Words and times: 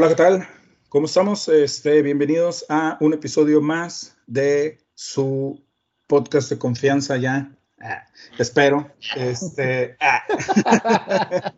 Hola, 0.00 0.08
¿qué 0.08 0.14
tal? 0.14 0.48
¿Cómo 0.88 1.04
estamos? 1.04 1.46
Este, 1.50 2.00
bienvenidos 2.00 2.64
a 2.70 2.96
un 3.02 3.12
episodio 3.12 3.60
más 3.60 4.16
de 4.26 4.78
su 4.94 5.62
podcast 6.06 6.48
de 6.48 6.56
confianza 6.58 7.18
ya. 7.18 7.54
Ah, 7.82 8.06
espero. 8.38 8.90
Este, 9.14 9.98
ah. 10.00 10.22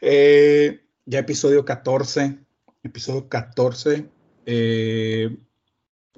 eh, 0.00 0.84
ya 1.04 1.18
episodio 1.18 1.64
14. 1.64 2.38
Episodio 2.84 3.28
14. 3.28 4.08
Eh, 4.46 5.36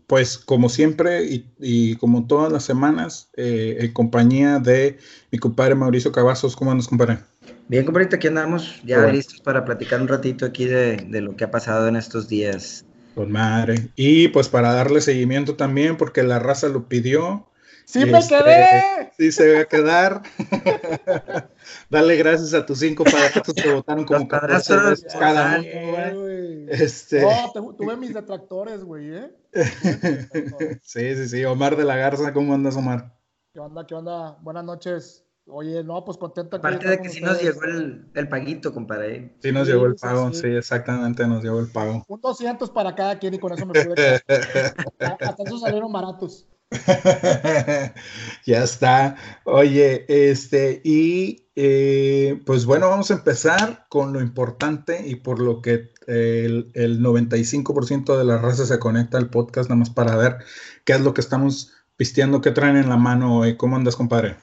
pues 0.06 0.36
como 0.36 0.68
siempre 0.68 1.24
y, 1.24 1.54
y, 1.58 1.96
como 1.96 2.26
todas 2.26 2.52
las 2.52 2.64
semanas, 2.64 3.30
eh, 3.34 3.78
en 3.80 3.94
compañía 3.94 4.58
de 4.58 4.98
mi 5.30 5.38
compadre 5.38 5.74
Mauricio 5.74 6.12
Cavazos. 6.12 6.54
¿Cómo 6.54 6.70
andas, 6.70 6.86
compadre? 6.86 7.31
Bien, 7.68 7.84
compadre, 7.84 8.08
aquí 8.12 8.28
andamos 8.28 8.82
ya 8.84 8.98
bueno. 8.98 9.12
listos 9.14 9.40
para 9.40 9.64
platicar 9.64 10.00
un 10.00 10.08
ratito 10.08 10.44
aquí 10.44 10.66
de, 10.66 10.96
de, 10.96 11.20
lo 11.20 11.36
que 11.36 11.44
ha 11.44 11.50
pasado 11.50 11.88
en 11.88 11.96
estos 11.96 12.28
días. 12.28 12.84
Con 13.14 13.32
madre. 13.32 13.90
Y 13.96 14.28
pues 14.28 14.48
para 14.48 14.72
darle 14.72 15.00
seguimiento 15.00 15.56
también, 15.56 15.96
porque 15.96 16.22
la 16.22 16.38
raza 16.38 16.68
lo 16.68 16.88
pidió. 16.88 17.48
¡Sí 17.84 18.06
me 18.06 18.18
este, 18.18 18.38
quedé! 18.38 19.12
Sí 19.18 19.32
se 19.32 19.54
va 19.54 19.60
a 19.60 19.64
quedar. 19.64 20.22
Dale 21.90 22.16
gracias 22.16 22.54
a 22.54 22.64
tus 22.64 22.78
cinco 22.78 23.04
padrastros 23.04 23.54
que 23.54 23.72
votaron 23.72 24.04
como 24.04 24.26
14 24.26 24.76
veces 24.76 25.14
cada 25.18 25.60
uno, 25.60 26.28
Este... 26.68 27.20
No, 27.20 27.74
tuve 27.74 27.96
mis 27.96 28.14
detractores, 28.14 28.82
güey, 28.82 29.14
¿eh? 29.14 29.30
sí, 30.82 31.16
sí, 31.16 31.28
sí. 31.28 31.44
Omar 31.44 31.76
de 31.76 31.84
la 31.84 31.96
Garza, 31.96 32.32
¿cómo 32.32 32.54
andas, 32.54 32.76
Omar? 32.76 33.14
¿Qué 33.52 33.60
onda, 33.60 33.86
qué 33.86 33.94
onda? 33.94 34.38
Buenas 34.40 34.64
noches. 34.64 35.21
Oye, 35.46 35.82
no, 35.82 36.04
pues 36.04 36.18
contento. 36.18 36.56
Aparte 36.56 36.88
de 36.88 37.00
que 37.00 37.08
sí 37.08 37.20
nos 37.20 37.42
llegó 37.42 37.64
el, 37.64 38.06
el 38.14 38.28
paguito, 38.28 38.72
compadre. 38.72 39.36
Sí 39.42 39.50
nos 39.50 39.66
sí, 39.66 39.72
llegó 39.72 39.86
el 39.86 39.96
pago, 39.96 40.28
sí, 40.28 40.34
sí. 40.34 40.40
sí, 40.42 40.48
exactamente, 40.48 41.26
nos 41.26 41.42
llegó 41.42 41.58
el 41.58 41.70
pago. 41.70 42.04
Un 42.06 42.20
200 42.20 42.70
para 42.70 42.94
cada 42.94 43.18
quien 43.18 43.34
y 43.34 43.38
con 43.38 43.52
eso 43.52 43.66
me 43.66 43.72
pude 43.84 44.22
Hasta 44.98 45.42
esos 45.44 45.60
salieron 45.60 45.92
baratos. 45.92 46.46
ya 48.46 48.62
está. 48.62 49.16
Oye, 49.44 50.06
este, 50.08 50.80
y 50.84 51.48
eh, 51.56 52.40
pues 52.46 52.64
bueno, 52.64 52.88
vamos 52.88 53.10
a 53.10 53.14
empezar 53.14 53.86
con 53.88 54.12
lo 54.12 54.20
importante 54.20 55.06
y 55.06 55.16
por 55.16 55.40
lo 55.40 55.60
que 55.60 55.92
el, 56.06 56.70
el 56.74 57.00
95% 57.00 58.16
de 58.16 58.24
la 58.24 58.38
raza 58.38 58.64
se 58.64 58.78
conecta 58.78 59.18
al 59.18 59.28
podcast, 59.28 59.68
nada 59.68 59.80
más 59.80 59.90
para 59.90 60.16
ver 60.16 60.38
qué 60.84 60.92
es 60.92 61.00
lo 61.00 61.14
que 61.14 61.20
estamos 61.20 61.72
pisteando, 61.96 62.40
qué 62.40 62.52
traen 62.52 62.76
en 62.76 62.88
la 62.88 62.96
mano 62.96 63.38
hoy. 63.38 63.56
¿Cómo 63.56 63.76
andas, 63.76 63.96
compadre? 63.96 64.36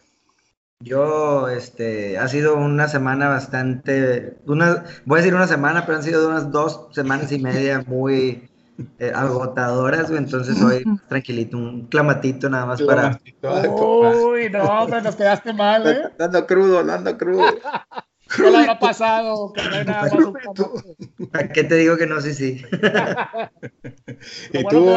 Yo, 0.81 1.49
este, 1.49 2.17
ha 2.17 2.29
sido 2.29 2.55
una 2.55 2.87
semana 2.87 3.27
bastante, 3.27 4.37
una, 4.45 4.85
voy 5.03 5.17
a 5.17 5.21
decir 5.21 5.35
una 5.35 5.45
semana, 5.45 5.85
pero 5.85 5.97
han 5.97 6.03
sido 6.03 6.29
unas 6.29 6.53
dos 6.53 6.87
semanas 6.91 7.33
y 7.33 7.39
media 7.39 7.83
muy 7.85 8.49
eh, 8.97 9.11
agotadoras, 9.13 10.09
entonces 10.09 10.61
hoy 10.61 10.85
tranquilito, 11.09 11.57
un 11.57 11.87
clamatito 11.87 12.49
nada 12.49 12.65
más 12.65 12.81
para... 12.81 13.19
Uy, 13.43 14.49
no, 14.49 14.85
pero 14.85 15.01
nos 15.01 15.17
quedaste 15.17 15.51
mal, 15.51 15.85
¿eh? 15.85 16.13
Ando 16.17 16.47
crudo, 16.47 16.79
ando 16.79 17.17
crudo. 17.17 17.43
¿Qué 18.33 18.49
le 18.49 18.57
habrá 18.59 18.79
pasado? 18.79 19.51
Que 19.51 19.61
no 19.61 19.75
hay 19.75 19.83
nada 19.83 20.03
más 20.03 21.49
¿Qué 21.53 21.65
te 21.65 21.75
digo 21.75 21.97
que 21.97 22.07
no? 22.07 22.21
Sí, 22.21 22.33
sí. 22.33 22.63
¿Y 24.53 24.63
tú? 24.63 24.87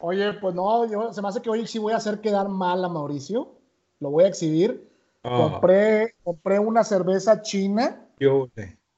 Oye, 0.00 0.34
pues 0.34 0.54
no, 0.54 0.86
yo, 0.90 1.14
se 1.14 1.22
me 1.22 1.28
hace 1.28 1.40
que 1.40 1.48
hoy 1.48 1.66
sí 1.66 1.78
voy 1.78 1.94
a 1.94 1.96
hacer 1.96 2.20
quedar 2.20 2.50
mal 2.50 2.84
a 2.84 2.88
Mauricio 2.90 3.57
lo 4.00 4.10
voy 4.10 4.24
a 4.24 4.28
exhibir. 4.28 4.88
Oh. 5.22 5.50
Compré, 5.50 6.14
compré 6.22 6.58
una 6.58 6.84
cerveza 6.84 7.42
china 7.42 8.06
Yo, 8.18 8.48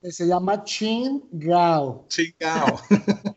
que 0.01 0.13
se 0.13 0.27
llama 0.27 0.65
Chingao. 0.65 2.07
Chingao. 2.09 2.81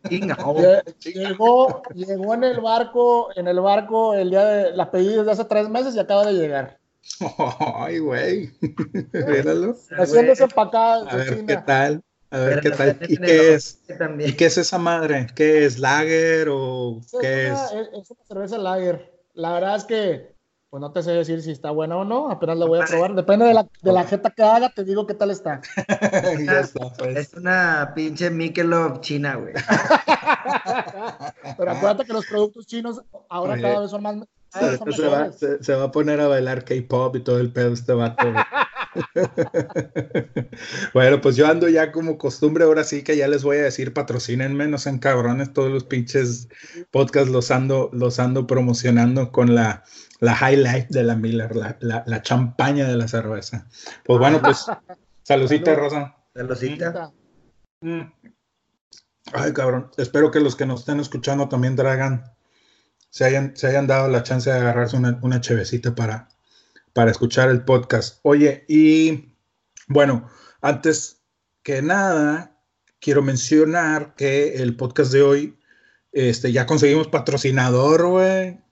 Chingao. 0.08 0.56
Llegó, 1.04 1.82
llegó 1.94 2.34
en 2.34 2.44
el 2.46 2.62
barco, 2.62 3.30
en 3.36 3.48
el 3.48 3.60
barco 3.60 4.14
el 4.14 4.30
día 4.30 4.46
de 4.46 4.76
las 4.76 4.88
pedí 4.88 5.10
desde 5.10 5.32
hace 5.32 5.46
tres 5.46 5.68
meses 5.70 5.96
y 5.96 6.00
acaba 6.00 6.26
de 6.26 6.34
llegar. 6.34 6.80
Ay, 7.78 8.00
güey. 8.00 8.52
Míralo. 9.14 9.76
Recién 9.90 10.26
desempacada. 10.28 11.10
A 11.10 11.16
ver 11.18 11.36
China. 11.36 11.48
qué 11.48 11.58
tal. 11.66 12.04
A 12.32 12.40
ver 12.40 12.62
qué 12.62 12.70
tal. 12.72 12.98
¿Y 13.10 13.18
qué 13.18 13.54
es? 13.54 13.82
¿Y 14.20 14.34
qué 14.34 14.46
es 14.46 14.58
esa 14.58 14.78
madre? 14.78 15.28
¿Qué 15.36 15.66
es? 15.66 15.80
¿Lager 15.80 16.48
o 16.50 17.00
es 17.00 17.12
qué 17.20 17.52
una, 17.52 17.66
es? 17.66 17.90
Es 17.94 18.12
una 18.12 18.24
cerveza 18.26 18.58
lager. 18.58 19.14
La 19.34 19.54
verdad 19.54 19.76
es 19.76 19.84
que 19.84 20.33
pues 20.74 20.82
no 20.82 20.92
te 20.92 21.04
sé 21.04 21.12
decir 21.12 21.40
si 21.44 21.52
está 21.52 21.70
buena 21.70 21.98
o 21.98 22.04
no, 22.04 22.32
apenas 22.32 22.58
la 22.58 22.66
voy 22.66 22.82
a 22.82 22.86
probar. 22.86 23.14
Depende 23.14 23.46
de 23.46 23.54
la, 23.54 23.68
de 23.84 23.94
la 23.94 24.06
jeta 24.06 24.32
que 24.32 24.42
haga, 24.42 24.70
te 24.70 24.84
digo 24.84 25.06
qué 25.06 25.14
tal 25.14 25.30
está. 25.30 25.62
ya 26.48 26.62
está 26.62 26.92
pues. 26.98 27.16
Es 27.16 27.34
una 27.36 27.92
pinche 27.94 28.32
Michelob 28.32 29.00
china, 29.02 29.36
güey. 29.36 29.54
Pero 31.60 31.72
acuérdate 31.72 32.06
que 32.06 32.14
los 32.14 32.26
productos 32.26 32.66
chinos 32.66 33.04
ahora 33.30 33.54
Oye, 33.54 33.62
cada 33.62 33.82
vez 33.82 33.92
son 33.92 34.02
más. 34.02 34.16
Se, 34.50 34.78
son 34.80 34.94
se, 34.94 35.08
va, 35.08 35.32
se, 35.32 35.64
se, 35.64 35.76
va, 35.76 35.84
a 35.84 35.92
poner 35.92 36.20
a 36.20 36.28
bailar 36.28 36.66
K-pop 36.66 37.18
y 37.18 37.20
todo 37.20 37.38
el 37.38 37.54
pedo 37.54 37.72
este 37.72 37.94
vato. 37.94 38.26
bueno, 40.94 41.22
pues 41.22 41.36
yo 41.36 41.48
ando 41.48 41.68
ya 41.68 41.92
como 41.92 42.18
costumbre, 42.18 42.64
ahora 42.64 42.84
sí 42.84 43.04
que 43.04 43.18
ya 43.18 43.28
les 43.28 43.44
voy 43.44 43.58
a 43.58 43.64
decir, 43.64 43.94
patrocínenme, 43.94 44.68
no 44.68 44.78
sean 44.78 45.00
cabrones, 45.00 45.54
todos 45.54 45.72
los 45.72 45.84
pinches 45.84 46.48
podcasts 46.92 47.30
los 47.30 47.52
ando, 47.52 47.90
los 47.94 48.20
ando 48.20 48.48
promocionando 48.48 49.32
con 49.32 49.56
la 49.56 49.84
la 50.24 50.38
highlight 50.40 50.88
de 50.88 51.04
la 51.04 51.18
Miller, 51.18 51.54
la, 51.54 51.76
la, 51.82 52.02
la, 52.08 52.22
champaña 52.22 52.88
de 52.88 52.96
la 52.96 53.10
cerveza. 53.10 53.68
Pues 54.06 54.20
bueno, 54.20 54.42
pues 54.42 54.66
saludcita, 55.24 55.76
Rosa. 55.76 56.16
Saludcita. 56.34 57.12
Mm. 57.82 58.04
Ay, 59.34 59.52
cabrón. 59.52 59.92
Espero 59.98 60.32
que 60.32 60.40
los 60.40 60.56
que 60.56 60.66
nos 60.66 60.82
estén 60.82 61.02
escuchando 61.02 61.50
también 61.50 61.76
tragan, 61.76 62.24
se 63.10 63.26
hayan, 63.26 63.58
se 63.58 63.68
hayan 63.68 63.86
dado 63.86 64.08
la 64.08 64.24
chance 64.24 64.50
de 64.50 64.58
agarrarse 64.58 64.96
una, 64.96 65.20
una 65.24 65.42
chevecita 65.42 65.94
para, 65.94 66.30
para 66.94 67.12
escuchar 67.12 67.50
el 67.50 67.66
podcast. 67.66 68.20
Oye, 68.24 68.66
y 68.68 69.36
bueno, 69.88 70.30
antes 70.62 71.24
que 71.64 71.82
nada, 71.82 72.62
quiero 73.00 73.22
mencionar 73.22 74.16
que 74.16 74.56
el 74.56 74.78
podcast 74.78 75.12
de 75.12 75.22
hoy, 75.24 75.60
este, 76.12 76.52
ya 76.52 76.66
conseguimos 76.66 77.08
patrocinador, 77.08 78.08
güey. 78.08 78.63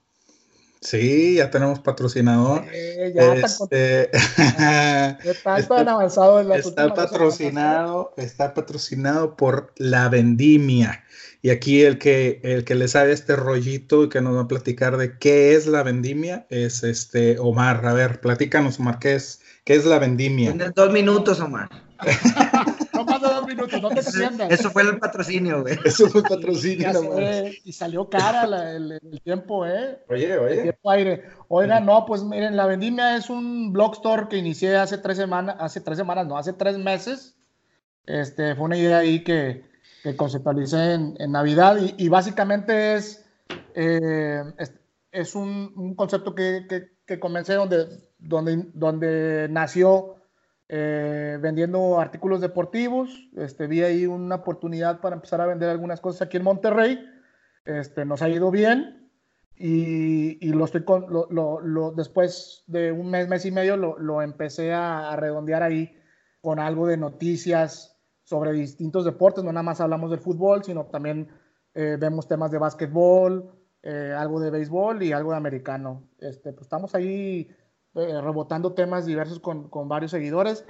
Sí, 0.82 1.36
ya 1.36 1.48
tenemos 1.50 1.78
patrocinador. 1.78 2.64
Eh, 2.72 3.12
ya 3.14 3.34
este, 3.34 4.10
está, 4.16 5.18
está, 5.22 5.58
está, 5.58 5.80
avanzado 5.92 6.40
en 6.40 6.52
está 6.52 6.92
patrocinado, 6.92 8.12
está 8.16 8.52
patrocinado 8.52 9.36
por 9.36 9.72
la 9.76 10.08
vendimia. 10.08 11.04
Y 11.40 11.50
aquí 11.50 11.82
el 11.82 11.98
que, 11.98 12.40
el 12.42 12.64
que 12.64 12.74
le 12.74 12.88
sabe 12.88 13.12
este 13.12 13.36
rollito 13.36 14.04
y 14.04 14.08
que 14.08 14.20
nos 14.20 14.36
va 14.36 14.42
a 14.42 14.48
platicar 14.48 14.96
de 14.96 15.18
qué 15.18 15.54
es 15.54 15.66
la 15.66 15.84
vendimia 15.84 16.46
es 16.50 16.82
este 16.82 17.38
Omar. 17.38 17.86
A 17.86 17.94
ver, 17.94 18.20
platícanos, 18.20 18.80
Omar, 18.80 18.98
¿qué 18.98 19.14
es, 19.14 19.40
qué 19.64 19.74
es 19.74 19.84
la 19.84 20.00
vendimia? 20.00 20.50
En 20.50 20.72
dos 20.74 20.92
minutos, 20.92 21.40
Omar. 21.40 21.68
no 22.94 23.04
más 23.04 23.22
de 23.22 23.28
dos 23.28 23.41
minutos, 23.54 23.80
no 23.82 23.88
te 23.90 24.00
extiendas. 24.00 24.50
Eso 24.50 24.70
fue 24.70 24.82
el 24.82 24.98
patrocinio, 24.98 25.62
güey. 25.62 25.78
Eso 25.84 26.08
fue 26.08 26.20
el 26.20 26.26
patrocinio, 26.28 26.92
sé, 26.92 27.58
Y 27.64 27.72
salió 27.72 28.08
cara 28.08 28.46
la, 28.46 28.72
el, 28.72 28.92
el, 28.92 29.20
tiempo, 29.22 29.66
¿eh? 29.66 29.98
Oye, 30.08 30.38
oye. 30.38 30.54
El 30.56 30.62
tiempo 30.62 30.90
aire. 30.90 31.24
Oiga, 31.48 31.80
no, 31.80 32.06
pues 32.06 32.22
miren, 32.22 32.56
la 32.56 32.66
Vendimia 32.66 33.16
es 33.16 33.30
un 33.30 33.72
blog 33.72 33.94
store 33.94 34.28
que 34.28 34.36
inicié 34.36 34.76
hace 34.76 34.98
tres 34.98 35.16
semanas, 35.16 35.56
hace 35.58 35.80
tres 35.80 35.98
semanas, 35.98 36.26
no, 36.26 36.36
hace 36.36 36.52
tres 36.52 36.78
meses. 36.78 37.36
Este, 38.06 38.54
fue 38.54 38.64
una 38.64 38.76
idea 38.76 38.98
ahí 38.98 39.22
que, 39.22 39.64
que 40.02 40.16
conceptualicé 40.16 40.94
en, 40.94 41.14
en 41.18 41.32
Navidad 41.32 41.76
y, 41.80 41.94
y, 41.96 42.08
básicamente 42.08 42.94
es, 42.94 43.24
eh, 43.74 44.42
es, 44.58 44.72
es 45.12 45.34
un, 45.34 45.72
un, 45.76 45.94
concepto 45.94 46.34
que, 46.34 46.66
que, 46.68 46.88
que 47.06 47.20
comencé 47.20 47.54
donde, 47.54 47.86
donde, 48.18 48.64
donde 48.74 49.48
nació 49.50 50.16
eh, 50.74 51.36
vendiendo 51.38 52.00
artículos 52.00 52.40
deportivos. 52.40 53.28
Este, 53.36 53.66
vi 53.66 53.82
ahí 53.82 54.06
una 54.06 54.36
oportunidad 54.36 55.02
para 55.02 55.16
empezar 55.16 55.38
a 55.42 55.46
vender 55.46 55.68
algunas 55.68 56.00
cosas 56.00 56.22
aquí 56.22 56.38
en 56.38 56.44
Monterrey. 56.44 56.98
Este, 57.66 58.06
nos 58.06 58.22
ha 58.22 58.30
ido 58.30 58.50
bien 58.50 59.10
y, 59.54 60.38
y 60.40 60.52
lo 60.54 60.64
estoy 60.64 60.82
con, 60.84 61.12
lo, 61.12 61.60
lo, 61.60 61.92
después 61.92 62.64
de 62.68 62.90
un 62.90 63.10
mes, 63.10 63.28
mes 63.28 63.44
y 63.44 63.50
medio, 63.50 63.76
lo, 63.76 64.22
empecé 64.22 64.72
a, 64.72 65.12
a, 65.12 65.16
redondear 65.16 65.62
ahí 65.62 65.94
con 66.40 66.58
algo 66.58 66.86
de 66.86 66.96
noticias 66.96 68.00
sobre 68.22 68.52
distintos 68.52 69.04
deportes. 69.04 69.44
No 69.44 69.52
nada 69.52 69.62
más 69.62 69.82
hablamos 69.82 70.10
del 70.10 70.20
fútbol, 70.20 70.64
sino 70.64 70.86
también 70.86 71.28
eh, 71.74 71.98
vemos 72.00 72.26
temas 72.26 72.50
de 72.50 72.56
básquetbol, 72.56 73.52
eh, 73.82 74.14
algo 74.16 74.40
de 74.40 74.50
béisbol 74.50 75.02
y 75.02 75.12
algo 75.12 75.32
de 75.32 75.36
americano. 75.36 76.08
Este, 76.18 76.54
pues 76.54 76.62
estamos 76.62 76.94
ahí 76.94 77.54
eh, 77.94 78.20
rebotando 78.20 78.72
temas 78.72 79.06
diversos 79.06 79.38
con, 79.38 79.68
con, 79.68 79.88
varios 79.88 80.10
seguidores. 80.10 80.64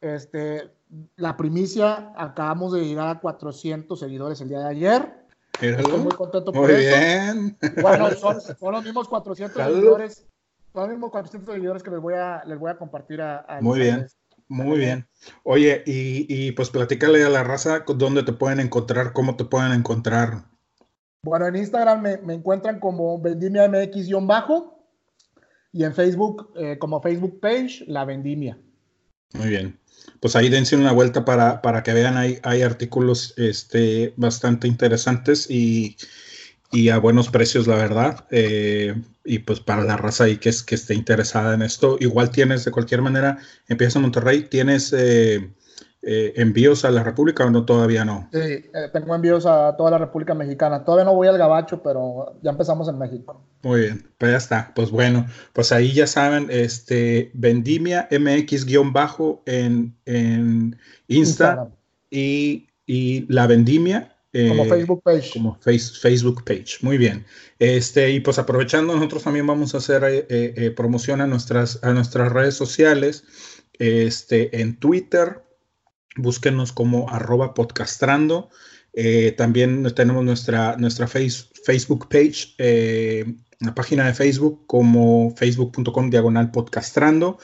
Este, 0.00 0.70
la 1.16 1.36
primicia, 1.36 2.12
acabamos 2.16 2.72
de 2.72 2.84
llegar 2.84 3.08
a 3.08 3.20
400 3.20 3.98
seguidores 3.98 4.40
el 4.40 4.48
día 4.48 4.60
de 4.60 4.68
ayer. 4.68 5.26
Estoy 5.60 5.98
muy 5.98 6.12
contento 6.12 6.52
por 6.52 6.70
muy 6.70 6.72
eso. 6.72 6.96
bien. 6.96 7.58
Bueno, 7.80 8.10
son, 8.10 8.40
son, 8.40 8.72
los 8.72 8.84
mismos 8.84 9.08
400 9.08 9.56
Salud. 9.56 9.74
seguidores. 9.74 10.26
Son 10.74 10.82
los 10.82 10.90
mismos 10.90 11.10
400 11.10 11.54
seguidores 11.54 11.82
que 11.82 11.90
les 11.90 12.00
voy 12.00 12.14
a, 12.14 12.44
les 12.44 12.58
voy 12.58 12.70
a 12.70 12.76
compartir 12.76 13.22
a, 13.22 13.38
a 13.38 13.62
Muy 13.62 13.80
bien. 13.80 14.06
Muy 14.48 14.78
bien. 14.78 15.08
Oye, 15.42 15.82
y, 15.86 16.26
y, 16.28 16.52
pues 16.52 16.70
platícale 16.70 17.24
a 17.24 17.30
la 17.30 17.42
raza 17.42 17.84
dónde 17.86 18.22
te 18.22 18.32
pueden 18.32 18.60
encontrar, 18.60 19.12
cómo 19.12 19.34
te 19.36 19.44
pueden 19.44 19.72
encontrar. 19.72 20.44
Bueno, 21.22 21.48
en 21.48 21.56
Instagram 21.56 22.02
me, 22.02 22.18
me 22.18 22.34
encuentran 22.34 22.78
como 22.78 23.20
Vendimia 23.20 23.66
MX-bajo 23.66 24.75
y 25.76 25.84
en 25.84 25.94
Facebook 25.94 26.50
eh, 26.56 26.78
como 26.78 27.02
Facebook 27.02 27.38
page 27.40 27.84
La 27.86 28.04
Vendimia. 28.06 28.58
Muy 29.34 29.48
bien. 29.48 29.78
Pues 30.20 30.34
ahí 30.34 30.48
dense 30.48 30.74
una 30.74 30.92
vuelta 30.92 31.24
para, 31.24 31.60
para 31.60 31.82
que 31.82 31.92
vean, 31.92 32.16
hay, 32.16 32.38
hay 32.42 32.62
artículos 32.62 33.34
este, 33.36 34.14
bastante 34.16 34.68
interesantes 34.68 35.50
y, 35.50 35.96
y 36.72 36.88
a 36.88 36.98
buenos 36.98 37.28
precios, 37.28 37.66
la 37.66 37.76
verdad. 37.76 38.26
Eh, 38.30 38.94
y 39.24 39.40
pues 39.40 39.60
para 39.60 39.84
la 39.84 39.98
raza 39.98 40.24
ahí 40.24 40.38
que, 40.38 40.48
es, 40.48 40.62
que 40.62 40.76
esté 40.76 40.94
interesada 40.94 41.54
en 41.54 41.60
esto, 41.60 41.98
igual 42.00 42.30
tienes 42.30 42.64
de 42.64 42.70
cualquier 42.70 43.02
manera, 43.02 43.38
empieza 43.68 43.98
en 43.98 44.04
Monterrey, 44.04 44.44
tienes 44.48 44.94
eh, 44.96 45.50
eh, 46.06 46.32
envíos 46.36 46.84
a 46.84 46.90
la 46.90 47.02
República 47.02 47.44
o 47.44 47.50
no 47.50 47.66
todavía 47.66 48.04
no? 48.04 48.30
Sí, 48.32 48.64
tengo 48.92 49.14
envíos 49.14 49.44
a 49.44 49.76
toda 49.76 49.90
la 49.90 49.98
República 49.98 50.34
Mexicana. 50.34 50.84
Todavía 50.84 51.04
no 51.04 51.14
voy 51.14 51.28
al 51.28 51.36
Gabacho, 51.36 51.82
pero 51.82 52.38
ya 52.42 52.52
empezamos 52.52 52.88
en 52.88 52.98
México. 52.98 53.44
Muy 53.62 53.80
bien, 53.82 54.08
pues 54.16 54.32
ya 54.32 54.38
está. 54.38 54.72
Pues 54.74 54.90
bueno, 54.90 55.26
pues 55.52 55.72
ahí 55.72 55.92
ya 55.92 56.06
saben, 56.06 56.46
este 56.50 57.30
Vendimia 57.34 58.08
MX-bajo 58.10 59.42
en, 59.44 59.94
en 60.06 60.78
Insta 61.08 61.68
y, 62.10 62.68
y 62.86 63.26
la 63.30 63.46
Vendimia 63.46 64.16
como 64.48 64.64
eh, 64.64 64.68
Facebook 64.68 65.02
page. 65.02 65.30
Como 65.32 65.58
Facebook 65.62 66.44
page. 66.44 66.78
Muy 66.82 66.98
bien. 66.98 67.24
Este, 67.58 68.10
y 68.10 68.20
pues 68.20 68.38
aprovechando, 68.38 68.94
nosotros 68.94 69.22
también 69.22 69.46
vamos 69.46 69.74
a 69.74 69.78
hacer 69.78 70.04
eh, 70.04 70.26
eh, 70.28 70.70
promoción 70.70 71.20
a 71.20 71.26
nuestras, 71.26 71.82
a 71.82 71.92
nuestras 71.92 72.32
redes 72.32 72.54
sociales. 72.54 73.24
Este, 73.78 74.60
en 74.60 74.76
Twitter, 74.76 75.42
búsquenos 76.16 76.72
como 76.72 77.08
arroba 77.10 77.54
podcastrando. 77.54 78.50
también 79.36 79.84
tenemos 79.94 80.24
nuestra, 80.24 80.76
nuestra 80.76 81.06
face, 81.06 81.44
Facebook 81.64 82.08
page, 82.08 82.54
la 83.60 83.74
página 83.74 84.06
de 84.06 84.14
Facebook 84.14 84.66
como 84.66 85.34
facebook.com 85.36 86.10
diagonal 86.10 86.50
podcastrando. 86.50 87.38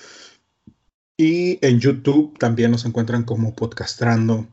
Y 1.16 1.58
en 1.64 1.78
YouTube 1.78 2.38
también 2.38 2.70
nos 2.70 2.84
encuentran 2.84 3.24
como 3.24 3.54
podcastrando. 3.54 4.48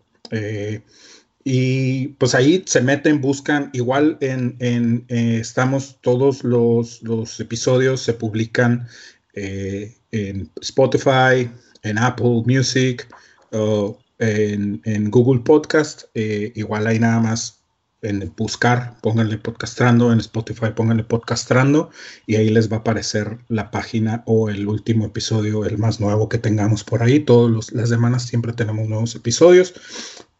Y 1.43 2.09
pues 2.19 2.35
ahí 2.35 2.63
se 2.65 2.81
meten, 2.81 3.21
buscan, 3.21 3.69
igual 3.73 4.17
en, 4.21 4.55
en 4.59 5.05
eh, 5.07 5.39
estamos 5.39 5.97
todos 6.01 6.43
los, 6.43 7.01
los, 7.01 7.39
episodios 7.39 8.01
se 8.01 8.13
publican 8.13 8.87
eh, 9.33 9.95
en 10.11 10.51
Spotify, 10.61 11.49
en 11.83 11.97
Apple 11.97 12.43
Music, 12.45 13.07
o 13.51 13.97
en, 14.19 15.09
Google 15.09 15.41
Podcast. 15.41 16.03
Eh, 16.13 16.51
igual 16.55 16.87
ahí 16.87 16.99
nada 16.99 17.19
más 17.19 17.59
en 18.01 18.33
buscar, 18.37 18.95
pónganle 19.01 19.37
podcastrando, 19.37 20.13
en 20.13 20.19
Spotify 20.19 20.67
pónganle 20.73 21.03
podcastrando 21.03 21.89
y 22.25 22.35
ahí 22.35 22.49
les 22.49 22.71
va 22.71 22.77
a 22.77 22.79
aparecer 22.79 23.39
la 23.49 23.71
página 23.71 24.23
o 24.25 24.49
el 24.49 24.67
último 24.67 25.05
episodio, 25.05 25.65
el 25.65 25.77
más 25.77 25.99
nuevo 25.99 26.29
que 26.29 26.37
tengamos 26.37 26.83
por 26.83 27.03
ahí. 27.03 27.19
Todas 27.19 27.71
las 27.73 27.89
semanas 27.89 28.23
siempre 28.23 28.53
tenemos 28.53 28.87
nuevos 28.87 29.15
episodios. 29.15 29.73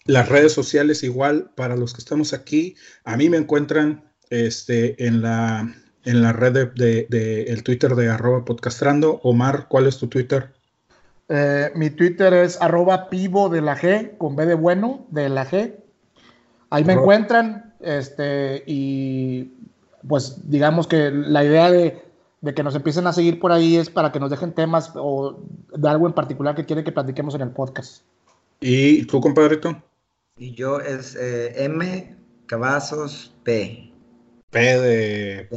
Las 0.06 0.30
redes 0.30 0.54
sociales 0.54 1.04
igual, 1.04 1.52
para 1.56 1.75
los 1.75 1.94
que 1.94 2.00
estamos 2.00 2.34
aquí, 2.34 2.75
a 3.04 3.18
mí 3.18 3.30
me 3.30 3.38
encuentran 3.38 4.10
este, 4.30 5.06
en, 5.06 5.22
la, 5.22 5.75
en 6.06 6.22
la 6.22 6.34
red 6.34 6.70
de, 6.74 7.46
el 7.48 7.64
Twitter 7.64 7.96
de 7.96 8.10
arroba 8.10 8.46
podcastrando. 8.46 9.20
Omar, 9.24 9.68
¿cuál 9.70 9.86
es 9.86 9.98
tu 9.98 10.08
Twitter? 10.08 10.54
Eh, 11.30 11.72
mi 11.76 11.92
Twitter 11.92 12.34
es 12.34 12.60
arroba 12.60 13.10
pivo 13.10 13.50
de 13.50 13.62
la 13.62 13.78
G, 13.78 14.18
con 14.18 14.36
B 14.36 14.48
de 14.48 14.56
bueno, 14.56 15.06
de 15.12 15.30
la 15.30 15.46
G. 15.46 15.76
Ahí 16.72 16.84
me 16.84 16.94
encuentran, 16.94 17.76
este, 17.80 18.64
y 18.66 19.54
pues 20.08 20.50
digamos 20.50 20.88
que 20.88 21.12
la 21.12 21.44
idea 21.44 21.72
de, 21.72 22.02
de, 22.42 22.54
que 22.54 22.64
nos 22.64 22.76
empiecen 22.76 23.06
a 23.06 23.14
seguir 23.14 23.40
por 23.40 23.52
ahí 23.52 23.78
es 23.78 23.90
para 23.90 24.12
que 24.12 24.20
nos 24.20 24.31
dejen 24.31 24.54
temas 24.54 24.92
o 24.96 25.40
de 25.76 25.90
algo 25.90 26.08
en 26.08 26.14
particular 26.14 26.56
que 26.56 26.66
quieren 26.66 26.84
que 26.84 26.92
platiquemos 26.92 27.36
en 27.36 27.42
el 27.42 27.52
podcast. 27.52 28.04
¿Y 28.60 29.06
tú, 29.06 29.22
compadrito? 29.22 29.82
Y 30.38 30.54
yo 30.54 30.80
es 30.80 31.16
eh, 31.16 31.64
M 31.64 32.16
Cavazos 32.48 33.36
P. 33.44 33.94
P 34.50 34.60
de... 34.60 35.48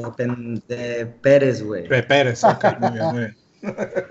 De, 0.69 1.07
Pérez, 1.23 1.63
güey. 1.63 1.89
P 1.89 2.03
Pérez, 2.03 2.45
ok, 2.45 2.65
muy 2.79 2.91
bien, 2.91 3.07
muy 3.07 3.19
bien. 3.21 3.42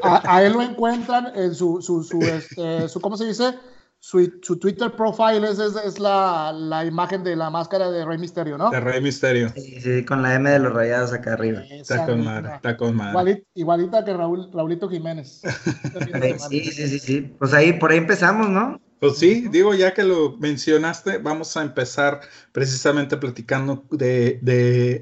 A, 0.04 0.44
él 0.44 0.54
lo 0.54 0.62
encuentran 0.62 1.32
en 1.36 1.54
su, 1.54 1.82
su, 1.82 2.04
su, 2.04 2.20
este, 2.22 2.88
su 2.88 3.02
¿cómo 3.02 3.18
se 3.18 3.26
dice? 3.26 3.54
Su, 4.00 4.32
su 4.42 4.58
Twitter 4.58 4.92
profile 4.96 5.48
es, 5.48 5.60
es, 5.60 5.76
es 5.76 6.00
la, 6.00 6.52
la, 6.52 6.86
imagen 6.86 7.24
de 7.24 7.36
la 7.36 7.52
máscara 7.52 7.92
de 7.92 8.04
Rey 8.04 8.18
Misterio, 8.18 8.58
¿no? 8.58 8.72
De 8.72 8.80
Rey 8.80 9.00
Misterio. 9.00 9.50
Sí, 9.56 9.80
sí, 9.80 10.04
con 10.06 10.24
la 10.24 10.34
M 10.34 10.50
de 10.50 10.58
los 10.58 10.74
rayados 10.74 11.14
acá 11.14 11.34
arriba. 11.34 11.62
está 11.70 12.06
con 12.08 12.24
madre, 12.24 12.56
está 12.56 12.78
con 12.78 12.96
madre. 12.96 13.46
igualita 13.54 14.04
que 14.04 14.14
Raúl, 14.14 14.50
Raulito 14.52 14.90
Jiménez. 14.90 15.42
sí, 16.50 16.64
sí, 16.64 16.88
sí, 16.88 17.00
sí. 17.00 17.36
Pues 17.38 17.54
ahí, 17.54 17.74
por 17.74 17.92
ahí 17.92 18.00
empezamos, 18.00 18.50
¿no? 18.50 18.80
Pues 19.02 19.18
sí, 19.18 19.48
digo, 19.50 19.74
ya 19.74 19.96
que 19.96 20.04
lo 20.04 20.38
mencionaste, 20.38 21.18
vamos 21.18 21.58
a 21.58 21.64
empezar 21.64 22.22
precisamente 22.52 23.18
platicando 23.18 23.84
de, 23.90 24.40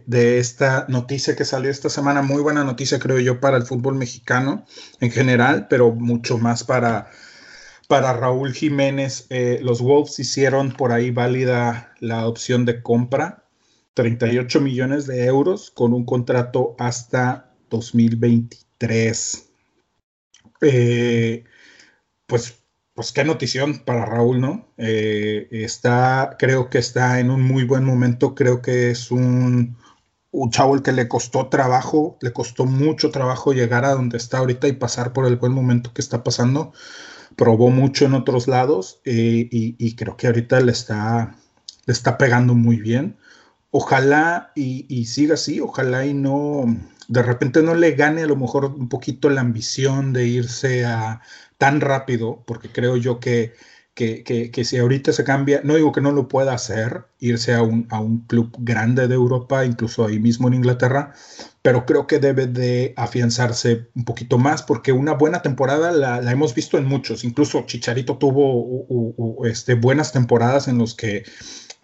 de, 0.07 0.39
esta 0.39 0.85
noticia 0.87 1.35
que 1.35 1.43
salió 1.43 1.69
esta 1.69 1.89
semana. 1.89 2.21
Muy 2.21 2.41
buena 2.41 2.63
noticia, 2.63 2.97
creo 2.97 3.19
yo, 3.19 3.41
para 3.41 3.57
el 3.57 3.63
fútbol 3.63 3.95
mexicano 3.95 4.65
en 5.01 5.11
general, 5.11 5.67
pero 5.69 5.91
mucho 5.91 6.37
más 6.37 6.63
para, 6.63 7.11
para 7.89 8.13
Raúl 8.13 8.53
Jiménez. 8.53 9.27
Eh, 9.31 9.59
los 9.63 9.81
Wolves 9.81 10.17
hicieron 10.17 10.71
por 10.71 10.93
ahí 10.93 11.11
válida 11.11 11.93
la 11.99 12.25
opción 12.25 12.63
de 12.63 12.81
compra, 12.81 13.49
38 13.95 14.61
millones 14.61 15.07
de 15.07 15.25
euros 15.25 15.71
con 15.71 15.93
un 15.93 16.05
contrato 16.05 16.73
hasta 16.79 17.53
2023. 17.69 19.51
Eh, 20.61 21.43
pues 22.27 22.58
pues 22.99 23.13
qué 23.13 23.23
notición 23.23 23.79
para 23.85 24.05
Raúl, 24.05 24.41
¿no? 24.41 24.67
Eh, 24.75 25.47
está, 25.51 26.35
creo 26.37 26.69
que 26.69 26.79
está 26.79 27.21
en 27.21 27.31
un 27.31 27.41
muy 27.41 27.63
buen 27.63 27.85
momento, 27.85 28.35
creo 28.35 28.61
que 28.61 28.91
es 28.91 29.09
un, 29.09 29.77
un 30.31 30.49
chavo 30.51 30.83
que 30.83 30.91
le 30.91 31.07
costó 31.07 31.47
trabajo, 31.47 32.17
le 32.19 32.33
costó 32.33 32.65
mucho 32.65 33.09
trabajo 33.09 33.53
llegar 33.53 33.85
a 33.85 33.93
donde 33.93 34.17
está 34.17 34.39
ahorita 34.39 34.67
y 34.67 34.73
pasar 34.73 35.13
por 35.13 35.25
el 35.27 35.37
buen 35.37 35.53
momento 35.53 35.93
que 35.93 36.01
está 36.01 36.25
pasando. 36.25 36.73
Probó 37.37 37.69
mucho 37.69 38.03
en 38.03 38.15
otros 38.15 38.49
lados 38.49 38.99
eh, 39.05 39.47
y, 39.49 39.95
creo 39.95 40.17
que 40.17 40.27
ahorita 40.27 40.59
le 40.59 40.73
está, 40.73 41.37
le 41.85 41.93
está 41.93 42.17
pegando 42.17 42.53
muy 42.53 42.81
bien. 42.81 43.15
Ojalá 43.71 44.51
y, 44.55 44.85
y 44.89 45.05
siga 45.05 45.35
así, 45.35 45.61
ojalá 45.61 46.05
y 46.05 46.13
no, 46.13 46.65
de 47.07 47.23
repente 47.23 47.63
no 47.63 47.75
le 47.75 47.93
gane 47.93 48.23
a 48.23 48.27
lo 48.27 48.35
mejor 48.35 48.65
un 48.65 48.89
poquito 48.89 49.29
la 49.29 49.39
ambición 49.39 50.11
de 50.11 50.27
irse 50.27 50.85
a, 50.85 51.21
tan 51.59 51.81
rápido, 51.81 52.43
porque 52.47 52.69
creo 52.69 52.95
yo 52.97 53.19
que, 53.19 53.53
que, 53.93 54.63
si 54.63 54.77
ahorita 54.77 55.11
se 55.11 55.25
cambia, 55.25 55.59
no 55.65 55.75
digo 55.75 55.91
que 55.91 55.99
no 55.99 56.13
lo 56.13 56.29
pueda 56.29 56.53
hacer, 56.53 57.03
irse 57.19 57.53
a 57.53 57.61
un, 57.61 57.85
a 57.89 57.99
un 57.99 58.25
club 58.27 58.55
grande 58.59 59.09
de 59.09 59.15
Europa, 59.15 59.65
incluso 59.65 60.05
ahí 60.05 60.19
mismo 60.19 60.47
en 60.47 60.53
Inglaterra, 60.53 61.13
pero 61.61 61.85
creo 61.85 62.07
que 62.07 62.19
debe 62.19 62.47
de 62.47 62.93
afianzarse 62.95 63.89
un 63.93 64.05
poquito 64.05 64.37
más, 64.37 64.63
porque 64.63 64.93
una 64.93 65.13
buena 65.13 65.41
temporada 65.41 65.91
la, 65.91 66.21
la 66.21 66.31
hemos 66.31 66.55
visto 66.55 66.77
en 66.77 66.85
muchos, 66.85 67.25
incluso 67.25 67.65
Chicharito 67.65 68.17
tuvo 68.17 69.45
este, 69.45 69.73
buenas 69.73 70.13
temporadas 70.13 70.69
en 70.69 70.77
los 70.77 70.95
que 70.95 71.25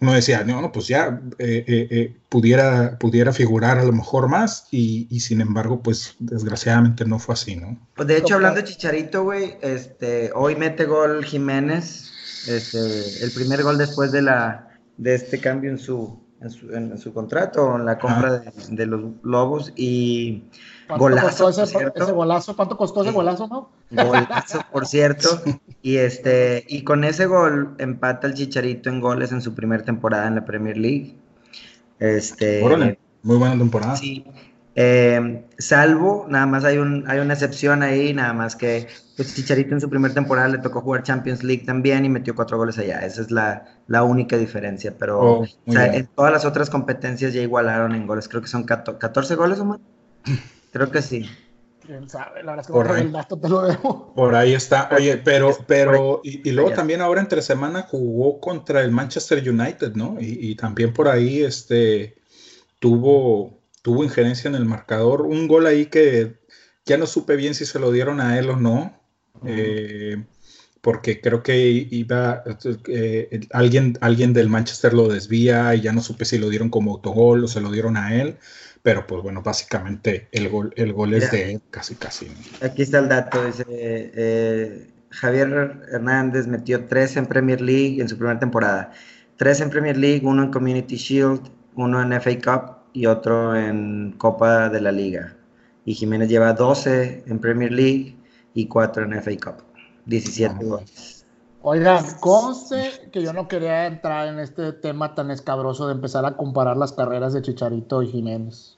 uno 0.00 0.12
decía, 0.12 0.44
no, 0.44 0.60
no 0.60 0.72
pues 0.72 0.88
ya 0.88 1.20
eh, 1.38 1.64
eh, 1.66 1.88
eh, 1.90 2.16
pudiera, 2.28 2.98
pudiera 2.98 3.32
figurar 3.32 3.78
a 3.78 3.84
lo 3.84 3.92
mejor 3.92 4.28
más 4.28 4.68
y, 4.70 5.06
y, 5.10 5.20
sin 5.20 5.40
embargo, 5.40 5.82
pues 5.82 6.16
desgraciadamente 6.18 7.06
no 7.06 7.18
fue 7.18 7.32
así, 7.32 7.56
¿no? 7.56 7.78
Pues 7.94 8.06
de 8.06 8.18
hecho, 8.18 8.34
hablando 8.34 8.60
de 8.60 8.64
Chicharito, 8.64 9.24
güey, 9.24 9.56
este, 9.62 10.30
hoy 10.34 10.54
mete 10.54 10.84
gol 10.84 11.24
Jiménez, 11.24 12.12
este, 12.46 13.24
el 13.24 13.30
primer 13.32 13.62
gol 13.62 13.78
después 13.78 14.12
de, 14.12 14.22
la, 14.22 14.68
de 14.98 15.14
este 15.14 15.40
cambio 15.40 15.70
en 15.70 15.78
su, 15.78 16.22
en 16.42 16.50
su, 16.50 16.74
en 16.74 16.98
su 16.98 17.14
contrato, 17.14 17.76
en 17.76 17.86
la 17.86 17.98
compra 17.98 18.38
de, 18.38 18.52
de, 18.70 18.86
los 18.86 19.12
Lobos 19.22 19.72
y 19.76 20.44
Golazo, 20.88 21.48
ese, 21.48 22.12
golazo, 22.12 22.54
¿cuánto 22.54 22.76
costó 22.76 23.02
ese 23.02 23.10
golazo, 23.10 23.48
no? 23.48 23.70
Golazo, 23.90 24.60
por 24.70 24.86
cierto. 24.86 25.42
Y 25.82 25.96
este, 25.96 26.64
y 26.68 26.82
con 26.84 27.04
ese 27.04 27.26
gol 27.26 27.74
empata 27.78 28.26
el 28.26 28.34
Chicharito 28.34 28.88
en 28.88 29.00
goles 29.00 29.32
en 29.32 29.42
su 29.42 29.54
primera 29.54 29.82
temporada 29.82 30.28
en 30.28 30.36
la 30.36 30.44
Premier 30.44 30.76
League. 30.76 31.16
Este, 31.98 32.62
muy 33.22 33.36
buena 33.36 33.58
temporada. 33.58 33.96
Sí. 33.96 34.24
Eh, 34.78 35.46
salvo, 35.56 36.26
nada 36.28 36.44
más 36.44 36.64
hay, 36.64 36.76
un, 36.76 37.08
hay 37.08 37.18
una 37.18 37.32
excepción 37.32 37.82
ahí, 37.82 38.12
nada 38.12 38.34
más 38.34 38.54
que 38.54 38.86
pues, 39.16 39.34
Chicharito 39.34 39.72
en 39.72 39.80
su 39.80 39.88
primera 39.88 40.12
temporada 40.12 40.48
le 40.48 40.58
tocó 40.58 40.82
jugar 40.82 41.02
Champions 41.02 41.42
League 41.42 41.64
también 41.64 42.04
y 42.04 42.10
metió 42.10 42.34
cuatro 42.34 42.58
goles 42.58 42.76
allá. 42.78 43.04
Esa 43.04 43.22
es 43.22 43.30
la, 43.30 43.64
la 43.86 44.02
única 44.02 44.36
diferencia. 44.36 44.94
Pero 44.98 45.20
oh, 45.20 45.46
en 45.66 46.06
todas 46.14 46.30
las 46.30 46.44
otras 46.44 46.68
competencias 46.68 47.32
ya 47.32 47.40
igualaron 47.40 47.94
en 47.94 48.06
goles. 48.06 48.28
Creo 48.28 48.42
que 48.42 48.48
son 48.48 48.64
14 48.64 49.34
goles 49.34 49.58
o 49.58 49.64
más. 49.64 49.80
Creo 50.76 50.90
que 50.90 51.02
sí. 51.02 51.28
Quién 51.80 52.08
sabe, 52.08 52.42
la 52.42 52.52
verdad 52.52 52.60
es 52.60 52.66
que 52.68 52.72
Por 52.72 52.86
no 52.86 52.92
ahí. 52.92 53.02
el 53.02 53.12
dato, 53.12 53.38
te 53.40 53.48
lo 53.48 53.62
debo. 53.62 54.14
Por 54.14 54.34
ahí 54.34 54.54
está. 54.54 54.88
Oye, 54.90 55.18
pero, 55.18 55.64
pero, 55.66 56.20
y, 56.24 56.48
y 56.48 56.52
luego 56.52 56.70
allá. 56.70 56.76
también 56.76 57.00
ahora 57.02 57.20
entre 57.20 57.42
semana 57.42 57.82
jugó 57.82 58.40
contra 58.40 58.80
el 58.82 58.90
Manchester 58.92 59.46
United, 59.48 59.94
¿no? 59.94 60.16
Y, 60.20 60.38
y 60.50 60.54
también 60.56 60.92
por 60.92 61.08
ahí 61.08 61.42
este 61.42 62.16
tuvo, 62.80 63.62
tuvo 63.82 64.04
injerencia 64.04 64.48
en 64.48 64.54
el 64.56 64.64
marcador. 64.66 65.22
Un 65.22 65.48
gol 65.48 65.66
ahí 65.66 65.86
que 65.86 66.40
ya 66.86 66.98
no 66.98 67.06
supe 67.06 67.36
bien 67.36 67.54
si 67.54 67.66
se 67.66 67.78
lo 67.80 67.92
dieron 67.92 68.20
a 68.20 68.38
él 68.38 68.50
o 68.50 68.56
no. 68.56 69.00
eh, 69.44 70.24
porque 70.80 71.20
creo 71.20 71.42
que 71.42 71.58
iba 71.90 72.44
eh, 72.88 73.40
alguien, 73.52 73.98
alguien 74.00 74.32
del 74.32 74.48
Manchester 74.48 74.94
lo 74.94 75.08
desvía 75.08 75.74
y 75.74 75.80
ya 75.82 75.92
no 75.92 76.00
supe 76.02 76.24
si 76.24 76.38
lo 76.38 76.48
dieron 76.48 76.70
como 76.70 76.92
autogol 76.92 77.44
o 77.44 77.48
se 77.48 77.60
lo 77.60 77.70
dieron 77.72 77.96
a 77.96 78.14
él. 78.14 78.36
Pero 78.86 79.04
pues 79.04 79.20
bueno, 79.20 79.42
básicamente 79.42 80.28
el 80.30 80.48
gol, 80.48 80.72
el 80.76 80.92
gol 80.92 81.12
es 81.14 81.28
de 81.32 81.60
casi 81.70 81.96
casi. 81.96 82.28
Aquí 82.62 82.82
está 82.82 83.00
el 83.00 83.08
dato, 83.08 83.44
dice 83.44 83.64
eh, 83.68 84.86
Javier 85.10 85.82
Hernández 85.90 86.46
metió 86.46 86.86
tres 86.86 87.16
en 87.16 87.26
Premier 87.26 87.60
League 87.60 88.00
en 88.00 88.08
su 88.08 88.16
primera 88.16 88.38
temporada. 88.38 88.92
Tres 89.38 89.60
en 89.60 89.70
Premier 89.70 89.96
League, 89.96 90.22
uno 90.24 90.44
en 90.44 90.52
Community 90.52 90.94
Shield, 90.94 91.50
uno 91.74 92.00
en 92.00 92.12
FA 92.20 92.30
Cup 92.38 92.76
y 92.92 93.06
otro 93.06 93.56
en 93.56 94.14
Copa 94.18 94.68
de 94.68 94.80
la 94.80 94.92
Liga. 94.92 95.36
Y 95.84 95.94
Jiménez 95.94 96.28
lleva 96.28 96.52
12 96.52 97.24
en 97.26 97.40
Premier 97.40 97.72
League 97.72 98.16
y 98.54 98.68
4 98.68 99.02
en 99.02 99.20
FA 99.20 99.32
Cup. 99.42 99.64
17 100.04 100.54
Ah, 100.54 100.62
goles. 100.62 101.26
Oigan, 101.62 102.04
conste 102.20 103.10
que 103.10 103.20
yo 103.20 103.32
no 103.32 103.48
quería 103.48 103.86
entrar 103.86 104.28
en 104.28 104.38
este 104.38 104.72
tema 104.72 105.16
tan 105.16 105.32
escabroso 105.32 105.88
de 105.88 105.94
empezar 105.94 106.24
a 106.24 106.36
comparar 106.36 106.76
las 106.76 106.92
carreras 106.92 107.32
de 107.32 107.42
Chicharito 107.42 108.04
y 108.04 108.12
Jiménez. 108.12 108.75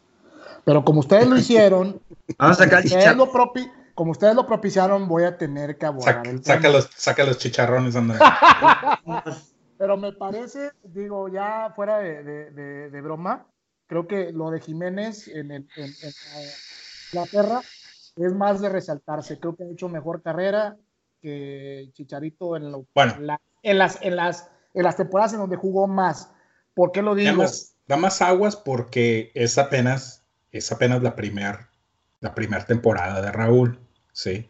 Pero 0.69 0.85
como 0.85 1.01
ustedes 1.01 1.27
lo 1.27 1.39
hicieron, 1.39 1.99
Vamos 2.39 2.61
a 2.61 2.65
sacar 2.65 2.81
el 2.81 2.85
ustedes 2.85 3.05
chicharro. 3.05 3.25
lo 3.25 3.33
propi- 3.33 3.73
como 3.95 4.11
ustedes 4.11 4.35
lo 4.35 4.47
propiciaron, 4.47 5.09
voy 5.09 5.25
a 5.25 5.39
tener 5.39 5.79
que 5.79 5.87
abordar 5.87 6.17
Saca, 6.17 6.31
el 6.31 6.45
saca 6.45 6.61
tema. 6.61 6.75
los, 6.75 6.91
saca 6.95 7.25
los 7.25 7.39
chicharrones, 7.39 7.97
Andrés. 7.97 8.21
Pero 9.79 9.97
me 9.97 10.13
parece, 10.13 10.73
digo, 10.83 11.29
ya 11.29 11.73
fuera 11.75 11.99
de, 12.01 12.23
de- 12.23 12.51
de- 12.51 12.91
de 12.91 13.01
broma, 13.01 13.47
creo 13.87 14.07
que 14.07 14.31
lo 14.31 14.51
de 14.51 14.61
Jiménez 14.61 15.29
en, 15.29 15.51
el, 15.53 15.69
en, 15.77 15.85
en 15.85 15.91
eh, 16.11 16.51
Inglaterra 17.15 17.63
es 18.17 18.35
más 18.35 18.61
de 18.61 18.69
resaltarse. 18.69 19.39
Creo 19.41 19.57
que 19.57 19.65
ha 19.65 19.71
hecho 19.73 19.89
mejor 19.89 20.21
carrera 20.23 20.77
que 21.23 21.89
Chicharito 21.95 22.57
en, 22.57 22.71
lo- 22.71 22.85
Bueno. 22.95 23.15
en 23.17 23.27
la- 23.27 23.41
en 23.63 23.79
las, 23.79 23.99
en, 24.03 24.17
las, 24.17 24.51
en 24.75 24.83
las 24.83 24.97
temporadas 24.97 25.33
en 25.33 25.39
donde 25.41 25.57
jugó 25.57 25.87
más. 25.89 26.31
¿Por 26.75 26.93
qué 26.93 27.01
lo 27.01 27.15
Da 27.15 27.23
digo? 27.23 27.43
más, 27.43 27.75
da 27.87 27.97
más 27.97 28.21
aguas 28.21 28.55
porque 28.55 29.33
es 29.35 29.57
apenas, 29.59 30.18
es 30.53 30.73
apenas 30.73 31.03
la 31.03 31.17
primera 31.17 31.69
la 32.21 32.35
primer 32.35 32.65
temporada 32.65 33.21
de 33.23 33.33
Raúl, 33.33 33.79
¿sí? 34.13 34.47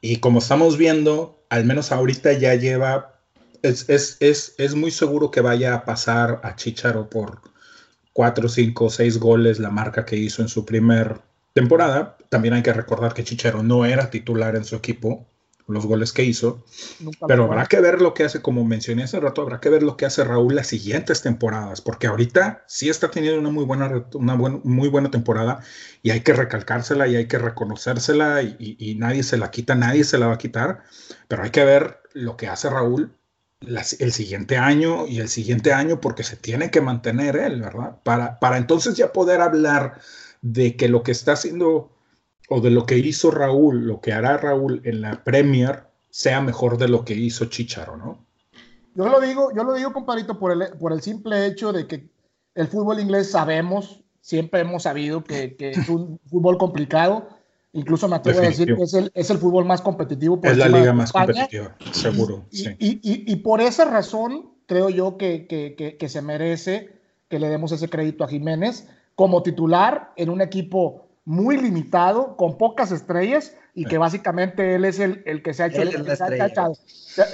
Y 0.00 0.16
como 0.16 0.38
estamos 0.38 0.76
viendo, 0.76 1.44
al 1.48 1.64
menos 1.64 1.92
ahorita 1.92 2.32
ya 2.32 2.54
lleva, 2.54 3.20
es, 3.62 3.88
es, 3.88 4.16
es, 4.20 4.54
es 4.58 4.74
muy 4.74 4.90
seguro 4.90 5.30
que 5.30 5.40
vaya 5.40 5.74
a 5.74 5.84
pasar 5.84 6.40
a 6.42 6.56
Chicharo 6.56 7.08
por 7.08 7.42
cuatro, 8.12 8.48
cinco, 8.48 8.90
seis 8.90 9.18
goles 9.18 9.58
la 9.58 9.70
marca 9.70 10.04
que 10.04 10.16
hizo 10.16 10.42
en 10.42 10.48
su 10.48 10.64
primer 10.64 11.20
temporada. 11.52 12.16
También 12.28 12.54
hay 12.54 12.62
que 12.62 12.72
recordar 12.72 13.14
que 13.14 13.24
Chicharo 13.24 13.62
no 13.62 13.84
era 13.84 14.10
titular 14.10 14.56
en 14.56 14.64
su 14.64 14.76
equipo, 14.76 15.26
los 15.68 15.86
goles 15.86 16.12
que 16.12 16.24
hizo. 16.24 16.64
Nunca 16.98 17.26
Pero 17.26 17.44
habrá 17.44 17.66
que 17.66 17.80
ver 17.80 18.00
lo 18.02 18.14
que 18.14 18.24
hace, 18.24 18.42
como 18.42 18.64
mencioné 18.64 19.04
hace 19.04 19.20
rato, 19.20 19.42
habrá 19.42 19.60
que 19.60 19.68
ver 19.70 19.82
lo 19.82 19.96
que 19.96 20.06
hace 20.06 20.24
Raúl 20.24 20.54
las 20.56 20.66
siguientes 20.68 21.22
temporadas, 21.22 21.80
porque 21.80 22.06
ahorita 22.08 22.64
sí 22.66 22.88
está 22.88 23.10
teniendo 23.10 23.40
una 23.40 23.50
muy 23.50 23.64
buena, 23.64 24.06
una 24.14 24.34
buen- 24.34 24.60
muy 24.64 24.88
buena 24.88 25.10
temporada 25.10 25.60
y 26.02 26.10
hay 26.10 26.20
que 26.22 26.32
recalcársela 26.32 27.06
y 27.08 27.16
hay 27.16 27.28
que 27.28 27.38
reconocérsela 27.38 28.42
y, 28.42 28.56
y- 28.58 28.90
y 28.92 28.94
nadie 28.96 29.22
se 29.22 29.36
la 29.38 29.50
quita, 29.50 29.74
nadie 29.74 30.04
se 30.04 30.18
la 30.18 30.26
va 30.28 30.34
a 30.34 30.38
quitar, 30.38 30.82
pero 31.28 31.42
hay 31.44 31.50
que 31.50 31.64
ver 31.64 32.00
lo 32.14 32.36
que 32.36 32.48
hace 32.48 32.68
Raúl 32.70 33.12
las- 33.60 34.00
el 34.00 34.12
siguiente 34.12 34.56
año 34.58 35.06
y 35.06 35.20
el 35.20 35.28
siguiente 35.28 35.72
año 35.72 36.00
porque 36.00 36.24
se 36.24 36.36
tiene 36.36 36.70
que 36.70 36.80
mantener 36.80 37.36
él, 37.36 37.60
¿verdad? 37.62 37.98
Para, 38.02 38.38
para 38.40 38.56
entonces 38.58 38.96
ya 38.96 39.12
poder 39.12 39.40
hablar 39.40 40.00
de 40.42 40.76
que 40.76 40.88
lo 40.88 41.02
que 41.02 41.12
está 41.12 41.32
haciendo 41.32 41.90
o 42.52 42.60
de 42.60 42.70
lo 42.70 42.84
que 42.86 42.98
hizo 42.98 43.30
Raúl, 43.30 43.86
lo 43.86 44.00
que 44.00 44.12
hará 44.12 44.36
Raúl 44.36 44.80
en 44.84 45.00
la 45.00 45.24
Premier, 45.24 45.84
sea 46.10 46.40
mejor 46.40 46.76
de 46.78 46.88
lo 46.88 47.04
que 47.04 47.14
hizo 47.14 47.46
Chicharo, 47.46 47.96
¿no? 47.96 48.24
Yo 48.94 49.08
lo 49.08 49.20
digo, 49.20 49.50
yo 49.56 49.64
lo 49.64 49.72
digo, 49.72 49.92
compadrito, 49.92 50.38
por 50.38 50.52
el, 50.52 50.76
por 50.78 50.92
el 50.92 51.00
simple 51.00 51.46
hecho 51.46 51.72
de 51.72 51.86
que 51.86 52.08
el 52.54 52.68
fútbol 52.68 53.00
inglés 53.00 53.30
sabemos, 53.30 54.02
siempre 54.20 54.60
hemos 54.60 54.82
sabido 54.82 55.24
que, 55.24 55.56
que 55.56 55.70
es 55.70 55.88
un 55.88 56.20
fútbol 56.30 56.58
complicado. 56.58 57.28
Incluso 57.72 58.06
me 58.06 58.16
atrevo 58.16 58.40
a 58.40 58.42
decir 58.42 58.76
que 58.76 58.82
es 58.82 58.92
el, 58.92 59.10
es 59.14 59.30
el 59.30 59.38
fútbol 59.38 59.64
más 59.64 59.80
competitivo. 59.80 60.38
por 60.38 60.50
Es 60.50 60.58
la 60.58 60.68
liga 60.68 60.92
más 60.92 61.08
España. 61.08 61.26
competitiva, 61.48 61.76
seguro. 61.92 62.44
Y, 62.50 62.56
sí. 62.58 62.76
y- 62.78 63.00
y- 63.02 63.32
y 63.32 63.36
por 63.36 63.62
esa 63.62 63.86
razón 63.86 64.50
creo 64.66 64.90
yo 64.90 65.16
que- 65.16 65.46
que- 65.46 65.96
que 65.98 66.08
se 66.10 66.20
merece 66.20 66.90
que 67.30 67.38
le 67.38 67.48
demos 67.48 67.72
ese 67.72 67.88
crédito 67.88 68.24
a 68.24 68.28
Jiménez 68.28 68.86
como 69.14 69.42
titular 69.42 70.12
en 70.16 70.28
un 70.28 70.42
equipo 70.42 71.06
muy 71.24 71.56
limitado, 71.56 72.36
con 72.36 72.58
pocas 72.58 72.90
estrellas, 72.92 73.54
y 73.74 73.84
que 73.86 73.96
básicamente 73.98 74.74
él 74.74 74.84
es 74.84 74.98
el, 74.98 75.22
el 75.24 75.42
que 75.42 75.54
se 75.54 75.62
ha 75.62 75.66
hecho. 75.66 75.80
Él 75.82 75.88
el 75.88 75.94
es 76.00 76.06
la 76.06 76.12
estrella. 76.14 76.46
echado. 76.46 76.72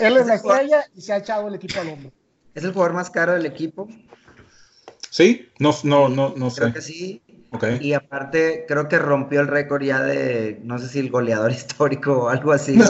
Él 0.01 0.17
es 0.17 0.27
la 0.27 0.35
estrella 0.35 0.85
y 0.95 1.01
se 1.01 1.13
ha 1.13 1.17
echado 1.17 1.49
el 1.49 1.55
equipo 1.55 1.81
al 1.81 1.89
hombro. 1.89 2.13
Es 2.55 2.65
el 2.65 2.73
jugador 2.73 2.95
más 2.95 3.11
caro 3.11 3.33
del 3.35 3.47
equipo. 3.47 3.89
Sí, 5.11 5.49
no, 5.59 5.75
no, 5.85 6.09
no, 6.09 6.35
no 6.37 6.51
Creo 6.51 6.69
sé. 6.69 6.73
que 6.75 6.81
sí. 6.83 7.23
Ok. 7.51 7.65
Y 7.81 7.95
aparte, 7.95 8.67
creo 8.69 8.89
que 8.89 8.99
rompió 8.99 9.41
el 9.41 9.47
récord 9.49 9.83
ya 9.83 10.03
de, 10.03 10.61
no 10.63 10.79
sé 10.79 10.89
si 10.89 10.99
el 10.99 11.11
goleador 11.11 11.51
histórico 11.53 12.25
o 12.25 12.29
algo 12.29 12.53
así. 12.53 12.77
No. 12.77 12.85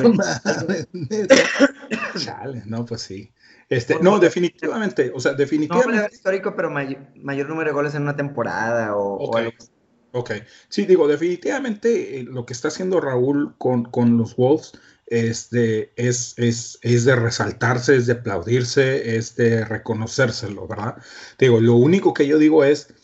Chale, 2.18 2.62
no, 2.66 2.84
pues 2.84 3.02
sí. 3.02 3.32
Este, 3.68 3.98
no, 4.00 4.18
definitivamente, 4.18 5.12
o 5.14 5.20
sea, 5.20 5.32
No 5.32 5.38
definitivamente. 5.38 5.86
goleador 5.90 6.12
histórico, 6.12 6.54
pero 6.56 6.70
may- 6.70 6.98
mayor 7.16 7.48
número 7.48 7.68
de 7.70 7.74
goles 7.74 7.94
en 7.94 8.02
una 8.02 8.16
temporada 8.16 8.96
o, 8.96 9.36
algo 9.36 9.52
así. 9.58 9.68
Ok, 10.12 10.32
sí, 10.68 10.86
digo, 10.86 11.06
definitivamente 11.06 12.20
eh, 12.20 12.24
lo 12.24 12.46
que 12.46 12.54
está 12.54 12.68
haciendo 12.68 13.00
Raúl 13.00 13.54
con, 13.58 13.84
con 13.84 14.16
los 14.16 14.36
Wolves 14.36 14.72
es 15.06 15.50
de, 15.50 15.92
es, 15.96 16.34
es, 16.36 16.78
es 16.82 17.04
de 17.04 17.16
resaltarse, 17.16 17.96
es 17.96 18.06
de 18.06 18.14
aplaudirse, 18.14 19.16
es 19.16 19.36
de 19.36 19.64
reconocérselo, 19.64 20.66
¿verdad? 20.66 20.96
Digo, 21.38 21.60
lo 21.60 21.74
único 21.74 22.14
que 22.14 22.26
yo 22.26 22.38
digo 22.38 22.64
es, 22.64 22.94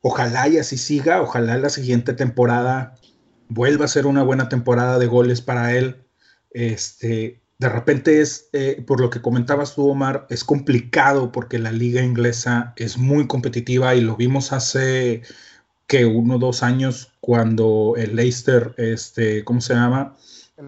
ojalá 0.00 0.48
y 0.48 0.58
así 0.58 0.76
siga, 0.76 1.22
ojalá 1.22 1.56
la 1.58 1.70
siguiente 1.70 2.14
temporada 2.14 2.94
vuelva 3.48 3.84
a 3.84 3.88
ser 3.88 4.06
una 4.06 4.22
buena 4.22 4.48
temporada 4.48 4.98
de 4.98 5.06
goles 5.06 5.40
para 5.40 5.74
él. 5.76 6.04
Este, 6.50 7.42
de 7.58 7.68
repente 7.68 8.20
es, 8.20 8.48
eh, 8.52 8.82
por 8.86 9.00
lo 9.00 9.10
que 9.10 9.22
comentabas 9.22 9.74
tú, 9.74 9.88
Omar, 9.88 10.26
es 10.30 10.44
complicado 10.44 11.32
porque 11.32 11.58
la 11.58 11.72
liga 11.72 12.02
inglesa 12.02 12.74
es 12.76 12.98
muy 12.98 13.26
competitiva 13.26 13.94
y 13.94 14.00
lo 14.00 14.16
vimos 14.16 14.52
hace 14.52 15.22
que 15.86 16.04
uno 16.06 16.36
o 16.36 16.38
dos 16.38 16.62
años 16.62 17.12
cuando 17.20 17.94
el 17.96 18.16
Leicester, 18.16 18.74
este, 18.78 19.44
¿cómo 19.44 19.60
se 19.60 19.74
llama? 19.74 20.16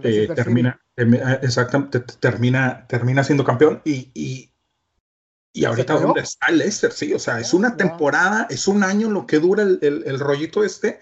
Eh, 0.02 0.28
termina, 0.34 0.80
termina- 0.94 1.34
exactamente, 1.42 2.00
termina, 2.00 2.86
termina 2.88 3.24
siendo 3.24 3.44
campeón 3.44 3.80
y, 3.84 4.10
y, 4.14 4.50
y 5.52 5.64
ahorita 5.64 5.98
dónde 5.98 6.20
está 6.20 6.46
el 6.48 6.58
Leicester, 6.58 6.92
sí, 6.92 7.14
o 7.14 7.18
sea, 7.18 7.40
es 7.40 7.54
Ah, 7.54 7.56
una 7.56 7.76
temporada, 7.76 8.46
es 8.50 8.68
un 8.68 8.82
año 8.82 9.10
lo 9.10 9.26
que 9.26 9.38
dura 9.38 9.62
el, 9.62 9.78
el- 9.82 10.02
el 10.06 10.18
rollito 10.20 10.64
este 10.64 11.00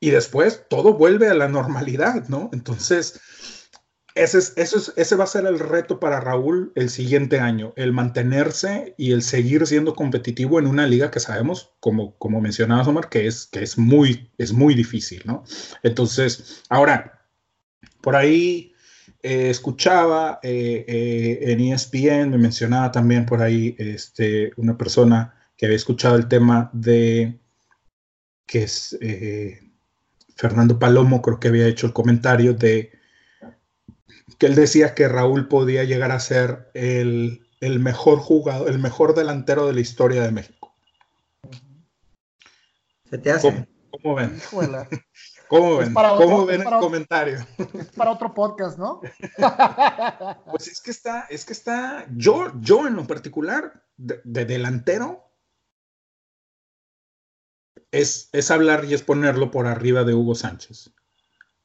y 0.00 0.10
después 0.10 0.64
todo 0.70 0.94
vuelve 0.94 1.28
a 1.28 1.34
la 1.34 1.48
normalidad, 1.48 2.28
¿no? 2.28 2.48
Entonces, 2.54 3.20
ese, 4.22 4.38
es, 4.38 4.52
eso 4.56 4.76
es, 4.76 4.92
ese 4.96 5.16
va 5.16 5.24
a 5.24 5.28
ser 5.28 5.46
el 5.46 5.58
reto 5.58 5.98
para 5.98 6.20
Raúl 6.20 6.72
el 6.74 6.90
siguiente 6.90 7.40
año, 7.40 7.72
el 7.76 7.92
mantenerse 7.92 8.94
y 8.98 9.12
el 9.12 9.22
seguir 9.22 9.66
siendo 9.66 9.94
competitivo 9.94 10.58
en 10.58 10.66
una 10.66 10.86
liga 10.86 11.10
que 11.10 11.20
sabemos, 11.20 11.72
como, 11.80 12.16
como 12.18 12.40
mencionabas, 12.40 12.86
Omar, 12.86 13.08
que 13.08 13.26
es, 13.26 13.46
que 13.46 13.62
es, 13.62 13.78
muy, 13.78 14.30
es 14.36 14.52
muy 14.52 14.74
difícil, 14.74 15.22
¿no? 15.24 15.44
Entonces, 15.82 16.62
ahora, 16.68 17.26
por 18.02 18.14
ahí 18.14 18.74
eh, 19.22 19.50
escuchaba 19.50 20.38
eh, 20.42 20.84
eh, 20.86 21.52
en 21.52 21.60
ESPN, 21.60 22.30
me 22.30 22.38
mencionaba 22.38 22.92
también 22.92 23.26
por 23.26 23.42
ahí 23.42 23.74
este, 23.78 24.52
una 24.56 24.76
persona 24.76 25.34
que 25.56 25.66
había 25.66 25.76
escuchado 25.76 26.16
el 26.16 26.28
tema 26.28 26.70
de 26.72 27.38
que 28.46 28.64
es 28.64 28.98
Fernando 30.34 30.78
Palomo, 30.78 31.22
creo 31.22 31.38
que 31.38 31.48
había 31.48 31.68
hecho 31.68 31.86
el 31.86 31.92
comentario 31.92 32.52
de 32.52 32.99
que 34.40 34.46
él 34.46 34.54
decía 34.56 34.94
que 34.94 35.06
Raúl 35.06 35.46
podía 35.48 35.84
llegar 35.84 36.10
a 36.10 36.18
ser 36.18 36.70
el, 36.74 37.46
el 37.60 37.78
mejor 37.78 38.18
jugador, 38.18 38.68
el 38.70 38.78
mejor 38.78 39.14
delantero 39.14 39.66
de 39.66 39.74
la 39.74 39.80
historia 39.80 40.22
de 40.22 40.32
México. 40.32 40.74
Se 43.10 43.18
te 43.18 43.30
hace. 43.30 43.50
¿Cómo, 43.50 43.66
cómo 44.02 44.14
ven? 44.16 44.40
¿Cómo 45.48 45.76
ven? 45.78 45.92
para 45.92 46.10
¿Cómo 46.10 46.36
otro- 46.36 46.46
ven 46.46 46.54
es 46.54 46.58
el 46.60 46.64
para 46.64 46.76
otro- 46.78 46.86
comentario? 46.88 47.46
es 47.74 47.86
para 47.96 48.10
otro 48.12 48.32
podcast, 48.34 48.78
¿no? 48.78 49.00
Pues 50.50 50.68
es 50.68 50.80
que 50.80 50.90
está, 50.90 51.26
es 51.28 51.44
que 51.44 51.52
está, 51.52 52.06
yo, 52.16 52.52
yo 52.60 52.86
en 52.86 52.94
lo 52.96 53.06
particular, 53.06 53.84
de, 53.96 54.20
de 54.24 54.44
delantero, 54.46 55.24
es, 57.90 58.28
es 58.32 58.50
hablar 58.50 58.84
y 58.84 58.94
es 58.94 59.02
ponerlo 59.02 59.50
por 59.50 59.66
arriba 59.66 60.04
de 60.04 60.14
Hugo 60.14 60.34
Sánchez. 60.34 60.92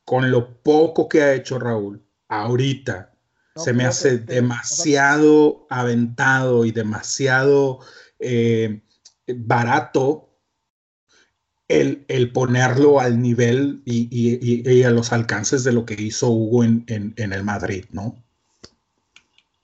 con 0.03 0.29
lo 0.31 0.61
poco 0.61 1.07
que 1.07 1.21
ha 1.21 1.33
hecho 1.33 1.57
Raúl 1.59 2.04
ahorita, 2.27 3.13
se 3.55 3.73
me 3.73 3.85
hace 3.85 4.17
demasiado 4.17 5.65
aventado 5.69 6.65
y 6.65 6.71
demasiado 6.71 7.79
eh, 8.19 8.81
barato 9.27 10.29
el, 11.67 12.31
ponerlo 12.31 12.99
al 12.99 13.21
nivel 13.21 13.81
y, 13.85 14.83
a 14.83 14.89
los 14.91 15.13
alcances 15.13 15.63
de 15.63 15.71
lo 15.71 15.85
que 15.85 15.95
hizo 15.95 16.29
Hugo 16.29 16.63
en, 16.63 17.13
el 17.15 17.43
Madrid, 17.43 17.85
¿no? 17.91 18.21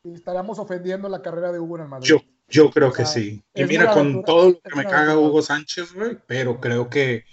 estaríamos 0.03 0.57
ofendiendo 0.57 1.07
la 1.09 1.21
carrera 1.21 1.51
de 1.51 1.59
Hugo 1.59 1.75
en 1.75 1.83
el 1.83 1.87
Madrid. 1.89 2.07
Yo, 2.07 2.21
yo 2.47 2.71
creo 2.71 2.91
que 2.91 3.05
sí. 3.05 3.43
Y 3.53 3.65
mira, 3.65 3.91
con 3.91 4.23
todo 4.23 4.49
lo 4.49 4.59
que 4.59 4.75
me 4.75 4.83
caga 4.83 5.17
Hugo 5.17 5.43
Sánchez, 5.43 5.93
güey, 5.93 6.17
pero 6.25 6.59
creo 6.59 6.89
que 6.89 7.25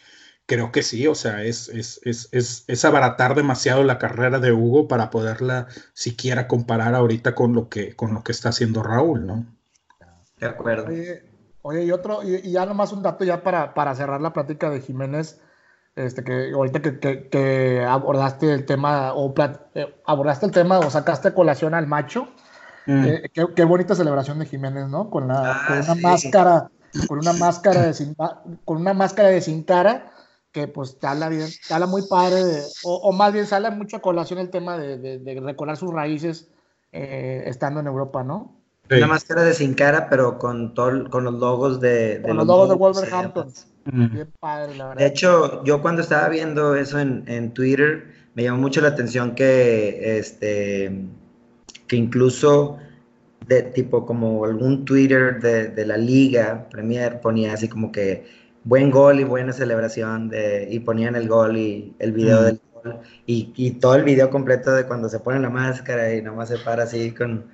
creo 0.49 0.73
que 0.73 0.83
sí, 0.83 1.07
o 1.07 1.14
sea, 1.14 1.45
es, 1.45 1.69
es, 1.69 2.00
es, 2.05 2.64
es, 2.67 2.85
abaratar 2.87 3.35
demasiado 3.35 3.85
la 3.85 3.99
carrera 3.99 4.38
de 4.38 4.50
Hugo 4.50 4.88
para 4.88 5.11
poderla 5.11 5.67
siquiera 5.93 6.49
comparar 6.49 6.95
ahorita 6.95 7.35
con 7.35 7.52
lo 7.52 7.69
que, 7.69 7.95
con 7.95 8.14
lo 8.14 8.25
que 8.25 8.33
está 8.33 8.49
haciendo 8.49 8.83
Raúl, 8.83 9.26
¿no? 9.26 9.45
De 10.40 10.47
acuerdo. 10.47 10.87
Oye, 11.61 11.85
y 11.85 11.93
otro, 11.93 12.23
y, 12.23 12.50
ya 12.50 12.64
nomás 12.64 12.95
un 12.95 13.02
dato 13.02 13.25
ya 13.25 13.43
para, 13.43 13.75
para 13.75 13.95
cerrar 13.95 14.23
la 14.23 14.33
plática 14.33 14.71
de 14.71 14.81
Jiménez, 14.81 15.38
este, 15.97 16.25
que 16.25 16.52
ahorita 16.55 16.81
que, 16.81 17.28
que, 17.28 17.85
abordaste 17.87 18.50
el 18.50 18.64
tema, 18.64 19.12
o 19.12 19.35
eh, 19.75 20.00
abordaste 20.07 20.47
el 20.47 20.52
tema 20.52 20.78
o 20.78 20.88
sacaste 20.88 21.35
colación 21.35 21.75
al 21.75 21.87
macho, 21.87 22.26
mm. 22.87 23.05
eh, 23.05 23.31
qué, 23.55 23.64
bonita 23.64 23.95
celebración 23.95 24.38
de 24.38 24.47
Jiménez, 24.47 24.88
¿no? 24.88 25.11
Con, 25.11 25.28
la, 25.28 25.43
ah, 25.45 25.64
con 25.69 25.78
una 25.78 25.95
máscara, 26.09 26.71
con 27.07 27.19
una 27.19 27.35
máscara 27.35 27.83
de 27.83 27.93
sin, 27.93 28.17
con 28.64 28.78
una 28.78 28.95
máscara 28.95 29.28
de 29.28 29.43
sin 29.43 29.62
cara, 29.62 30.12
que 30.52 30.67
pues 30.69 30.99
te 30.99 31.07
habla 31.07 31.28
bien, 31.28 31.49
te 31.67 31.75
habla 31.75 31.87
muy 31.87 32.02
padre, 32.02 32.62
o, 32.85 33.12
más 33.12 33.33
bien 33.33 33.47
sale 33.47 33.71
mucho 33.71 33.97
a 33.97 34.02
colación 34.02 34.38
el 34.38 34.50
tema 34.50 34.78
de, 34.78 35.19
de, 35.19 35.40
recordar 35.40 35.76
sus 35.76 35.93
raíces 35.93 36.49
eh, 36.93 37.43
estando 37.47 37.81
en 37.81 37.87
Europa, 37.87 38.25
¿no? 38.25 38.57
Una 38.90 39.07
máscara 39.07 39.43
de 39.43 39.52
sin 39.52 39.75
cara, 39.75 40.09
pero 40.09 40.38
con, 40.38 40.73
todo, 40.73 41.11
con 41.11 41.25
los 41.25 41.35
logos 41.35 41.78
de, 41.81 42.21
de 42.21 42.35
los, 42.35 42.47
logos 42.47 42.71
de 42.71 42.75
Wolverhampton. 42.75 43.52
Bien 43.85 44.33
padre, 44.40 44.75
la 44.76 44.88
verdad. 44.88 45.00
De 45.00 45.07
hecho, 45.07 45.62
yo 45.64 45.83
cuando 45.83 46.00
estaba 46.00 46.28
viendo 46.31 46.75
eso 46.75 46.99
en, 46.99 47.25
en, 47.26 47.52
Twitter, 47.52 48.14
me 48.35 48.45
llamó 48.45 48.59
mucho 48.59 48.81
la 48.81 48.88
atención 48.88 49.35
que, 49.35 50.19
este, 50.19 51.05
que 51.87 51.97
incluso 51.97 52.78
de 53.47 53.62
tipo 53.62 54.07
como 54.07 54.45
algún 54.45 54.87
Twitter 54.87 55.40
de, 55.40 55.69
de 55.69 55.87
la 55.87 55.97
liga 55.97 56.69
Premier 56.71 57.21
ponía 57.21 57.55
así 57.55 57.69
como 57.69 57.93
que 57.93 58.26
buen 58.68 58.90
gol 58.90 59.18
y 59.18 59.25
buena 59.25 59.52
celebración 59.52 60.28
de, 60.28 60.68
y 60.70 60.80
ponían 60.80 61.16
el 61.16 61.26
gol 61.26 61.56
y 61.56 61.94
el 61.98 62.12
video 62.12 62.42
del 62.42 62.60
gol 62.75 63.00
y, 63.26 63.50
y, 63.56 63.70
todo 63.72 63.94
el 63.94 64.04
video 64.04 64.28
completo 64.28 64.72
de 64.72 64.84
cuando 64.84 65.08
se 65.08 65.20
pone 65.20 65.40
la 65.40 65.48
máscara 65.48 66.14
y 66.14 66.20
nomás 66.20 66.50
se 66.50 66.58
para 66.58 66.82
así 66.82 67.12
con 67.12 67.46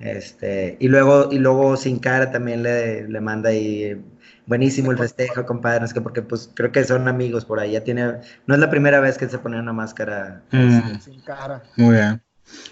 este, 0.00 0.76
y 0.80 0.88
luego, 0.88 1.28
y 1.30 1.38
luego 1.38 1.76
sin 1.76 1.98
cara 1.98 2.30
también 2.30 2.62
le, 2.62 3.06
le 3.06 3.20
manda 3.20 3.50
ahí 3.50 4.02
buenísimo 4.46 4.90
el 4.90 4.98
festejo, 4.98 5.44
compadre, 5.44 5.84
es 5.84 5.94
que 5.94 6.00
porque 6.00 6.22
pues 6.22 6.50
creo 6.54 6.72
que 6.72 6.82
son 6.84 7.08
amigos 7.08 7.44
por 7.44 7.60
ahí, 7.60 7.72
ya 7.72 7.84
tiene, 7.84 8.20
no 8.46 8.54
es 8.54 8.60
la 8.60 8.70
primera 8.70 9.00
vez 9.00 9.18
que 9.18 9.28
se 9.28 9.38
pone 9.38 9.58
una 9.58 9.72
máscara 9.72 10.42
mm. 10.50 10.98
sin 11.00 11.20
cara. 11.20 11.62
Muy 11.76 11.94
bien. 11.94 12.22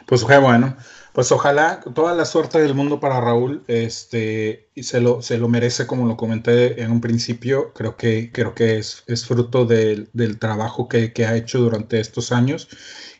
Pues 0.06 0.24
bueno, 0.24 0.76
pues 1.12 1.30
ojalá 1.32 1.80
toda 1.94 2.14
la 2.14 2.24
suerte 2.24 2.60
del 2.60 2.74
mundo 2.74 3.00
para 3.00 3.20
Raúl, 3.20 3.64
este, 3.68 4.70
y 4.74 4.84
se 4.84 5.00
lo, 5.00 5.22
se 5.22 5.38
lo 5.38 5.48
merece 5.48 5.86
como 5.86 6.06
lo 6.06 6.16
comenté 6.16 6.82
en 6.82 6.90
un 6.90 7.00
principio, 7.00 7.72
creo 7.74 7.96
que, 7.96 8.30
creo 8.32 8.54
que 8.54 8.78
es, 8.78 9.04
es 9.06 9.26
fruto 9.26 9.66
del, 9.66 10.08
del 10.12 10.38
trabajo 10.38 10.88
que, 10.88 11.12
que, 11.12 11.26
ha 11.26 11.36
hecho 11.36 11.58
durante 11.60 12.00
estos 12.00 12.32
años 12.32 12.68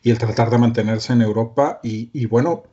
y 0.02 0.10
el 0.10 0.18
tratar 0.18 0.50
de 0.50 0.58
mantenerse 0.58 1.12
en 1.12 1.22
Europa 1.22 1.80
y, 1.82 2.10
y 2.12 2.26
bueno, 2.26 2.64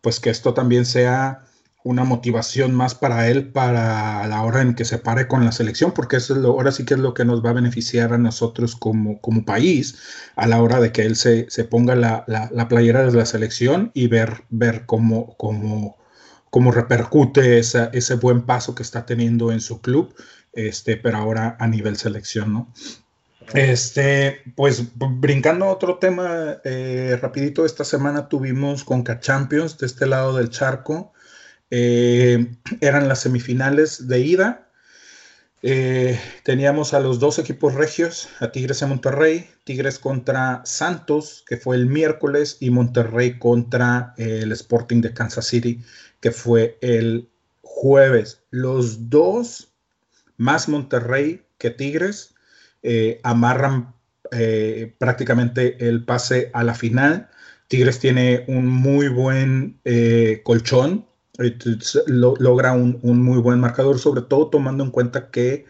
pues 0.00 0.20
que 0.20 0.30
esto 0.30 0.54
también 0.54 0.86
sea 0.86 1.47
una 1.88 2.04
motivación 2.04 2.74
más 2.74 2.94
para 2.94 3.28
él 3.28 3.48
para 3.48 4.26
la 4.26 4.42
hora 4.42 4.60
en 4.60 4.74
que 4.74 4.84
se 4.84 4.98
pare 4.98 5.26
con 5.26 5.46
la 5.46 5.52
selección, 5.52 5.92
porque 5.92 6.18
eso 6.18 6.34
es 6.34 6.40
lo, 6.40 6.50
ahora 6.50 6.70
sí 6.70 6.84
que 6.84 6.92
es 6.92 7.00
lo 7.00 7.14
que 7.14 7.24
nos 7.24 7.42
va 7.42 7.48
a 7.48 7.54
beneficiar 7.54 8.12
a 8.12 8.18
nosotros 8.18 8.76
como, 8.76 9.22
como 9.22 9.46
país 9.46 9.96
a 10.36 10.46
la 10.46 10.62
hora 10.62 10.80
de 10.80 10.92
que 10.92 11.06
él 11.06 11.16
se, 11.16 11.46
ponga 11.64 11.94
la, 11.94 12.68
playera 12.68 13.06
de 13.06 13.12
la 13.12 13.24
selección 13.24 13.90
y 13.94 14.06
ver, 14.06 14.44
ver 14.50 14.84
cómo, 14.84 15.34
cómo, 15.38 15.96
cómo 16.50 16.72
repercute 16.72 17.58
ese 17.58 18.14
buen 18.16 18.42
paso 18.42 18.74
que 18.74 18.82
está 18.82 19.06
teniendo 19.06 19.50
en 19.50 19.62
su 19.62 19.80
club, 19.80 20.14
este, 20.52 20.98
pero 20.98 21.16
ahora 21.16 21.56
a 21.58 21.66
nivel 21.68 21.96
selección, 21.96 22.52
¿no? 22.52 22.72
Este, 23.54 24.42
pues 24.56 24.84
brincando 24.94 25.64
a 25.64 25.72
otro 25.72 25.96
tema, 25.96 26.58
eh, 26.64 27.18
rapidito, 27.18 27.64
esta 27.64 27.82
semana 27.82 28.28
tuvimos 28.28 28.84
Conca 28.84 29.20
Champions 29.20 29.78
de 29.78 29.86
este 29.86 30.06
lado 30.06 30.36
del 30.36 30.50
charco. 30.50 31.14
Eh, 31.70 32.54
eran 32.80 33.08
las 33.08 33.20
semifinales 33.20 34.08
de 34.08 34.20
ida. 34.20 34.68
Eh, 35.62 36.18
teníamos 36.44 36.94
a 36.94 37.00
los 37.00 37.18
dos 37.18 37.38
equipos 37.38 37.74
regios, 37.74 38.28
a 38.40 38.52
Tigres 38.52 38.82
y 38.82 38.86
Monterrey, 38.86 39.50
Tigres 39.64 39.98
contra 39.98 40.62
Santos, 40.64 41.44
que 41.46 41.56
fue 41.56 41.76
el 41.76 41.86
miércoles, 41.86 42.58
y 42.60 42.70
Monterrey 42.70 43.38
contra 43.38 44.14
el 44.16 44.52
Sporting 44.52 45.00
de 45.00 45.12
Kansas 45.12 45.46
City, 45.46 45.82
que 46.20 46.30
fue 46.30 46.78
el 46.80 47.28
jueves. 47.62 48.42
Los 48.50 49.10
dos, 49.10 49.72
más 50.36 50.68
Monterrey 50.68 51.42
que 51.58 51.70
Tigres, 51.70 52.34
eh, 52.82 53.20
amarran 53.22 53.94
eh, 54.30 54.94
prácticamente 54.98 55.88
el 55.88 56.04
pase 56.04 56.50
a 56.54 56.64
la 56.64 56.74
final. 56.74 57.28
Tigres 57.68 57.98
tiene 57.98 58.44
un 58.48 58.66
muy 58.66 59.08
buen 59.08 59.80
eh, 59.84 60.40
colchón, 60.44 61.06
logra 62.06 62.72
un, 62.72 63.00
muy 63.02 63.38
buen 63.38 63.60
marcador, 63.60 63.98
sobre 63.98 64.22
todo 64.22 64.48
tomando 64.48 64.84
en 64.84 64.90
cuenta 64.90 65.30
que 65.30 65.66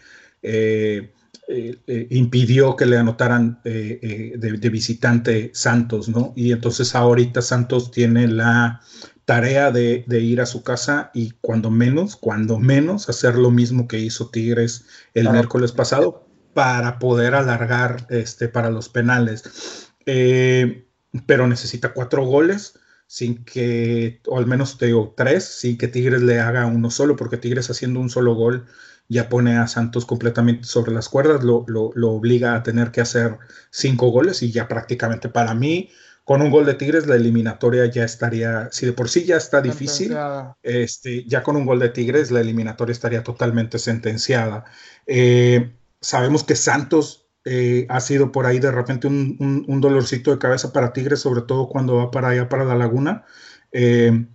impidió 2.10 2.76
que 2.76 2.86
le 2.86 2.96
anotaran 2.96 3.60
de, 3.64 4.70
visitante 4.72 5.50
Santos, 5.54 6.08
¿no? 6.08 6.32
Y 6.36 6.52
entonces 6.52 6.94
ahorita 6.94 7.42
Santos 7.42 7.90
tiene 7.90 8.28
la 8.28 8.80
tarea 9.24 9.70
de, 9.70 10.04
de, 10.06 10.20
ir 10.20 10.40
a 10.40 10.46
su 10.46 10.62
casa 10.62 11.10
y 11.12 11.32
cuando 11.42 11.70
menos, 11.70 12.16
cuando 12.16 12.58
menos, 12.58 13.10
hacer 13.10 13.34
lo 13.34 13.50
mismo 13.50 13.86
que 13.86 13.98
hizo 13.98 14.30
Tigres 14.30 14.86
el 15.12 15.28
miércoles 15.30 15.72
pasado, 15.72 16.28
para 16.58 16.98
poder 16.98 17.34
alargar 17.34 18.06
este, 18.10 18.48
para 18.48 18.70
los 18.70 18.88
penales. 18.88 19.90
Eh, 20.06 20.88
pero 21.26 21.46
necesita 21.46 21.92
cuatro 21.92 22.24
goles 22.26 22.77
sin 23.08 23.42
que, 23.42 24.20
o 24.26 24.38
al 24.38 24.46
menos 24.46 24.76
te 24.76 24.86
digo 24.86 25.14
tres, 25.16 25.44
sin 25.44 25.78
que 25.78 25.88
Tigres 25.88 26.22
le 26.22 26.40
haga 26.40 26.66
uno 26.66 26.90
solo, 26.90 27.16
porque 27.16 27.38
Tigres 27.38 27.70
haciendo 27.70 28.00
un 28.00 28.10
solo 28.10 28.34
gol 28.34 28.66
ya 29.08 29.30
pone 29.30 29.56
a 29.56 29.66
Santos 29.66 30.04
completamente 30.04 30.64
sobre 30.64 30.92
las 30.92 31.08
cuerdas, 31.08 31.42
lo, 31.42 31.64
lo, 31.66 32.10
obliga 32.10 32.54
a 32.54 32.62
tener 32.62 32.90
que 32.90 33.00
hacer 33.00 33.38
cinco 33.70 34.10
goles 34.10 34.42
y 34.42 34.52
ya 34.52 34.68
prácticamente 34.68 35.30
para 35.30 35.54
mí, 35.54 35.88
con 36.24 36.42
un 36.42 36.50
gol 36.50 36.66
de 36.66 36.74
Tigres, 36.74 37.06
la 37.06 37.16
eliminatoria 37.16 37.86
ya 37.86 38.04
estaría, 38.04 38.68
si 38.72 38.84
de 38.84 38.92
por 38.92 39.08
sí 39.08 39.24
ya 39.24 39.38
está 39.38 39.62
difícil, 39.62 40.14
este, 40.62 41.24
ya 41.24 41.42
con 41.42 41.56
un 41.56 41.64
gol 41.64 41.78
de 41.78 41.88
Tigres, 41.88 42.30
la 42.30 42.42
eliminatoria 42.42 42.92
estaría 42.92 43.22
totalmente 43.22 43.78
sentenciada. 43.78 44.66
Eh, 45.06 45.72
sabemos 46.02 46.44
que 46.44 46.56
Santos 46.56 47.27
eh, 47.44 47.86
ha 47.88 48.00
sido 48.00 48.32
por 48.32 48.46
ahí 48.46 48.58
de 48.58 48.70
repente 48.70 49.06
un, 49.06 49.80
dolorcito 49.80 50.30
de 50.30 50.38
cabeza 50.38 50.72
para 50.72 50.92
Tigres, 50.92 51.20
sobre 51.20 51.42
todo 51.42 51.68
cuando 51.68 51.96
va 51.96 52.10
para 52.10 52.28
allá, 52.28 52.48
para 52.48 52.64
la 52.64 52.74
laguna. 52.74 53.24
Eh, 53.72 54.26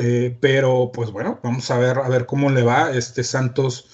eh, 0.00 0.36
pero 0.40 0.90
pues 0.94 1.10
bueno, 1.10 1.40
vamos 1.42 1.70
a 1.70 1.78
ver, 1.78 1.98
a 1.98 2.08
ver 2.08 2.26
cómo 2.26 2.50
le 2.50 2.62
va. 2.62 2.92
Este 2.92 3.24
Santos, 3.24 3.90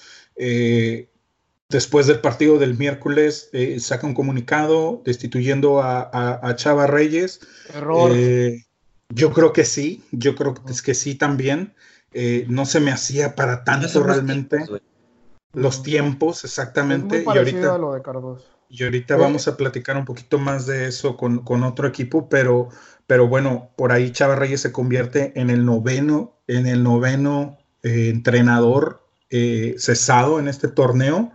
después 1.69 2.07
del 2.07 2.21
partido 2.21 2.59
del 2.59 2.77
miércoles, 2.77 3.49
saca 3.79 4.07
un 4.07 4.13
comunicado 4.13 5.01
destituyendo 5.03 5.81
a, 5.81 6.53
Chava 6.55 6.87
Reyes. 6.87 7.41
Error. 7.73 8.11
yo 9.09 9.33
creo 9.33 9.53
que 9.53 9.65
sí, 9.65 10.03
yo 10.11 10.35
creo 10.35 10.53
que, 10.53 10.71
es 10.71 10.81
que 10.81 10.93
sí 10.93 11.15
también. 11.15 11.73
no 12.47 12.65
se 12.65 12.79
me 12.79 12.91
hacía 12.91 13.35
para 13.35 13.63
tanto 13.63 14.03
realmente. 14.03 14.63
Los 15.53 15.83
tiempos, 15.83 16.43
exactamente. 16.43 17.23
y 17.23 17.37
ahorita, 17.37 17.77
lo 17.77 17.93
de 17.93 18.01
Y 18.69 18.83
ahorita 18.83 19.15
vamos 19.15 19.47
a 19.47 19.55
platicar 19.55 19.97
un 19.97 20.05
poquito 20.05 20.39
más 20.39 20.65
de 20.65 20.87
eso 20.87 21.15
con, 21.15 21.63
otro 21.63 21.87
equipo, 21.87 22.27
pero, 22.27 22.69
pero 23.05 23.27
bueno, 23.27 23.69
por 23.75 23.91
ahí 23.91 24.11
Chava 24.11 24.35
Reyes 24.35 24.61
se 24.61 24.71
convierte 24.71 25.31
en 25.39 25.51
el 25.51 25.63
noveno, 25.63 26.33
en 26.47 26.65
el 26.65 26.83
noveno 26.83 27.57
eh, 27.83 28.09
entrenador 28.09 29.07
eh, 29.29 29.75
cesado 29.77 30.39
en 30.39 30.47
este 30.47 30.67
torneo. 30.67 31.31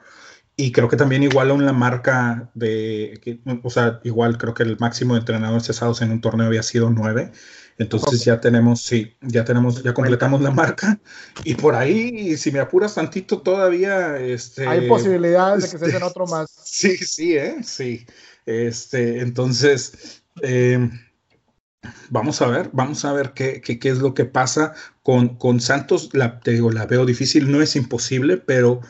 Y 0.61 0.73
creo 0.73 0.89
que 0.89 0.97
también 0.97 1.23
igual 1.23 1.53
a 1.53 1.57
la 1.57 1.73
marca 1.73 2.51
de, 2.55 3.41
o 3.63 3.71
sea, 3.71 4.01
igual 4.03 4.39
creo 4.39 4.55
que 4.55 4.65
el 4.65 4.77
máximo 4.77 5.15
de 5.15 5.21
entrenadores 5.21 5.67
cesados 5.67 6.03
en 6.03 6.11
un 6.11 6.21
torneo 6.21 6.49
había 6.49 6.65
sido 6.65 6.91
nueve. 6.91 7.31
Entonces 7.79 8.25
ya 8.25 8.41
tenemos, 8.41 8.83
sí, 8.83 9.17
ya 9.21 9.45
tenemos, 9.45 9.85
ya 9.85 9.95
completamos 9.95 10.41
la 10.41 10.51
marca. 10.51 10.99
Y 11.45 11.55
por 11.55 11.77
ahí, 11.77 12.37
si 12.37 12.51
me 12.51 12.59
apuras 12.59 12.97
tantito 12.97 13.41
todavía, 13.41 14.19
este. 14.19 14.67
Hay 14.67 14.89
posibilidades 14.89 15.63
de 15.63 15.79
que 15.79 15.85
se 15.85 15.93
den 15.93 16.03
otro 16.03 16.27
más. 16.27 16.51
Sí, 16.65 16.97
sí, 16.97 17.37
¿eh? 17.37 17.59
Sí. 17.63 18.05
Este, 18.45 19.21
entonces, 19.21 20.25
eh, 20.43 20.91
vamos 22.11 22.43
a 22.43 22.49
ver, 22.49 22.71
vamos 22.73 23.05
a 23.05 23.13
ver 23.13 23.33
qué, 23.33 23.61
qué, 23.61 23.79
qué, 23.79 23.91
es 23.91 23.99
lo 23.99 24.13
que 24.13 24.25
pasa 24.25 24.75
con, 25.05 25.37
con 25.37 25.61
Santos. 25.61 26.11
La, 26.15 26.41
te 26.41 26.51
digo, 26.51 26.73
la 26.73 26.87
veo 26.87 27.07
difícil, 27.07 27.49
no 27.49 27.63
es 27.63 27.77
imposible, 27.77 28.39
pero 28.39 28.81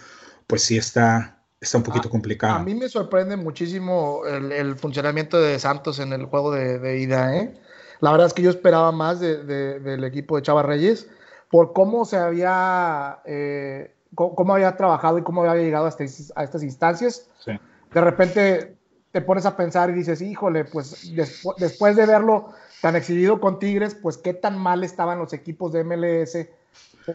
pues 0.46 0.62
sí 0.62 0.78
está, 0.78 1.37
está 1.60 1.78
un 1.78 1.84
poquito 1.84 2.08
complicado. 2.08 2.54
A 2.54 2.62
mí 2.62 2.74
me 2.74 2.88
sorprende 2.88 3.36
muchísimo 3.36 4.22
el, 4.26 4.52
el 4.52 4.76
funcionamiento 4.76 5.40
de 5.40 5.58
Santos 5.58 5.98
en 5.98 6.12
el 6.12 6.26
juego 6.26 6.52
de, 6.52 6.78
de 6.78 6.98
ida. 7.00 7.36
¿eh? 7.36 7.54
La 8.00 8.12
verdad 8.12 8.28
es 8.28 8.34
que 8.34 8.42
yo 8.42 8.50
esperaba 8.50 8.92
más 8.92 9.20
de, 9.20 9.42
de, 9.44 9.80
del 9.80 10.04
equipo 10.04 10.36
de 10.36 10.42
Chava 10.42 10.62
Reyes 10.62 11.08
por 11.50 11.72
cómo 11.72 12.04
se 12.04 12.16
había, 12.16 13.20
eh, 13.24 13.94
cómo, 14.14 14.54
había 14.54 14.76
trabajado 14.76 15.18
y 15.18 15.22
cómo 15.22 15.42
había 15.42 15.62
llegado 15.62 15.86
a, 15.86 15.88
a 15.88 16.44
estas 16.44 16.62
instancias. 16.62 17.28
Sí. 17.44 17.52
De 17.92 18.00
repente 18.00 18.76
te 19.12 19.22
pones 19.22 19.46
a 19.46 19.56
pensar 19.56 19.90
y 19.90 19.94
dices, 19.94 20.20
híjole, 20.20 20.64
pues 20.64 21.14
despu 21.16 21.54
después 21.58 21.96
de 21.96 22.06
verlo 22.06 22.50
tan 22.82 22.94
exhibido 22.94 23.40
con 23.40 23.58
Tigres, 23.58 23.94
pues 23.94 24.18
qué 24.18 24.34
tan 24.34 24.58
mal 24.58 24.84
estaban 24.84 25.18
los 25.18 25.32
equipos 25.32 25.72
de 25.72 25.82
MLS 25.82 26.36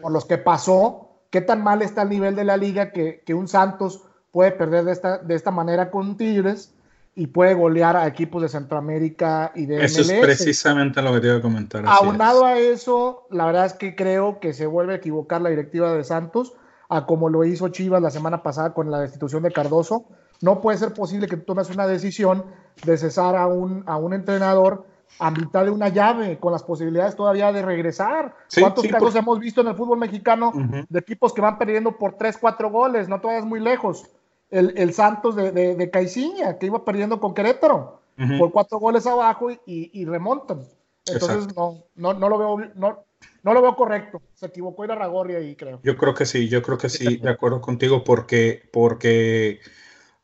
por 0.02 0.10
los 0.12 0.24
que 0.24 0.36
pasó, 0.36 1.08
qué 1.30 1.40
tan 1.40 1.62
mal 1.62 1.80
está 1.80 2.02
el 2.02 2.08
nivel 2.08 2.34
de 2.34 2.44
la 2.44 2.56
liga 2.56 2.90
que, 2.90 3.22
que 3.24 3.32
un 3.32 3.46
Santos 3.46 4.02
puede 4.34 4.50
perder 4.50 4.84
de 4.84 4.90
esta, 4.90 5.18
de 5.18 5.36
esta 5.36 5.52
manera 5.52 5.92
con 5.92 6.16
Tigres 6.16 6.74
y 7.14 7.28
puede 7.28 7.54
golear 7.54 7.96
a 7.96 8.08
equipos 8.08 8.42
de 8.42 8.48
Centroamérica 8.48 9.52
y 9.54 9.66
de 9.66 9.84
Eso 9.84 10.00
MLS. 10.00 10.10
es 10.10 10.20
precisamente 10.20 11.00
lo 11.00 11.12
que 11.12 11.20
te 11.20 11.28
iba 11.28 11.36
a 11.36 11.40
comentar. 11.40 11.84
Aunado 11.86 12.44
a 12.44 12.58
eso, 12.58 13.28
la 13.30 13.46
verdad 13.46 13.66
es 13.66 13.74
que 13.74 13.94
creo 13.94 14.40
que 14.40 14.52
se 14.52 14.66
vuelve 14.66 14.94
a 14.94 14.96
equivocar 14.96 15.40
la 15.40 15.50
directiva 15.50 15.92
de 15.92 16.02
Santos, 16.02 16.52
a 16.88 17.06
como 17.06 17.28
lo 17.28 17.44
hizo 17.44 17.68
Chivas 17.68 18.02
la 18.02 18.10
semana 18.10 18.42
pasada 18.42 18.74
con 18.74 18.90
la 18.90 18.98
destitución 18.98 19.44
de 19.44 19.52
Cardoso. 19.52 20.06
No 20.40 20.60
puede 20.60 20.78
ser 20.78 20.92
posible 20.92 21.28
que 21.28 21.36
tú 21.36 21.44
tomes 21.44 21.70
una 21.70 21.86
decisión 21.86 22.44
de 22.84 22.98
cesar 22.98 23.36
a 23.36 23.46
un, 23.46 23.84
a 23.86 23.98
un 23.98 24.14
entrenador 24.14 24.84
a 25.20 25.30
mitad 25.30 25.62
de 25.64 25.70
una 25.70 25.90
llave, 25.90 26.40
con 26.40 26.50
las 26.50 26.64
posibilidades 26.64 27.14
todavía 27.14 27.52
de 27.52 27.62
regresar. 27.62 28.34
Sí, 28.48 28.60
¿Cuántos 28.60 28.82
sí, 28.82 28.90
casos 28.90 29.12
por... 29.12 29.22
hemos 29.22 29.38
visto 29.38 29.60
en 29.60 29.68
el 29.68 29.76
fútbol 29.76 29.98
mexicano 29.98 30.50
uh 30.52 30.58
-huh. 30.58 30.86
de 30.88 30.98
equipos 30.98 31.32
que 31.32 31.40
van 31.40 31.56
perdiendo 31.56 31.96
por 31.96 32.16
3, 32.16 32.36
4 32.36 32.68
goles? 32.68 33.08
No 33.08 33.20
te 33.20 33.28
vayas 33.28 33.44
muy 33.44 33.60
lejos 33.60 34.10
el, 34.50 34.74
el 34.76 34.92
Santos 34.92 35.36
de, 35.36 35.52
de, 35.52 35.90
que 35.90 36.66
iba 36.66 36.84
perdiendo 36.84 37.20
con 37.20 37.34
Querétaro 37.34 38.00
uh 38.18 38.22
-huh. 38.22 38.38
por 38.38 38.52
cuatro 38.52 38.78
goles 38.78 39.06
abajo 39.06 39.50
y, 39.50 39.60
y, 39.66 39.90
y 40.00 40.04
remontan. 40.04 40.60
Entonces 41.06 41.54
no, 41.54 41.84
no, 41.94 42.14
no, 42.14 42.28
lo 42.28 42.38
veo, 42.38 42.70
no, 42.74 43.04
no 43.42 43.54
lo 43.54 43.62
veo 43.62 43.76
correcto. 43.76 44.22
Se 44.34 44.46
equivocó 44.46 44.84
Irarragorri 44.84 45.34
ahí, 45.34 45.56
creo. 45.56 45.80
Yo 45.82 45.96
creo 45.96 46.14
que 46.14 46.24
sí, 46.24 46.48
yo 46.48 46.62
creo 46.62 46.78
que 46.78 46.88
sí, 46.88 47.18
de 47.18 47.30
acuerdo 47.30 47.60
contigo, 47.60 48.04
porque, 48.04 48.68
porque 48.72 49.60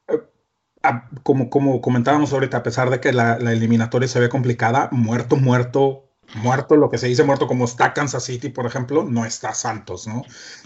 eh, 0.09 0.21
como, 1.23 1.51
como 1.51 1.81
comentábamos 1.81 2.33
ahorita, 2.33 2.59
a 2.59 2.63
pesar 2.63 2.89
de 2.91 3.01
que 3.01 3.13
la, 3.13 3.39
la 3.39 3.53
eliminatoria 3.53 4.09
se 4.09 4.21
ve 4.21 4.29
complicada, 4.29 4.89
muerto, 4.93 5.37
muerto, 5.37 6.10
muerto, 6.35 6.77
lo 6.77 6.91
que 6.91 6.99
se 6.99 7.07
dice 7.07 7.25
muerto, 7.25 7.47
como 7.47 7.65
está 7.65 7.93
Kansas 7.93 8.25
City, 8.25 8.49
por 8.49 8.67
ejemplo, 8.67 9.05
no 9.05 9.25
está 9.25 9.55
Santos, 9.55 10.07
¿no? 10.07 10.23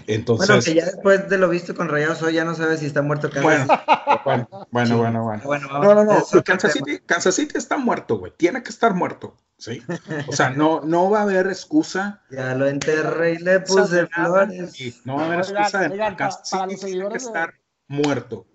Entonces. 0.07 0.49
Bueno, 0.49 0.63
que 0.63 0.75
ya 0.75 0.85
después 0.85 1.29
de 1.29 1.39
lo 1.39 1.49
visto 1.49 1.75
con 1.75 1.89
Rayados 1.89 2.23
hoy 2.23 2.35
ya 2.35 2.45
no 2.45 2.55
sabes 2.55 2.81
si 2.81 2.87
está 2.87 3.03
muerto 3.03 3.31
Kansas 3.31 3.45
bueno, 3.45 3.65
City. 3.65 4.21
Bueno, 4.25 4.49
bueno, 4.71 4.89
sí. 4.89 4.95
bueno, 4.95 5.23
bueno. 5.23 5.43
bueno 5.45 5.69
no, 5.69 5.95
no, 5.95 6.05
no. 6.05 6.43
Kansas 6.45 6.73
City, 6.73 7.01
Kansas 7.05 7.35
City 7.35 7.59
está 7.59 7.77
muerto, 7.77 8.19
güey. 8.19 8.33
Tiene 8.37 8.63
que 8.63 8.71
estar 8.71 8.95
muerto. 8.95 9.37
¿sí? 9.57 9.83
O 10.29 10.33
sea, 10.33 10.51
no, 10.51 10.81
no 10.81 11.11
va 11.11 11.21
a 11.21 11.23
haber 11.23 11.47
excusa. 11.47 12.23
Ya 12.31 12.55
lo 12.55 12.67
enterré 12.67 13.35
y 13.35 13.39
le 13.39 13.61
puse 13.61 14.07
flores. 14.07 15.01
No 15.05 15.17
va 15.17 15.23
a 15.23 15.27
haber 15.27 15.39
excusa 15.41 15.81
de 15.81 15.89
oigan, 15.91 16.17
Kansas 16.17 16.49
City 16.49 16.57
para 16.59 16.67
los 16.67 16.81
tiene 16.81 17.09
que 17.09 17.17
estar 17.17 17.53
de... 17.53 17.59
muerto. 17.89 18.47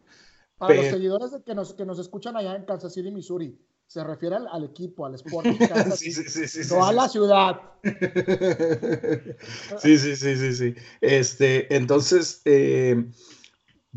Para 0.57 0.69
Pero... 0.69 0.81
los 0.83 0.91
seguidores 0.91 1.31
de 1.31 1.43
que, 1.43 1.55
nos, 1.55 1.73
que 1.73 1.85
nos 1.85 1.99
escuchan 1.99 2.35
allá 2.35 2.55
en 2.55 2.65
Kansas 2.65 2.93
City, 2.93 3.11
Missouri, 3.11 3.57
se 3.89 4.03
refiere 4.03 4.35
al, 4.35 4.47
al 4.51 4.65
equipo, 4.65 5.07
al 5.07 5.15
Sporting, 5.15 5.57
sí, 5.95 6.11
sí, 6.11 6.23
sí, 6.29 6.47
sí, 6.47 6.73
no 6.75 6.85
a 6.85 6.93
la 6.93 7.09
ciudad. 7.09 7.59
sí, 9.79 9.97
sí, 9.97 10.15
sí, 10.15 10.35
sí, 10.37 10.53
sí. 10.53 10.75
Este, 11.01 11.75
entonces, 11.75 12.43
eh, 12.45 13.03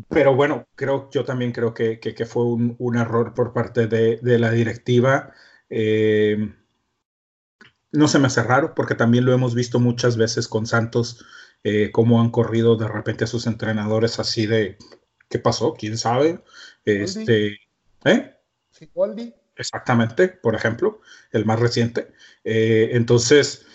pero 0.09 0.35
bueno, 0.35 0.65
creo, 0.73 1.11
yo 1.11 1.23
también 1.23 1.51
creo 1.51 1.75
que, 1.75 1.99
que, 1.99 2.15
que 2.15 2.25
fue 2.25 2.43
un, 2.43 2.75
un, 2.79 2.97
error 2.97 3.35
por 3.35 3.53
parte 3.53 3.85
de, 3.85 4.17
de 4.17 4.39
la 4.39 4.49
directiva. 4.49 5.31
Eh, 5.69 6.55
no 7.91 8.07
se 8.07 8.17
me 8.17 8.25
hace 8.25 8.41
raro, 8.41 8.73
porque 8.73 8.95
también 8.95 9.25
lo 9.25 9.33
hemos 9.33 9.53
visto 9.53 9.79
muchas 9.79 10.17
veces 10.17 10.47
con 10.47 10.65
Santos, 10.65 11.23
eh, 11.63 11.91
cómo 11.91 12.19
han 12.19 12.31
corrido 12.31 12.77
de 12.77 12.87
repente 12.87 13.25
a 13.25 13.27
sus 13.27 13.45
entrenadores 13.45 14.17
así 14.19 14.47
de, 14.47 14.79
¿qué 15.29 15.37
pasó? 15.37 15.75
¿Quién 15.75 15.99
sabe? 15.99 16.43
Este, 16.83 17.59
¿eh? 18.05 18.39
Sí, 18.71 18.89
Goldie. 18.91 19.42
Exactamente, 19.55 20.29
por 20.29 20.55
ejemplo, 20.55 21.01
el 21.31 21.45
más 21.45 21.59
reciente. 21.59 22.11
Eh, 22.43 22.89
entonces, 22.93 23.65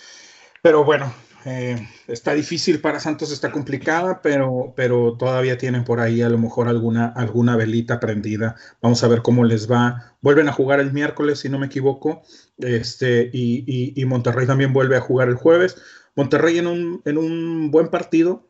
pero 0.62 0.84
bueno, 0.84 1.12
eh, 1.44 1.88
está 2.08 2.34
difícil 2.34 2.80
para 2.80 3.00
Santos, 3.00 3.30
está 3.30 3.52
complicada, 3.52 4.20
pero, 4.20 4.72
pero 4.76 5.16
todavía 5.16 5.56
tienen 5.56 5.84
por 5.84 6.00
ahí 6.00 6.20
a 6.20 6.28
lo 6.28 6.38
mejor 6.38 6.68
alguna, 6.68 7.06
alguna 7.08 7.56
velita 7.56 8.00
prendida. 8.00 8.56
Vamos 8.82 9.04
a 9.04 9.08
ver 9.08 9.22
cómo 9.22 9.44
les 9.44 9.70
va. 9.70 10.16
Vuelven 10.20 10.48
a 10.48 10.52
jugar 10.52 10.80
el 10.80 10.92
miércoles, 10.92 11.38
si 11.38 11.48
no 11.48 11.58
me 11.58 11.66
equivoco, 11.66 12.22
este, 12.58 13.30
y, 13.32 13.64
y, 13.66 14.00
y 14.00 14.04
Monterrey 14.04 14.46
también 14.46 14.72
vuelve 14.72 14.96
a 14.96 15.00
jugar 15.00 15.28
el 15.28 15.36
jueves. 15.36 15.76
Monterrey 16.16 16.58
en 16.58 16.66
un, 16.66 17.02
en 17.04 17.16
un 17.16 17.70
buen 17.70 17.88
partido, 17.88 18.48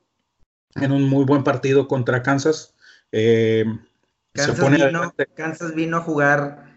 en 0.76 0.90
un 0.90 1.04
muy 1.04 1.26
buen 1.26 1.44
partido 1.44 1.86
contra 1.86 2.22
Kansas. 2.22 2.74
Eh, 3.12 3.66
Kansas, 4.32 4.56
se 4.56 4.62
pone 4.62 4.86
vino, 4.86 5.14
Kansas 5.34 5.74
vino 5.74 5.98
a 5.98 6.00
jugar 6.00 6.67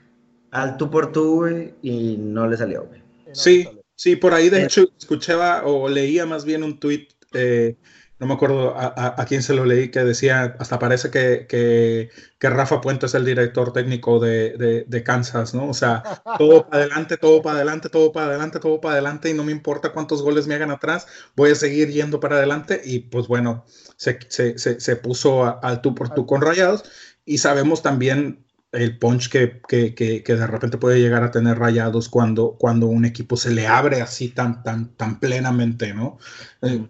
al 0.51 0.77
tú 0.77 0.89
por 0.89 1.11
tú 1.11 1.47
y 1.81 2.17
no 2.17 2.47
le 2.47 2.57
salió. 2.57 2.85
Güey. 2.85 3.01
Sí, 3.33 3.67
sí, 3.95 4.15
por 4.15 4.33
ahí 4.33 4.49
de 4.49 4.63
hecho 4.63 4.85
escuchaba 4.99 5.63
o 5.65 5.87
leía 5.89 6.25
más 6.25 6.45
bien 6.45 6.63
un 6.63 6.79
tweet, 6.79 7.07
eh, 7.33 7.77
no 8.19 8.27
me 8.27 8.35
acuerdo 8.35 8.77
a, 8.77 8.93
a, 8.95 9.21
a, 9.21 9.25
quién 9.25 9.41
se 9.41 9.55
lo 9.55 9.65
leí, 9.65 9.89
que 9.89 10.01
decía, 10.01 10.55
hasta 10.59 10.77
parece 10.77 11.09
que, 11.09 11.47
que, 11.49 12.11
que 12.37 12.49
Rafa 12.51 12.79
Puente 12.79 13.07
es 13.07 13.15
el 13.15 13.25
director 13.25 13.73
técnico 13.73 14.19
de, 14.19 14.55
de, 14.57 14.85
de 14.87 15.03
Kansas, 15.03 15.55
¿no? 15.55 15.69
O 15.69 15.73
sea, 15.73 16.03
todo 16.37 16.67
para 16.69 16.83
adelante, 16.83 17.17
todo 17.17 17.41
para 17.41 17.55
adelante, 17.55 17.89
todo 17.89 18.11
para 18.11 18.27
adelante, 18.27 18.59
todo 18.59 18.79
para 18.79 18.93
adelante 18.93 19.29
y 19.31 19.33
no 19.33 19.43
me 19.43 19.51
importa 19.51 19.91
cuántos 19.91 20.21
goles 20.21 20.45
me 20.45 20.53
hagan 20.53 20.69
atrás, 20.69 21.07
voy 21.35 21.51
a 21.51 21.55
seguir 21.55 21.89
yendo 21.89 22.19
para 22.19 22.35
adelante 22.35 22.79
y 22.83 22.99
pues 22.99 23.27
bueno, 23.27 23.65
se, 23.95 24.19
se, 24.27 24.59
se, 24.59 24.79
se 24.79 24.95
puso 24.97 25.63
al 25.63 25.81
tú 25.81 25.95
por 25.95 26.13
tú 26.13 26.27
con 26.27 26.41
Rayados 26.41 26.83
y 27.25 27.39
sabemos 27.39 27.81
también 27.81 28.45
el 28.71 28.97
punch 28.97 29.29
que, 29.29 29.61
que, 29.67 29.93
que, 29.93 30.23
que, 30.23 30.35
de 30.35 30.47
repente 30.47 30.77
puede 30.77 30.99
llegar 30.99 31.23
a 31.23 31.31
tener 31.31 31.59
rayados 31.59 32.07
cuando, 32.07 32.55
cuando 32.57 32.87
un 32.87 33.05
equipo 33.05 33.35
se 33.35 33.51
le 33.51 33.67
abre 33.67 34.01
así 34.01 34.29
tan, 34.29 34.63
tan, 34.63 34.95
tan 34.95 35.19
plenamente, 35.19 35.93
¿no? 35.93 36.17
Eh, 36.61 36.87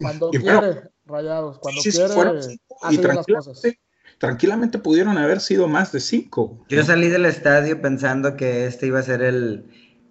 cuando 0.00 0.30
y 0.32 0.38
quiere, 0.38 0.56
bueno, 0.56 0.80
rayados, 1.06 1.58
cuando 1.58 1.80
sí, 1.80 1.92
quiere, 1.92 2.08
fueron 2.08 2.42
cinco, 2.42 2.76
y 2.90 2.98
tranquilamente, 2.98 3.80
tranquilamente 4.18 4.78
pudieron 4.78 5.18
haber 5.18 5.40
sido 5.40 5.68
más 5.68 5.92
de 5.92 6.00
cinco. 6.00 6.64
Yo 6.68 6.82
salí 6.82 7.08
del 7.08 7.26
estadio 7.26 7.80
pensando 7.80 8.36
que 8.36 8.66
este 8.66 8.88
iba 8.88 8.98
a 8.98 9.04
ser 9.04 9.22
el, 9.22 9.66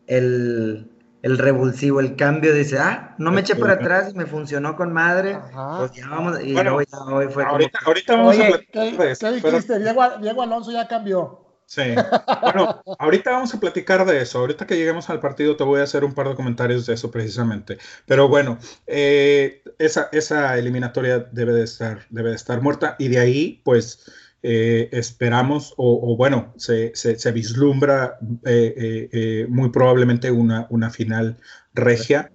el, 0.07 0.89
el 1.23 1.37
revulsivo, 1.37 2.01
el 2.01 2.17
cambio, 2.17 2.53
dice, 2.53 2.77
ah, 2.79 3.15
no 3.17 3.31
me 3.31 3.41
eché 3.41 3.55
por 3.55 3.71
atrás 3.71 4.11
y 4.13 4.17
me 4.17 4.25
funcionó 4.25 4.75
con 4.75 4.91
madre, 4.91 5.35
Ajá. 5.35 5.77
pues 5.79 5.93
ya 5.93 6.09
vamos, 6.09 6.37
y 6.43 6.53
bueno, 6.53 6.71
luego 6.71 6.91
ya 6.91 6.97
hoy 7.15 7.27
fue 7.29 7.45
ahorita, 7.45 7.79
como... 7.79 7.87
ahorita 7.87 8.15
vamos 8.17 8.35
Oye, 8.35 8.43
a 8.43 8.49
platicar 8.49 8.91
¿qué, 8.91 8.97
de 8.97 9.11
eso. 9.11 9.27
¿qué 9.27 9.33
dijiste? 9.33 9.61
Pero... 9.67 9.79
Diego, 9.79 10.17
Diego, 10.21 10.41
Alonso 10.41 10.71
ya 10.73 10.85
cambió. 10.85 11.39
Sí, 11.65 11.95
bueno, 12.41 12.83
ahorita 12.99 13.31
vamos 13.31 13.53
a 13.53 13.59
platicar 13.59 14.05
de 14.05 14.21
eso, 14.21 14.39
ahorita 14.39 14.67
que 14.67 14.75
lleguemos 14.75 15.09
al 15.09 15.21
partido 15.21 15.55
te 15.55 15.63
voy 15.63 15.79
a 15.79 15.83
hacer 15.83 16.03
un 16.03 16.13
par 16.13 16.27
de 16.27 16.35
comentarios 16.35 16.85
de 16.85 16.93
eso 16.95 17.09
precisamente, 17.09 17.77
pero 18.05 18.27
bueno, 18.27 18.57
eh, 18.85 19.63
esa, 19.79 20.09
esa 20.11 20.57
eliminatoria 20.57 21.19
debe 21.19 21.53
de, 21.53 21.63
estar, 21.63 22.05
debe 22.09 22.31
de 22.31 22.35
estar 22.35 22.61
muerta 22.61 22.97
y 22.99 23.07
de 23.07 23.19
ahí 23.19 23.61
pues... 23.63 24.11
Eh, 24.45 24.89
esperamos, 24.91 25.73
o, 25.77 26.11
o 26.11 26.17
bueno, 26.17 26.53
se, 26.57 26.93
se, 26.95 27.17
se 27.17 27.31
vislumbra 27.31 28.17
eh, 28.45 28.73
eh, 28.75 29.09
eh 29.13 29.45
muy 29.47 29.69
probablemente 29.69 30.31
una, 30.31 30.67
una 30.69 30.89
final 30.89 31.37
regia. 31.73 32.29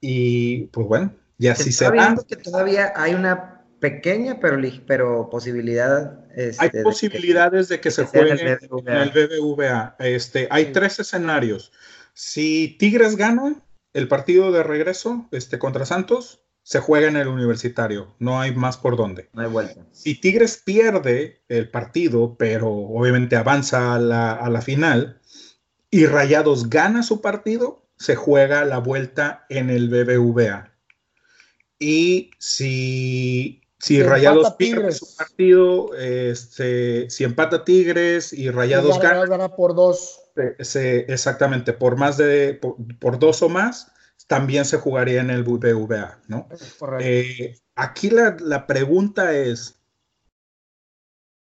Y 0.00 0.64
pues 0.66 0.86
bueno, 0.88 1.14
ya 1.38 1.52
así 1.52 1.70
se 1.70 1.86
será. 1.86 2.16
que 2.26 2.36
todavía 2.36 2.92
hay 2.96 3.14
una 3.14 3.62
pequeña 3.78 4.40
pero, 4.40 4.58
pero 4.86 5.30
posibilidad. 5.30 6.18
Este, 6.34 6.64
hay 6.78 6.82
posibilidades 6.82 7.68
de 7.68 7.80
que, 7.80 7.90
de 7.90 7.94
se 7.94 8.04
juegue 8.04 8.32
el 8.32 8.40
en 8.40 8.88
el 8.88 9.10
BBVA. 9.10 9.96
Este, 10.00 10.48
hay 10.50 10.66
sí. 10.66 10.72
tres 10.72 10.98
escenarios. 10.98 11.72
Si 12.14 12.76
Tigres 12.78 13.16
gana 13.16 13.54
el 13.92 14.08
partido 14.08 14.50
de 14.50 14.62
regreso 14.62 15.28
este, 15.30 15.58
contra 15.58 15.86
Santos, 15.86 16.41
se 16.62 16.80
juega 16.80 17.08
en 17.08 17.16
el 17.16 17.28
universitario, 17.28 18.14
no 18.18 18.40
hay 18.40 18.54
más 18.54 18.76
por 18.76 18.96
dónde. 18.96 19.28
No 19.32 19.42
hay 19.42 19.48
vuelta. 19.48 19.86
Si 19.92 20.20
Tigres 20.20 20.62
pierde 20.64 21.42
el 21.48 21.70
partido, 21.70 22.36
pero 22.38 22.70
obviamente 22.70 23.36
avanza 23.36 23.94
a 23.94 23.98
la, 23.98 24.32
a 24.32 24.48
la 24.48 24.62
final, 24.62 25.20
y 25.90 26.06
Rayados 26.06 26.70
gana 26.70 27.02
su 27.02 27.20
partido, 27.20 27.82
se 27.96 28.16
juega 28.16 28.64
la 28.64 28.78
vuelta 28.78 29.46
en 29.48 29.70
el 29.70 29.88
BBVA. 29.88 30.72
Y 31.78 32.30
si, 32.38 33.62
Si, 33.78 34.02
Rayados 34.02 34.52
pierde 34.52 34.92
su 34.92 35.16
partido, 35.16 35.94
este, 35.96 37.10
si 37.10 37.24
empata 37.24 37.64
Tigres 37.64 38.32
y 38.32 38.50
Rayados 38.50 39.00
gana, 39.00 39.26
gana, 39.26 39.56
por 39.56 39.74
dos. 39.74 40.20
exactamente, 40.36 41.72
por 41.72 41.96
más 41.96 42.16
de, 42.16 42.54
por, 43.00 43.18
dos 43.18 43.42
o 43.42 43.48
más, 43.48 43.92
también 44.26 44.64
se 44.64 44.78
jugaría 44.78 45.20
en 45.20 45.30
el 45.30 45.42
BBVA, 45.42 46.20
¿no? 46.28 46.48
Eh, 47.00 47.58
aquí 47.74 48.10
la, 48.10 48.36
la 48.40 48.66
pregunta 48.66 49.32
es, 49.32 49.80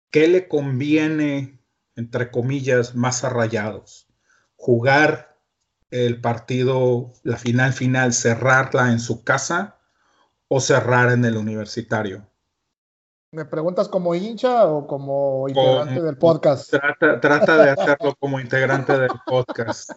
¿qué 0.10 0.28
le 0.28 0.48
conviene, 0.48 1.60
entre 1.96 2.32
comillas, 2.32 2.96
más 2.96 3.24
a 3.24 3.30
Rayados? 3.30 4.08
¿Jugar 4.56 5.40
el 5.90 6.22
partido, 6.22 7.14
la 7.24 7.38
final 7.38 7.74
final, 7.74 8.14
cerrarla 8.14 8.92
en 8.92 9.00
su 9.00 9.24
casa 9.24 9.80
o 10.48 10.60
cerrar 10.60 11.12
en 11.12 11.26
el 11.26 11.38
universitario? 11.38 12.28
¿Me 13.34 13.46
preguntas 13.46 13.88
como 13.88 14.14
hincha 14.14 14.66
o 14.68 14.86
como 14.86 15.48
integrante 15.48 16.02
del 16.02 16.18
podcast? 16.18 16.74
Trata, 17.00 17.58
de 17.58 17.70
hacerlo 17.70 18.14
como 18.20 18.42
integrante 18.42 18.98
del 18.98 19.12
podcast. 19.26 19.92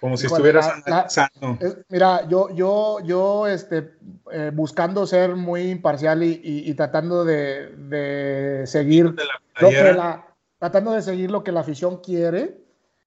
Como 0.00 0.16
si 0.16 0.26
estuvieras 0.26 0.68
analizando. 0.68 1.58
mira, 1.88 2.28
yo, 2.28 2.50
yo, 2.54 2.98
yo, 3.04 3.46
este, 3.46 3.94
eh, 4.32 4.52
buscando 4.54 5.06
ser 5.06 5.34
muy 5.34 5.70
imparcial 5.70 6.22
y, 6.22 6.72
tratando 6.74 7.24
de, 7.24 8.62
seguir 8.66 9.14
lo 9.60 9.68
que 9.70 9.92
la, 9.92 10.26
tratando 10.58 10.92
de 10.92 11.02
seguir 11.02 11.30
lo 11.30 11.42
que 11.42 11.52
la 11.52 11.60
afición 11.60 12.00
quiere, 12.00 12.58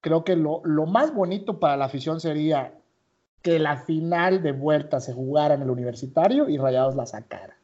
creo 0.01 0.23
que 0.23 0.35
lo, 0.35 0.61
lo 0.65 0.85
más 0.85 1.13
bonito 1.13 1.59
para 1.59 1.77
la 1.77 1.85
afición 1.85 2.19
sería 2.19 2.73
que 3.41 3.59
la 3.59 3.77
final 3.77 4.43
de 4.43 4.51
vuelta 4.51 4.99
se 4.99 5.13
jugara 5.13 5.55
en 5.55 5.61
el 5.61 5.69
universitario 5.69 6.49
y 6.49 6.57
Rayados 6.57 6.95
la 6.95 7.05
sacara. 7.05 7.57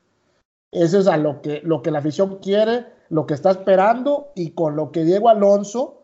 Eso 0.71 0.99
es 0.99 1.07
a 1.07 1.17
lo 1.17 1.41
que, 1.41 1.61
lo 1.63 1.81
que 1.81 1.91
la 1.91 1.99
afición 1.99 2.39
quiere, 2.39 2.85
lo 3.09 3.25
que 3.25 3.33
está 3.33 3.51
esperando 3.51 4.31
y 4.35 4.51
con 4.51 4.75
lo 4.75 4.91
que 4.91 5.03
Diego 5.03 5.29
Alonso 5.29 5.96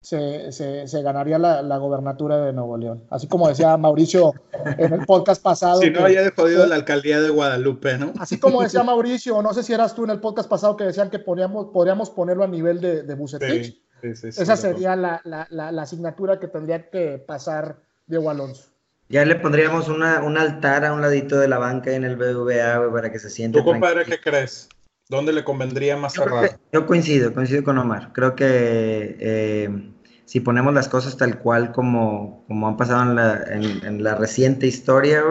se, 0.00 0.52
se, 0.52 1.02
ganaría 1.02 1.38
la, 1.38 1.60
la, 1.62 1.76
gobernatura 1.78 2.38
de 2.38 2.52
Nuevo 2.52 2.76
León. 2.76 3.04
Así 3.10 3.26
como 3.26 3.48
decía 3.48 3.76
Mauricio 3.76 4.32
en 4.78 4.92
el 4.92 5.06
podcast 5.06 5.42
pasado. 5.42 5.80
Si 5.82 5.90
no 5.90 6.04
haya 6.04 6.30
jodido 6.34 6.66
la 6.66 6.76
alcaldía 6.76 7.20
de 7.20 7.30
Guadalupe, 7.30 7.98
¿no? 7.98 8.12
Así 8.18 8.38
como 8.38 8.62
decía 8.62 8.82
Mauricio, 8.84 9.42
no 9.42 9.52
sé 9.52 9.62
si 9.62 9.72
eras 9.72 9.94
tú 9.94 10.04
en 10.04 10.10
el 10.10 10.20
podcast 10.20 10.48
pasado 10.48 10.76
que 10.76 10.84
decían 10.84 11.10
que 11.10 11.18
poníamos, 11.18 11.66
podríamos 11.72 12.10
ponerlo 12.10 12.44
a 12.44 12.48
nivel 12.48 12.80
de, 12.80 13.02
de 13.02 13.14
Bucetich. 13.14 13.82
Esa 14.02 14.56
sería 14.56 14.94
la, 14.94 15.20
la, 15.24 15.82
asignatura 15.82 16.38
que 16.38 16.46
tendría 16.46 16.88
que 16.88 17.18
pasar 17.18 17.80
Diego 18.06 18.30
Alonso. 18.30 18.70
Ya 19.08 19.24
le 19.24 19.34
pondríamos 19.34 19.88
una, 19.88 20.22
un 20.22 20.38
altar 20.38 20.84
a 20.84 20.92
un 20.92 21.00
ladito 21.00 21.38
de 21.40 21.48
la 21.48 21.58
banca 21.58 21.90
en 21.92 22.04
el 22.04 22.16
BBVA, 22.16 22.92
para 22.92 23.10
que 23.10 23.18
se 23.18 23.30
siente. 23.30 23.58
¿Tú, 23.58 23.64
compadre, 23.64 24.04
qué 24.04 24.20
crees? 24.20 24.68
¿Dónde 25.08 25.32
le 25.32 25.42
convendría 25.44 25.96
más 25.96 26.12
cerrar? 26.14 26.58
Yo 26.72 26.86
coincido, 26.86 27.32
coincido 27.32 27.64
con 27.64 27.78
Omar. 27.78 28.12
Creo 28.12 28.34
que 28.36 29.16
eh, 29.18 29.92
si 30.26 30.40
ponemos 30.40 30.74
las 30.74 30.88
cosas 30.88 31.16
tal 31.16 31.38
cual 31.38 31.72
como, 31.72 32.44
como 32.46 32.68
han 32.68 32.76
pasado 32.76 33.02
en 33.02 33.14
la, 33.14 33.42
en, 33.48 34.04
la 34.04 34.14
reciente 34.16 34.66
historia, 34.66 35.22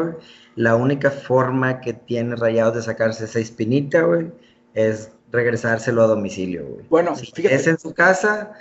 la 0.55 0.75
única 0.75 1.11
forma 1.11 1.79
que 1.79 1.93
tiene 1.93 2.35
Rayados 2.35 2.75
de 2.75 2.81
sacarse 2.81 3.25
esa 3.25 3.39
espinita, 3.39 4.01
güey, 4.01 4.31
es 4.73 5.11
regresárselo 5.31 6.03
a 6.03 6.07
domicilio, 6.07 6.65
güey. 6.65 6.85
Bueno, 6.89 7.15
si 7.15 7.31
es 7.45 7.67
en 7.67 7.77
su 7.77 7.93
casa, 7.93 8.53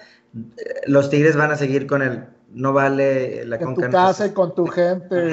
los 0.86 1.08
Tigres 1.08 1.36
van 1.36 1.52
a 1.52 1.56
seguir 1.56 1.86
con 1.86 2.02
el 2.02 2.26
no 2.52 2.72
vale 2.72 3.44
la 3.44 3.56
En 3.56 3.74
tu 3.74 3.80
casa 3.90 4.26
y 4.26 4.30
con 4.30 4.54
tu 4.54 4.66
gente. 4.66 5.30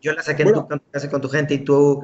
Yo 0.00 0.12
la 0.12 0.22
saqué 0.22 0.44
en 0.44 0.52
tu 0.52 0.66
casa 0.66 1.06
y 1.06 1.10
con 1.10 1.20
tu 1.20 1.28
gente 1.28 1.54
y 1.54 1.58
tú, 1.58 2.02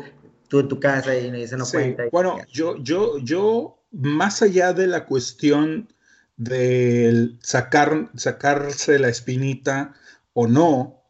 tú 0.48 0.60
en 0.60 0.68
tu 0.68 0.80
casa 0.80 1.16
y 1.16 1.30
no 1.30 1.66
cuenta. 1.66 2.04
bueno, 2.12 2.38
yo, 2.52 2.76
yo, 2.78 3.18
yo, 3.18 3.82
más 3.90 4.42
allá 4.42 4.72
de 4.72 4.86
la 4.86 5.06
cuestión 5.06 5.88
de 6.36 7.36
sacar, 7.40 8.10
sacarse 8.16 8.98
la 8.98 9.08
espinita 9.08 9.94
o 10.32 10.46
no, 10.46 11.02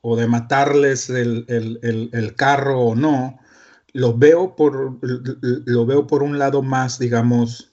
o 0.00 0.16
de 0.16 0.26
matarles 0.26 1.08
el, 1.08 1.46
el, 1.48 2.10
el, 2.12 2.34
carro 2.34 2.80
o 2.80 2.94
no, 2.94 3.38
lo 3.92 4.16
veo 4.18 4.54
por, 4.54 4.98
lo 5.00 5.86
veo 5.86 6.06
por 6.06 6.22
un 6.22 6.38
lado 6.38 6.60
más, 6.60 6.98
digamos, 6.98 7.72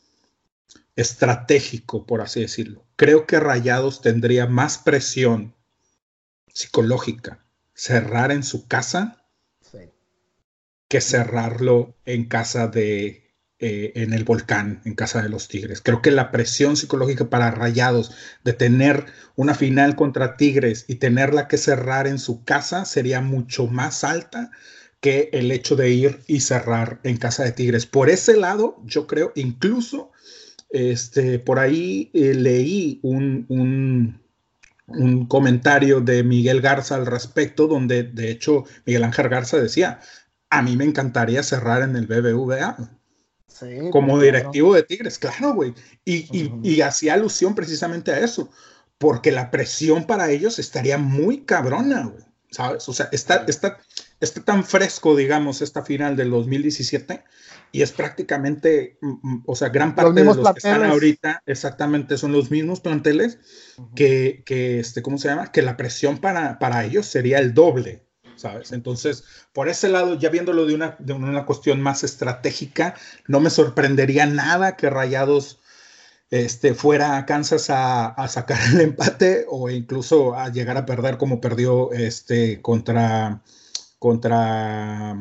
estratégico, 0.95 2.06
por 2.06 2.21
así 2.21 2.41
decirlo. 2.41 2.86
Creo 2.95 3.26
que 3.26 3.39
Rayados 3.39 4.02
tendría 4.02 4.47
más 4.47 4.78
presión 4.78 5.56
psicológica 6.54 7.43
cerrar 7.74 8.32
en 8.32 8.43
su 8.43 8.67
casa 8.67 9.20
que 10.91 10.99
cerrarlo 10.99 11.95
en 12.04 12.25
casa 12.25 12.67
de, 12.67 13.32
eh, 13.60 13.93
en 13.95 14.12
el 14.12 14.25
volcán, 14.25 14.82
en 14.84 14.93
casa 14.93 15.21
de 15.21 15.30
los 15.30 15.47
Tigres. 15.47 15.80
Creo 15.80 16.01
que 16.01 16.12
la 16.12 16.32
presión 16.32 16.75
psicológica 16.75 17.30
para 17.30 17.49
Rayados 17.49 18.12
de 18.43 18.51
tener 18.51 19.06
una 19.38 19.56
final 19.56 19.95
contra 19.95 20.36
Tigres 20.36 20.84
y 20.89 20.95
tenerla 20.95 21.47
que 21.47 21.58
cerrar 21.58 22.08
en 22.08 22.19
su 22.19 22.43
casa 22.43 22.84
sería 22.84 23.21
mucho 23.21 23.67
más 23.67 24.04
alta 24.04 24.51
que 24.99 25.30
el 25.32 25.54
hecho 25.54 25.77
de 25.77 25.91
ir 25.91 26.19
y 26.27 26.41
cerrar 26.41 26.99
en 27.04 27.15
casa 27.15 27.45
de 27.45 27.54
Tigres. 27.54 27.86
Por 27.86 28.10
ese 28.10 28.36
lado, 28.36 28.75
yo 28.84 29.08
creo 29.08 29.32
incluso 29.36 30.12
este, 30.71 31.39
por 31.39 31.60
ahí 31.60 32.12
eh, 32.13 32.34
leí 32.34 32.99
un, 33.01 33.45
un, 33.47 34.19
comentario 35.27 36.01
de 36.01 36.21
Miguel 36.23 36.60
Garza 36.60 36.95
al 36.95 37.06
respecto, 37.06 37.67
donde 37.67 38.04
de 38.04 38.30
hecho 38.30 38.65
Miguel 38.86 39.06
Ángel 39.06 39.30
Garza 39.30 39.58
decía, 39.58 40.01
a 40.52 40.62
mí 40.62 40.76
me 40.76 40.84
encantaría 40.84 41.42
cerrar 41.42 41.82
en 41.82 41.96
el 41.96 42.06
BBVA. 42.06 42.78
como 43.92 44.20
directivo 44.20 44.76
de 44.76 44.84
Tigres, 44.84 45.18
claro, 45.18 45.54
güey. 45.54 45.74
Y, 46.06 46.82
hacía 46.82 47.14
alusión 47.16 47.56
precisamente 47.56 48.12
a 48.12 48.20
eso, 48.20 48.52
porque 48.98 49.32
la 49.32 49.50
presión 49.50 50.06
para 50.06 50.30
ellos 50.30 50.60
estaría 50.60 50.98
muy 50.98 51.46
cabrona, 51.46 52.06
güey. 52.06 52.26
¿Sabes? 52.52 52.88
O 52.90 52.94
sea, 52.94 53.08
está, 53.14 53.46
está, 53.48 53.78
está 54.20 54.44
tan 54.44 54.66
fresco, 54.66 55.16
digamos, 55.16 55.62
esta 55.62 55.84
final 55.84 56.18
del 56.18 56.30
2017 56.32 57.24
y 57.72 57.82
es 57.82 57.94
prácticamente, 57.94 58.98
mm, 59.00 59.08
mm, 59.22 59.44
o 59.46 59.56
sea, 59.56 59.70
gran 59.70 59.96
parte 59.96 60.20
de 60.20 60.26
los 60.26 60.38
que 60.38 60.58
están 60.58 60.84
ahorita 60.84 61.44
exactamente 61.46 62.18
son 62.18 62.34
los 62.34 62.52
mismos 62.52 62.82
planteles 62.82 63.40
que, 63.96 64.44
que, 64.46 64.82
este, 64.82 65.02
¿cómo 65.02 65.18
se 65.18 65.30
llama? 65.30 65.54
Que 65.54 65.62
la 65.62 65.78
presión 65.78 66.18
para, 66.18 66.60
para 66.60 66.84
ellos 66.84 67.06
sería 67.06 67.40
el 67.40 67.54
doble, 67.54 68.06
¿sabes? 68.41 68.71
Entonces, 68.71 69.23
por 69.54 69.69
ese 69.69 69.88
lado, 69.88 70.15
ya 70.15 70.30
viéndolo 70.30 70.65
de 70.65 70.75
una, 70.75 70.95
de 70.99 71.13
una 71.13 71.45
cuestión 71.45 71.82
más 71.82 72.04
estratégica, 72.04 72.95
no 73.27 73.39
me 73.39 73.49
sorprendería 73.49 74.25
nada 74.25 74.75
que 74.75 74.89
Rayados 74.89 75.60
este, 76.32 76.73
fuera 76.73 77.17
a 77.17 77.25
Kansas 77.25 77.69
a, 77.69 78.08
a, 78.08 78.27
sacar 78.27 78.58
el 78.73 78.82
empate 78.82 79.45
o 79.49 79.69
incluso 79.69 80.34
a 80.36 80.49
llegar 80.49 80.77
a 80.77 80.86
perder 80.86 81.17
como 81.17 81.41
perdió 81.41 81.91
este, 81.91 82.62
contra, 82.62 83.41
contra, 83.99 85.15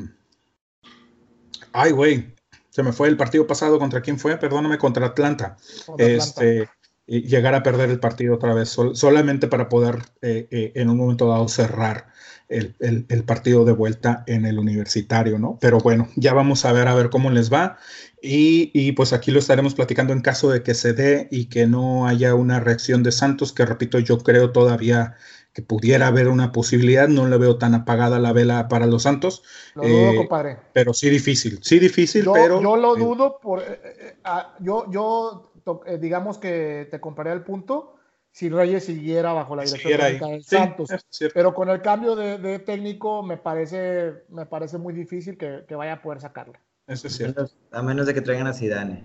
ay, 1.73 1.91
güey, 1.93 2.35
se 2.71 2.83
me 2.83 2.93
fue 2.93 3.09
el 3.09 3.17
partido 3.17 3.47
pasado, 3.47 3.79
¿contra 3.79 4.01
quién 4.01 4.19
fue? 4.19 4.37
Perdóname, 4.37 4.79
contra 4.79 5.07
Atlanta. 5.07 5.57
este, 5.99 6.69
Y 7.07 7.23
llegar 7.23 7.55
a 7.55 7.63
perder 7.65 7.91
el 7.91 7.99
partido 7.99 8.37
otra 8.37 8.55
vez, 8.55 8.69
solamente 8.95 9.49
para 9.49 9.69
poder 9.69 9.99
eh, 10.23 10.47
eh, 10.51 10.73
en 10.77 10.89
un 10.89 10.97
momento 10.97 11.29
dado 11.29 11.49
cerrar 11.49 12.10
el, 12.51 13.07
el, 13.09 13.25
partido 13.25 13.65
de 13.65 13.73
vuelta 13.73 14.25
en 14.27 14.45
el 14.45 14.59
universitario, 14.59 15.39
¿no? 15.39 15.57
Pero 15.61 15.79
bueno, 15.79 16.09
ya 16.17 16.35
vamos 16.35 16.65
a 16.65 16.73
ver 16.73 16.89
a 16.89 16.95
ver 16.95 17.09
cómo 17.09 17.31
les 17.31 17.53
va. 17.53 17.79
Y, 18.21 18.71
y, 18.75 18.93
pues 18.93 19.13
aquí 19.13 19.31
lo 19.31 19.39
estaremos 19.39 19.75
platicando 19.75 20.13
en 20.13 20.21
caso 20.21 20.51
de 20.51 20.63
que 20.63 20.75
se 20.75 20.93
dé 20.93 21.29
y 21.31 21.47
que 21.47 21.67
no 21.67 22.07
haya 22.07 22.35
una 22.35 22.59
reacción 22.59 23.03
de 23.03 23.13
Santos, 23.13 23.53
que 23.53 23.65
repito, 23.65 24.01
yo 24.01 24.19
creo 24.19 24.51
todavía 24.51 25.15
que 25.53 25.63
pudiera 25.63 26.09
haber 26.09 26.29
una 26.29 26.51
posibilidad. 26.51 27.09
No 27.09 27.29
le 27.29 27.39
veo 27.39 27.57
tan 27.57 27.75
apagada 27.75 28.19
la 28.19 28.33
vela 28.33 28.69
para 28.69 28.87
los 28.87 29.05
Santos. 29.05 29.45
Lo 29.77 29.83
dudo, 29.83 30.11
eh, 30.11 30.17
compadre. 30.17 30.59
Pero 30.73 30.93
sí 30.93 31.09
difícil, 31.09 31.61
sí 31.63 31.79
difícil, 31.79 32.25
yo, 32.25 32.33
pero... 32.33 32.61
Yo 32.61 32.77
lo 32.77 32.97
dudo, 32.97 33.39
por, 33.41 33.61
eh, 33.61 33.81
eh, 33.85 34.17
ah, 34.25 34.57
yo, 34.61 34.91
yo 34.91 35.53
digamos 36.01 36.39
que 36.39 36.89
te 36.91 36.99
comparé 36.99 37.33
el 37.33 37.43
punto 37.43 38.00
si 38.33 38.49
Reyes 38.49 38.85
siguiera 38.85 39.33
bajo 39.33 39.57
la 39.57 39.65
dirección 39.65 39.99
de 40.33 40.43
Santos. 40.43 40.91
pero 41.35 41.55
con 41.55 41.69
el 41.69 41.83
cambio 41.83 42.17
de, 42.17 42.59
técnico 42.61 43.23
me 43.23 43.37
parece, 43.37 44.25
me 44.29 44.47
parece 44.47 44.79
muy 44.79 44.95
difícil 44.95 45.37
que, 45.37 45.65
que 45.67 45.75
vaya 45.75 45.95
a 45.95 46.03
poder 46.03 46.21
sacarla. 46.21 46.61
Eso 46.87 47.07
es 47.07 47.17
cierto. 47.17 47.49
A 47.71 47.83
menos 47.83 48.07
de 48.07 48.15
que 48.15 48.21
traigan 48.21 48.47
a 48.47 48.53
Zidane. 48.53 49.05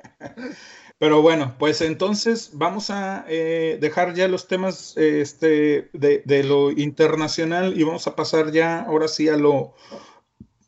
Pero 1.00 1.22
bueno, 1.22 1.56
pues 1.58 1.82
entonces 1.82 2.52
vamos 2.54 2.90
a 2.90 3.26
eh, 3.28 3.78
dejar 3.80 4.14
ya 4.14 4.28
los 4.28 4.48
temas 4.48 4.98
este, 4.98 5.90
de, 5.94 6.44
lo 6.44 6.72
internacional 6.72 7.80
y 7.80 7.84
vamos 7.84 8.06
a 8.08 8.16
pasar 8.16 8.52
ya 8.52 8.82
ahora 8.82 9.08
sí 9.08 9.30
a 9.30 9.38
lo, 9.38 9.76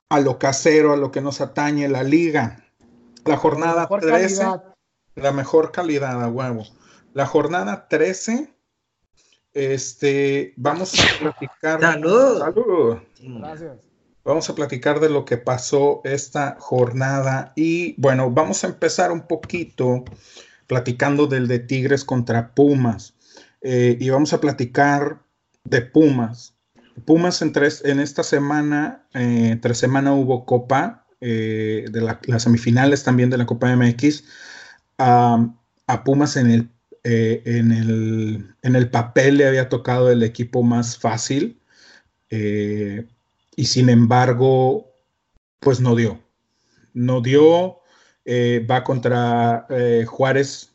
a 0.09 0.19
lo 0.21 0.39
casero, 0.39 0.93
a 0.93 0.97
lo 0.97 1.11
que 1.11 1.21
nos 1.21 1.41
atañe 1.41 1.89
la 1.89 2.03
liga. 2.03 2.65
La 3.25 3.37
jornada 3.37 3.87
13, 3.87 4.45
la 5.15 5.31
mejor 5.31 5.71
calidad 5.71 6.21
a 6.23 6.27
huevo. 6.27 6.65
La 7.13 7.25
jornada 7.25 7.87
13, 7.87 8.53
este, 9.53 10.53
vamos 10.57 10.93
a 10.99 11.19
platicar. 11.19 11.81
Salud. 11.81 12.39
Salud. 12.39 12.97
Gracias. 13.19 13.91
Vamos 14.23 14.49
a 14.49 14.55
platicar 14.55 14.99
de 14.99 15.09
lo 15.09 15.25
que 15.25 15.37
pasó 15.37 16.01
esta 16.03 16.55
jornada 16.59 17.53
y 17.55 17.99
bueno, 17.99 18.29
vamos 18.29 18.63
a 18.63 18.67
empezar 18.67 19.11
un 19.11 19.25
poquito 19.25 20.03
platicando 20.67 21.25
del 21.25 21.47
de 21.47 21.57
Tigres 21.57 22.05
contra 22.05 22.53
Pumas 22.53 23.15
eh, 23.61 23.97
y 23.99 24.09
vamos 24.11 24.33
a 24.33 24.39
platicar 24.39 25.23
de 25.63 25.81
Pumas. 25.81 26.55
Pumas 27.05 27.41
en, 27.41 27.51
tres, 27.51 27.83
en 27.83 27.99
esta 27.99 28.21
semana, 28.21 29.07
eh, 29.15 29.49
entre 29.51 29.73
semana 29.73 30.13
hubo 30.13 30.45
Copa, 30.45 31.07
eh, 31.19 31.85
de 31.91 32.01
las 32.01 32.43
semifinales 32.43 33.03
también 33.03 33.31
de 33.31 33.37
la 33.37 33.47
Copa 33.47 33.75
MX. 33.75 34.23
A 35.01 36.03
Pumas 36.03 36.37
en 36.37 36.51
el, 36.51 36.69
en, 37.03 37.71
el, 37.71 38.55
en 38.61 38.75
el 38.75 38.89
papel 38.89 39.37
le 39.37 39.47
había 39.47 39.69
tocado 39.69 40.11
el 40.11 40.23
equipo 40.23 40.63
más 40.63 40.97
fácil 40.97 41.59
y 42.29 43.65
sin 43.65 43.89
embargo, 43.89 44.91
pues 45.59 45.79
no 45.81 45.95
dio. 45.95 46.19
No 46.93 47.21
dio, 47.21 47.79
eh, 48.25 48.65
va 48.69 48.83
contra 48.83 49.65
eh, 49.69 50.05
Juárez, 50.07 50.71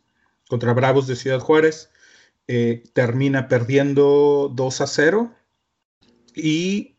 contra 0.49 0.73
Bravos 0.73 1.07
de 1.07 1.17
Ciudad 1.17 1.41
Juárez, 1.41 1.91
eh, 2.49 2.85
termina 2.93 3.49
perdiendo 3.49 4.51
2 4.55 4.81
a 4.81 4.87
0 4.87 5.35
y 6.35 6.93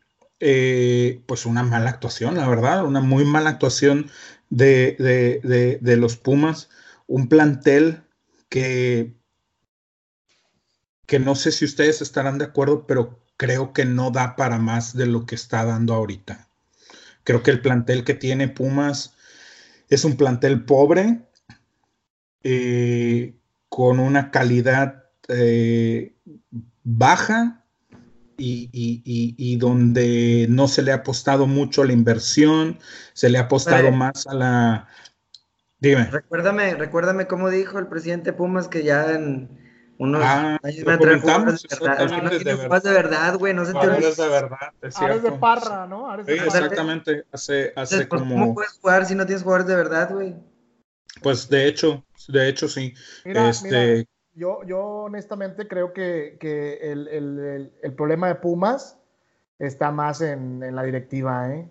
pues 1.26 1.46
una 1.46 1.64
mala 1.64 1.90
actuación, 1.90 2.36
la 2.36 2.48
verdad, 2.48 2.84
una 2.84 3.00
muy 3.00 3.24
mala 3.24 3.50
actuación 3.50 4.08
de, 4.50 4.96
de 5.80 5.96
los 5.96 6.16
Pumas, 6.16 6.68
un 7.08 7.28
plantel 7.28 8.04
que, 8.48 9.16
que 11.06 11.18
no 11.18 11.34
sé 11.34 11.50
si 11.50 11.64
ustedes 11.64 12.00
estarán 12.00 12.38
de 12.38 12.44
acuerdo, 12.44 12.86
pero 12.86 13.24
creo 13.36 13.72
que 13.72 13.84
no 13.84 14.12
da 14.12 14.36
para 14.36 14.58
más 14.58 14.96
de 14.96 15.06
lo 15.06 15.26
que 15.26 15.34
está 15.34 15.64
dando 15.64 15.94
ahorita. 15.94 16.48
Creo 17.24 17.42
que 17.42 17.50
el 17.50 17.60
plantel 17.60 18.04
que 18.04 18.14
tiene 18.14 18.48
Pumas 18.48 19.14
es 19.88 20.04
un 20.04 20.16
plantel 20.16 20.64
pobre, 20.64 21.22
eh, 22.42 23.34
con 23.68 23.98
una 23.98 24.30
calidad 24.30 25.04
eh, 25.28 26.14
baja 26.84 27.64
y, 28.36 29.56
donde 29.56 30.46
no 30.48 30.68
se 30.68 30.82
le 30.82 30.92
ha 30.92 30.96
apostado 30.96 31.46
mucho 31.46 31.82
a 31.82 31.86
la 31.86 31.92
inversión, 31.92 32.78
se 33.12 33.28
le 33.28 33.38
ha 33.38 33.42
apostado 33.42 33.90
más 33.90 34.26
a 34.26 34.34
la... 34.34 34.88
Dime. 35.80 36.04
Recuérdame, 36.10 36.74
recuérdame 36.74 37.26
cómo 37.26 37.50
dijo 37.50 37.78
el 37.78 37.86
presidente 37.86 38.32
Pumas 38.32 38.68
que 38.68 38.82
ya 38.82 39.12
en 39.12 39.48
unos 39.98 40.22
ah, 40.24 40.58
años 40.62 40.84
me 40.84 40.96
de 40.96 41.06
verdad. 41.06 41.48
Es 41.54 41.66
que 41.66 42.22
no 42.22 42.30
tiene 42.30 42.54
jugadores 42.54 42.82
de 42.82 42.92
verdad, 42.92 43.34
güey. 43.36 43.54
No 43.54 43.64
se 43.64 43.72
te 43.72 43.78
Jugadores 43.78 44.16
de 44.16 44.28
verdad, 44.28 44.72
es 44.82 44.96
Ares 44.98 45.22
de 45.22 45.32
parra, 45.32 45.86
¿no? 45.86 46.10
Ares 46.10 46.26
de 46.26 46.38
sí, 46.38 46.44
exactamente. 46.44 47.24
Hace, 47.32 47.72
hace 47.76 48.08
como... 48.08 48.34
¿Cómo 48.34 48.54
puedes 48.54 48.72
jugar 48.72 49.06
si 49.06 49.14
no 49.14 49.26
tienes 49.26 49.42
jugadores 49.42 49.66
de 49.66 49.76
verdad, 49.76 50.10
güey? 50.12 50.34
Pues 51.22 51.48
de 51.48 51.66
hecho, 51.66 52.04
de 52.28 52.48
hecho 52.48 52.68
sí. 52.68 52.94
Mira, 53.24 53.48
este... 53.48 53.68
mira, 53.68 54.04
yo, 54.34 54.60
yo 54.64 54.80
honestamente 54.80 55.66
creo 55.66 55.92
que, 55.92 56.38
que 56.40 56.78
el, 56.92 57.08
el, 57.08 57.72
el, 57.82 57.92
problema 57.94 58.28
de 58.28 58.36
Pumas 58.36 58.96
está 59.58 59.90
más 59.90 60.20
en, 60.20 60.62
en 60.62 60.76
la 60.76 60.84
directiva, 60.84 61.52
¿eh? 61.52 61.68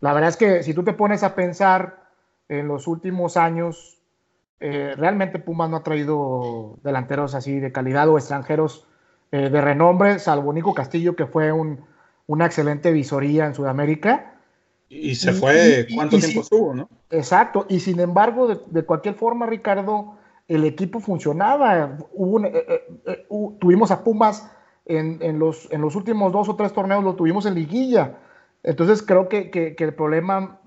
La 0.00 0.12
verdad 0.12 0.28
es 0.28 0.36
que 0.36 0.62
si 0.62 0.74
tú 0.74 0.84
te 0.84 0.92
pones 0.92 1.22
a 1.22 1.34
pensar 1.34 2.03
en 2.48 2.68
los 2.68 2.86
últimos 2.86 3.36
años, 3.36 3.98
eh, 4.60 4.94
realmente 4.96 5.38
Pumas 5.38 5.70
no 5.70 5.76
ha 5.76 5.82
traído 5.82 6.78
delanteros 6.82 7.34
así 7.34 7.58
de 7.60 7.72
calidad 7.72 8.08
o 8.08 8.18
extranjeros 8.18 8.86
eh, 9.32 9.50
de 9.50 9.60
renombre, 9.60 10.18
salvo 10.18 10.52
Nico 10.52 10.74
Castillo, 10.74 11.16
que 11.16 11.26
fue 11.26 11.50
una 11.52 12.46
excelente 12.46 12.92
visoría 12.92 13.46
en 13.46 13.54
Sudamérica. 13.54 14.38
Y 14.88 15.14
se 15.16 15.32
fue, 15.32 15.86
¿cuánto 15.94 16.18
tiempo 16.18 16.42
estuvo, 16.42 16.74
no? 16.74 16.88
Exacto, 17.10 17.66
y 17.68 17.80
sin 17.80 18.00
embargo, 18.00 18.46
de, 18.46 18.82
cualquier 18.84 19.14
forma, 19.14 19.46
Ricardo, 19.46 20.16
el 20.46 20.64
equipo 20.64 21.00
funcionaba. 21.00 21.98
Eh, 23.06 23.26
tuvimos 23.58 23.90
a 23.90 24.04
Pumas 24.04 24.50
en, 24.86 25.38
los, 25.38 25.68
en 25.72 25.80
los 25.80 25.96
últimos 25.96 26.32
dos 26.32 26.48
o 26.48 26.56
tres 26.56 26.72
torneos, 26.72 27.02
lo 27.02 27.14
tuvimos 27.14 27.46
en 27.46 27.54
liguilla. 27.54 28.18
Entonces 28.62 29.02
creo 29.02 29.28
que, 29.28 29.74
el 29.78 29.94
problema 29.94 30.60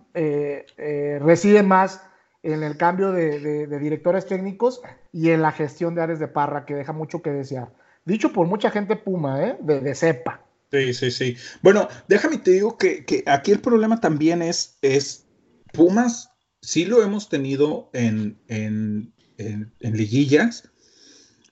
reside 1.20 1.64
más 1.64 2.02
en 2.44 2.64
el 2.64 2.78
cambio 2.78 3.12
de, 3.12 3.68
directores 3.80 4.26
técnicos 4.26 4.82
y 5.12 5.30
en 5.30 5.42
la 5.42 5.52
gestión 5.52 5.96
de 5.96 6.02
Ares 6.02 6.20
de 6.20 6.28
Parra, 6.28 6.66
que 6.66 6.76
deja 6.76 6.94
mucho 6.94 7.22
que 7.22 7.32
desear. 7.32 7.74
Dicho 8.06 8.32
por 8.32 8.48
mucha 8.48 8.72
gente 8.72 8.96
Puma, 8.96 9.44
¿eh? 9.44 9.58
de, 9.60 9.94
cepa. 9.96 10.46
Sí, 10.72 10.94
sí, 10.94 11.12
sí. 11.12 11.38
Bueno, 11.62 11.88
déjame 12.08 12.38
te 12.38 12.52
digo 12.52 12.78
que, 12.78 13.24
aquí 13.26 13.52
el 13.52 13.60
problema 13.60 14.00
también 14.00 14.42
es, 14.42 14.78
es 14.82 15.26
Pumas, 15.74 16.32
sí 16.62 16.86
lo 16.86 17.04
hemos 17.04 17.30
tenido 17.30 17.90
en, 17.94 18.40
en, 18.48 19.14
en, 19.38 19.74
en 19.82 19.98
liguillas, 19.98 20.70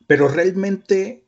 pero 0.08 0.28
realmente 0.30 1.25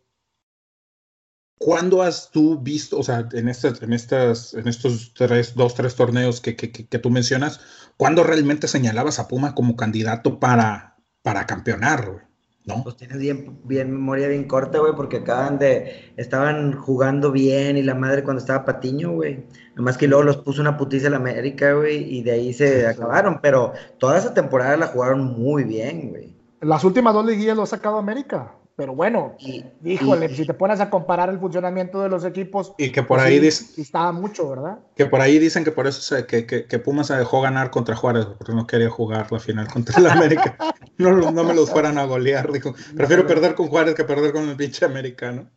¿Cuándo 1.58 2.04
has 2.04 2.30
tú 2.32 2.60
visto, 2.60 3.00
o 3.00 3.04
sea, 3.04 3.28
en, 3.32 3.50
estas, 3.50 3.82
en, 3.82 3.93
estas, 3.93 4.54
en 4.54 4.67
estos 4.67 5.13
tres, 5.15 5.56
dos, 5.56 5.74
tres 5.74 5.96
torneos 5.96 6.39
que, 6.39 6.56
que, 6.56 6.72
que, 6.72 7.00
tú 7.00 7.10
mencionas, 7.10 7.60
¿cuándo 7.98 8.24
realmente 8.24 8.67
señalabas 8.67 9.17
a 9.17 9.28
Puma 9.28 9.56
como 9.56 9.76
candidato 9.76 10.39
para, 10.39 10.98
para 11.24 11.48
campeonar, 11.48 12.12
güey? 12.12 12.28
¿No? 12.65 12.84
Pues 12.84 12.98
tienes 12.98 13.17
bien, 13.17 13.60
bien 13.63 13.91
memoria 13.91 14.28
bien 14.28 14.43
corta, 14.43 14.80
güey, 14.80 14.93
porque 14.93 15.17
acaban 15.17 15.58
de, 15.58 16.12
estaban 16.17 16.74
jugando 16.74 17.32
bien 17.32 17.78
y 17.78 17.82
la 17.82 17.96
madre 17.96 18.24
cuando 18.24 18.41
estaba 18.41 18.65
Patiño, 18.65 19.13
güey. 19.13 19.46
Nomás 19.76 19.98
que 19.98 20.08
luego 20.08 20.24
los 20.24 20.38
puso 20.38 20.62
una 20.62 20.78
putiza 20.78 21.08
en 21.08 21.13
América, 21.13 21.74
güey, 21.74 22.04
y 22.13 22.24
de 22.24 22.32
ahí 22.34 22.54
se 22.54 22.86
acabaron, 22.86 23.39
pero 23.41 23.72
toda 24.00 24.17
esa 24.17 24.34
temporada 24.34 24.76
la 24.76 24.88
jugaron 24.88 25.24
muy 25.39 25.63
bien, 25.63 26.10
güey. 26.10 26.36
Las 26.62 26.84
últimas 26.84 27.13
dos 27.13 27.26
liguillas 27.26 27.56
lo 27.56 27.63
ha 27.63 27.67
sacado 27.67 27.98
América. 27.98 28.54
Pero 28.78 28.94
bueno, 28.94 29.36
híjole, 29.84 30.30
si 30.36 30.46
te 30.46 30.54
pones 30.54 30.80
a 30.80 30.92
comparar 30.92 31.30
el 31.30 31.40
funcionamiento 31.40 32.00
de 32.04 32.10
los 32.10 32.24
equipos. 32.24 32.76
Y 32.78 32.92
que 32.92 33.02
por 33.02 33.18
pues 33.18 33.24
ahí 33.24 33.40
dicen. 33.40 33.70
Estaba 33.76 34.12
mucho, 34.12 34.48
¿verdad? 34.52 34.78
Que 34.96 35.08
por 35.08 35.20
ahí 35.20 35.40
dicen 35.40 35.63
que 35.63 35.72
por 35.72 35.88
eso 35.88 36.00
se, 36.00 36.28
que, 36.28 36.46
que, 36.46 36.68
que, 36.68 36.78
Pumas 36.78 37.08
se 37.08 37.16
dejó 37.16 37.42
ganar 37.42 37.72
contra 37.72 37.96
Juárez, 37.96 38.28
porque 38.28 38.54
no 38.54 38.68
quería 38.68 38.92
jugar 38.92 39.32
la 39.32 39.40
final 39.40 39.68
contra 39.68 40.00
el 40.00 40.06
América. 40.12 40.56
no, 41.00 41.32
no 41.32 41.44
me 41.44 41.56
los 41.56 41.72
fueran 41.72 41.98
a 41.98 42.06
golear, 42.06 42.52
dijo. 42.52 42.76
Prefiero 42.96 43.26
perder 43.26 43.56
con 43.56 43.68
Juárez 43.68 43.96
que 43.96 44.04
perder 44.04 44.32
con 44.32 44.48
el 44.48 44.56
pinche 44.56 44.86
americano. 44.86 45.50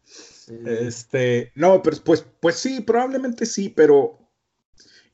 Este, 0.64 1.52
no, 1.54 1.82
pero 1.82 1.98
pues, 2.02 2.24
pues 2.40 2.56
sí, 2.56 2.80
probablemente 2.80 3.44
sí, 3.44 3.68
pero 3.68 4.18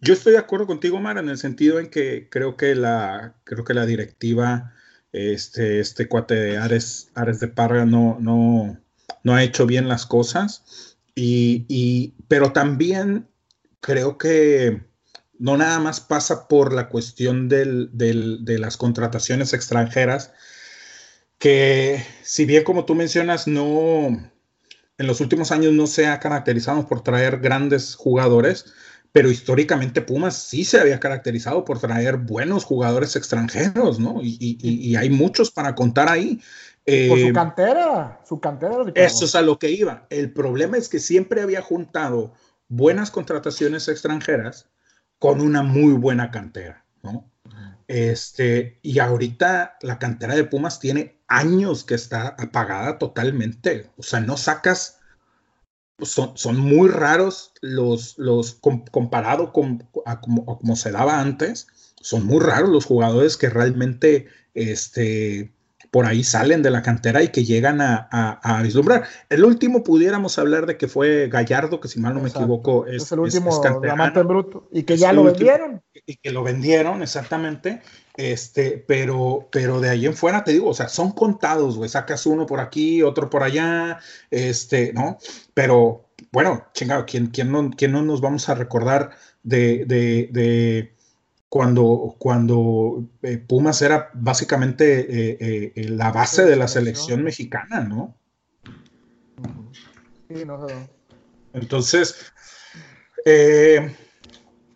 yo 0.00 0.12
estoy 0.12 0.34
de 0.34 0.38
acuerdo 0.38 0.68
contigo, 0.68 1.00
Mara, 1.00 1.18
en 1.18 1.28
el 1.28 1.38
sentido 1.38 1.80
en 1.80 1.90
que 1.90 2.28
creo 2.30 2.56
que 2.56 2.76
la, 2.76 3.34
creo 3.42 3.64
que 3.64 3.74
la 3.74 3.84
directiva 3.84 4.74
este, 5.16 5.80
este 5.80 6.08
cuate 6.08 6.34
de 6.34 6.58
Ares, 6.58 7.10
Ares 7.14 7.40
de 7.40 7.48
Parra 7.48 7.86
no, 7.86 8.18
no, 8.20 8.78
no 9.22 9.34
ha 9.34 9.42
hecho 9.42 9.66
bien 9.66 9.88
las 9.88 10.04
cosas. 10.04 10.96
Y, 11.14 12.12
pero 12.28 12.52
también 12.52 13.26
creo 13.80 14.18
que 14.18 14.82
no 15.38 15.56
nada 15.56 15.78
más 15.78 16.00
pasa 16.00 16.46
por 16.48 16.74
la 16.74 16.88
cuestión 16.88 17.48
del, 17.48 17.88
de 17.92 18.58
las 18.58 18.76
contrataciones 18.76 19.54
extranjeras, 19.54 20.32
que 21.38 22.04
si 22.22 22.44
bien 22.44 22.64
como 22.64 22.84
tú 22.84 22.94
mencionas, 22.94 23.46
no, 23.46 24.08
en 24.98 25.06
los 25.06 25.20
últimos 25.20 25.52
años 25.52 25.72
no 25.72 25.86
se 25.86 26.06
ha 26.06 26.20
caracterizado 26.20 26.86
por 26.86 27.02
traer 27.02 27.38
grandes 27.38 27.94
jugadores, 27.94 28.74
pero 29.16 29.30
históricamente 29.30 30.02
Pumas 30.02 30.36
sí 30.36 30.62
se 30.62 30.78
había 30.78 31.00
caracterizado 31.00 31.64
por 31.64 31.78
traer 31.78 32.18
buenos 32.18 32.66
jugadores 32.66 33.16
extranjeros, 33.16 33.98
¿no? 33.98 34.20
Y, 34.22 34.94
hay 34.94 35.08
muchos 35.08 35.50
para 35.50 35.74
contar 35.74 36.10
ahí. 36.10 36.38
por 36.84 37.18
su 37.18 37.28
eh, 37.28 37.32
cantera, 37.32 38.20
su 38.28 38.38
cantera. 38.40 38.92
Eso 38.94 39.24
es 39.24 39.34
a 39.34 39.40
lo 39.40 39.58
que 39.58 39.70
iba. 39.70 40.06
El 40.10 40.34
problema 40.34 40.76
es 40.76 40.90
que 40.90 40.98
siempre 40.98 41.40
había 41.40 41.62
juntado 41.62 42.34
buenas 42.68 43.10
contrataciones 43.10 43.88
extranjeras 43.88 44.68
con 45.18 45.40
una 45.40 45.62
muy 45.62 45.94
buena 45.94 46.30
cantera, 46.30 46.84
¿no? 47.02 47.26
Este, 47.88 48.80
y 48.82 48.98
ahorita 48.98 49.78
la 49.80 49.98
cantera 49.98 50.34
de 50.34 50.44
Pumas 50.44 50.78
tiene 50.78 51.22
años 51.26 51.84
que 51.84 51.94
está 51.94 52.36
apagada 52.38 52.98
totalmente. 52.98 53.88
O 53.96 54.02
sea, 54.02 54.20
no 54.20 54.36
sacas 54.36 54.95
son, 56.02 56.36
son, 56.36 56.58
muy 56.58 56.88
raros 56.88 57.52
los, 57.60 58.18
los 58.18 58.54
comparado 58.90 59.52
con 59.52 59.88
a 60.04 60.20
como, 60.20 60.76
se 60.76 60.90
daba 60.90 61.20
antes, 61.20 61.68
son 62.00 62.26
muy 62.26 62.40
raros 62.40 62.70
los 62.70 62.84
jugadores 62.84 63.36
que 63.36 63.48
realmente 63.48 64.26
este, 64.54 65.52
por 65.96 66.04
ahí 66.04 66.22
salen 66.22 66.60
de 66.60 66.70
la 66.70 66.82
cantera 66.82 67.22
y 67.22 67.28
que 67.28 67.42
llegan 67.42 67.80
a, 67.80 68.06
a, 68.10 68.62
vislumbrar. 68.62 69.08
El 69.30 69.46
último 69.46 69.82
pudiéramos 69.82 70.38
hablar 70.38 70.66
de 70.66 70.76
que 70.76 70.88
fue 70.88 71.28
Gallardo, 71.28 71.80
que 71.80 71.88
si 71.88 71.98
mal 72.00 72.12
no 72.12 72.20
me 72.20 72.28
equivoco 72.28 72.84
es, 72.84 73.10
el 73.12 73.20
último 73.20 73.62
diamante 73.80 74.20
bruto 74.20 74.68
y 74.70 74.82
que 74.82 74.98
ya 74.98 75.14
lo 75.14 75.24
vendieron. 75.24 75.80
Y 76.04 76.16
que 76.16 76.32
lo 76.32 76.42
vendieron, 76.42 77.00
exactamente. 77.00 77.80
Este, 78.14 78.84
pero, 78.86 79.48
pero 79.50 79.80
de 79.80 79.88
ahí 79.88 80.04
en 80.04 80.12
fuera 80.12 80.44
te 80.44 80.52
digo, 80.52 80.68
o 80.68 80.74
sea, 80.74 80.90
son 80.90 81.12
contados, 81.12 81.78
güey. 81.78 81.88
Sacas 81.88 82.26
uno 82.26 82.44
por 82.44 82.60
aquí, 82.60 83.02
otro 83.02 83.30
por 83.30 83.42
allá, 83.42 83.98
este, 84.30 84.92
¿no? 84.92 85.16
Pero 85.54 86.10
bueno, 86.30 86.66
chingado, 86.74 87.06
¿quién, 87.06 87.28
quién, 87.28 87.50
no, 87.50 87.70
quién 87.74 87.92
no 87.92 88.02
nos 88.02 88.20
vamos 88.20 88.50
a 88.50 88.54
recordar 88.54 89.12
de, 89.42 90.92
cuando, 91.56 92.14
cuando 92.18 93.08
eh, 93.22 93.38
Pumas 93.38 93.80
era 93.80 94.10
básicamente 94.14 95.06
eh, 95.08 95.88
la 95.88 96.12
base 96.12 96.44
de 96.44 96.56
la 96.56 96.68
selección 96.68 97.24
mexicana, 97.24 97.80
¿no? 97.80 98.14
Sí, 100.28 100.44
no, 100.44 100.66
Entonces, 101.54 102.32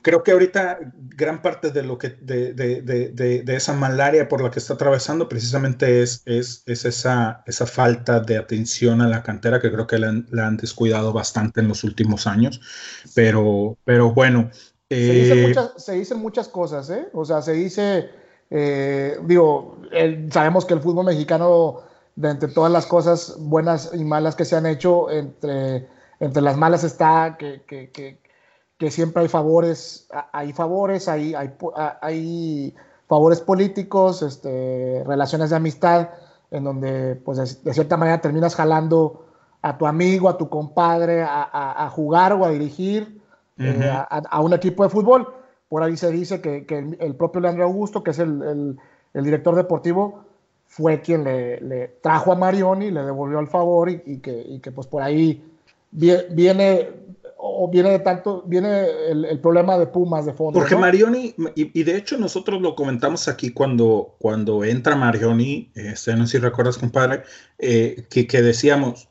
creo 0.03 0.23
que 0.23 0.33
ahorita 0.33 0.79
gran 1.21 1.43
parte 1.43 1.71
de 1.71 1.83
lo 1.83 1.99
que 1.99 2.09
de, 2.09 2.55
de, 2.55 2.81
de, 2.83 3.43
de, 3.43 3.57
esa 3.57 3.75
malaria 3.75 4.29
por 4.29 4.43
la 4.43 4.51
que 4.51 4.59
está 4.59 4.75
atravesando 4.75 5.29
precisamente 5.29 6.03
es, 6.03 6.23
es, 6.25 6.63
es, 6.67 6.85
esa, 6.85 7.43
esa 7.47 7.67
falta 7.67 8.21
de 8.21 8.39
atención 8.39 9.03
a 9.03 9.09
la 9.09 9.23
cantera 9.23 9.61
que 9.61 9.71
creo 9.71 9.87
que 9.87 9.99
la 9.99 10.09
han, 10.09 10.27
la 10.31 10.47
han 10.47 10.57
descuidado 10.57 11.13
bastante 11.13 11.61
en 11.61 11.69
los 11.69 11.85
últimos 11.85 12.27
años. 12.27 12.61
Pero, 13.15 13.77
pero 13.85 14.13
bueno. 14.13 14.51
Se, 14.91 15.13
dicen 15.13 15.39
eh, 15.39 15.47
muchas, 15.47 15.73
se, 15.77 15.93
dicen 15.93 16.19
muchas, 16.19 16.49
cosas, 16.49 16.91
¿eh? 16.91 17.09
O 17.15 17.25
sea, 17.25 17.43
se 17.43 17.53
dice, 17.53 18.11
eh, 18.51 19.19
digo, 19.25 19.79
sabemos 20.31 20.65
que 20.65 20.75
el 20.75 20.81
fútbol 20.81 21.07
mexicano, 21.07 21.83
de 22.17 22.31
entre 22.31 22.49
todas 22.51 22.73
las 22.73 22.87
cosas 22.87 23.37
buenas 23.39 23.93
y 23.95 24.05
malas 24.05 24.37
que 24.37 24.45
se 24.45 24.57
han 24.57 24.67
hecho, 24.67 25.11
entre, 25.11 25.89
entre 26.19 26.43
las 26.43 26.57
malas 26.57 26.85
está 26.85 27.37
que, 27.39 27.63
que, 27.67 27.91
que 27.91 28.21
que 28.81 28.91
siempre 28.91 29.23
hay 29.23 29.29
favores, 29.29 30.09
hay 30.33 30.55
favores, 30.55 31.07
hay, 31.07 31.35
hay, 31.35 31.51
hay 32.01 32.75
favores 33.07 33.43
políticos, 33.43 34.23
este, 34.23 35.05
relaciones 35.07 35.51
de 35.51 35.57
amistad, 35.57 36.09
en 36.51 36.65
donde 36.65 37.15
pues 37.17 37.63
de, 37.63 37.75
cierta 37.75 37.99
manera 37.99 38.23
terminas 38.23 38.55
jalando 38.55 39.27
a 39.61 39.77
tu 39.77 39.87
amigo, 39.87 40.31
a 40.31 40.39
tu 40.39 40.49
compadre 40.49 41.23
a, 41.23 41.51
a, 41.53 41.91
jugar 41.91 42.33
o 42.33 42.47
a 42.47 42.51
dirigir 42.53 43.20
eh, 43.61 43.91
a, 43.91 44.41
un 44.41 44.53
equipo 44.53 44.83
de 44.85 44.91
fútbol. 44.91 45.35
Por 45.69 45.83
ahí 45.83 45.97
se 45.97 46.11
dice 46.11 46.41
que, 46.41 46.67
que 46.67 46.79
el, 46.99 47.15
propio 47.15 47.41
Leandro 47.41 47.65
Augusto, 47.65 48.03
que 48.03 48.11
es 48.11 48.19
el, 48.19 48.43
el, 48.43 48.79
el 49.15 49.25
director 49.25 49.55
deportivo, 49.55 50.25
fue 50.67 51.01
quien 51.01 51.25
le, 51.25 51.61
le, 51.61 51.89
trajo 52.03 52.33
a 52.33 52.37
Marioni, 52.37 52.91
le 52.91 53.03
devolvió 53.03 53.39
el 53.41 53.49
favor 53.49 53.91
y, 53.91 54.03
y, 54.07 54.19
que, 54.19 54.43
y 54.49 54.61
que 54.61 54.73
pues 54.73 54.87
por 54.87 55.03
ahí 55.03 55.45
viene 55.93 56.89
o 57.43 57.69
viene 57.69 57.91
de 57.91 57.99
tanto, 58.01 58.43
viene 58.47 58.87
el, 59.09 59.39
problema 59.41 59.79
de 59.79 59.87
Pumas 59.87 60.27
de 60.27 60.33
fondo. 60.33 60.59
Porque 60.59 60.77
Marioni, 60.77 61.35
y, 61.55 61.83
de 61.83 61.97
hecho 61.97 62.19
nosotros 62.19 62.61
lo 62.61 62.75
comentamos 62.75 63.29
aquí 63.29 63.51
cuando, 63.51 64.15
cuando 64.19 64.63
entra 64.65 64.95
Marioni, 64.95 65.71
este, 65.75 66.15
no 66.17 66.27
sé 66.27 66.33
si 66.33 66.39
recuerdas, 66.39 66.79
compadre, 66.79 67.23
eh, 67.59 68.05
que, 68.11 68.27
que, 68.27 68.43
decíamos, 68.43 69.09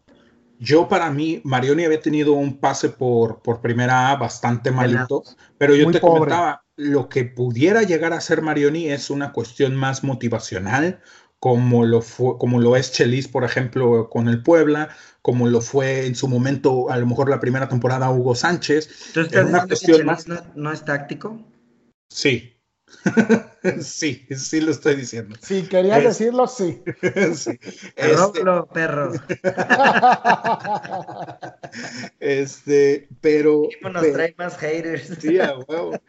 yo 0.59 0.89
para 0.89 1.09
mí, 1.09 1.41
Marioni 1.45 1.85
había 1.85 2.01
tenido 2.01 2.33
un 2.33 2.59
pase 2.59 2.89
por, 2.89 3.41
por 3.41 3.61
primera 3.61 4.11
A 4.11 4.17
bastante 4.17 4.71
malito, 4.71 5.23
pero 5.57 5.73
yo 5.73 5.89
te 5.89 6.01
comentaba, 6.01 6.63
lo 6.75 7.07
que 7.07 7.23
pudiera 7.23 7.83
llegar 7.83 8.11
a 8.11 8.21
ser 8.21 8.41
Marioni 8.41 8.89
es 8.89 9.09
una 9.09 9.31
cuestión 9.31 9.75
más 9.75 10.03
motivacional, 10.03 11.01
como 11.39 11.85
lo, 11.85 12.01
fue, 12.01 12.37
como 12.37 12.59
lo 12.59 12.75
es 12.75 12.91
Chelis, 12.91 13.29
por 13.29 13.45
ejemplo, 13.45 14.09
con 14.09 14.27
el 14.27 14.43
Puebla, 14.43 14.89
como 15.21 15.47
lo 15.47 15.61
fue 15.61 16.05
en 16.05 16.15
su 16.15 16.27
momento, 16.27 16.89
a 16.89 16.97
lo 16.97 17.05
mejor 17.05 17.29
la 17.29 17.39
primera 17.39 17.69
temporada, 17.69 18.11
Hugo 18.11 18.35
Sánchez. 18.35 18.89
Entonces, 19.07 19.45
una 19.45 19.65
cuestión 19.65 20.05
más... 20.05 20.25
no, 20.55 20.71
es 20.73 20.83
táctico? 20.83 21.39
Sí. 22.09 22.58
sí, 23.81 24.27
sí 24.35 24.61
lo 24.61 24.71
estoy 24.71 24.95
diciendo. 24.95 25.35
Sí, 25.41 25.63
quería 25.63 25.99
decirlo, 25.99 26.47
sí. 26.47 26.81
sí. 27.35 27.59
Este... 27.95 28.41
perro. 28.73 29.13
este, 32.19 33.07
pero. 33.21 33.63
nos 33.91 34.11
trae 34.11 34.35
más 34.37 34.57
haters. 34.57 35.17
Sí, 35.19 35.39
a 35.39 35.57
huevo. 35.57 35.99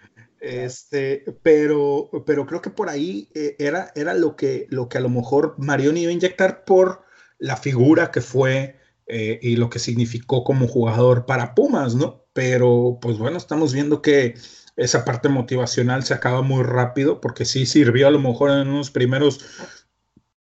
Este, 0.41 1.25
pero, 1.43 2.09
pero 2.25 2.47
creo 2.47 2.63
que 2.63 2.71
por 2.71 2.89
ahí 2.89 3.29
eh, 3.35 3.57
era, 3.59 3.93
era 3.95 4.15
lo, 4.15 4.37
que, 4.37 4.67
lo 4.71 4.89
que 4.89 4.97
a 4.97 5.03
lo 5.03 5.11
mejor 5.11 5.55
Marioni 5.59 6.03
iba 6.03 6.11
a 6.11 6.15
inyectar 6.15 6.65
por 6.65 7.03
la 7.39 7.59
figura 7.59 8.11
que 8.11 8.23
fue 8.23 8.81
eh, 9.07 9.39
y 9.43 9.57
lo 9.57 9.69
que 9.69 9.79
significó 9.79 10.43
como 10.45 10.67
jugador 10.67 11.27
para 11.27 11.55
Pumas, 11.55 11.95
¿no? 11.95 12.25
Pero 12.33 12.99
pues 13.03 13.19
bueno, 13.19 13.37
estamos 13.37 13.75
viendo 13.75 14.01
que 14.01 14.35
esa 14.77 15.05
parte 15.05 15.29
motivacional 15.29 16.05
se 16.05 16.15
acaba 16.15 16.43
muy 16.43 16.63
rápido 16.63 17.21
porque 17.21 17.45
sí 17.45 17.67
sirvió 17.67 18.09
a 18.09 18.11
lo 18.11 18.19
mejor 18.19 18.51
en 18.51 18.69
unos 18.69 18.91
primeros, 18.91 19.41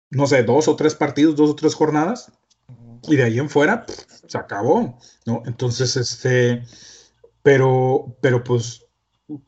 no 0.10 0.28
sé, 0.28 0.44
dos 0.44 0.68
o 0.68 0.76
tres 0.76 0.96
partidos, 0.96 1.36
dos 1.36 1.52
o 1.52 1.56
tres 1.56 1.76
jornadas 1.76 2.32
y 3.04 3.16
de 3.16 3.24
ahí 3.24 3.40
en 3.40 3.50
fuera 3.50 3.86
se 4.28 4.38
acabó, 4.38 5.00
¿no? 5.26 5.44
Entonces, 5.46 5.98
este, 5.98 6.64
pero, 7.42 8.16
pero 8.22 8.44
pues 8.44 8.86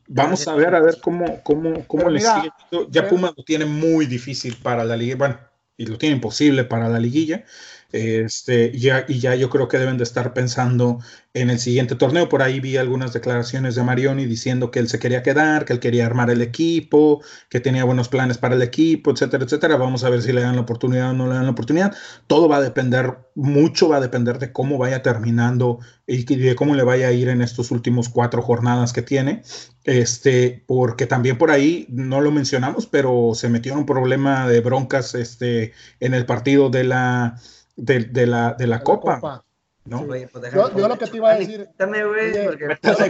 Vamos 0.06 0.46
a 0.46 0.54
ver, 0.54 0.74
a 0.74 0.80
ver 0.80 0.98
cómo, 1.00 1.42
cómo, 1.42 1.84
cómo 1.86 2.08
le 2.08 2.20
sigue. 2.20 2.50
Ya 2.88 3.08
Pumas 3.08 3.32
lo 3.36 3.42
tiene 3.42 3.64
muy 3.64 4.06
difícil 4.06 4.56
para 4.62 4.84
la 4.84 4.96
liga, 4.96 5.16
bueno, 5.16 5.38
y 5.76 5.86
lo 5.86 5.98
tiene 5.98 6.16
imposible 6.16 6.64
para 6.64 6.88
la 6.88 7.00
liguilla. 7.00 7.44
Este, 7.92 8.76
ya, 8.76 9.04
y 9.06 9.18
ya 9.20 9.34
yo 9.34 9.50
creo 9.50 9.68
que 9.68 9.78
deben 9.78 9.98
de 9.98 10.04
estar 10.04 10.32
pensando 10.32 10.98
en 11.34 11.50
el 11.50 11.58
siguiente 11.58 11.94
torneo. 11.94 12.28
Por 12.28 12.42
ahí 12.42 12.60
vi 12.60 12.76
algunas 12.76 13.12
declaraciones 13.12 13.74
de 13.74 13.82
Marioni 13.82 14.26
diciendo 14.26 14.70
que 14.70 14.78
él 14.78 14.88
se 14.88 14.98
quería 14.98 15.22
quedar, 15.22 15.64
que 15.64 15.72
él 15.72 15.80
quería 15.80 16.06
armar 16.06 16.30
el 16.30 16.42
equipo, 16.42 17.22
que 17.48 17.60
tenía 17.60 17.84
buenos 17.84 18.08
planes 18.08 18.38
para 18.38 18.54
el 18.54 18.62
equipo, 18.62 19.10
etcétera, 19.10 19.44
etcétera. 19.44 19.76
Vamos 19.76 20.04
a 20.04 20.10
ver 20.10 20.22
si 20.22 20.32
le 20.32 20.42
dan 20.42 20.56
la 20.56 20.62
oportunidad 20.62 21.10
o 21.10 21.12
no 21.14 21.26
le 21.28 21.34
dan 21.34 21.44
la 21.44 21.52
oportunidad. 21.52 21.94
Todo 22.26 22.48
va 22.48 22.56
a 22.58 22.62
depender, 22.62 23.18
mucho 23.34 23.88
va 23.88 23.96
a 23.98 24.00
depender 24.00 24.38
de 24.38 24.52
cómo 24.52 24.78
vaya 24.78 25.02
terminando 25.02 25.78
y 26.06 26.24
de 26.24 26.54
cómo 26.54 26.74
le 26.74 26.82
vaya 26.82 27.08
a 27.08 27.12
ir 27.12 27.28
en 27.28 27.42
estos 27.42 27.70
últimos 27.70 28.08
cuatro 28.08 28.42
jornadas 28.42 28.92
que 28.92 29.02
tiene. 29.02 29.42
Este, 29.84 30.62
porque 30.66 31.06
también 31.06 31.38
por 31.38 31.50
ahí 31.50 31.86
no 31.90 32.20
lo 32.20 32.30
mencionamos, 32.30 32.86
pero 32.86 33.32
se 33.34 33.48
metió 33.48 33.72
en 33.72 33.78
un 33.78 33.86
problema 33.86 34.48
de 34.48 34.60
broncas 34.60 35.14
este, 35.14 35.72
en 36.00 36.14
el 36.14 36.26
partido 36.26 36.70
de 36.70 36.84
la 36.84 37.36
de, 37.76 38.00
de, 38.00 38.26
la, 38.26 38.54
de 38.54 38.66
la 38.66 38.80
Copa. 38.80 39.44
¿no? 39.84 40.06
Pues 40.06 40.30
yo, 40.52 40.88
lo 40.88 40.96
que 40.96 41.06
te 41.06 41.16
iba 41.16 41.30
a 41.30 41.38
decir. 41.38 41.68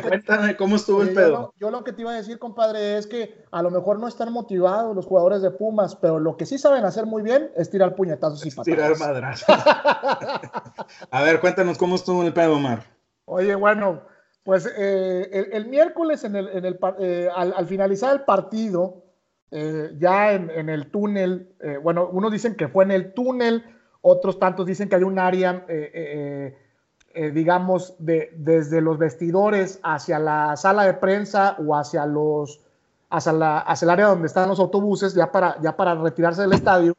Cuéntame, 0.02 0.56
cómo 0.56 0.76
estuvo 0.76 1.02
el 1.02 1.12
pedo. 1.12 1.52
Yo, 1.58 1.70
lo 1.70 1.84
que 1.84 1.92
te 1.92 2.02
iba 2.02 2.12
a 2.12 2.16
decir, 2.16 2.38
compadre, 2.38 2.96
es 2.96 3.06
que 3.06 3.44
a 3.50 3.62
lo 3.62 3.70
mejor 3.70 3.98
no 3.98 4.08
están 4.08 4.32
motivados 4.32 4.96
los 4.96 5.06
jugadores 5.06 5.42
de 5.42 5.50
Pumas, 5.50 5.96
pero 5.96 6.18
lo 6.18 6.36
que 6.36 6.46
sí 6.46 6.58
saben 6.58 6.84
hacer 6.84 7.04
muy 7.04 7.22
bien 7.22 7.50
es 7.56 7.70
tirar 7.70 7.94
puñetazos 7.94 8.44
y 8.46 8.50
patadas. 8.50 8.64
Tirar 8.64 8.98
madrazos. 8.98 9.48
a 11.10 11.22
ver, 11.22 11.40
cuéntanos 11.40 11.76
cómo 11.76 11.96
estuvo 11.96 12.22
el 12.22 12.32
pedo, 12.32 12.56
Omar. 12.56 12.84
Oye, 13.26 13.54
bueno, 13.54 14.02
pues 14.42 14.66
eh, 14.76 15.50
el, 15.52 15.66
miércoles, 15.66 16.24
en 16.24 16.36
el, 16.36 16.48
en 16.48 16.64
el 16.64 16.78
eh, 16.98 17.28
al, 17.34 17.66
finalizar 17.66 18.14
el 18.14 18.22
partido, 18.22 19.04
eh, 19.50 19.90
ya 19.98 20.32
en, 20.32 20.50
en, 20.50 20.70
el 20.70 20.90
túnel, 20.90 21.54
bueno, 21.82 22.08
unos 22.10 22.32
dicen 22.32 22.56
que 22.56 22.68
fue 22.68 22.84
en 22.84 22.92
el 22.92 23.12
túnel 23.12 23.62
otros 24.03 24.38
tantos 24.38 24.66
dicen 24.66 24.88
que 24.88 24.96
hay 24.96 25.05
un 25.05 25.18
área, 25.18 25.64
eh, 25.68 25.90
eh, 25.94 26.59
eh, 27.14 27.30
digamos, 27.30 27.94
de, 27.98 28.32
desde 28.36 28.80
los 28.80 28.98
vestidores 28.98 29.78
hacia 29.82 30.18
la 30.18 30.57
sala 30.57 30.84
de 30.84 30.94
prensa 30.94 31.57
o 31.64 31.76
hacia, 31.76 32.05
los, 32.05 32.61
hacia, 33.11 33.32
la, 33.32 33.59
hacia 33.61 33.86
el 33.86 33.90
área 33.90 34.07
donde 34.09 34.26
están 34.26 34.48
los 34.48 34.59
autobuses, 34.59 35.14
ya 35.14 35.30
para, 35.30 35.61
ya 35.62 35.76
para 35.76 35.94
retirarse 35.94 36.42
del 36.42 36.53
estadio, 36.53 36.94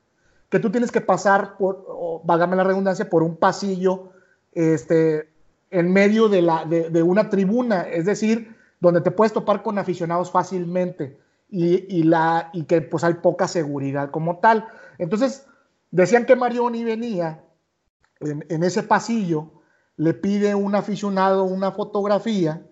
que 0.50 0.60
tú 0.60 0.72
tienes 0.72 0.92
que 0.92 1.02
pasar, 1.02 1.58
por, 1.58 1.86
o, 1.88 2.22
vágame 2.24 2.56
la 2.56 2.64
redundancia, 2.64 3.10
por 3.10 3.22
un 3.22 3.36
pasillo 3.36 4.12
este, 4.54 5.30
en 5.72 5.92
medio 5.92 6.30
de, 6.30 6.42
la, 6.42 6.64
de, 6.64 6.90
de, 6.90 7.04
una 7.04 7.30
tribuna, 7.30 7.82
es 7.82 8.06
decir, 8.06 8.56
donde 8.80 9.02
te 9.02 9.12
puedes 9.12 9.34
topar 9.34 9.62
con 9.62 9.78
aficionados 9.78 10.32
fácilmente 10.32 11.18
y, 11.50 11.86
y, 11.94 12.04
la, 12.04 12.50
y 12.54 12.64
que 12.64 12.82
pues 12.82 13.04
hay 13.04 13.16
poca 13.16 13.48
seguridad 13.48 14.12
como 14.12 14.38
tal. 14.38 14.68
Entonces, 15.00 15.48
Decían 15.94 16.26
que 16.26 16.36
Marioni 16.36 16.84
venía 16.84 17.44
en, 18.20 18.64
ese 18.64 18.82
pasillo, 18.82 19.62
le 19.96 20.16
pide 20.16 20.56
un 20.56 20.74
aficionado 20.74 21.44
una 21.44 21.72
fotografía 21.72 22.66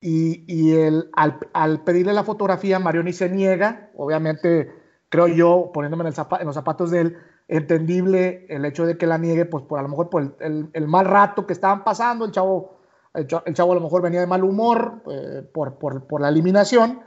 y, 0.00 0.74
al, 1.12 1.84
pedirle 1.84 2.14
la 2.14 2.24
fotografía, 2.24 2.78
Marioni 2.78 3.12
se 3.12 3.28
niega, 3.28 3.90
obviamente, 3.94 4.72
creo 5.10 5.28
yo, 5.28 5.70
poniéndome 5.74 6.08
en, 6.08 6.46
los 6.46 6.54
zapatos 6.54 6.90
de 6.90 7.00
él, 7.02 7.18
entendible 7.46 8.46
el 8.48 8.64
hecho 8.64 8.86
de 8.86 8.96
que 8.96 9.06
la 9.06 9.18
niegue, 9.18 9.44
pues 9.44 9.62
por 9.64 9.78
a 9.78 9.82
lo 9.82 9.90
mejor 9.90 10.08
por 10.08 10.38
el, 10.40 10.88
mal 10.88 11.04
rato 11.04 11.46
que 11.46 11.52
estaban 11.52 11.84
pasando, 11.84 12.24
el 12.24 12.30
chavo, 12.30 12.78
el 13.12 13.26
chavo, 13.26 13.72
a 13.72 13.74
lo 13.74 13.82
mejor 13.82 14.00
venía 14.00 14.20
de 14.20 14.26
mal 14.26 14.42
humor 14.42 15.02
eh, 15.10 15.42
por, 15.52 15.76
por 15.76 16.20
la 16.22 16.30
eliminación. 16.30 17.02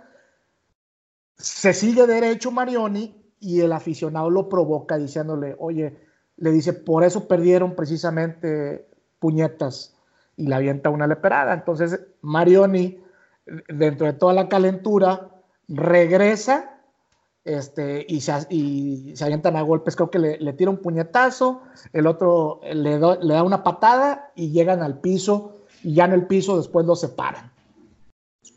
Se 1.37 1.73
sigue 1.73 2.05
derecho 2.05 2.51
Marioni 2.51 3.19
y 3.39 3.61
el 3.61 3.71
aficionado 3.71 4.29
lo 4.29 4.49
provoca 4.49 4.97
diciéndole, 4.97 5.55
oye, 5.59 5.97
le 6.37 6.51
dice, 6.51 6.73
por 6.73 7.03
eso 7.03 7.27
perdieron 7.27 7.75
precisamente 7.75 8.87
puñetas 9.19 9.95
y 10.37 10.47
le 10.47 10.55
avienta 10.55 10.89
una 10.89 11.07
leperada. 11.07 11.53
Entonces 11.53 11.99
Marioni, 12.21 13.01
dentro 13.67 14.07
de 14.07 14.13
toda 14.13 14.33
la 14.33 14.49
calentura, 14.49 15.29
regresa 15.67 16.79
este, 17.45 18.05
y, 18.07 18.21
se, 18.21 18.33
y 18.49 19.13
se 19.15 19.23
avientan 19.23 19.55
a 19.55 19.61
golpes, 19.61 19.95
creo 19.95 20.11
que 20.11 20.19
le, 20.19 20.53
tira 20.53 20.69
un 20.69 20.77
puñetazo, 20.77 21.63
el 21.93 22.05
otro 22.05 22.59
le, 22.63 22.99
le, 22.99 22.99
da 22.99 23.43
una 23.43 23.63
patada 23.63 24.31
y 24.35 24.51
llegan 24.51 24.83
al 24.83 24.99
piso 24.99 25.63
y 25.83 25.95
ya 25.95 26.05
en 26.05 26.13
el 26.13 26.27
piso 26.27 26.57
después 26.57 26.85
lo 26.85 26.95
separan. 26.95 27.51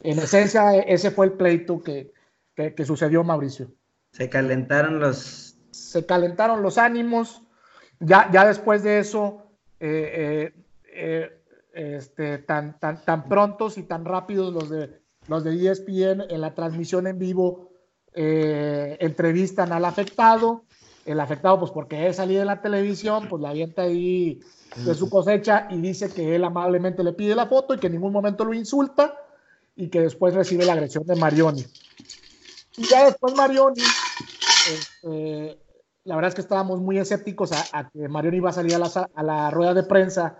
en 0.03 0.19
esencia, 0.19 0.77
ese 0.77 1.11
fue 1.11 1.27
el 1.27 1.33
pleito 1.33 1.83
que, 1.83 2.13
que, 2.55 2.85
sucedió, 2.85 3.25
Mauricio. 3.25 3.69
Se 4.13 4.29
calentaron 4.29 5.01
los... 5.01 5.57
Se 5.71 6.07
calentaron 6.07 6.63
los 6.63 6.79
ánimos. 6.79 7.43
Ya, 7.99 8.31
ya 8.33 8.47
después 8.47 8.83
de 8.83 8.99
eso, 8.99 9.47
eh, 9.81 10.53
eh, 10.85 11.43
este, 11.73 12.39
tan, 12.39 12.79
tan, 12.79 13.05
tan 13.05 13.29
prontos 13.29 13.79
y 13.79 13.85
tan 13.85 14.05
rápidos 14.05 14.53
los 14.53 14.69
de, 14.69 15.01
los 15.29 15.45
de 15.45 15.71
ESPN 15.71 16.31
en 16.31 16.41
la 16.41 16.55
transmisión 16.55 17.07
en 17.07 17.19
vivo 17.19 17.71
entrevistan 18.15 19.73
al 19.73 19.85
afectado. 19.87 20.65
El 21.07 21.19
afectado, 21.19 21.59
pues 21.59 21.71
porque 21.71 22.07
es 22.07 22.17
salido 22.17 22.43
en 22.43 22.47
la 22.47 22.61
televisión, 22.61 23.27
pues 23.29 23.43
la 23.43 23.51
avienta 23.51 23.83
ahí 23.83 24.41
de 24.77 24.95
su 24.95 25.11
cosecha 25.11 25.69
y 25.71 25.81
dice 25.81 26.13
que 26.13 26.35
él 26.35 26.45
amablemente 26.45 27.03
le 27.05 27.13
pide 27.13 27.35
la 27.35 27.47
foto 27.47 27.75
y 27.75 27.79
que 27.79 27.89
en 27.89 27.95
ningún 27.95 28.13
momento 28.13 28.45
lo 28.45 28.55
insulta 28.55 29.15
y 29.77 29.89
que 29.89 30.01
después 30.01 30.35
recibe 30.35 30.65
la 30.65 30.73
agresión 30.75 31.05
de 31.05 31.17
Marioni. 31.17 31.65
Y 32.77 32.85
ya 32.87 33.05
después 33.05 33.35
Marioni, 33.35 33.83
este, 34.71 35.59
la 36.05 36.17
verdad 36.17 36.29
es 36.31 36.35
que 36.35 36.41
estábamos 36.41 36.81
muy 36.81 36.99
escépticos 36.99 37.53
a, 37.53 37.91
que 37.91 38.09
Marioni 38.09 38.39
iba 38.39 38.51
a 38.51 38.55
salir 38.55 38.75
a 38.75 38.79
la, 38.79 39.11
a 39.15 39.23
la, 39.23 39.51
rueda 39.51 39.75
de 39.75 39.83
prensa 39.83 40.39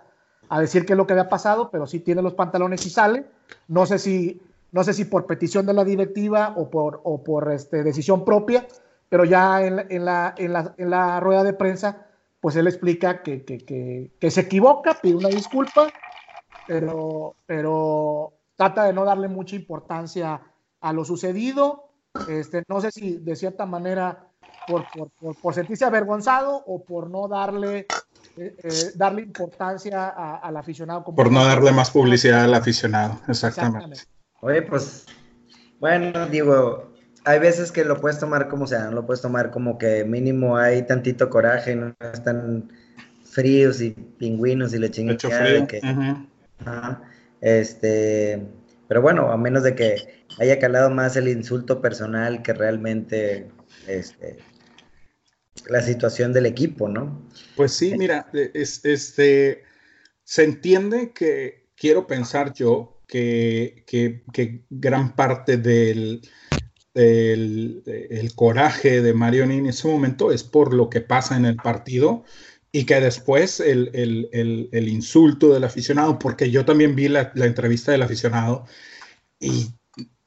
a 0.49 0.59
decir 0.59 0.85
qué 0.85 0.93
es 0.93 0.97
lo 0.97 1.07
que 1.07 1.13
había 1.13 1.29
pasado, 1.29 1.69
pero 1.71 1.87
sí 1.87 1.99
tiene 1.99 2.21
los 2.21 2.33
pantalones 2.33 2.85
y 2.85 2.89
sale. 2.89 3.25
No 3.67 3.85
sé 3.85 3.99
si, 3.99 4.41
no 4.71 4.83
sé 4.83 4.93
si 4.93 5.05
por 5.05 5.25
petición 5.25 5.65
de 5.65 5.73
la 5.73 5.83
directiva 5.83 6.53
o 6.57 6.69
por, 6.69 7.01
o 7.03 7.23
por 7.23 7.51
este, 7.51 7.83
decisión 7.83 8.25
propia, 8.25 8.67
pero 9.09 9.25
ya 9.25 9.65
en, 9.65 9.85
en, 9.89 10.05
la, 10.05 10.33
en, 10.37 10.53
la, 10.53 10.73
en 10.77 10.89
la 10.89 11.19
rueda 11.19 11.43
de 11.43 11.53
prensa 11.53 12.07
pues 12.43 12.57
él 12.57 12.67
explica 12.67 13.23
que, 13.23 13.45
que, 13.45 13.59
que, 13.59 14.11
que, 14.19 14.29
se 14.29 14.41
equivoca, 14.41 14.95
pide 15.01 15.15
una 15.15 15.29
disculpa, 15.29 15.87
pero, 16.67 17.37
pero 17.45 18.33
trata 18.57 18.83
de 18.83 18.91
no 18.91 19.05
darle 19.05 19.29
mucha 19.29 19.55
importancia 19.55 20.41
a 20.81 20.91
lo 20.91 21.05
sucedido. 21.05 21.92
Este, 22.27 22.63
no 22.67 22.79
sé 22.79 22.91
si 22.91 23.17
de 23.17 23.35
cierta 23.35 23.65
manera 23.65 24.27
por, 24.67 24.85
por, 25.19 25.35
por, 25.35 25.53
sentirse 25.53 25.83
avergonzado 25.83 26.63
o 26.67 26.83
por 26.83 27.09
no 27.09 27.27
darle, 27.27 27.87
eh, 28.37 28.55
eh, 28.63 28.91
darle 28.95 29.23
importancia 29.23 30.09
al 30.09 30.55
aficionado. 30.57 31.03
por 31.03 31.31
no 31.31 31.43
darle 31.43 31.71
más 31.71 31.91
publicidad 31.91 32.43
al 32.43 32.53
aficionado, 32.53 33.19
exactamente. 33.27 34.01
Oye, 34.41 34.61
pues, 34.61 35.05
bueno, 35.79 36.27
digo, 36.27 36.93
hay 37.25 37.39
veces 37.39 37.71
que 37.71 37.83
lo 37.83 37.99
puedes 37.99 38.19
tomar 38.19 38.47
como 38.47 38.67
sea, 38.67 38.85
no 38.85 38.91
lo 38.91 39.05
puedes 39.05 39.21
tomar 39.21 39.51
como 39.51 39.77
que 39.77 40.03
mínimo 40.05 40.57
hay 40.57 40.83
tantito 40.83 41.29
coraje, 41.29 41.75
no 41.75 41.95
están 42.13 42.71
fríos 43.23 43.81
y 43.81 43.91
pingüinos 43.91 44.73
y 44.73 44.79
le 44.79 44.91
chingan. 44.91 45.17
Que, 45.17 45.81
este, 47.41 48.47
pero 48.87 49.01
bueno, 49.01 49.31
a 49.31 49.37
menos 49.37 49.63
de 49.63 49.75
que 49.75 50.25
haya 50.39 50.59
calado 50.59 50.89
más 50.89 51.15
el 51.15 51.27
insulto 51.27 51.81
personal 51.81 52.41
que 52.41 52.53
realmente 52.53 53.49
este, 53.87 54.37
la 55.67 55.81
situación 55.81 56.33
del 56.33 56.45
equipo, 56.45 56.89
¿no? 56.89 57.27
Pues 57.55 57.73
sí, 57.73 57.95
mira, 57.97 58.27
este, 58.33 59.63
se 60.23 60.43
entiende 60.43 61.11
que 61.13 61.67
quiero 61.75 62.07
pensar 62.07 62.53
yo 62.53 63.01
que, 63.07 63.83
que 63.87 64.65
gran 64.69 65.15
parte 65.15 65.57
del 65.57 66.21
el, 66.93 68.31
coraje 68.35 69.01
de 69.01 69.13
Marioni 69.13 69.57
en 69.57 69.67
ese 69.67 69.87
momento 69.87 70.31
es 70.31 70.43
por 70.43 70.73
lo 70.73 70.89
que 70.89 71.01
pasa 71.01 71.35
en 71.35 71.45
el 71.45 71.55
partido 71.55 72.23
y 72.75 72.85
que 72.85 72.99
después 72.99 73.59
el, 73.59 73.91
el 73.93 74.87
insulto 74.89 75.53
del 75.53 75.63
aficionado, 75.63 76.17
porque 76.17 76.49
yo 76.49 76.65
también 76.65 76.95
vi 76.95 77.07
la, 77.07 77.31
entrevista 77.35 77.91
del 77.91 78.01
aficionado 78.01 78.65
y 79.39 79.67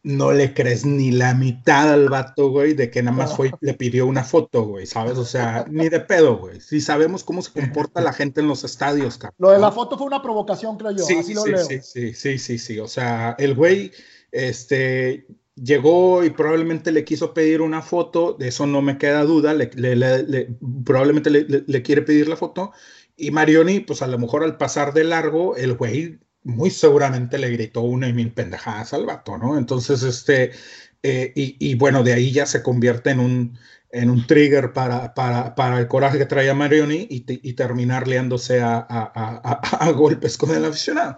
no 0.04 0.30
le 0.30 0.54
crees 0.54 0.84
ni 0.84 1.10
la 1.10 1.34
mitad 1.34 1.92
al 1.92 2.08
vato, 2.08 2.50
güey, 2.50 2.74
de 2.74 2.88
que 2.88 3.02
nada 3.02 3.16
más 3.16 3.34
fue, 3.34 3.50
le 3.60 3.74
pidió 3.74 4.06
una 4.06 4.22
foto, 4.22 4.62
güey, 4.62 4.86
¿sabes? 4.86 5.18
O 5.18 5.24
sea, 5.24 5.64
ni 5.68 5.88
de 5.88 5.98
pedo, 5.98 6.38
güey. 6.38 6.60
Si 6.60 6.80
sabemos 6.80 7.24
cómo 7.24 7.42
se 7.42 7.50
comporta 7.50 8.00
la 8.00 8.12
gente 8.12 8.40
en 8.40 8.46
los 8.46 8.62
estadios, 8.62 9.18
cabrón. 9.18 9.34
Lo 9.38 9.50
de 9.50 9.58
la 9.58 9.72
foto 9.72 9.98
fue 9.98 10.06
una 10.06 10.22
provocación, 10.22 10.76
creo 10.76 10.92
yo. 10.92 11.04
Sí, 11.04 11.16
Así 11.16 11.34
lo 11.34 11.44
leo. 11.46 11.64
sí, 11.64 11.80
sí, 11.82 12.14
sí, 12.14 12.38
sí, 12.38 12.58
sí. 12.58 12.78
O 12.78 12.86
sea, 12.86 13.34
el 13.40 13.56
güey, 13.56 13.90
este, 14.30 15.26
llegó 15.56 16.24
y 16.24 16.30
probablemente 16.30 16.92
le 16.92 17.04
quiso 17.04 17.34
pedir 17.34 17.62
una 17.62 17.82
foto, 17.82 18.34
de 18.34 18.48
eso 18.48 18.66
no 18.66 18.82
me 18.82 18.98
queda 18.98 19.24
duda, 19.24 19.54
le, 19.54 19.66
probablemente 20.84 21.30
le, 21.30 21.82
quiere 21.82 22.02
pedir 22.02 22.28
la 22.28 22.36
foto, 22.36 22.72
y 23.16 23.30
Marioni, 23.30 23.80
pues 23.80 24.02
a 24.02 24.06
lo 24.06 24.18
mejor 24.18 24.44
al 24.44 24.58
pasar 24.58 24.92
de 24.92 25.04
largo, 25.04 25.56
el 25.56 25.74
güey 25.74 26.18
muy 26.44 26.70
seguramente 26.70 27.38
le 27.38 27.50
gritó 27.50 27.80
una 27.80 28.08
y 28.08 28.12
mil 28.12 28.32
pendejadas 28.32 28.92
al 28.92 29.06
vato, 29.06 29.38
¿no? 29.38 29.58
Entonces, 29.58 30.02
este, 30.02 30.52
eh, 31.02 31.32
y, 31.34 31.74
bueno, 31.76 32.04
de 32.04 32.12
ahí 32.12 32.30
ya 32.32 32.46
se 32.46 32.62
convierte 32.62 33.10
en 33.10 33.20
un, 33.20 33.58
en 33.90 34.10
un 34.10 34.26
trigger 34.26 34.72
para, 34.72 35.14
para, 35.14 35.78
el 35.78 35.88
coraje 35.88 36.18
que 36.18 36.26
traía 36.26 36.54
Marioni 36.54 37.06
y, 37.10 37.52
terminar 37.54 38.06
liándose 38.06 38.60
a, 38.60 38.78
a 38.78 39.90
golpes 39.92 40.36
con 40.36 40.50
el 40.50 40.64
aficionado. 40.64 41.16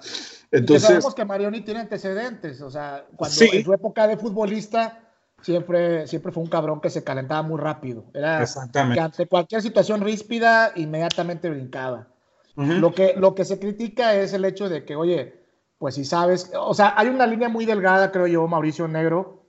Entonces, 0.51 0.87
sabemos 0.87 1.15
que 1.15 1.25
Marioni 1.25 1.61
tiene 1.61 1.81
antecedentes, 1.81 2.61
o 2.63 2.71
sea, 2.71 3.05
cuando 3.17 3.37
en 3.53 3.65
su 3.65 3.73
época 3.73 4.07
de 4.07 4.17
futbolista 4.17 5.01
siempre, 5.43 6.07
siempre 6.07 6.33
fue 6.33 6.43
un 6.43 6.49
cabrón 6.49 6.81
que 6.81 6.91
se 6.91 7.05
calentaba 7.05 7.43
muy 7.43 7.61
rápido. 7.61 8.05
Era 8.15 8.45
que 8.73 9.01
ante 9.01 9.27
cualquier 9.27 9.63
situación 9.63 10.01
ríspida 10.01 10.73
inmediatamente 10.77 11.51
brincaba. 11.51 12.09
lo, 12.57 12.93
que, 12.93 13.15
lo 13.17 13.35
que 13.35 13.45
se 13.45 13.59
critica 13.59 14.15
es 14.15 14.33
el 14.33 14.45
hecho 14.45 14.69
de 14.69 14.85
que, 14.85 14.97
oye, 14.97 15.45
pues 15.79 15.95
si 15.95 16.05
sabes, 16.05 16.51
o 16.59 16.75
sea, 16.75 16.95
hay 16.97 17.09
una 17.09 17.27
línea 17.27 17.49
muy 17.49 17.67
delgada, 17.67 18.11
creo 18.11 18.27
yo, 18.27 18.49
Mauricio 18.49 18.89
Negro, 18.89 19.45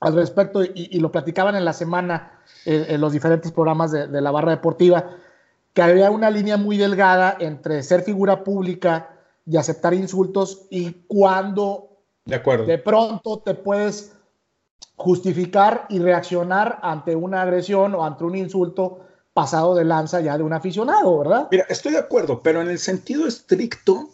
al 0.00 0.14
respecto, 0.14 0.64
y, 0.64 0.98
lo 0.98 1.12
platicaban 1.12 1.54
en 1.54 1.64
la 1.66 1.74
semana 1.74 2.40
en, 2.64 3.00
los 3.00 3.12
diferentes 3.12 3.52
programas 3.52 3.92
de, 3.92 4.08
de 4.08 4.20
la 4.22 4.30
barra 4.30 4.52
deportiva, 4.52 5.10
que 5.74 5.82
había 5.82 6.10
una 6.10 6.30
línea 6.30 6.56
muy 6.56 6.78
delgada 6.78 7.36
entre 7.38 7.82
ser 7.82 8.02
figura 8.02 8.42
pública 8.42 9.19
y 9.50 9.56
aceptar 9.56 9.94
insultos 9.94 10.66
y 10.70 10.92
cuando 11.08 12.04
de, 12.24 12.36
acuerdo. 12.36 12.66
de 12.66 12.78
pronto 12.78 13.40
te 13.40 13.54
puedes 13.54 14.12
justificar 14.94 15.86
y 15.88 15.98
reaccionar 15.98 16.78
ante 16.82 17.16
una 17.16 17.42
agresión 17.42 17.94
o 17.96 18.04
ante 18.04 18.22
un 18.22 18.36
insulto 18.36 19.00
pasado 19.32 19.74
de 19.74 19.84
lanza 19.84 20.20
ya 20.20 20.36
de 20.38 20.44
un 20.44 20.52
aficionado, 20.52 21.18
¿verdad? 21.18 21.48
Mira, 21.50 21.66
estoy 21.68 21.92
de 21.92 21.98
acuerdo, 21.98 22.42
pero 22.42 22.60
en 22.60 22.68
el 22.68 22.78
sentido 22.78 23.26
estricto, 23.26 24.10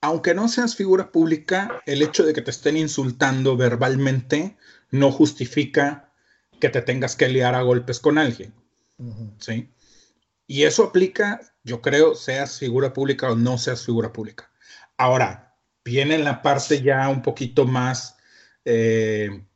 aunque 0.00 0.34
no 0.34 0.48
seas 0.48 0.76
figura 0.76 1.12
pública, 1.12 1.82
el 1.84 2.00
hecho 2.00 2.24
de 2.24 2.32
que 2.32 2.40
te 2.40 2.50
estén 2.50 2.78
insultando 2.78 3.58
verbalmente 3.58 4.56
no 4.90 5.12
justifica 5.12 6.10
que 6.58 6.70
te 6.70 6.80
tengas 6.80 7.16
que 7.16 7.28
liar 7.28 7.54
a 7.54 7.62
golpes 7.62 8.00
con 8.00 8.16
alguien. 8.16 8.54
¿Sí? 9.38 9.68
Y 10.46 10.64
eso 10.64 10.84
aplica, 10.84 11.40
yo 11.64 11.82
creo, 11.82 12.14
seas 12.14 12.58
figura 12.58 12.94
pública 12.94 13.30
o 13.30 13.36
no 13.36 13.58
seas 13.58 13.84
figura 13.84 14.12
pública. 14.12 14.49
Ahora, 15.00 15.56
viene 15.82 16.18
la 16.18 16.42
parte 16.42 16.82
ya 16.82 17.08
un 17.08 17.22
poquito 17.22 17.64
más 17.64 18.18
eh, 18.66 19.46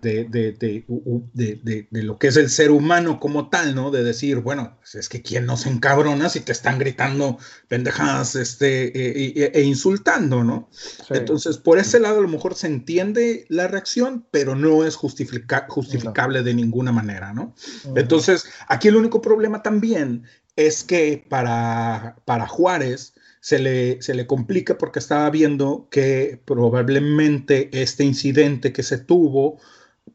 de, 0.00 0.24
de, 0.24 2.02
lo 2.02 2.18
que 2.18 2.28
es 2.28 2.36
el 2.38 2.48
ser 2.48 2.70
humano 2.70 3.20
como 3.20 3.50
tal, 3.50 3.74
¿no? 3.74 3.90
De 3.90 4.02
decir, 4.02 4.38
bueno, 4.38 4.78
pues 4.78 4.94
es 4.94 5.10
que 5.10 5.20
quién 5.20 5.44
no 5.44 5.58
se 5.58 5.68
encabrona 5.68 6.30
si 6.30 6.40
te 6.40 6.52
están 6.52 6.78
gritando 6.78 7.36
pendejadas 7.68 8.36
este, 8.36 8.86
e, 8.86 9.34
e, 9.36 9.52
e 9.52 9.62
insultando, 9.64 10.42
¿no? 10.42 10.70
Entonces, 11.10 11.58
por 11.58 11.78
ese 11.78 12.00
lado 12.00 12.20
a 12.20 12.22
lo 12.22 12.28
mejor 12.28 12.54
se 12.54 12.68
entiende 12.68 13.44
la 13.50 13.68
reacción, 13.68 14.26
pero 14.30 14.54
no 14.54 14.86
es 14.86 14.96
justificable 14.96 16.42
de 16.42 16.54
ninguna 16.54 16.90
manera, 16.90 17.34
¿no? 17.34 17.54
Entonces, 17.94 18.46
aquí 18.66 18.88
el 18.88 18.96
único 18.96 19.20
problema 19.20 19.62
también 19.62 20.24
es 20.56 20.84
que 20.84 21.22
para, 21.28 22.16
para 22.24 22.46
Juárez, 22.46 23.12
se 23.46 23.60
le, 23.60 24.02
se 24.02 24.14
le 24.14 24.26
complica 24.26 24.76
porque 24.76 24.98
estaba 24.98 25.30
viendo 25.30 25.86
que 25.88 26.40
probablemente 26.44 27.70
este 27.80 28.02
incidente 28.02 28.72
que 28.72 28.82
se 28.82 28.98
tuvo 28.98 29.60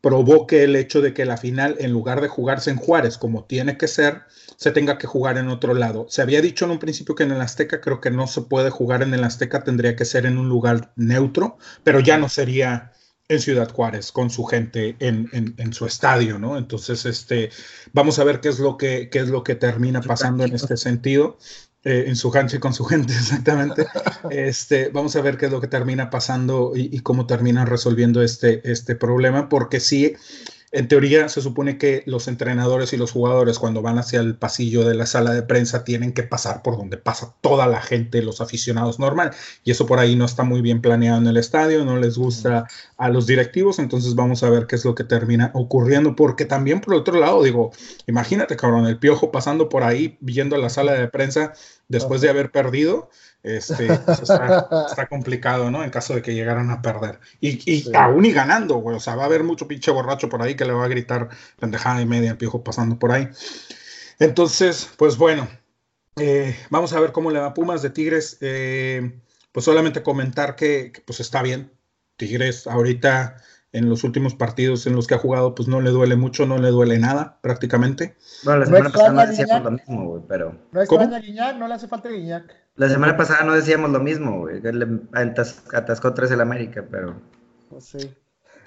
provoque 0.01 0.65
el 0.65 0.75
hecho 0.75 0.99
de 0.99 1.13
que 1.13 1.23
la 1.23 1.37
final, 1.37 1.77
en 1.79 1.93
lugar 1.93 2.19
de 2.19 2.27
jugarse 2.27 2.71
en 2.71 2.75
Juárez 2.75 3.17
como 3.17 3.45
tiene 3.45 3.77
que 3.77 3.87
ser, 3.87 4.23
se 4.57 4.71
tenga 4.71 4.97
que 4.97 5.07
jugar 5.07 5.37
en 5.37 5.47
otro 5.47 5.73
lado. 5.73 6.07
Se 6.09 6.21
había 6.21 6.41
dicho 6.41 6.65
en 6.65 6.71
un 6.71 6.79
principio 6.79 7.15
que 7.15 7.23
en 7.23 7.31
el 7.31 7.39
Azteca 7.39 7.79
creo 7.79 8.01
que 8.01 8.11
no 8.11 8.27
se 8.27 8.41
puede 8.41 8.69
jugar 8.69 9.01
en 9.01 9.13
el 9.13 9.23
Azteca, 9.23 9.63
tendría 9.63 9.95
que 9.95 10.03
ser 10.03 10.25
en 10.25 10.37
un 10.37 10.49
lugar 10.49 10.91
neutro, 10.97 11.57
pero 11.85 12.01
ya 12.01 12.17
no 12.17 12.27
sería 12.27 12.91
en 13.29 13.39
Ciudad 13.39 13.71
Juárez 13.71 14.11
con 14.11 14.29
su 14.29 14.43
gente 14.43 14.97
en, 14.99 15.29
en, 15.31 15.71
su 15.71 15.85
estadio, 15.85 16.37
¿no? 16.37 16.57
Entonces, 16.57 17.05
este, 17.05 17.49
vamos 17.93 18.19
a 18.19 18.25
ver 18.25 18.41
qué 18.41 18.49
es 18.49 18.59
lo 18.59 18.75
que, 18.75 19.09
qué 19.09 19.19
es 19.19 19.29
lo 19.29 19.45
que 19.45 19.55
termina 19.55 20.01
pasando 20.01 20.43
en 20.43 20.53
este 20.53 20.75
sentido. 20.75 21.37
Eh, 21.83 22.03
en 22.05 22.15
su 22.15 22.29
cancha 22.29 22.57
y 22.57 22.59
con 22.59 22.75
su 22.75 22.85
gente, 22.85 23.13
exactamente. 23.13 23.87
Este, 24.29 24.89
vamos 24.89 25.15
a 25.15 25.21
ver 25.21 25.37
qué 25.37 25.47
es 25.47 25.51
lo 25.51 25.59
que 25.59 25.67
termina 25.67 26.11
pasando 26.11 26.73
y, 26.75 26.99
cómo 26.99 27.25
terminan 27.25 27.65
resolviendo 27.65 28.21
este, 28.21 28.61
este 28.71 28.95
problema, 28.95 29.49
porque 29.49 29.79
sí, 29.79 30.13
en 30.71 30.87
teoría 30.87 31.27
se 31.27 31.41
supone 31.41 31.77
que 31.77 32.03
los 32.05 32.29
entrenadores 32.29 32.93
y 32.93 32.97
los 32.97 33.11
jugadores 33.11 33.59
cuando 33.59 33.81
van 33.81 33.97
hacia 33.97 34.21
el 34.21 34.35
pasillo 34.35 34.87
de 34.87 34.95
la 34.95 35.05
sala 35.05 35.33
de 35.33 35.43
prensa 35.43 35.83
tienen 35.83 36.13
que 36.13 36.23
pasar 36.23 36.61
por 36.61 36.77
donde 36.77 36.97
pasa 36.97 37.35
toda 37.41 37.67
la 37.67 37.81
gente, 37.81 38.21
los 38.21 38.39
aficionados 38.39 38.97
normal. 38.97 39.31
Y 39.65 39.71
eso 39.71 39.85
por 39.85 39.99
ahí 39.99 40.15
no 40.15 40.23
está 40.23 40.43
muy 40.43 40.61
bien 40.61 40.81
planeado 40.81 41.17
en 41.17 41.27
el 41.27 41.35
estadio, 41.35 41.83
no 41.83 41.97
les 41.97 42.17
gusta 42.17 42.67
a 42.97 43.09
los 43.09 43.27
directivos, 43.27 43.79
entonces 43.79 44.15
vamos 44.15 44.43
a 44.43 44.49
ver 44.49 44.65
qué 44.65 44.77
es 44.77 44.85
lo 44.85 44.95
que 44.95 45.03
termina 45.03 45.51
ocurriendo, 45.53 46.15
porque 46.15 46.45
también 46.45 46.79
por 46.79 46.93
otro 46.93 47.19
lado, 47.19 47.43
digo, 47.43 47.71
imagínate 48.07 48.55
cabrón, 48.55 48.85
el 48.85 48.97
piojo 48.97 49.31
pasando 49.31 49.67
por 49.67 49.83
ahí 49.83 50.17
viendo 50.21 50.55
la 50.55 50.69
sala 50.69 50.93
de 50.93 51.09
prensa 51.09 51.53
después 51.89 52.21
de 52.21 52.29
haber 52.29 52.51
perdido 52.51 53.09
este, 53.43 53.87
pues, 54.05 54.19
está, 54.21 55.07
complicado, 55.09 55.71
¿no? 55.71 55.83
En 55.83 55.89
caso 55.89 56.13
de 56.13 56.21
que 56.21 56.33
llegaran 56.33 56.69
a 56.69 56.81
perder. 56.81 57.19
Y, 57.39 57.91
aún 57.95 58.25
y 58.25 58.31
ganando, 58.31 58.75
güey. 58.75 58.97
O 58.97 58.99
sea, 58.99 59.15
va 59.15 59.23
a 59.23 59.25
haber 59.25 59.43
mucho 59.43 59.67
pinche 59.67 59.91
borracho 59.91 60.29
por 60.29 60.41
ahí 60.41 60.55
que 60.55 60.65
le 60.65 60.73
va 60.73 60.85
a 60.85 60.89
gritar 60.89 61.29
pendejada 61.59 62.01
y 62.01 62.05
media 62.05 62.31
al 62.31 62.37
piojo 62.37 62.63
pasando 62.63 62.99
por 62.99 63.11
ahí. 63.11 63.29
Entonces, 64.19 64.89
pues 64.97 65.17
bueno, 65.17 65.47
eh, 66.17 66.55
vamos 66.69 66.93
a 66.93 66.99
ver 66.99 67.11
cómo 67.11 67.31
le 67.31 67.39
va 67.39 67.53
Pumas 67.53 67.81
de 67.81 67.89
Tigres. 67.89 68.37
Eh, 68.41 69.19
pues 69.51 69.65
solamente 69.65 70.03
comentar 70.03 70.55
que, 70.55 70.93
pues 71.05 71.19
está 71.19 71.41
bien. 71.41 71.71
Tigres 72.17 72.67
ahorita 72.67 73.37
en 73.73 73.89
los 73.89 74.03
últimos 74.03 74.35
partidos 74.35 74.85
en 74.85 74.95
los 74.95 75.07
que 75.07 75.15
ha 75.15 75.17
jugado, 75.17 75.55
pues 75.55 75.67
no 75.67 75.81
le 75.81 75.91
duele 75.91 76.15
mucho, 76.15 76.45
no 76.45 76.57
le 76.57 76.69
duele 76.69 76.99
nada 76.99 77.39
prácticamente. 77.41 78.15
Bueno, 78.43 78.59
la 78.59 78.65
semana 78.65 78.89
pasada 78.89 79.59
no 79.59 79.63
lo 79.63 79.71
mismo, 79.71 80.05
güey, 80.05 80.23
pero... 80.27 80.55
No 80.71 80.81
extraña 80.81 81.19
Guiñac, 81.19 81.57
no 81.57 81.67
le 81.67 81.73
hace 81.73 81.87
falta 81.87 82.09
Guiñac. 82.09 82.53
La 82.75 82.89
semana 82.89 83.17
pasada 83.17 83.43
no 83.43 83.53
decíamos 83.53 83.91
lo 83.91 83.99
mismo, 83.99 84.39
güey, 84.39 84.61
atascó 85.73 86.13
tres 86.13 86.31
el 86.31 86.41
América, 86.41 86.85
pero... 86.89 87.21
Pues 87.69 87.85
sí. 87.85 88.13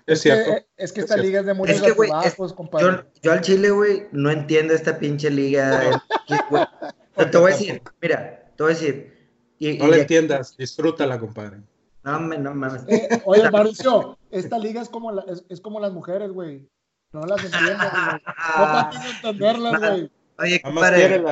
Es, 0.06 0.20
cierto. 0.20 0.52
es 0.76 0.92
que 0.92 1.00
esta 1.00 1.16
liga 1.16 1.40
es 1.40 1.46
de 1.46 1.54
muchos 1.54 1.76
es 1.76 1.82
que, 1.82 2.54
compadre. 2.54 3.04
Yo, 3.22 3.32
al 3.32 3.40
Chile, 3.40 3.70
güey, 3.70 4.06
no 4.12 4.30
entiendo 4.30 4.74
esta 4.74 4.98
pinche 4.98 5.30
liga. 5.30 6.02
te 7.30 7.38
voy 7.38 7.52
a 7.52 7.54
decir, 7.54 7.82
mira, 8.02 8.52
te 8.56 8.62
voy 8.62 8.72
a 8.72 8.74
decir... 8.74 9.30
no 9.78 9.86
la 9.88 9.96
entiendas, 9.96 10.56
disfrútala, 10.58 11.18
compadre. 11.18 11.60
No, 12.04 12.20
no 12.20 12.54
mames. 12.54 12.82
Eh, 12.88 13.22
oye, 13.24 13.50
Mauricio, 13.50 14.18
esta 14.30 14.58
liga 14.58 14.82
es 14.82 14.90
como, 14.90 15.10
la, 15.10 15.22
es, 15.22 15.44
es 15.48 15.60
como 15.60 15.80
las 15.80 15.92
mujeres, 15.92 16.30
güey. 16.30 16.68
No 17.12 17.22
las 17.22 17.42
entiendo, 17.42 17.78
güey. 17.78 18.22
No 18.58 18.90
que 18.90 19.10
entenderlas, 19.10 19.80
güey. 19.80 20.10
Oye, 20.38 20.60
compadre, 20.60 21.22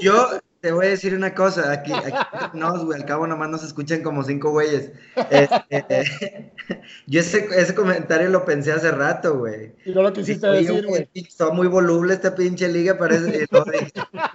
yo 0.00 0.28
te 0.60 0.72
voy 0.72 0.86
a 0.86 0.90
decir 0.90 1.14
una 1.14 1.34
cosa, 1.34 1.70
aquí, 1.70 1.92
no, 2.54 2.84
güey, 2.84 3.00
al 3.00 3.06
cabo 3.06 3.26
nomás 3.26 3.48
nos 3.48 3.62
escuchan 3.62 4.02
como 4.02 4.24
cinco 4.24 4.50
güeyes. 4.50 4.90
Este, 5.30 6.52
yo 7.06 7.20
ese, 7.20 7.48
ese, 7.56 7.74
comentario 7.74 8.28
lo 8.28 8.44
pensé 8.44 8.72
hace 8.72 8.90
rato, 8.90 9.38
güey. 9.38 9.72
Y 9.84 9.90
no 9.90 10.02
lo 10.02 10.12
quisiste 10.12 10.46
decir, 10.48 10.86
güey. 10.86 11.08
Está 11.14 11.50
muy 11.50 11.68
voluble 11.68 12.14
esta 12.14 12.34
pinche 12.34 12.68
liga, 12.68 12.98
parece. 12.98 13.46
No, 13.50 13.64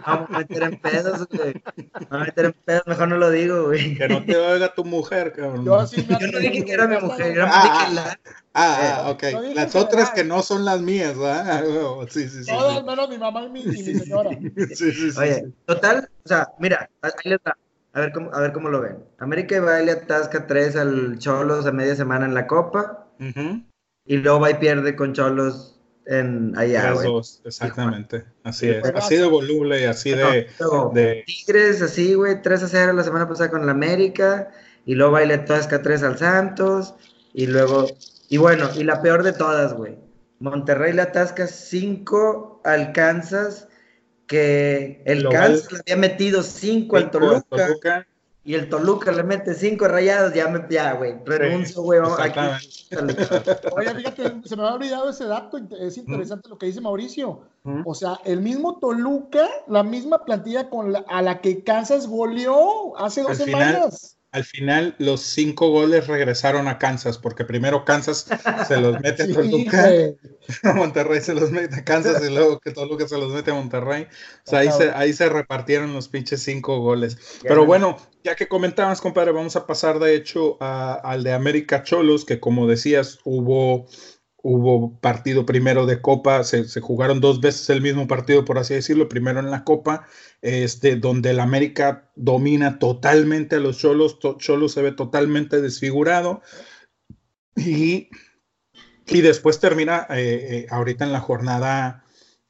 vamos 0.06 0.30
a 0.30 0.38
meter 0.40 0.64
en 0.64 0.80
pedos, 0.80 1.28
güey. 1.28 1.62
Vamos 1.94 2.08
a 2.12 2.18
meter 2.26 2.46
en 2.46 2.54
pedos, 2.54 2.84
mejor 2.88 3.08
no 3.10 3.18
lo 3.18 3.30
digo, 3.30 3.66
güey. 3.66 3.96
Que 3.96 4.08
no 4.08 4.24
te 4.24 4.38
oiga 4.38 4.74
tu 4.74 4.86
mujer, 4.86 5.34
cabrón. 5.34 5.66
Yo, 5.66 5.86
sí 5.88 6.06
yo 6.08 6.28
no 6.28 6.40
dije 6.40 6.64
que 6.64 6.72
era 6.72 6.88
mi 6.88 6.98
mujer, 6.98 7.36
yo 7.36 7.44
ah, 7.46 7.86
dije 7.88 7.96
la... 7.96 8.20
Ah, 8.56 9.04
ah, 9.06 9.10
ok. 9.10 9.24
Las 9.56 9.76
otras 9.76 10.12
que 10.12 10.24
no 10.24 10.44
son 10.44 10.64
las 10.64 10.80
mías, 10.80 11.18
¿verdad? 11.18 11.64
Sí, 12.10 12.30
sí, 12.30 12.44
sí. 12.44 12.52
Todas 12.52 12.84
menos 12.84 13.10
mi 13.10 13.18
mamá 13.18 13.46
y 13.46 13.50
mi, 13.50 13.62
y 13.62 13.66
mi 13.66 13.96
señora. 13.96 14.30
Sí, 14.76 14.92
sí, 14.92 15.12
sí. 15.12 15.20
Oye, 15.20 15.52
total, 15.66 16.08
o 16.24 16.28
sea, 16.28 16.50
mira, 16.60 16.90
ahí 17.02 17.12
les 17.24 17.40
da. 17.44 17.58
A 17.94 18.00
ver 18.00 18.12
cómo, 18.12 18.34
a 18.34 18.42
ver 18.42 18.54
cómo 18.54 18.70
lo 18.70 18.82
ven. 18.82 18.98
América 19.20 19.60
va 19.62 19.82
y 19.82 19.86
le 19.86 19.92
atasca 19.94 20.48
3 20.48 20.76
al 20.76 21.20
Cholos 21.20 21.66
a 21.66 21.72
media 21.72 21.96
semana 21.96 22.26
en 22.26 22.34
la 22.34 22.48
Copa. 22.48 23.08
Y 24.06 24.18
luego 24.18 24.40
va 24.40 24.52
y 24.52 24.56
pierde 24.56 24.96
con 24.96 25.14
Cholos 25.14 25.80
en 26.06 26.58
allá. 26.58 26.92
Dos, 26.92 27.42
exactamente. 27.46 28.26
Así 28.44 28.70
es. 28.70 28.84
Así 28.96 29.16
de 29.16 29.26
voluble 29.26 29.82
y 29.82 29.86
así 29.86 30.12
de, 30.12 30.48
de, 30.94 31.24
Tigres, 31.26 31.82
así, 31.82 32.16
güey. 32.16 32.42
3 32.42 32.64
a 32.64 32.68
0 32.68 32.94
la 32.94 33.04
semana 33.04 33.28
pasada 33.28 33.50
con 33.50 33.66
la 33.66 33.72
América. 33.72 34.50
Y 34.86 34.96
luego 34.96 35.14
va 35.14 35.24
y 35.24 35.28
le 35.28 35.36
atasca 35.36 35.82
3 35.82 36.04
al 36.04 36.18
Santos. 36.18 36.96
Y 37.34 37.48
luego. 37.48 37.88
Y 38.34 38.38
bueno, 38.38 38.68
y 38.74 38.84
la 38.84 39.00
peor 39.00 39.22
de 39.22 39.32
todas, 39.32 39.76
güey. 39.76 39.96
Monterrey 40.40 40.92
le 40.92 41.04
atasca 41.04 41.46
5 41.46 42.62
al 42.64 42.92
Kansas 42.92 43.68
que 44.26 45.04
el 45.06 45.30
Kansas 45.30 45.72
le 45.72 45.80
había 45.82 45.98
metido 45.98 46.42
cinco, 46.42 46.98
al 46.98 47.12
Toluca, 47.12 48.08
y 48.44 48.56
el 48.56 48.70
Toluca 48.70 49.12
le 49.12 49.22
mete 49.22 49.54
cinco 49.54 49.88
rayados, 49.88 50.34
ya 50.34 50.48
me, 50.48 50.66
ya, 50.68 50.94
güey, 50.94 51.14
renuncio, 51.24 51.84
güey. 51.84 52.00
Oye, 53.76 53.96
fíjate, 53.98 54.34
se 54.46 54.56
me 54.56 54.64
había 54.64 54.74
olvidado 54.74 55.12
ese 55.12 55.26
dato, 55.26 55.60
es 55.80 55.98
interesante 56.00 56.50
lo 56.50 56.58
que 56.58 56.66
dice 56.66 56.82
Mauricio. 56.82 57.42
O 57.86 57.94
sea, 57.94 58.20
el 58.26 58.42
mismo 58.42 58.80
Toluca, 58.80 59.48
la 59.68 59.84
misma 59.84 60.26
plantilla 60.26 60.72
con 60.72 60.96
a 61.08 61.22
la 61.22 61.40
que 61.40 61.64
Kansas 61.64 62.08
goleó 62.08 62.98
hace 62.98 63.22
dos 63.22 63.38
semanas 63.38 64.18
al 64.34 64.44
final 64.44 64.96
los 64.98 65.22
cinco 65.22 65.70
goles 65.70 66.08
regresaron 66.08 66.68
a 66.68 66.80
Kansas, 66.80 67.20
porque 67.20 67.46
primero 67.46 67.86
Kansas 67.86 68.26
se 68.68 68.78
los 68.82 69.00
mete 69.00 69.24
a 69.24 69.28
Toluca, 69.32 69.88
a 70.64 70.74
Monterrey 70.74 71.22
se 71.22 71.36
los 71.36 71.52
mete 71.52 71.76
a 71.76 71.84
Kansas 71.86 72.24
y 72.28 72.34
luego 72.34 72.60
que 72.60 72.72
Toluca 72.72 73.08
se 73.08 73.18
los 73.20 73.32
mete 73.32 73.52
a 73.52 73.54
Monterrey. 73.54 74.08
O 74.46 74.50
sea, 74.50 74.60
ahí 74.60 74.72
se, 74.72 74.90
ahí 74.90 75.14
se 75.14 75.30
repartieron 75.30 75.94
los 75.94 76.08
pinches 76.08 76.42
cinco 76.42 76.80
goles. 76.80 77.40
Pero 77.44 77.68
bueno, 77.68 77.98
ya 78.24 78.36
que 78.36 78.48
comentabas, 78.48 79.02
compadre, 79.02 79.32
vamos 79.34 79.56
a 79.56 79.68
pasar 79.68 80.00
de 80.00 80.16
hecho 80.16 80.58
al 80.60 81.24
de 81.24 81.32
América 81.32 81.84
Cholos, 81.84 82.26
que 82.26 82.40
como 82.40 82.66
decías, 82.66 83.20
hubo 83.26 83.86
hubo 84.44 85.00
partido 85.00 85.46
primero 85.46 85.86
de 85.86 86.02
Copa, 86.02 86.44
se, 86.44 86.66
jugaron 86.82 87.22
dos 87.22 87.40
veces 87.40 87.70
el 87.70 87.82
mismo 87.82 88.08
partido, 88.08 88.44
por 88.44 88.60
así 88.60 88.74
decirlo, 88.74 89.08
primero 89.08 89.40
en 89.40 89.50
la 89.50 89.64
Copa, 89.64 90.06
este, 90.42 90.98
donde 90.98 91.32
el 91.32 91.40
América 91.40 92.12
domina 92.16 92.78
totalmente 92.78 93.56
a 93.56 93.60
los 93.60 93.78
Cholos, 93.78 94.20
Cholos 94.38 94.74
se 94.74 94.82
ve 94.82 94.92
totalmente 94.92 95.62
desfigurado, 95.62 96.42
y, 97.56 98.10
y 99.08 99.22
después 99.22 99.62
termina 99.62 100.08
eh, 100.10 100.16
eh, 100.50 100.68
ahorita 100.70 101.06
en 101.06 101.14
la 101.14 101.22
jornada, 101.22 102.04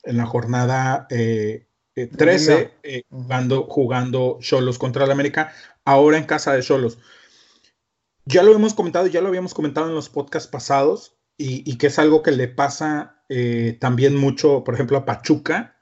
en 0.03 0.17
la 0.17 0.25
jornada 0.25 1.07
13, 1.07 2.73
eh, 2.81 3.03
jugando, 3.07 3.67
jugando 3.69 4.39
Cholos 4.41 4.79
contra 4.79 5.05
el 5.05 5.11
América, 5.11 5.53
ahora 5.85 6.17
en 6.17 6.25
casa 6.25 6.53
de 6.53 6.63
Cholos. 6.63 6.97
Ya 8.25 8.41
lo 8.41 8.55
hemos 8.55 8.73
comentado, 8.73 9.05
ya 9.05 9.21
lo 9.21 9.27
habíamos 9.27 9.53
comentado 9.53 9.89
en 9.89 9.95
los 9.95 10.09
podcasts 10.09 10.49
pasados, 10.49 11.12
y, 11.37 11.77
que 11.77 11.87
es 11.87 11.99
algo 11.99 12.21
que 12.21 12.31
le 12.31 12.47
pasa 12.47 13.23
eh, 13.29 13.77
también 13.79 14.15
mucho, 14.15 14.63
por 14.63 14.73
ejemplo, 14.73 14.97
a 14.97 15.05
Pachuca, 15.05 15.77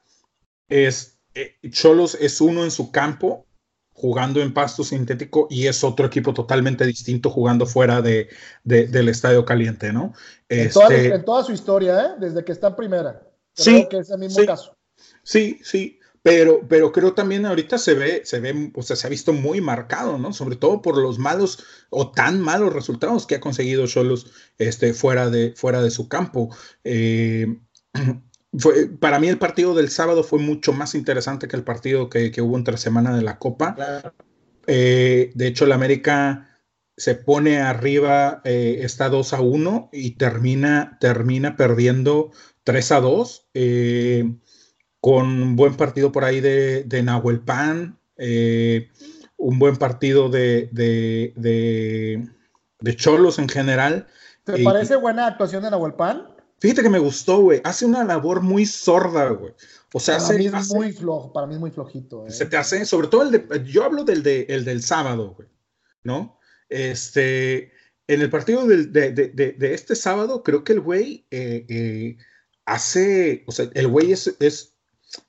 es 0.68 1.20
eh, 1.34 1.56
Cholos 1.70 2.16
es 2.20 2.40
uno 2.40 2.64
en 2.64 2.70
su 2.70 2.90
campo 2.90 3.46
jugando 3.92 4.40
en 4.40 4.52
pasto 4.54 4.82
sintético 4.82 5.46
y 5.50 5.66
es 5.66 5.84
otro 5.84 6.06
equipo 6.06 6.32
totalmente 6.34 6.84
distinto 6.84 7.30
jugando 7.30 7.66
fuera 7.66 8.02
de, 8.02 8.28
del 8.64 9.08
estadio 9.08 9.44
caliente, 9.44 9.92
¿no? 9.92 10.14
En, 10.48 10.70
toda, 10.70 10.88
este 10.94 11.14
en, 11.14 11.24
toda, 11.24 11.44
su 11.44 11.52
historia, 11.52 12.00
¿eh? 12.00 12.08
desde 12.18 12.44
que 12.44 12.52
está 12.52 12.68
en 12.68 12.76
primera. 12.76 13.22
sí, 13.54 13.86
que 13.88 13.98
es 13.98 14.10
el 14.10 14.18
mismo 14.18 14.44
caso. 14.44 14.76
Sí, 15.22 15.60
sí. 15.62 15.98
Pero, 16.22 16.66
pero 16.68 16.92
creo 16.92 17.14
también 17.14 17.44
ahorita 17.46 17.78
se 17.78 17.94
ve, 17.94 18.22
se 18.24 18.38
ve, 18.38 18.70
o 18.76 18.82
sea, 18.82 18.94
se 18.94 19.06
ha 19.06 19.10
visto 19.10 19.32
muy 19.32 19.60
marcado, 19.60 20.18
¿no? 20.18 20.32
Sobre 20.32 20.54
todo 20.54 20.80
por 20.80 20.96
los 20.96 21.18
malos 21.18 21.64
o 21.90 22.12
tan 22.12 22.40
malos 22.40 22.72
resultados 22.72 23.26
que 23.26 23.36
ha 23.36 23.40
conseguido 23.40 23.88
Cholos 23.88 24.30
este, 24.56 24.94
fuera, 24.94 25.30
de, 25.30 25.52
fuera 25.56 25.82
de 25.82 25.90
su 25.90 26.08
campo. 26.08 26.54
Eh, 26.84 27.58
fue, 28.58 28.86
para 28.86 29.18
mí 29.18 29.28
el 29.28 29.38
partido 29.38 29.74
del 29.74 29.90
sábado 29.90 30.22
fue 30.22 30.38
mucho 30.38 30.72
más 30.72 30.94
interesante 30.94 31.48
que 31.48 31.56
el 31.56 31.64
partido 31.64 32.08
que, 32.08 32.32
hubo 32.40 32.56
entre 32.56 32.76
semana 32.76 33.16
de 33.16 33.22
la 33.22 33.38
Copa. 33.40 33.76
Eh, 34.68 35.32
de 35.34 35.46
hecho, 35.48 35.64
el 35.64 35.72
América 35.72 36.60
se 36.96 37.16
pone 37.16 37.58
arriba, 37.60 38.42
eh, 38.44 38.78
está 38.82 39.08
2 39.08 39.32
a 39.32 39.40
1 39.40 39.90
y 39.92 40.12
termina, 40.12 40.98
termina 41.00 41.56
perdiendo 41.56 42.30
3 42.62 42.92
a 42.92 43.00
2 43.00 43.48
con 45.02 45.26
un 45.26 45.56
buen 45.56 45.76
partido 45.76 46.12
por 46.12 46.22
ahí 46.22 46.40
de, 46.40 46.84
de 46.84 47.02
Nahuel 47.02 47.40
Pan, 47.40 47.98
eh, 48.16 48.88
un 49.36 49.58
buen 49.58 49.76
partido 49.76 50.28
de, 50.28 50.68
de, 50.72 52.96
Cholos 52.96 53.40
en 53.40 53.48
general. 53.48 54.06
¿Te 54.44 54.62
parece 54.62 54.94
buena 54.94 55.26
actuación 55.26 55.64
de 55.64 55.72
Nahuel 55.72 55.94
Pan? 55.94 56.28
Fíjate 56.60 56.84
que 56.84 56.88
me 56.88 57.00
gustó, 57.00 57.40
güey. 57.40 57.60
Hace 57.64 57.84
una 57.84 58.04
labor 58.04 58.42
muy 58.42 58.64
sorda, 58.64 59.28
güey. 59.30 59.52
O 59.92 59.98
sea, 59.98 60.18
para 60.18 60.38
mí 60.38 60.46
es 60.46 60.72
muy 60.72 60.92
flojo, 60.92 61.32
para 61.32 61.48
mí 61.48 61.54
es 61.54 61.60
muy 61.60 61.72
flojito. 61.72 62.24
¿eh? 62.24 62.30
Se 62.30 62.46
te 62.46 62.56
hace, 62.56 62.86
sobre 62.86 63.08
todo 63.08 63.24
el 63.24 63.32
de, 63.32 63.64
yo 63.64 63.82
hablo 63.82 64.04
del, 64.04 64.22
de, 64.22 64.46
el 64.50 64.64
del 64.64 64.84
sábado, 64.84 65.34
güey, 65.36 65.48
¿no? 66.04 66.38
Este, 66.68 67.72
en 68.06 68.22
el 68.22 68.30
partido 68.30 68.68
del, 68.68 68.92
de, 68.92 69.10
de, 69.10 69.74
este 69.74 69.96
sábado, 69.96 70.44
creo 70.44 70.62
que 70.62 70.74
el 70.74 70.80
güey 70.80 71.26
eh, 71.32 72.16
hace, 72.66 73.42
o 73.48 73.52
sea, 73.52 73.68
el 73.74 73.88
güey 73.88 74.12
es, 74.12 74.36
es 74.38 74.71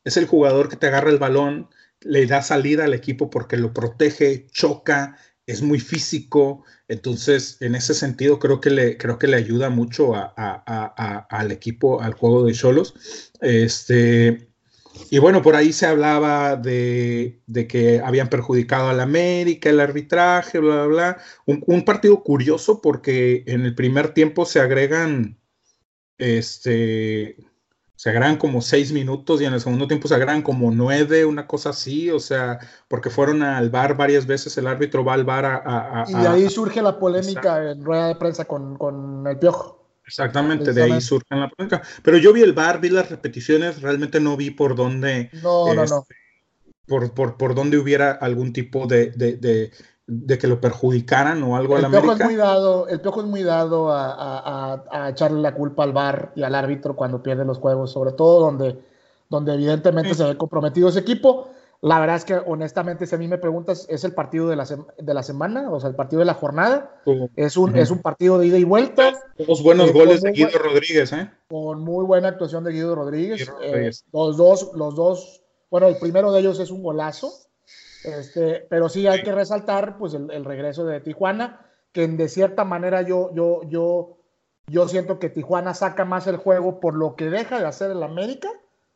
es 0.04 0.18
el 0.18 0.28
jugador 0.28 0.70
que 0.70 0.76
te 0.76 0.88
agarra 0.88 1.10
el 1.10 1.18
balón, 1.18 1.70
le 2.02 2.26
da 2.26 2.42
salida 2.42 2.86
al 2.86 2.94
equipo 2.94 3.30
porque 3.30 3.58
lo 3.58 3.74
protege, 3.74 4.48
choca, 4.52 5.18
es 5.46 5.62
muy 5.62 5.80
físico, 5.80 6.64
entonces 6.88 7.58
en 7.62 7.76
ese 7.76 7.94
sentido 7.94 8.40
creo 8.40 8.62
que 8.62 8.70
le, 8.70 8.98
creo 8.98 9.20
que 9.20 9.28
le 9.28 9.38
ayuda 9.38 9.70
mucho 9.70 10.14
al 10.16 11.52
equipo, 11.52 12.02
al 12.02 12.14
juego 12.14 12.46
de 12.46 12.54
Cholos. 12.54 12.94
Este, 13.42 14.48
y 15.10 15.20
bueno, 15.20 15.42
por 15.42 15.56
ahí 15.56 15.74
se 15.74 15.86
hablaba 15.86 16.56
de, 16.56 17.42
que 17.68 18.00
habían 18.04 18.30
perjudicado 18.30 18.90
al 18.90 19.00
América, 19.00 19.70
el 19.70 19.80
arbitraje, 19.80 20.60
bla, 20.60 20.86
bla, 20.86 20.86
bla. 20.86 21.18
Un, 21.46 21.84
partido 21.84 22.24
curioso 22.24 22.82
porque 22.82 23.44
en 23.48 23.66
el 23.66 23.76
primer 23.76 24.14
tiempo 24.14 24.46
se 24.46 24.60
agregan, 24.60 25.40
este, 26.18 27.38
se 28.04 28.10
agregan 28.10 28.36
como 28.36 28.62
seis 28.62 28.92
minutos 28.92 29.40
y 29.40 29.46
en 29.46 29.54
el 29.54 29.62
segundo 29.62 29.88
tiempo 29.88 30.10
se 30.10 30.16
agregan 30.16 30.42
como 30.42 30.72
nueve, 30.72 31.24
una 31.24 31.48
cosa 31.48 31.70
así, 31.70 32.12
o 32.12 32.20
sea, 32.20 32.60
porque 32.90 33.10
fueron 33.10 33.42
al 33.44 33.70
bar 33.70 33.96
varias 33.96 34.28
veces, 34.28 34.58
el 34.58 34.68
árbitro 34.68 35.06
va 35.06 35.14
al 35.14 35.24
bar 35.24 35.46
a... 35.46 36.04
y 36.10 36.14
de 36.14 36.28
ahí 36.28 36.50
surge 36.50 36.82
la 36.82 37.00
polémica 37.00 37.72
en 37.72 37.82
rueda 37.82 38.10
de 38.10 38.16
prensa 38.16 38.44
con, 38.44 38.78
con 38.78 39.26
el 39.26 39.40
Piojo. 39.40 39.88
Exactamente, 40.06 40.74
de 40.74 40.84
ahí 40.84 41.00
surge 41.00 41.28
la 41.30 41.48
polémica. 41.48 41.82
Pero 42.04 42.18
yo 42.18 42.34
vi 42.34 42.42
el 42.42 42.52
bar, 42.52 42.82
vi 42.82 42.90
las 42.90 43.10
repeticiones, 43.10 43.82
realmente 43.82 44.20
no 44.20 44.36
vi 44.36 44.52
por 44.52 44.76
dónde... 44.76 45.30
No, 45.42 45.74
no, 45.74 45.86
no. 45.86 46.00
Este, 46.02 46.16
por, 46.86 47.14
por, 47.14 47.38
por 47.38 47.56
dónde 47.56 47.78
hubiera 47.78 48.12
algún 48.12 48.52
tipo 48.52 48.86
de, 48.86 49.12
de, 49.12 49.38
de, 49.38 49.72
que 50.28 50.48
lo 50.48 50.60
perjudicaran 50.60 51.42
o 51.44 51.56
algo 51.56 51.78
el 51.78 51.86
a 51.86 51.90
la 51.90 51.98
América. 51.98 52.14
Es 52.16 52.26
muy 52.26 52.36
dado, 52.36 52.88
el 52.88 53.00
Piojo 53.00 53.22
es 53.22 53.28
muy 53.28 53.44
dado 53.44 53.92
a, 53.92 54.12
a, 54.12 54.84
a, 54.92 55.10
echarle 55.10 55.42
la 55.42 55.54
culpa 55.54 55.84
al 55.84 55.94
bar 55.94 56.34
y 56.36 56.44
al 56.44 56.56
árbitro 56.56 56.96
cuando 56.96 57.24
pierde 57.24 57.46
los 57.46 57.60
juegos, 57.60 57.92
sobre 57.92 58.12
todo 58.12 58.42
donde, 58.42 58.80
donde 59.30 59.54
evidentemente 59.54 60.14
se 60.14 60.26
ve 60.26 60.38
comprometido 60.38 60.90
ese 60.90 61.00
equipo. 61.00 61.50
La 61.84 62.00
verdad 62.00 62.16
es 62.16 62.24
que, 62.24 62.36
honestamente, 62.36 63.06
si 63.06 63.14
a 63.14 63.18
mí 63.18 63.28
me 63.28 63.38
preguntas, 63.38 63.86
es 63.90 64.06
el 64.06 64.14
partido 64.14 64.48
de 64.48 64.56
la, 64.56 64.66
de 64.66 65.14
la 65.14 65.22
semana, 65.22 65.70
o 65.70 65.82
sea, 65.82 65.90
el 65.90 65.96
partido 65.98 66.22
de 66.22 66.26
la 66.26 66.34
jornada. 66.34 67.02
Es 67.36 67.58
un, 67.58 67.76
es 67.76 67.92
un 67.92 68.00
partido 68.00 68.40
de 68.40 68.48
ida 68.48 68.58
y 68.58 68.64
vuelta. 68.64 69.12
Dos 69.38 69.62
buenos 69.62 69.90
eh, 69.90 69.92
goles 69.92 70.22
de 70.22 70.32
Guido 70.32 70.58
Rodríguez, 70.60 71.12
¿eh? 71.12 71.30
Con 71.50 71.82
muy 71.82 72.06
buena 72.06 72.30
actuación 72.30 72.64
de 72.64 72.72
Guido 72.72 72.96
Rodríguez. 72.96 73.52
Eh, 73.62 73.92
los, 74.14 74.38
dos, 74.38 74.72
los 74.76 74.96
dos, 74.96 75.44
bueno, 75.70 75.88
el 75.88 75.98
primero 75.98 76.32
de 76.32 76.40
ellos 76.40 76.58
es 76.62 76.72
un 76.72 76.84
golazo. 76.84 77.34
Este, 78.04 78.66
pero 78.70 78.90
sí 78.90 79.08
hay 79.08 79.24
que 79.24 79.32
resaltar 79.32 79.98
pues, 79.98 80.14
el, 80.14 80.46
regreso 80.46 80.86
de 80.86 81.00
Tijuana, 81.00 81.66
que 81.92 82.08
de 82.08 82.30
cierta 82.30 82.66
manera 82.66 83.02
yo, 83.02 83.34
yo, 83.34 83.62
yo, 83.70 84.18
yo 84.68 84.88
siento 84.88 85.20
que 85.20 85.30
Tijuana 85.30 85.74
saca 85.74 86.06
más 86.06 86.28
el 86.28 86.38
juego 86.38 86.80
por 86.80 86.96
lo 86.96 87.16
que 87.16 87.30
deja 87.30 87.60
de 87.60 87.66
hacer 87.66 87.92
el 87.92 88.04
América 88.04 88.50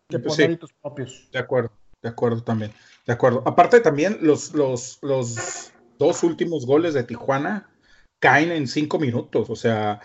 que 0.10 0.20
por 0.20 0.38
méritos 0.38 0.74
propios. 0.82 1.30
De 1.32 1.40
acuerdo. 1.40 1.72
De 2.02 2.10
acuerdo 2.10 2.44
también, 2.44 2.72
de 3.08 3.14
acuerdo. 3.14 3.42
Aparte 3.46 3.80
también 3.80 4.20
los, 4.22 4.54
los, 4.54 5.00
los 5.02 5.72
dos 5.98 6.24
últimos 6.24 6.66
goles 6.66 6.94
de 6.94 7.04
Tijuana 7.04 7.70
caen 8.20 8.52
en 8.52 8.68
cinco 8.68 9.00
minutos, 9.00 9.50
o 9.50 9.56
sea, 9.56 10.00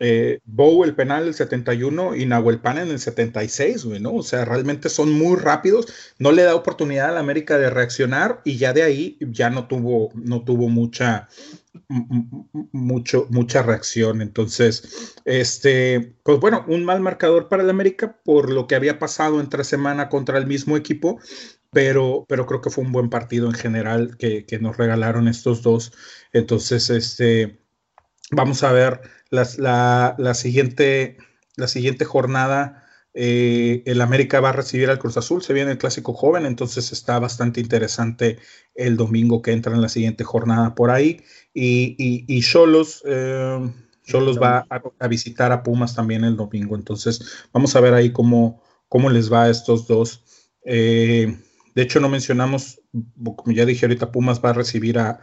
eh, 0.00 0.40
Bow 0.44 0.84
el 0.84 0.94
penal 0.94 1.26
el 1.26 1.34
71 1.34 2.16
y 2.16 2.26
Nahuel 2.26 2.60
Pan 2.60 2.78
en 2.78 2.88
el 2.88 3.00
76, 3.00 3.84
güey, 3.84 4.00
¿no? 4.00 4.14
O 4.14 4.22
sea, 4.22 4.44
realmente 4.44 4.88
son 4.88 5.12
muy 5.12 5.36
rápidos, 5.36 5.86
no 6.18 6.32
le 6.32 6.42
da 6.42 6.54
oportunidad 6.54 7.10
a 7.10 7.12
la 7.12 7.20
América 7.20 7.58
de 7.58 7.70
reaccionar 7.70 8.40
y 8.44 8.56
ya 8.56 8.72
de 8.72 8.82
ahí 8.82 9.18
ya 9.20 9.50
no 9.50 9.66
tuvo, 9.66 10.10
no 10.14 10.44
tuvo 10.44 10.68
mucha, 10.68 11.28
mucho, 12.72 13.26
mucha 13.30 13.62
reacción. 13.62 14.22
Entonces, 14.22 15.16
este, 15.24 16.14
pues 16.22 16.38
bueno, 16.40 16.64
un 16.68 16.84
mal 16.84 17.00
marcador 17.00 17.48
para 17.48 17.62
el 17.62 17.70
América 17.70 18.20
por 18.24 18.50
lo 18.50 18.66
que 18.66 18.74
había 18.74 18.98
pasado 18.98 19.40
entre 19.40 19.64
semana 19.64 20.08
contra 20.08 20.38
el 20.38 20.46
mismo 20.46 20.76
equipo, 20.76 21.18
pero, 21.70 22.24
pero 22.28 22.46
creo 22.46 22.60
que 22.60 22.70
fue 22.70 22.84
un 22.84 22.92
buen 22.92 23.10
partido 23.10 23.46
en 23.48 23.54
general 23.54 24.16
que, 24.16 24.44
nos 24.60 24.76
regalaron 24.76 25.28
estos 25.28 25.62
dos. 25.62 25.92
Entonces, 26.32 26.90
este, 26.90 27.60
vamos 28.30 28.62
a 28.62 28.72
ver 28.72 29.00
la, 29.30 30.14
la, 30.18 30.34
siguiente, 30.34 31.18
la 31.56 31.68
siguiente 31.68 32.04
jornada. 32.04 32.84
Eh, 33.14 33.82
el 33.86 34.00
América 34.00 34.40
va 34.40 34.50
a 34.50 34.52
recibir 34.52 34.90
al 34.90 34.98
Cruz 34.98 35.16
Azul, 35.16 35.42
se 35.42 35.52
viene 35.52 35.72
el 35.72 35.78
clásico 35.78 36.12
joven, 36.12 36.46
entonces 36.46 36.92
está 36.92 37.18
bastante 37.18 37.60
interesante 37.60 38.38
el 38.74 38.96
domingo 38.96 39.42
que 39.42 39.52
entra 39.52 39.74
en 39.74 39.82
la 39.82 39.88
siguiente 39.88 40.24
jornada 40.24 40.74
por 40.74 40.90
ahí. 40.90 41.22
Y, 41.52 41.96
y, 41.98 42.42
Cholos, 42.42 43.02
eh, 43.06 43.58
va 44.14 44.66
a, 44.98 45.08
visitar 45.08 45.52
a 45.52 45.62
Pumas 45.62 45.94
también 45.94 46.24
el 46.24 46.36
domingo. 46.36 46.76
Entonces, 46.76 47.46
vamos 47.52 47.74
a 47.74 47.80
ver 47.80 47.94
ahí 47.94 48.12
cómo, 48.12 48.62
cómo 48.88 49.10
les 49.10 49.32
va 49.32 49.44
a 49.44 49.50
estos 49.50 49.88
dos. 49.88 50.22
Eh, 50.64 51.36
de 51.74 51.82
hecho, 51.82 52.00
no 52.00 52.08
mencionamos, 52.08 52.80
como 53.36 53.52
ya 53.52 53.64
dije 53.64 53.86
ahorita, 53.86 54.12
Pumas 54.12 54.42
va 54.44 54.50
a 54.50 54.54
recibir 54.54 54.98
a, 54.98 55.20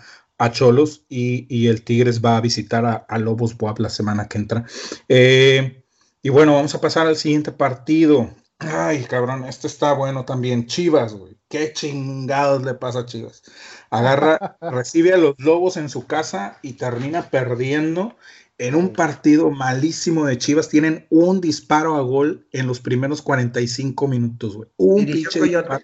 Cholos 0.51 1.05
y, 1.09 1.67
el 1.67 1.83
Tigres 1.83 2.23
va 2.23 2.37
a 2.37 2.41
visitar 2.41 3.05
a, 3.07 3.17
Lobos 3.17 3.57
Boab 3.57 3.79
la 3.79 3.89
semana 3.89 4.27
que 4.27 4.37
entra. 4.37 4.65
Eh, 5.07 5.83
y 6.21 6.29
bueno, 6.29 6.55
vamos 6.55 6.75
a 6.75 6.81
pasar 6.81 7.07
al 7.07 7.15
siguiente 7.15 7.51
partido. 7.51 8.33
Ay, 8.59 9.03
cabrón, 9.03 9.45
este 9.45 9.67
está 9.67 9.93
bueno 9.93 10.25
también. 10.25 10.65
Chivas, 10.67 11.13
güey. 11.13 11.37
Qué 11.47 11.71
chingados 11.73 12.63
le 12.63 12.73
pasa 12.73 12.99
a 12.99 13.05
Chivas. 13.05 13.43
Agarra, 13.89 14.57
recibe 14.61 15.13
a 15.13 15.17
los 15.17 15.35
Lobos 15.37 15.77
en 15.77 15.89
su 15.89 16.07
casa 16.07 16.57
y 16.61 16.73
termina 16.73 17.29
perdiendo 17.29 18.15
en 18.57 18.75
un 18.75 18.93
partido 18.93 19.51
malísimo 19.51 20.25
de 20.25 20.37
Chivas. 20.37 20.69
Tienen 20.69 21.05
un 21.09 21.41
disparo 21.41 21.95
a 21.95 22.01
gol 22.01 22.47
en 22.51 22.67
los 22.67 22.79
primeros 22.79 23.21
45 23.21 24.07
minutos, 24.07 24.55
güey. 24.55 24.69
Un 24.77 25.05
pinche 25.05 25.41
disparo 25.41 25.79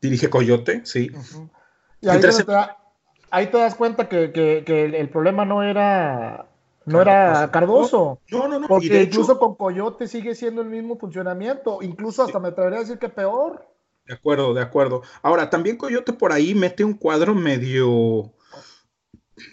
Dirige 0.00 0.30
Coyote, 0.30 0.82
sí. 0.84 1.10
y 2.00 2.08
ahí, 2.08 2.20
te 3.30 3.58
das 3.58 3.74
cuenta 3.74 4.08
que, 4.08 4.64
el 4.66 5.08
problema 5.10 5.44
no 5.44 5.62
era 5.62 6.48
no 6.88 7.02
era 7.02 7.50
Cardoso. 7.50 8.20
No, 8.30 8.48
no, 8.48 8.58
no. 8.58 8.68
Porque 8.68 9.02
incluso 9.02 9.38
con 9.38 9.56
Coyote 9.56 10.08
sigue 10.08 10.34
siendo 10.34 10.62
el 10.62 10.68
mismo 10.68 10.98
funcionamiento. 10.98 11.80
Incluso 11.82 12.22
hasta 12.22 12.38
me 12.38 12.48
atrevería 12.48 12.78
a 12.78 12.82
decir 12.82 12.98
que 12.98 13.08
peor. 13.08 13.66
De 14.06 14.14
acuerdo, 14.14 14.54
de 14.54 14.62
acuerdo. 14.62 15.02
Ahora, 15.22 15.50
también 15.50 15.76
Coyote 15.76 16.14
por 16.14 16.32
ahí 16.32 16.54
mete 16.54 16.84
un 16.84 16.94
cuadro 16.94 17.34
medio. 17.34 18.32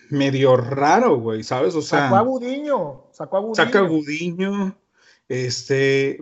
medio 0.09 0.55
raro, 0.55 1.19
güey, 1.19 1.43
¿sabes? 1.43 1.75
O 1.75 1.81
sea. 1.81 2.03
Sacó 2.03 2.15
a 2.15 2.21
Gudiño. 2.21 3.03
Sacó 3.11 3.37
a 3.37 3.39
Gudiño. 3.41 3.55
Saca 3.55 3.79
a 3.79 3.81
Gudiño. 3.81 4.77
Este. 5.27 6.19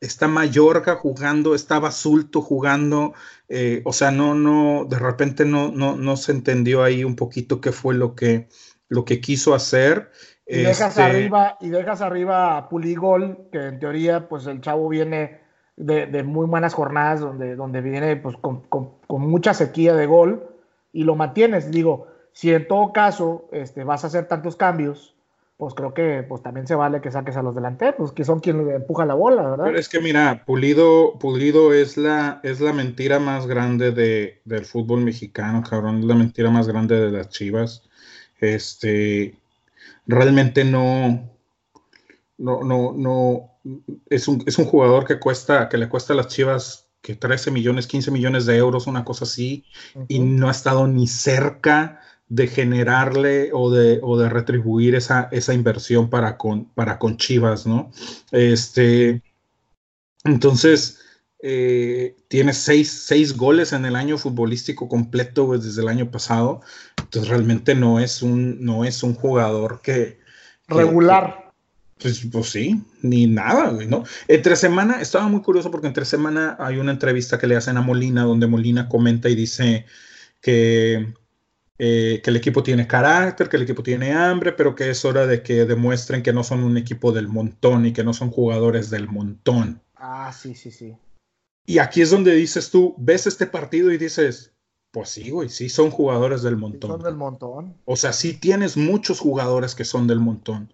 Está 0.00 0.26
Mallorca 0.26 0.96
jugando, 0.96 1.54
está 1.54 1.78
Basulto 1.78 2.40
jugando. 2.40 3.12
Eh, 3.54 3.82
o 3.84 3.92
sea, 3.92 4.10
no, 4.10 4.34
no, 4.34 4.86
de 4.86 4.98
repente 4.98 5.44
no, 5.44 5.70
no, 5.70 5.94
no 5.94 6.16
se 6.16 6.32
entendió 6.32 6.82
ahí 6.82 7.04
un 7.04 7.16
poquito 7.16 7.60
qué 7.60 7.70
fue 7.70 7.94
lo 7.94 8.14
que 8.14 8.48
lo 8.88 9.04
que 9.04 9.20
quiso 9.20 9.54
hacer. 9.54 10.10
Y 10.46 10.58
dejas 10.58 10.96
este, 10.96 11.02
arriba, 11.02 11.58
y 11.60 11.68
dejas 11.68 12.00
arriba 12.00 12.56
a 12.56 12.68
Puligol, 12.70 13.48
que 13.52 13.58
en 13.58 13.78
teoría, 13.78 14.28
pues 14.28 14.46
el 14.46 14.62
chavo 14.62 14.88
viene 14.88 15.40
de, 15.76 16.22
muy 16.22 16.46
buenas 16.46 16.72
jornadas, 16.72 17.20
donde, 17.20 17.54
donde 17.54 17.82
viene 17.82 18.16
pues, 18.16 18.36
con, 18.38 18.62
mucha 19.08 19.52
sequía 19.52 19.94
de 19.94 20.06
gol, 20.06 20.46
y 20.92 21.04
lo 21.04 21.14
mantienes. 21.14 21.70
Digo, 21.70 22.06
si 22.32 22.52
en 22.52 22.66
todo 22.66 22.92
caso 22.92 23.48
este, 23.52 23.84
vas 23.84 24.04
a 24.04 24.06
hacer 24.06 24.28
tantos 24.28 24.56
cambios, 24.56 25.14
pues 25.62 25.74
creo 25.74 25.94
que 25.94 26.24
pues 26.28 26.42
también 26.42 26.66
se 26.66 26.74
vale 26.74 27.00
que 27.00 27.12
saques 27.12 27.36
a 27.36 27.42
los 27.42 27.54
delanteros, 27.54 28.10
que 28.10 28.24
son 28.24 28.40
quienes 28.40 28.66
empujan 28.74 29.06
la 29.06 29.14
bola, 29.14 29.48
¿verdad? 29.48 29.66
Pero 29.66 29.78
es 29.78 29.88
que 29.88 30.00
mira, 30.00 30.42
Pulido, 30.44 31.16
Pulido 31.20 31.72
es 31.72 31.96
la, 31.96 32.40
es 32.42 32.60
la 32.60 32.72
mentira 32.72 33.20
más 33.20 33.46
grande 33.46 33.92
de, 33.92 34.40
del 34.44 34.64
fútbol 34.64 35.02
mexicano, 35.02 35.62
cabrón, 35.62 36.00
es 36.00 36.04
la 36.06 36.16
mentira 36.16 36.50
más 36.50 36.66
grande 36.66 36.98
de 36.98 37.12
las 37.12 37.28
Chivas. 37.28 37.84
Este, 38.40 39.38
realmente 40.04 40.64
no, 40.64 41.30
no, 42.38 42.64
no, 42.64 42.92
no, 42.96 43.50
es 44.10 44.26
un, 44.26 44.42
es 44.44 44.58
un 44.58 44.64
jugador 44.64 45.06
que 45.06 45.20
cuesta, 45.20 45.68
que 45.68 45.78
le 45.78 45.88
cuesta 45.88 46.12
a 46.12 46.16
las 46.16 46.26
Chivas 46.26 46.88
que 47.02 47.14
13 47.14 47.52
millones, 47.52 47.86
15 47.86 48.10
millones 48.10 48.46
de 48.46 48.56
euros, 48.56 48.88
una 48.88 49.04
cosa 49.04 49.26
así, 49.26 49.64
y 50.08 50.18
no 50.18 50.48
ha 50.48 50.50
estado 50.50 50.88
ni 50.88 51.06
cerca 51.06 52.00
de 52.32 52.46
generarle 52.46 53.50
o 53.52 53.70
de, 53.70 54.00
o 54.02 54.18
de 54.18 54.30
retribuir 54.30 54.94
esa, 54.94 55.28
esa 55.32 55.52
inversión 55.52 56.08
para 56.08 56.38
con, 56.38 56.64
para 56.64 56.98
con 56.98 57.18
Chivas, 57.18 57.66
¿no? 57.66 57.90
Este, 58.30 59.22
entonces, 60.24 60.98
eh, 61.42 62.16
tiene 62.28 62.54
seis, 62.54 63.36
goles 63.36 63.74
en 63.74 63.84
el 63.84 63.96
año 63.96 64.16
futbolístico 64.16 64.88
completo 64.88 65.58
desde 65.58 65.82
el 65.82 65.88
año 65.88 66.10
pasado. 66.10 66.62
Entonces 66.96 67.28
realmente 67.28 67.74
no 67.74 68.00
es 68.00 68.22
un, 68.22 68.64
no 68.64 68.86
es 68.86 69.02
un 69.02 69.14
jugador 69.14 69.82
que... 69.82 70.18
Regular. 70.68 71.52
pues, 71.98 72.26
pues, 72.32 72.48
sí, 72.48 72.82
ni 73.02 73.26
nada, 73.26 73.72
¿no? 73.72 74.04
Entre 74.26 74.56
semana, 74.56 75.02
estaba 75.02 75.28
muy 75.28 75.42
curioso 75.42 75.70
porque 75.70 75.88
entre 75.88 76.06
semana 76.06 76.56
hay 76.58 76.78
una 76.78 76.92
entrevista 76.92 77.38
que 77.38 77.46
le 77.46 77.56
hacen 77.56 77.76
a 77.76 77.82
Molina 77.82 78.22
donde 78.22 78.46
Molina 78.46 78.88
comenta 78.88 79.28
y 79.28 79.34
dice 79.34 79.84
que, 80.40 81.12
eh, 81.84 82.20
que 82.22 82.30
el 82.30 82.36
equipo 82.36 82.62
tiene 82.62 82.86
carácter, 82.86 83.48
que 83.48 83.56
el 83.56 83.64
equipo 83.64 83.82
tiene 83.82 84.12
hambre, 84.12 84.52
pero 84.52 84.76
que 84.76 84.88
es 84.88 85.04
hora 85.04 85.26
de 85.26 85.42
que 85.42 85.64
demuestren 85.64 86.22
que 86.22 86.32
no 86.32 86.44
son 86.44 86.62
un 86.62 86.76
equipo 86.76 87.10
del 87.10 87.26
montón 87.26 87.86
y 87.86 87.92
que 87.92 88.04
no 88.04 88.14
son 88.14 88.30
jugadores 88.30 88.88
del 88.88 89.08
montón. 89.08 89.82
Ah, 89.96 90.32
sí, 90.32 90.54
sí, 90.54 90.70
sí. 90.70 90.96
Y 91.66 91.78
aquí 91.78 92.00
es 92.00 92.10
donde 92.10 92.36
dices 92.36 92.70
tú, 92.70 92.94
ves 92.98 93.26
este 93.26 93.48
partido 93.48 93.90
y 93.90 93.98
dices, 93.98 94.52
Pues 94.92 95.08
sí, 95.08 95.30
güey, 95.30 95.48
sí 95.48 95.68
son 95.68 95.90
jugadores 95.90 96.42
del 96.42 96.56
montón. 96.56 96.88
Son 96.88 97.02
del 97.02 97.16
montón. 97.16 97.74
O 97.84 97.96
sea, 97.96 98.12
sí 98.12 98.34
tienes 98.34 98.76
muchos 98.76 99.18
jugadores 99.18 99.74
que 99.74 99.84
son 99.84 100.06
del 100.06 100.20
montón. 100.20 100.72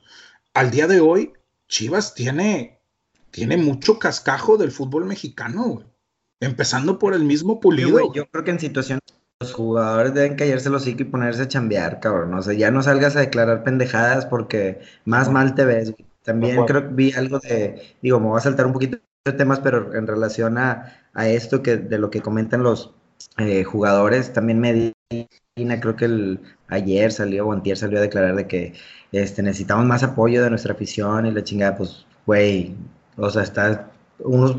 Al 0.52 0.70
día 0.70 0.86
de 0.86 1.00
hoy, 1.00 1.32
Chivas 1.68 2.14
tiene, 2.14 2.82
tiene 3.30 3.56
mucho 3.56 3.98
cascajo 3.98 4.58
del 4.58 4.72
fútbol 4.72 5.06
mexicano, 5.06 5.68
güey. 5.68 5.86
Empezando 6.40 6.98
por 6.98 7.14
el 7.14 7.24
mismo 7.24 7.60
pulido. 7.60 8.12
yo 8.12 8.28
creo 8.28 8.44
que 8.44 8.50
en 8.50 8.60
situaciones 8.60 9.02
los 9.40 9.52
jugadores 9.52 10.14
deben 10.14 10.34
callarse 10.34 10.68
los 10.68 10.82
hocico 10.82 11.02
y 11.02 11.06
ponerse 11.06 11.42
a 11.42 11.48
chambear, 11.48 12.00
cabrón. 12.00 12.34
O 12.34 12.42
sea, 12.42 12.54
ya 12.54 12.70
no 12.70 12.82
salgas 12.82 13.14
a 13.14 13.20
declarar 13.20 13.62
pendejadas 13.62 14.26
porque 14.26 14.80
más 15.04 15.30
mal 15.30 15.54
te 15.54 15.64
ves. 15.64 15.94
También 16.24 16.64
creo 16.66 16.88
que 16.88 16.94
vi 16.94 17.12
algo 17.12 17.38
de, 17.38 17.94
digo, 18.02 18.18
me 18.18 18.26
voy 18.26 18.38
a 18.38 18.42
saltar 18.42 18.66
un 18.66 18.72
poquito 18.72 18.98
de 19.24 19.32
temas, 19.32 19.60
pero 19.60 19.94
en 19.94 20.06
relación 20.06 20.58
a, 20.58 20.94
esto 21.14 21.62
que 21.62 21.76
de 21.76 21.98
lo 21.98 22.10
que 22.10 22.20
comentan 22.20 22.62
los 22.62 22.94
eh, 23.38 23.64
jugadores, 23.64 24.32
también 24.32 24.60
Medina, 24.60 25.80
creo 25.80 25.96
que 25.96 26.04
el, 26.04 26.40
ayer 26.68 27.10
salió 27.12 27.46
o 27.46 27.52
antier 27.52 27.76
salió 27.76 27.98
a 27.98 28.02
declarar 28.02 28.36
de 28.36 28.46
que 28.46 28.74
este, 29.12 29.42
necesitamos 29.42 29.86
más 29.86 30.02
apoyo 30.02 30.42
de 30.42 30.50
nuestra 30.50 30.74
afición 30.74 31.26
y 31.26 31.32
la 31.32 31.44
chingada, 31.44 31.76
pues, 31.76 32.06
güey, 32.26 32.74
o 33.16 33.30
sea, 33.30 33.42
está, 33.42 33.90
unos 34.18 34.56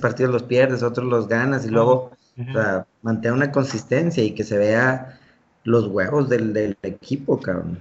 partidos 0.00 0.32
los 0.32 0.42
pierdes, 0.42 0.82
otros 0.82 1.06
los 1.06 1.28
ganas 1.28 1.64
y 1.66 1.70
luego 1.70 2.10
o 2.38 2.52
sea, 2.52 2.86
mantener 3.02 3.32
una 3.32 3.52
consistencia 3.52 4.22
y 4.22 4.32
que 4.32 4.44
se 4.44 4.58
vea 4.58 5.20
los 5.64 5.86
huevos 5.86 6.28
del, 6.28 6.76
equipo, 6.82 7.40
cabrón. 7.40 7.78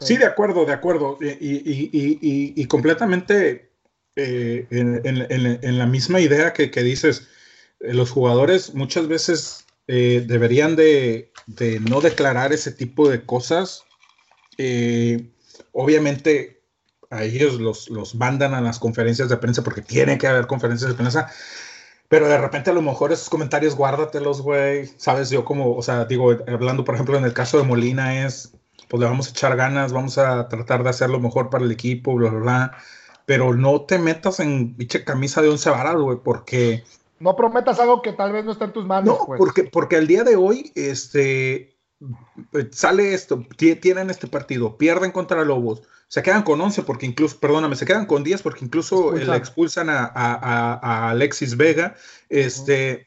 Sí, 0.00 0.16
de 0.16 0.24
acuerdo, 0.24 0.64
de 0.64 0.72
acuerdo. 0.72 1.18
Y, 1.20 2.64
completamente 2.66 3.70
eh, 4.16 4.66
en, 4.70 5.78
la 5.78 5.86
misma 5.86 6.20
idea 6.20 6.52
que, 6.52 6.68
dices, 6.82 7.28
eh, 7.80 7.94
los 7.94 8.10
jugadores 8.10 8.74
muchas 8.74 9.08
veces 9.08 9.66
eh, 9.86 10.24
deberían 10.26 10.76
de, 10.76 11.32
no 11.88 12.00
declarar 12.00 12.52
ese 12.52 12.72
tipo 12.72 13.08
de 13.08 13.24
cosas. 13.24 13.84
obviamente 15.72 16.60
a 17.10 17.24
ellos 17.24 17.60
los, 17.60 17.90
los 17.90 18.14
mandan 18.14 18.54
a 18.54 18.60
las 18.60 18.78
conferencias 18.78 19.28
de 19.28 19.36
prensa 19.36 19.64
porque 19.64 19.82
tiene 19.82 20.16
que 20.16 20.28
haber 20.28 20.46
conferencias 20.46 20.90
de 20.90 20.96
prensa, 20.96 21.28
pero 22.10 22.26
de 22.26 22.38
repente 22.38 22.70
a 22.70 22.72
lo 22.72 22.82
mejor 22.82 23.12
esos 23.12 23.30
comentarios 23.30 23.76
guárdatelos, 23.76 24.42
güey. 24.42 24.86
Sabes, 24.96 25.30
yo 25.30 25.44
como, 25.44 25.76
o 25.76 25.80
sea, 25.80 26.06
digo, 26.06 26.32
hablando 26.48 26.84
por 26.84 26.96
ejemplo 26.96 27.16
en 27.16 27.22
el 27.24 27.32
caso 27.32 27.56
de 27.56 27.62
Molina 27.62 28.26
es, 28.26 28.52
pues 28.88 29.00
le 29.00 29.06
vamos 29.06 29.28
a 29.28 29.30
echar 29.30 29.56
ganas, 29.56 29.92
vamos 29.92 30.18
a 30.18 30.48
tratar 30.48 30.82
de 30.82 30.90
hacer 30.90 31.08
lo 31.08 31.20
mejor 31.20 31.50
para 31.50 31.64
el 31.64 31.70
equipo, 31.70 32.12
bla, 32.16 32.30
bla, 32.30 32.40
bla. 32.40 32.72
Pero 33.26 33.54
no 33.54 33.82
te 33.82 34.00
metas 34.00 34.40
en 34.40 34.74
pinche 34.74 35.04
camisa 35.04 35.40
de 35.40 35.50
once 35.50 35.70
varas, 35.70 35.94
güey, 35.94 36.18
porque... 36.18 36.82
No 37.20 37.36
prometas 37.36 37.78
algo 37.78 38.02
que 38.02 38.12
tal 38.12 38.32
vez 38.32 38.44
no 38.44 38.50
esté 38.50 38.64
en 38.64 38.72
tus 38.72 38.86
manos, 38.86 39.16
No, 39.16 39.26
pues. 39.26 39.38
porque, 39.38 39.62
porque 39.62 39.94
el 39.94 40.08
día 40.08 40.24
de 40.24 40.34
hoy, 40.34 40.72
este, 40.74 41.76
sale 42.72 43.14
esto, 43.14 43.46
tienen 43.56 44.10
este 44.10 44.26
partido, 44.26 44.76
pierden 44.78 45.12
contra 45.12 45.44
Lobos, 45.44 45.82
se 46.08 46.22
quedan 46.22 46.42
con 46.42 46.60
11 46.60 46.82
porque 46.82 47.06
incluso, 47.06 47.38
perdóname, 47.38 47.76
se 47.76 47.86
quedan 47.86 48.06
con 48.06 48.24
10 48.24 48.42
porque 48.42 48.64
incluso 48.64 49.12
le 49.12 49.36
expulsan 49.36 49.88
a, 49.90 51.10
Alexis 51.10 51.56
Vega, 51.56 51.94
este, 52.28 53.06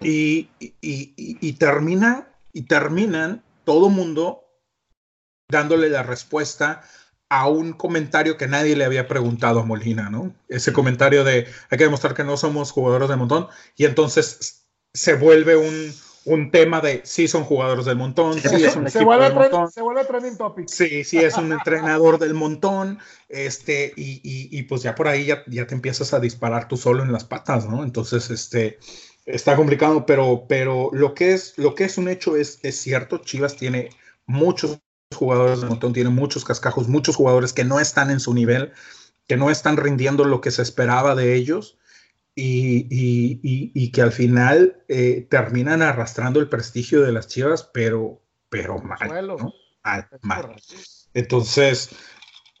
y, 0.00 0.48
y, 0.60 1.52
termina, 1.54 2.28
y 2.52 2.62
terminan 2.62 3.42
todo 3.64 3.88
mundo 3.88 4.44
dándole 5.50 5.88
la 5.88 6.02
respuesta 6.02 6.82
a 7.30 7.48
un 7.48 7.72
comentario 7.72 8.36
que 8.36 8.46
nadie 8.46 8.76
le 8.76 8.84
había 8.84 9.08
preguntado 9.08 9.60
a 9.60 9.64
Molina, 9.64 10.10
¿no? 10.10 10.34
Ese 10.48 10.72
comentario 10.72 11.24
de 11.24 11.48
hay 11.70 11.78
que 11.78 11.84
demostrar 11.84 12.14
que 12.14 12.22
no 12.22 12.36
somos 12.36 12.70
jugadores 12.70 13.08
de 13.08 13.16
montón 13.16 13.48
y 13.76 13.86
entonces 13.86 14.68
se 14.92 15.14
vuelve 15.14 15.56
un, 15.56 15.92
un 16.26 16.50
tema 16.50 16.80
de 16.80 17.02
sí 17.04 17.28
son 17.28 17.44
jugadores 17.44 17.84
del 17.84 17.96
montón, 17.96 18.40
sí 18.40 18.64
es 18.64 18.76
un 18.76 18.90
se 18.90 19.04
vuelve 19.04 19.24
del 19.24 19.34
montón. 19.34 19.70
Se 19.70 19.82
vuelve 19.82 20.04
trending 20.04 20.36
topic. 20.36 20.68
Sí, 20.68 21.04
sí 21.04 21.18
es 21.18 21.36
un 21.36 21.52
entrenador 21.52 22.18
del 22.18 22.34
montón, 22.34 22.98
este, 23.28 23.92
y, 23.96 24.20
y, 24.22 24.62
pues 24.62 24.82
ya 24.82 24.94
por 24.94 25.08
ahí 25.08 25.26
ya, 25.26 25.42
ya, 25.46 25.66
te 25.66 25.74
empiezas 25.74 26.14
a 26.14 26.20
disparar 26.20 26.68
tú 26.68 26.76
solo 26.76 27.02
en 27.02 27.12
las 27.12 27.24
patas, 27.24 27.66
¿no? 27.68 27.84
Entonces, 27.84 28.30
este, 28.30 28.78
está 29.26 29.56
complicado, 29.56 30.06
pero, 30.06 30.46
pero 30.48 30.90
lo, 30.92 31.14
que 31.14 31.34
es, 31.34 31.54
lo 31.58 31.74
que 31.74 31.84
es 31.84 31.98
un 31.98 32.08
hecho 32.08 32.36
es, 32.36 32.58
es 32.62 32.76
cierto, 32.76 33.18
Chivas 33.18 33.56
tiene 33.56 33.90
muchos 34.26 34.78
jugadores 35.14 35.60
del 35.60 35.68
montón, 35.68 35.92
tiene 35.92 36.10
muchos 36.10 36.44
cascajos, 36.44 36.88
muchos 36.88 37.16
jugadores 37.16 37.52
que 37.52 37.64
no 37.64 37.80
están 37.80 38.10
en 38.10 38.20
su 38.20 38.32
nivel, 38.32 38.72
que 39.26 39.36
no 39.36 39.50
están 39.50 39.76
rindiendo 39.76 40.24
lo 40.24 40.40
que 40.40 40.50
se 40.50 40.62
esperaba 40.62 41.14
de 41.14 41.34
ellos 41.34 41.78
y, 42.36 43.90
que 43.92 44.02
al 44.02 44.12
final 44.12 44.82
eh, 44.88 45.26
terminan 45.30 45.82
arrastrando 45.82 46.40
el 46.40 46.48
prestigio 46.48 47.02
de 47.02 47.12
las 47.12 47.28
Chivas, 47.28 47.62
pero, 47.72 48.22
pero 48.48 48.78
mal, 48.78 49.26
¿no? 49.26 49.52
mal, 50.22 50.56
Entonces, 51.12 51.90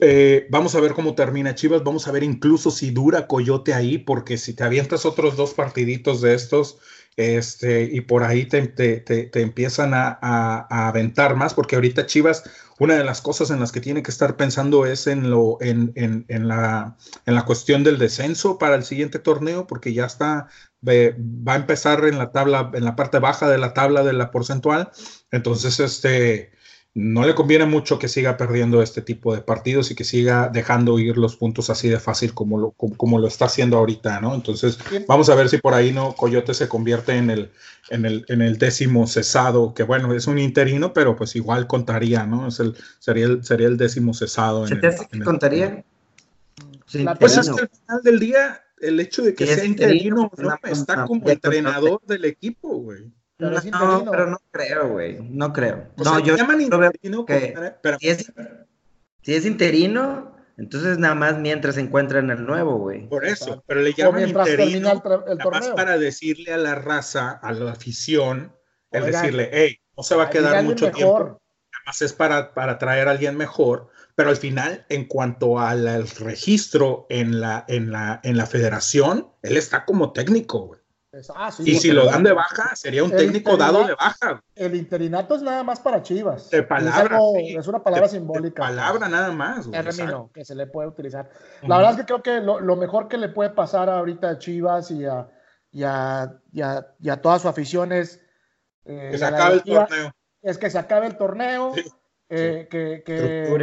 eh, 0.00 0.46
vamos 0.50 0.74
a 0.74 0.80
ver 0.80 0.92
cómo 0.92 1.14
termina 1.14 1.54
Chivas, 1.54 1.82
vamos 1.82 2.06
a 2.06 2.12
ver 2.12 2.22
incluso 2.22 2.70
si 2.70 2.90
dura 2.90 3.26
Coyote 3.26 3.74
ahí, 3.74 3.98
porque 3.98 4.38
si 4.38 4.54
te 4.54 4.64
avientas 4.64 5.06
otros 5.06 5.36
dos 5.36 5.54
partiditos 5.54 6.20
de 6.20 6.34
estos, 6.34 6.78
este, 7.16 7.84
y 7.84 8.00
por 8.02 8.24
ahí 8.24 8.46
te, 8.46 8.66
te, 8.66 9.40
empiezan 9.40 9.94
a, 9.94 10.18
a, 10.20 10.88
aventar 10.88 11.36
más, 11.36 11.54
porque 11.54 11.76
ahorita 11.76 12.06
Chivas 12.06 12.42
una 12.78 12.94
de 12.94 13.04
las 13.04 13.20
cosas 13.20 13.50
en 13.50 13.60
las 13.60 13.70
que 13.70 13.80
tiene 13.80 14.02
que 14.02 14.10
estar 14.10 14.36
pensando 14.36 14.84
es 14.84 15.06
en, 15.06 15.30
lo, 15.30 15.58
en, 15.60 15.92
en, 15.94 16.24
en, 16.28 16.48
la, 16.48 16.96
en 17.24 17.34
la 17.34 17.44
cuestión 17.44 17.84
del 17.84 17.98
descenso 17.98 18.58
para 18.58 18.74
el 18.74 18.84
siguiente 18.84 19.18
torneo, 19.18 19.66
porque 19.66 19.92
ya 19.92 20.06
está, 20.06 20.48
va 20.86 21.52
a 21.52 21.56
empezar 21.56 22.04
en 22.04 22.18
la 22.18 22.32
tabla, 22.32 22.70
en 22.74 22.84
la 22.84 22.96
parte 22.96 23.20
baja 23.20 23.48
de 23.48 23.58
la 23.58 23.74
tabla 23.74 24.02
de 24.02 24.12
la 24.12 24.30
porcentual. 24.30 24.90
Entonces, 25.30 25.78
este, 25.78 26.50
no 26.94 27.26
le 27.26 27.34
conviene 27.34 27.66
mucho 27.66 27.98
que 27.98 28.06
siga 28.06 28.36
perdiendo 28.36 28.80
este 28.80 29.02
tipo 29.02 29.34
de 29.34 29.40
partidos 29.40 29.90
y 29.90 29.96
que 29.96 30.04
siga 30.04 30.48
dejando 30.48 31.00
ir 31.00 31.18
los 31.18 31.34
puntos 31.34 31.68
así 31.68 31.88
de 31.88 31.98
fácil 31.98 32.34
como 32.34 32.56
lo, 32.56 32.70
como, 32.70 33.18
lo 33.18 33.26
está 33.26 33.46
haciendo 33.46 33.76
ahorita, 33.78 34.20
¿no? 34.20 34.32
Entonces, 34.32 34.78
vamos 35.08 35.28
a 35.28 35.34
ver 35.34 35.48
si 35.48 35.58
por 35.58 35.74
ahí 35.74 35.92
no 35.92 36.14
Coyote 36.14 36.54
se 36.54 36.68
convierte 36.68 37.16
en 37.16 37.30
el, 37.30 37.50
en 37.90 38.04
el, 38.04 38.24
en 38.28 38.42
el 38.42 38.58
décimo 38.58 39.08
cesado, 39.08 39.74
que 39.74 39.82
bueno, 39.82 40.14
es 40.14 40.28
un 40.28 40.38
interino, 40.38 40.92
pero 40.92 41.16
pues 41.16 41.34
igual 41.34 41.66
contaría, 41.66 42.26
¿no? 42.26 42.46
Es 42.46 42.60
el, 42.60 42.76
sería, 43.00 43.26
el, 43.26 43.44
sería 43.44 43.66
el 43.66 43.76
décimo 43.76 44.14
cesado. 44.14 44.64
¿Se 44.68 44.76
te 44.76 44.86
hace 44.86 45.08
que 45.08 45.18
contaría? 45.18 45.84
pues 47.18 47.36
es 47.36 47.50
que 47.50 47.62
al 47.62 47.70
final 47.70 48.02
del 48.04 48.20
día, 48.20 48.62
el 48.80 49.00
hecho 49.00 49.22
de 49.22 49.34
que 49.34 49.48
sea 49.48 49.64
interino, 49.64 50.30
¿no? 50.38 50.54
está 50.62 51.06
como 51.06 51.28
entrenador 51.28 52.00
del 52.06 52.24
equipo, 52.24 52.68
güey. 52.68 53.10
No, 53.38 54.10
pero 54.10 54.26
no 54.26 54.38
creo, 54.50 54.88
güey. 54.90 55.18
No 55.20 55.52
creo. 55.52 55.88
no, 55.96 56.20
yo 56.20 56.36
llaman 56.36 56.60
interino 56.60 57.26
que 57.26 57.54
si, 57.98 58.08
es, 58.08 58.32
si 59.22 59.34
es 59.34 59.44
interino, 59.44 60.36
entonces 60.56 60.98
nada 60.98 61.14
más 61.14 61.38
mientras 61.38 61.74
se 61.74 61.80
encuentran 61.80 62.30
el 62.30 62.46
nuevo, 62.46 62.78
güey. 62.78 63.08
Por 63.08 63.24
eso, 63.24 63.64
pero 63.66 63.80
le 63.80 63.92
llaman 63.92 64.28
interino 64.28 65.02
el, 65.26 65.38
nada 65.38 65.50
más 65.50 65.68
para 65.70 65.98
decirle 65.98 66.52
a 66.52 66.58
la 66.58 66.76
raza, 66.76 67.30
a 67.30 67.52
la 67.52 67.72
afición, 67.72 68.54
el 68.92 69.06
decirle, 69.06 69.50
hey, 69.52 69.80
no 69.96 70.02
se 70.04 70.14
va 70.14 70.24
a 70.24 70.30
quedar 70.30 70.62
mucho 70.62 70.90
tiempo. 70.92 71.18
Nada 71.18 71.82
más 71.86 72.02
es 72.02 72.12
para, 72.12 72.54
para 72.54 72.78
traer 72.78 73.08
a 73.08 73.12
alguien 73.12 73.36
mejor, 73.36 73.90
pero 74.14 74.30
al 74.30 74.36
final, 74.36 74.86
en 74.88 75.06
cuanto 75.06 75.58
al 75.58 76.08
registro 76.08 77.06
en 77.10 77.40
la, 77.40 77.64
en 77.66 77.90
la, 77.90 78.20
en 78.22 78.36
la 78.36 78.46
federación, 78.46 79.28
él 79.42 79.56
está 79.56 79.84
como 79.84 80.12
técnico, 80.12 80.66
güey. 80.66 80.83
Ah, 81.34 81.50
y 81.64 81.76
si 81.76 81.92
lo 81.92 82.06
dan 82.06 82.22
de 82.22 82.32
baja, 82.32 82.74
sería 82.74 83.04
un 83.04 83.10
técnico 83.10 83.56
dado 83.56 83.86
de 83.86 83.94
baja. 83.94 84.42
El 84.54 84.74
interinato 84.74 85.34
es 85.34 85.42
nada 85.42 85.62
más 85.62 85.80
para 85.80 86.02
Chivas. 86.02 86.50
De 86.50 86.62
palabra. 86.62 87.18
Es, 87.38 87.66
una 87.68 87.82
palabra 87.82 88.08
simbólica. 88.08 88.62
De 88.62 88.70
palabra 88.70 89.08
nada 89.08 89.30
más. 89.30 89.70
Término 89.70 90.30
que 90.32 90.44
se 90.44 90.54
le 90.54 90.66
puede 90.66 90.88
utilizar. 90.88 91.30
La 91.62 91.76
verdad 91.76 91.92
es 91.92 91.98
que 91.98 92.04
creo 92.06 92.22
que 92.22 92.40
lo, 92.40 92.76
mejor 92.76 93.08
que 93.08 93.18
le 93.18 93.28
puede 93.28 93.50
pasar 93.50 93.88
ahorita 93.88 94.30
a 94.30 94.38
Chivas 94.38 94.90
y 94.90 95.04
a, 95.04 95.28
y 95.70 95.82
a, 95.82 97.22
toda 97.22 97.38
su 97.38 97.48
afición 97.48 97.92
es. 97.92 98.20
Eh, 98.84 99.10
que 99.12 99.18
se 99.18 99.24
acabe 99.24 99.54
el 99.54 99.62
torneo. 99.62 100.14
Es 100.42 100.58
que 100.58 100.70
se 100.70 100.78
acabe 100.78 101.06
el 101.06 101.16
torneo. 101.16 101.72
Eh, 102.30 102.66
que, 102.70 103.04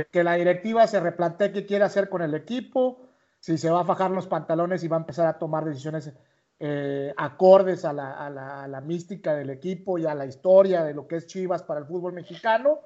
que 0.10 0.24
la 0.24 0.36
directiva 0.36 0.88
se 0.88 1.00
replantee 1.00 1.52
qué 1.52 1.66
quiere 1.66 1.84
hacer 1.84 2.10
con 2.10 2.22
el 2.22 2.34
equipo. 2.34 3.10
Si 3.40 3.58
se 3.58 3.72
va 3.72 3.82
a 3.82 3.86
fajar 3.86 4.12
los 4.12 4.28
pantalones 4.28 4.84
y 4.84 4.88
va 4.88 4.98
a 4.98 5.00
empezar 5.00 5.26
a 5.26 5.40
tomar 5.40 5.66
decisiones 5.66 6.14
eh, 6.64 7.12
acordes 7.18 7.86
a 7.86 7.92
la, 7.92 8.84
mística 8.86 9.34
del 9.34 9.50
equipo 9.50 9.98
y 9.98 10.06
a 10.06 10.14
la 10.14 10.28
historia 10.28 10.84
de 10.84 10.94
lo 10.94 11.08
que 11.08 11.16
es 11.16 11.26
Chivas 11.26 11.64
para 11.64 11.80
el 11.80 11.88
fútbol 11.88 12.14
mexicano. 12.14 12.82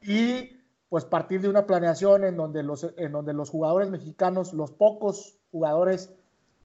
Y 0.00 0.60
pues 0.88 1.04
partir 1.06 1.40
de 1.40 1.48
una 1.48 1.66
planeación 1.66 2.22
en 2.22 2.36
donde 2.36 2.62
los, 2.62 2.86
en 2.96 3.10
donde 3.10 3.32
los 3.32 3.50
jugadores 3.50 3.90
mexicanos, 3.90 4.52
los 4.52 4.70
pocos 4.70 5.40
jugadores, 5.50 6.14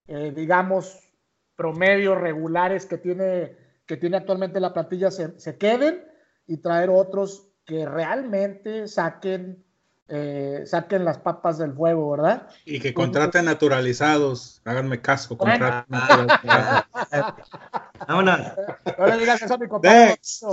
eh, 0.07 0.31
digamos, 0.35 1.11
promedios 1.55 2.21
regulares 2.21 2.85
que 2.85 2.99
tiene, 2.99 3.57
que 3.87 3.97
tiene 3.97 4.17
actualmente 4.17 4.59
la 4.59 4.71
plantilla 4.71 5.09
se, 5.09 5.39
se 5.39 5.57
queden 5.57 6.05
y 6.45 6.57
traer 6.57 6.91
otros 6.91 7.49
que 7.65 7.87
realmente 7.87 8.87
saquen 8.87 9.64
eh, 10.07 10.63
saquen 10.65 11.05
las 11.05 11.17
papas 11.17 11.57
del 11.57 11.73
fuego, 11.73 12.11
¿verdad? 12.11 12.47
Y 12.65 12.79
que 12.79 12.93
contraten 12.93 13.45
naturalizados, 13.45 14.61
háganme 14.65 15.01
caso, 15.01 15.37
Vámonos. 18.07 18.39
No 18.97 19.07
le 19.07 19.17
digas 19.17 19.41
eso 19.41 19.53
a 19.53 19.57
mi 19.57 19.67
compadre. 19.67 20.07
Next. 20.09 20.43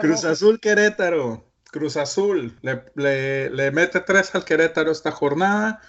Cruz 0.00 0.24
Azul 0.24 0.60
Querétaro. 0.60 1.44
Cruz 1.70 1.96
Azul 1.96 2.56
le, 2.62 2.84
le- 2.94 3.50
le 3.50 3.70
mete 3.72 4.00
tres 4.00 4.34
al 4.34 4.44
Querétaro 4.44 4.92
esta 4.92 5.10
jornada. 5.10 5.80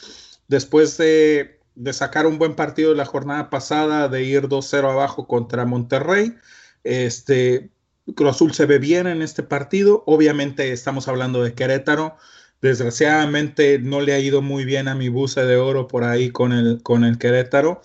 Después 0.47 0.97
de, 0.97 1.59
de 1.75 1.93
sacar 1.93 2.25
un 2.25 2.39
buen 2.39 2.55
partido 2.55 2.93
la 2.95 3.05
jornada 3.05 3.49
pasada, 3.49 4.07
de 4.07 4.23
ir 4.23 4.47
2-0 4.47 4.91
abajo 4.91 5.27
contra 5.27 5.65
Monterrey. 5.65 6.36
Este, 6.83 7.69
Cruz 8.14 8.36
Azul 8.36 8.53
se 8.53 8.66
ve 8.66 8.80
bien 8.80 9.08
en 9.08 9.22
este 9.22 9.43
partido. 9.43 10.03
Obviamente 10.06 10.72
estamos 10.72 11.08
hablando 11.08 11.43
de 11.43 11.53
Querétaro. 11.53 12.18
Desgraciadamente 12.62 13.80
no 13.80 14.01
le 14.01 14.14
ha 14.14 14.20
ido 14.20 14.41
muy 14.41 14.66
bien 14.66 14.88
a 14.88 14.95
mi 14.95 15.10
buce 15.10 15.45
de 15.45 15.58
oro 15.58 15.88
por 15.88 16.03
ahí 16.03 16.30
con 16.30 16.51
el, 16.51 16.82
con 16.84 17.03
el 17.03 17.18
Querétaro. 17.18 17.82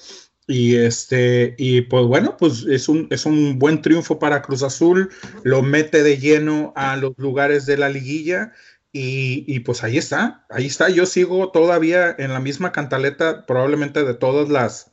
Y 0.47 0.77
este, 0.77 1.55
y 1.59 1.83
pues 1.83 2.07
bueno, 2.07 2.37
pues 2.37 2.67
es 2.69 2.89
un, 2.89 3.07
es 3.11 3.25
un 3.25 3.59
buen 3.59 3.83
triunfo 3.83 4.19
para 4.19 4.43
Cruz 4.43 4.65
Azul, 4.65 5.11
lo 5.45 5.63
mete 5.63 6.03
de 6.03 6.19
lleno 6.19 6.73
a 6.75 6.97
los 6.97 7.13
lugares 7.19 7.67
de 7.67 7.77
la 7.77 7.89
liguilla. 7.89 8.53
Y, 8.93 9.45
y 9.47 9.61
pues 9.61 9.85
ahí 9.85 9.97
está, 9.97 10.45
ahí 10.51 10.67
está. 10.67 10.89
Yo 10.89 11.07
sigo 11.07 11.53
todavía 11.53 12.15
en 12.19 12.33
la 12.33 12.41
misma 12.41 12.73
cantaleta, 12.73 13.47
probablemente 13.47 14.03
de 14.03 14.15
todas 14.15 14.49
las, 14.49 14.91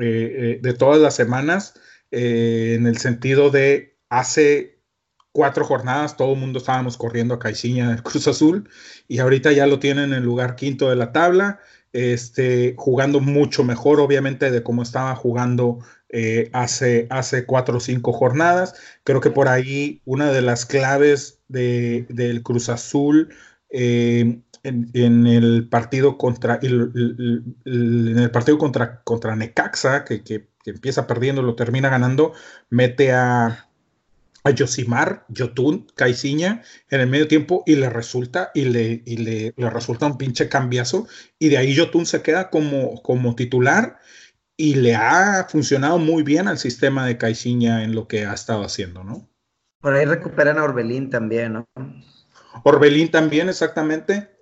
eh, 0.00 0.56
eh, 0.56 0.58
de 0.60 0.74
todas 0.74 1.00
las 1.00 1.14
semanas, 1.14 1.74
eh, 2.10 2.74
en 2.76 2.88
el 2.88 2.98
sentido 2.98 3.50
de 3.50 3.96
hace 4.10 4.80
cuatro 5.32 5.64
jornadas 5.64 6.16
todo 6.16 6.34
el 6.34 6.40
mundo 6.40 6.58
estábamos 6.58 6.96
corriendo 6.96 7.34
a 7.34 7.38
Caixinha 7.38 7.88
del 7.88 8.02
Cruz 8.02 8.26
Azul 8.28 8.68
y 9.08 9.18
ahorita 9.20 9.52
ya 9.52 9.66
lo 9.66 9.78
tienen 9.78 10.06
en 10.06 10.14
el 10.14 10.24
lugar 10.24 10.56
quinto 10.56 10.90
de 10.90 10.96
la 10.96 11.12
tabla, 11.12 11.60
este, 11.92 12.74
jugando 12.76 13.20
mucho 13.20 13.64
mejor 13.64 14.00
obviamente 14.00 14.50
de 14.50 14.62
cómo 14.62 14.82
estaba 14.82 15.14
jugando 15.16 15.78
eh, 16.08 16.50
hace, 16.52 17.06
hace 17.10 17.46
cuatro 17.46 17.78
o 17.78 17.80
cinco 17.80 18.12
jornadas. 18.12 18.74
Creo 19.04 19.20
que 19.20 19.30
por 19.30 19.48
ahí 19.48 20.02
una 20.04 20.32
de 20.32 20.42
las 20.42 20.66
claves 20.66 21.40
de, 21.48 22.06
del 22.08 22.42
Cruz 22.42 22.68
Azul 22.68 23.32
eh, 23.70 24.40
en, 24.62 25.26
el 25.26 25.68
partido 25.68 26.18
contra 26.18 26.58
en 26.62 27.54
el 27.64 28.30
partido 28.32 28.58
contra, 28.58 29.02
contra 29.02 29.36
Necaxa, 29.36 30.04
que, 30.04 30.22
que 30.22 30.48
empieza 30.64 31.06
perdiendo, 31.06 31.42
lo 31.42 31.54
termina 31.54 31.88
ganando, 31.88 32.32
mete 32.68 33.12
a 33.12 33.69
a 34.44 34.50
Yosimar, 34.50 35.24
Yotun, 35.28 35.86
Caiciña 35.94 36.62
en 36.88 37.00
el 37.00 37.08
medio 37.08 37.28
tiempo 37.28 37.62
y 37.66 37.76
le 37.76 37.90
resulta 37.90 38.50
y 38.54 38.64
le, 38.64 39.02
y 39.04 39.18
le, 39.18 39.54
le, 39.56 39.70
resulta 39.70 40.06
un 40.06 40.18
pinche 40.18 40.48
cambiazo 40.48 41.06
y 41.38 41.48
de 41.48 41.58
ahí 41.58 41.74
Yotun 41.74 42.06
se 42.06 42.22
queda 42.22 42.50
como, 42.50 43.02
como 43.02 43.34
titular 43.34 43.98
y 44.56 44.74
le 44.74 44.94
ha 44.94 45.46
funcionado 45.48 45.98
muy 45.98 46.22
bien 46.22 46.48
al 46.48 46.58
sistema 46.58 47.06
de 47.06 47.18
Caiciña 47.18 47.84
en 47.84 47.94
lo 47.94 48.08
que 48.08 48.26
ha 48.26 48.34
estado 48.34 48.62
haciendo, 48.62 49.04
¿no? 49.04 49.28
Por 49.80 49.94
ahí 49.94 50.04
recuperan 50.04 50.58
a 50.58 50.64
Orbelín 50.64 51.08
también, 51.08 51.54
¿no? 51.54 51.68
Orbelín 52.64 53.10
también, 53.10 53.48
exactamente 53.48 54.39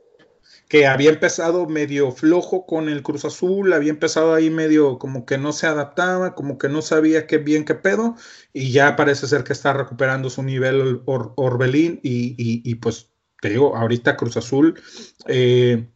que 0.69 0.87
había 0.87 1.11
empezado 1.11 1.67
medio 1.67 2.13
flojo 2.13 2.67
con 2.67 2.91
el 2.91 3.03
Cruz 3.03 3.25
Azul, 3.25 3.73
había 3.73 3.91
empezado 3.91 4.35
ahí 4.35 4.51
medio 4.51 4.99
como 4.99 5.25
que 5.25 5.39
no 5.39 5.53
se 5.53 5.67
adaptaba, 5.67 6.35
como 6.35 6.59
que 6.59 6.69
no 6.69 6.83
sabía 6.83 7.27
qué 7.27 7.39
bien 7.39 7.65
qué 7.65 7.75
pedo, 7.75 8.17
y 8.53 8.71
ya 8.71 8.95
parece 8.95 9.27
ser 9.27 9.45
que 9.45 9.55
está 9.55 9.73
recuperando 9.73 10.29
su 10.29 10.43
nivel 10.43 11.01
Or 11.07 11.33
Orbelín, 11.37 12.01
y, 12.03 12.35
y, 12.37 12.63
y, 12.71 12.75
pues 12.77 13.11
te 13.41 13.49
digo, 13.49 13.77
ahorita 13.77 14.17
Cruz 14.17 14.37
Azul 14.37 14.79
eh, 15.27 15.89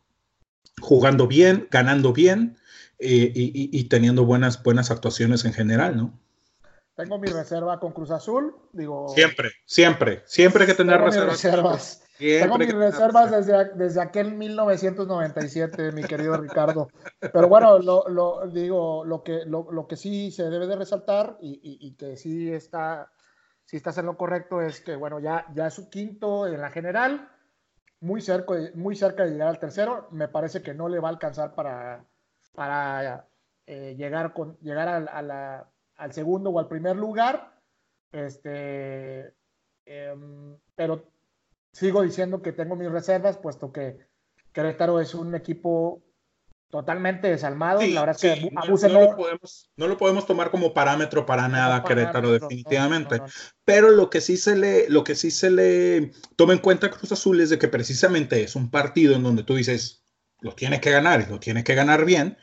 jugando 0.81 1.27
bien, 1.27 1.68
ganando 1.70 2.14
bien, 2.14 2.57
eh, 2.99 3.31
y, 3.35 3.79
y, 3.79 3.85
teniendo 3.85 4.25
buenas, 4.25 4.62
buenas 4.62 4.91
actuaciones 4.91 5.45
en 5.45 5.53
general, 5.53 5.97
¿no? 5.97 6.18
Tengo 6.95 7.18
mi 7.18 7.29
reserva 7.29 7.81
con 7.81 7.93
Cruz 7.93 8.11
Azul, 8.11 8.55
digo... 8.73 9.09
Siempre, 9.14 9.51
siempre, 9.66 10.23
siempre 10.25 10.62
hay 10.62 10.68
que 10.68 10.75
tener 10.75 11.01
reservas. 11.01 11.33
reservas. 11.33 12.03
Tengo 12.23 12.59
mis 12.59 12.73
reservas 12.73 13.31
desde, 13.31 13.75
desde 13.75 14.01
aquel 14.01 14.35
1997, 14.35 15.93
mi 15.93 16.05
querido 16.05 16.37
Ricardo. 16.37 16.89
Pero 17.18 17.49
bueno, 17.49 17.79
lo, 17.79 18.09
lo 18.09 18.47
digo, 18.49 19.05
lo 19.05 19.23
que, 19.23 19.45
lo, 19.45 19.70
lo, 19.73 19.87
que 19.87 19.97
sí 19.97 20.31
se 20.31 20.49
debe 20.49 20.66
de 20.66 20.77
resaltar 20.77 21.37
y, 21.41 21.55
y, 21.55 21.87
y, 21.87 21.95
que 21.95 22.16
sí 22.16 22.53
está, 22.53 23.11
sí 23.64 23.77
estás 23.77 23.99
en 23.99 24.07
lo 24.07 24.16
correcto 24.16 24.61
es 24.62 24.81
que, 24.81 24.95
bueno, 24.95 25.18
ya, 25.18 25.47
ya 25.55 25.66
es 25.66 25.75
su 25.75 25.91
quinto 25.91 26.47
en 26.47 26.61
la 26.61 26.70
general, 26.70 27.29
muy 28.01 28.20
cerca, 28.20 28.55
muy 28.75 28.95
cerca 28.95 29.25
de 29.25 29.33
llegar 29.33 29.49
al 29.49 29.59
tercero. 29.59 30.09
Me 30.12 30.29
parece 30.29 30.62
que 30.62 30.75
no 30.75 30.89
le 30.89 31.01
va 31.01 31.09
a 31.09 31.12
alcanzar 31.12 31.55
para, 31.55 32.05
para 32.55 33.27
eh, 33.66 33.95
llegar, 33.97 34.33
con, 34.33 34.57
llegar 34.59 34.89
a, 34.89 34.97
a 34.97 35.23
la, 35.23 35.70
al 35.97 36.12
segundo 36.12 36.51
o 36.51 36.59
al 36.59 36.68
primer 36.68 36.97
lugar. 36.97 37.53
Este, 38.12 39.35
eh, 39.87 40.14
pero 40.75 41.12
sigo 41.73 42.03
diciendo 42.03 42.43
que 42.43 42.53
tengo 42.53 42.77
mis 42.77 42.91
reservas, 42.91 43.39
puesto 43.39 43.73
que 43.73 43.99
Querétaro 44.53 45.01
es 45.01 45.14
un 45.14 45.35
equipo 45.35 46.03
totalmente 46.70 47.29
desalmado. 47.29 47.81
Sí, 47.81 47.93
la 47.93 48.01
verdad 48.01 48.16
sí, 48.18 48.29
que 48.29 48.51
no, 48.51 48.62
no, 48.64 49.01
lo 49.01 49.16
podemos, 49.16 49.70
no, 49.77 49.89
lo 49.89 49.99
podemos, 49.99 50.27
tomar 50.27 50.51
como 50.51 50.73
parámetro 50.73 51.27
para 51.27 51.49
nada, 51.49 51.79
no, 51.79 51.85
Querétaro, 51.85 52.12
parámetro, 52.12 52.49
definitivamente. 52.49 53.23
Pero 53.64 53.91
lo 53.91 54.09
que 54.09 54.20
sí 54.20 54.37
se 54.37 54.57
le, 54.57 54.89
lo 54.89 55.05
que 55.05 55.14
sí 55.14 55.31
se 55.31 55.51
le 55.51 56.12
toma 56.37 56.55
en 56.55 56.61
cuenta 56.61 56.87
a 56.87 56.91
Cruz 56.91 57.12
Azul 57.12 57.41
es 57.41 57.51
de 57.51 57.59
que 57.59 57.68
precisamente 57.68 58.43
es 58.43 58.57
un 58.57 58.70
partido 58.70 59.14
en 59.14 59.23
donde 59.23 59.43
tú 59.43 59.55
dices, 59.55 60.05
lo 60.41 60.55
tiene 60.55 60.81
que 60.81 60.91
ganar 60.91 61.20
y 61.20 61.31
lo 61.31 61.41
tiene 61.41 61.62
que 61.62 61.75
ganar 61.75 62.05
bien, 62.05 62.39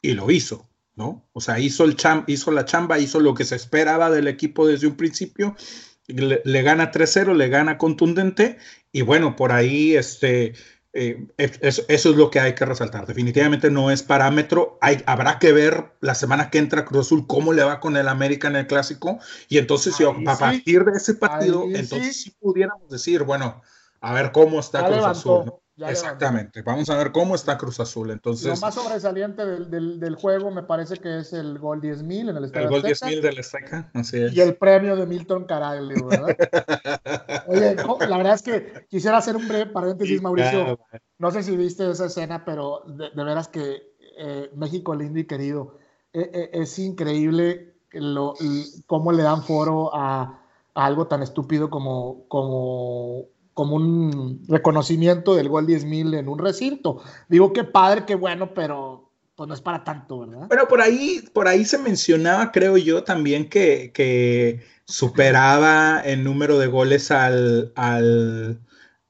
y 0.00 0.12
lo 0.12 0.30
hizo. 0.30 0.68
¿no? 0.94 1.28
O 1.32 1.40
sea, 1.40 1.58
hizo, 1.58 1.84
el 1.84 1.96
cham 1.96 2.24
hizo 2.26 2.50
la 2.50 2.64
chamba, 2.64 2.98
hizo 2.98 3.20
lo 3.20 3.34
que 3.34 3.44
se 3.44 3.56
esperaba 3.56 4.10
del 4.10 4.28
equipo 4.28 4.66
desde 4.66 4.86
un 4.86 4.96
principio, 4.96 5.56
le, 6.12 6.42
le 6.44 6.62
gana 6.62 6.92
3-0, 6.92 7.34
le 7.34 7.48
gana 7.48 7.78
contundente, 7.78 8.58
y 8.92 9.02
bueno, 9.02 9.36
por 9.36 9.52
ahí 9.52 9.96
este, 9.96 10.54
eh, 10.92 11.26
eso, 11.38 11.82
eso, 11.88 12.10
es 12.10 12.16
lo 12.16 12.30
que 12.30 12.40
hay 12.40 12.54
que 12.54 12.66
resaltar. 12.66 13.06
Definitivamente 13.06 13.70
no 13.70 13.90
es 13.90 14.02
parámetro, 14.02 14.78
hay, 14.80 15.02
habrá 15.06 15.38
que 15.38 15.52
ver 15.52 15.92
la 16.00 16.14
semana 16.14 16.50
que 16.50 16.58
entra 16.58 16.84
Cruz 16.84 17.06
Azul 17.06 17.26
cómo 17.26 17.52
le 17.52 17.64
va 17.64 17.80
con 17.80 17.96
el 17.96 18.08
América 18.08 18.48
en 18.48 18.56
el 18.56 18.66
Clásico, 18.66 19.18
y 19.48 19.58
entonces 19.58 19.96
si, 19.96 20.04
a 20.04 20.38
partir 20.38 20.84
de 20.84 20.92
ese 20.96 21.14
partido, 21.14 21.62
Ahí 21.62 21.76
entonces 21.76 22.16
sí. 22.16 22.24
sí 22.24 22.36
pudiéramos 22.38 22.90
decir, 22.90 23.22
bueno, 23.22 23.62
a 24.00 24.12
ver 24.12 24.32
cómo 24.32 24.60
está 24.60 24.80
Ya 24.80 24.86
Cruz 24.86 24.96
levantó, 24.98 25.40
Azul. 25.40 25.46
¿no? 25.46 25.61
Ya 25.76 25.90
Exactamente, 25.90 26.62
vamos 26.62 26.90
a 26.90 26.96
ver 26.96 27.12
cómo 27.12 27.34
está 27.34 27.56
Cruz 27.58 27.80
Azul. 27.80 28.08
Lo 28.08 28.12
Entonces, 28.12 28.60
más 28.60 28.74
sobresaliente 28.74 29.44
del, 29.44 29.70
del, 29.70 30.00
del 30.00 30.14
juego 30.16 30.50
me 30.50 30.62
parece 30.62 30.96
que 30.96 31.18
es 31.18 31.32
el 31.32 31.58
gol 31.58 31.80
10.000 31.80 32.30
en 32.30 32.36
el 32.36 32.44
Estadio 32.44 32.66
el 32.66 32.82
gol 32.82 32.90
Azteca 32.90 33.10
10.000 33.10 33.20
del 33.20 33.38
Azteca, 33.38 33.90
así 33.94 34.22
es. 34.22 34.34
y 34.34 34.40
el 34.40 34.56
premio 34.56 34.96
de 34.96 35.06
Milton 35.06 35.44
Caraglio, 35.44 36.06
¿verdad? 36.06 36.36
Oye, 37.48 37.74
no, 37.76 37.98
la 37.98 38.16
verdad 38.16 38.34
es 38.34 38.42
que 38.42 38.86
quisiera 38.88 39.18
hacer 39.18 39.36
un 39.36 39.48
breve 39.48 39.66
paréntesis, 39.66 40.20
Mauricio. 40.20 40.78
No 41.18 41.30
sé 41.30 41.42
si 41.42 41.56
viste 41.56 41.90
esa 41.90 42.06
escena, 42.06 42.44
pero 42.44 42.82
de, 42.86 43.10
de 43.10 43.24
veras 43.24 43.48
que 43.48 43.92
eh, 44.18 44.50
México 44.54 44.94
lindo 44.94 45.18
y 45.18 45.26
querido. 45.26 45.78
Eh, 46.12 46.30
eh, 46.32 46.50
es 46.52 46.78
increíble 46.78 47.74
lo, 47.92 48.34
cómo 48.86 49.12
le 49.12 49.22
dan 49.22 49.42
foro 49.42 49.94
a, 49.94 50.42
a 50.74 50.84
algo 50.86 51.06
tan 51.06 51.22
estúpido 51.22 51.70
como, 51.70 52.24
como, 52.28 53.26
como 53.54 53.76
un 53.76 54.42
reconocimiento 54.48 55.34
del 55.34 55.48
gol 55.48 55.66
10.000 55.66 56.18
en 56.18 56.28
un 56.28 56.38
recinto. 56.38 57.02
Digo, 57.28 57.52
qué 57.52 57.64
padre, 57.64 58.04
qué 58.06 58.14
bueno, 58.14 58.54
pero 58.54 59.10
pues 59.34 59.48
no 59.48 59.54
es 59.54 59.60
para 59.60 59.84
tanto, 59.84 60.20
¿verdad? 60.20 60.46
Bueno, 60.48 60.68
por 60.68 60.80
ahí, 60.80 61.24
por 61.32 61.48
ahí 61.48 61.64
se 61.64 61.78
mencionaba, 61.78 62.52
creo 62.52 62.76
yo, 62.76 63.02
también 63.02 63.48
que, 63.48 63.90
que 63.94 64.60
superaba 64.84 66.00
el 66.00 66.22
número 66.22 66.58
de 66.58 66.66
goles 66.66 67.10
al, 67.10 67.72
al, 67.76 68.60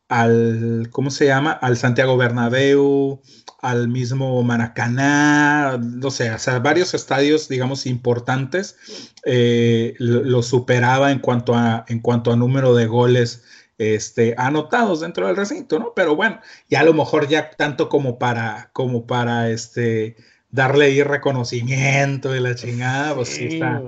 al, 0.09 0.88
¿cómo 0.90 1.11
se 1.11 1.26
llama? 1.26 1.53
Al 1.53 1.76
Santiago 1.76 2.16
Bernabéu, 2.16 3.20
al 3.61 3.88
mismo 3.88 4.43
Maracaná, 4.43 5.78
no 5.78 6.11
sé, 6.11 6.30
o 6.30 6.38
sea, 6.38 6.61
varios 6.61 6.95
estadios, 6.95 7.49
digamos, 7.49 7.86
importantes, 7.86 8.76
eh, 9.24 9.95
lo, 9.99 10.22
lo, 10.22 10.43
superaba 10.43 11.12
en 11.12 11.18
cuanto 11.18 11.55
a, 11.55 11.84
en 11.88 12.01
cuanto 12.01 12.32
a 12.32 12.36
número 12.36 12.74
de 12.74 12.86
goles 12.86 13.45
este, 13.83 14.35
anotados 14.39 15.01
dentro 15.01 15.26
del 15.26 15.37
recinto, 15.37 15.78
¿no? 15.78 15.93
Pero 15.95 16.16
bueno, 16.16 16.41
ya 16.68 16.80
a 16.80 16.85
lo 16.85 16.95
mejor 16.95 17.28
ya 17.28 17.51
tanto 17.51 17.89
como 17.89 18.18
para, 18.18 18.70
como 18.72 19.07
para, 19.07 19.51
este, 19.51 20.16
darle 20.53 20.85
ahí 20.85 21.03
reconocimiento 21.03 22.37
y 22.37 22.41
la 22.41 22.55
chingada, 22.55 23.16
pues 23.16 23.28
sí, 23.28 23.49
sí 23.49 23.55
está, 23.55 23.83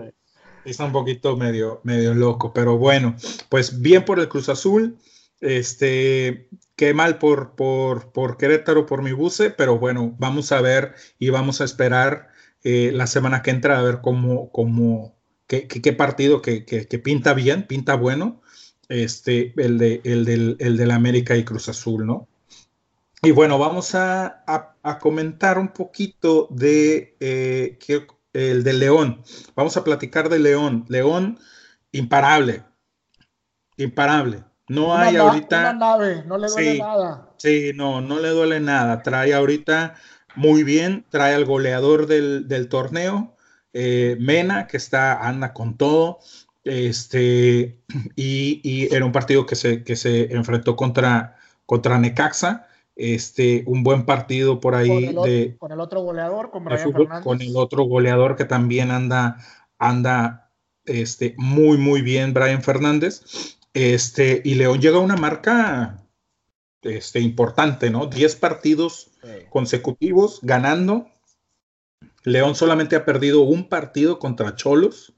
está, 0.64 0.84
un 0.86 0.92
poquito 0.92 1.36
medio, 1.36 1.80
medio 1.84 2.14
loco, 2.14 2.52
pero 2.52 2.76
bueno, 2.78 3.14
pues 3.50 3.80
bien 3.80 4.04
por 4.04 4.18
el 4.18 4.28
Cruz 4.28 4.48
Azul, 4.48 4.98
este, 5.40 6.48
qué 6.74 6.94
mal 6.94 7.18
por, 7.18 7.54
por, 7.54 8.10
por 8.12 8.38
Querétaro, 8.38 8.86
por 8.86 9.02
mi 9.02 9.12
buce, 9.12 9.50
pero 9.50 9.78
bueno, 9.78 10.16
vamos 10.18 10.50
a 10.52 10.60
ver 10.62 10.94
y 11.18 11.28
vamos 11.28 11.60
a 11.60 11.64
esperar 11.64 12.28
eh, 12.64 12.90
la 12.94 13.06
semana 13.06 13.42
que 13.42 13.50
entra 13.50 13.78
a 13.78 13.82
ver 13.82 14.00
cómo, 14.00 14.50
cómo, 14.50 15.14
qué, 15.46 15.68
qué, 15.68 15.82
qué 15.82 15.92
partido 15.92 16.40
que, 16.40 16.64
que, 16.64 16.88
que 16.88 16.98
pinta 16.98 17.34
bien, 17.34 17.66
pinta 17.66 17.94
bueno, 17.94 18.40
este, 18.88 19.52
el, 19.56 19.78
de, 19.78 20.00
el, 20.04 20.24
del, 20.24 20.56
el 20.58 20.76
del 20.76 20.90
América 20.90 21.36
y 21.36 21.44
Cruz 21.44 21.68
Azul, 21.68 22.06
¿no? 22.06 22.28
Y 23.22 23.30
bueno, 23.30 23.58
vamos 23.58 23.94
a, 23.94 24.44
a, 24.46 24.74
a 24.82 24.98
comentar 24.98 25.58
un 25.58 25.68
poquito 25.68 26.46
de 26.50 27.16
eh, 27.20 27.78
el 28.34 28.64
de 28.64 28.72
León. 28.74 29.22
Vamos 29.54 29.76
a 29.78 29.84
platicar 29.84 30.28
de 30.28 30.38
León. 30.38 30.84
León, 30.88 31.38
imparable. 31.92 32.64
Imparable. 33.78 34.44
No 34.68 34.96
hay 34.96 35.16
ahorita. 35.16 35.72
nave, 35.72 36.22
no 36.26 36.38
le 36.38 36.48
duele 36.48 36.78
nada. 36.78 37.30
Sí, 37.38 37.72
no, 37.74 38.00
no 38.00 38.18
le 38.18 38.28
duele 38.28 38.60
nada. 38.60 39.02
Trae 39.02 39.32
ahorita 39.34 39.94
muy 40.36 40.64
bien, 40.64 41.04
trae 41.10 41.34
al 41.34 41.44
goleador 41.44 42.06
del, 42.06 42.68
torneo, 42.68 43.36
eh, 43.72 44.16
Mena, 44.20 44.66
que 44.66 44.76
está, 44.76 45.26
anda 45.26 45.52
con 45.52 45.76
todo. 45.76 46.18
Este, 46.64 47.78
y, 48.16 48.88
era 48.94 49.04
un 49.04 49.12
partido 49.12 49.46
que 49.46 49.54
se, 49.54 49.84
que 49.84 49.96
se 49.96 50.34
enfrentó 50.34 50.76
contra, 50.76 51.36
contra 51.66 51.98
Necaxa. 51.98 52.66
Este, 52.96 53.64
un 53.66 53.82
buen 53.82 54.06
partido 54.06 54.60
por 54.60 54.76
ahí 54.76 54.88
con 54.88 55.26
el, 55.26 55.32
de, 55.32 55.56
con 55.58 55.72
el 55.72 55.80
otro 55.80 56.02
goleador, 56.02 56.50
con, 56.52 56.64
con 57.24 57.42
el 57.42 57.56
otro 57.56 57.82
goleador 57.84 58.36
que 58.36 58.44
también 58.44 58.92
anda, 58.92 59.38
anda 59.78 60.52
este, 60.84 61.34
muy, 61.36 61.76
muy 61.76 62.02
bien, 62.02 62.32
Brian 62.32 62.62
Fernández. 62.62 63.56
Este, 63.74 64.40
y 64.44 64.54
León 64.54 64.80
llega 64.80 64.98
a 64.98 65.00
una 65.00 65.16
marca 65.16 66.04
este, 66.82 67.18
importante, 67.18 67.90
¿no? 67.90 68.06
10 68.06 68.36
partidos 68.36 69.10
consecutivos 69.50 70.38
ganando. 70.42 71.08
León 72.22 72.54
solamente 72.54 72.94
ha 72.94 73.04
perdido 73.04 73.40
un 73.40 73.68
partido 73.68 74.18
contra 74.18 74.54
Cholos 74.54 75.14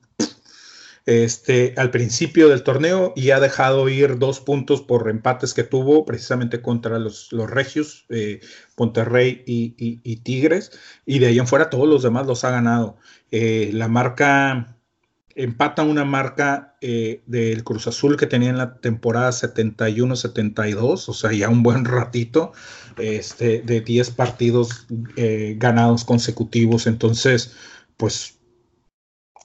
este, 1.07 1.73
al 1.77 1.91
principio 1.91 2.49
del 2.49 2.65
torneo 2.65 3.13
y 3.17 3.31
ha 3.31 3.41
dejado 3.41 3.89
ir 3.89 4.19
dos 4.19 4.41
puntos 4.41 4.83
por 4.83 5.09
empates 5.09 5.55
que 5.55 5.63
tuvo 5.63 6.05
precisamente 6.05 6.61
contra 6.61 6.99
los, 6.99 7.33
los 7.33 7.49
Regios, 7.49 8.07
eh, 8.09 8.41
Monterrey 8.77 9.43
y, 9.47 10.17
Tigres. 10.17 10.73
Y 11.07 11.21
de 11.21 11.29
ahí 11.29 11.39
en 11.39 11.47
fuera 11.47 11.71
todos 11.71 11.89
los 11.89 12.03
demás 12.03 12.27
los 12.27 12.45
ha 12.45 12.51
ganado. 12.51 12.99
Eh, 13.31 13.71
la 13.73 13.89
marca 13.89 14.77
empata 15.37 15.83
una 15.83 16.05
marca 16.05 16.77
eh, 16.81 17.23
del 17.27 17.63
Cruz 17.63 17.87
Azul 17.87 18.17
que 18.17 18.27
tenía 18.27 18.51
en 18.51 18.57
la 18.57 18.79
temporada 18.79 19.31
71-72, 19.31 21.09
o 21.09 21.13
sea, 21.13 21.33
ya 21.33 21.49
un 21.51 21.63
buen 21.63 21.85
ratito, 21.85 22.53
este, 22.97 23.61
de 23.61 23.83
10 23.83 24.11
partidos 24.13 24.87
eh, 25.17 25.55
ganados 25.59 26.05
consecutivos. 26.05 26.87
Entonces, 26.87 27.55
pues, 27.99 28.36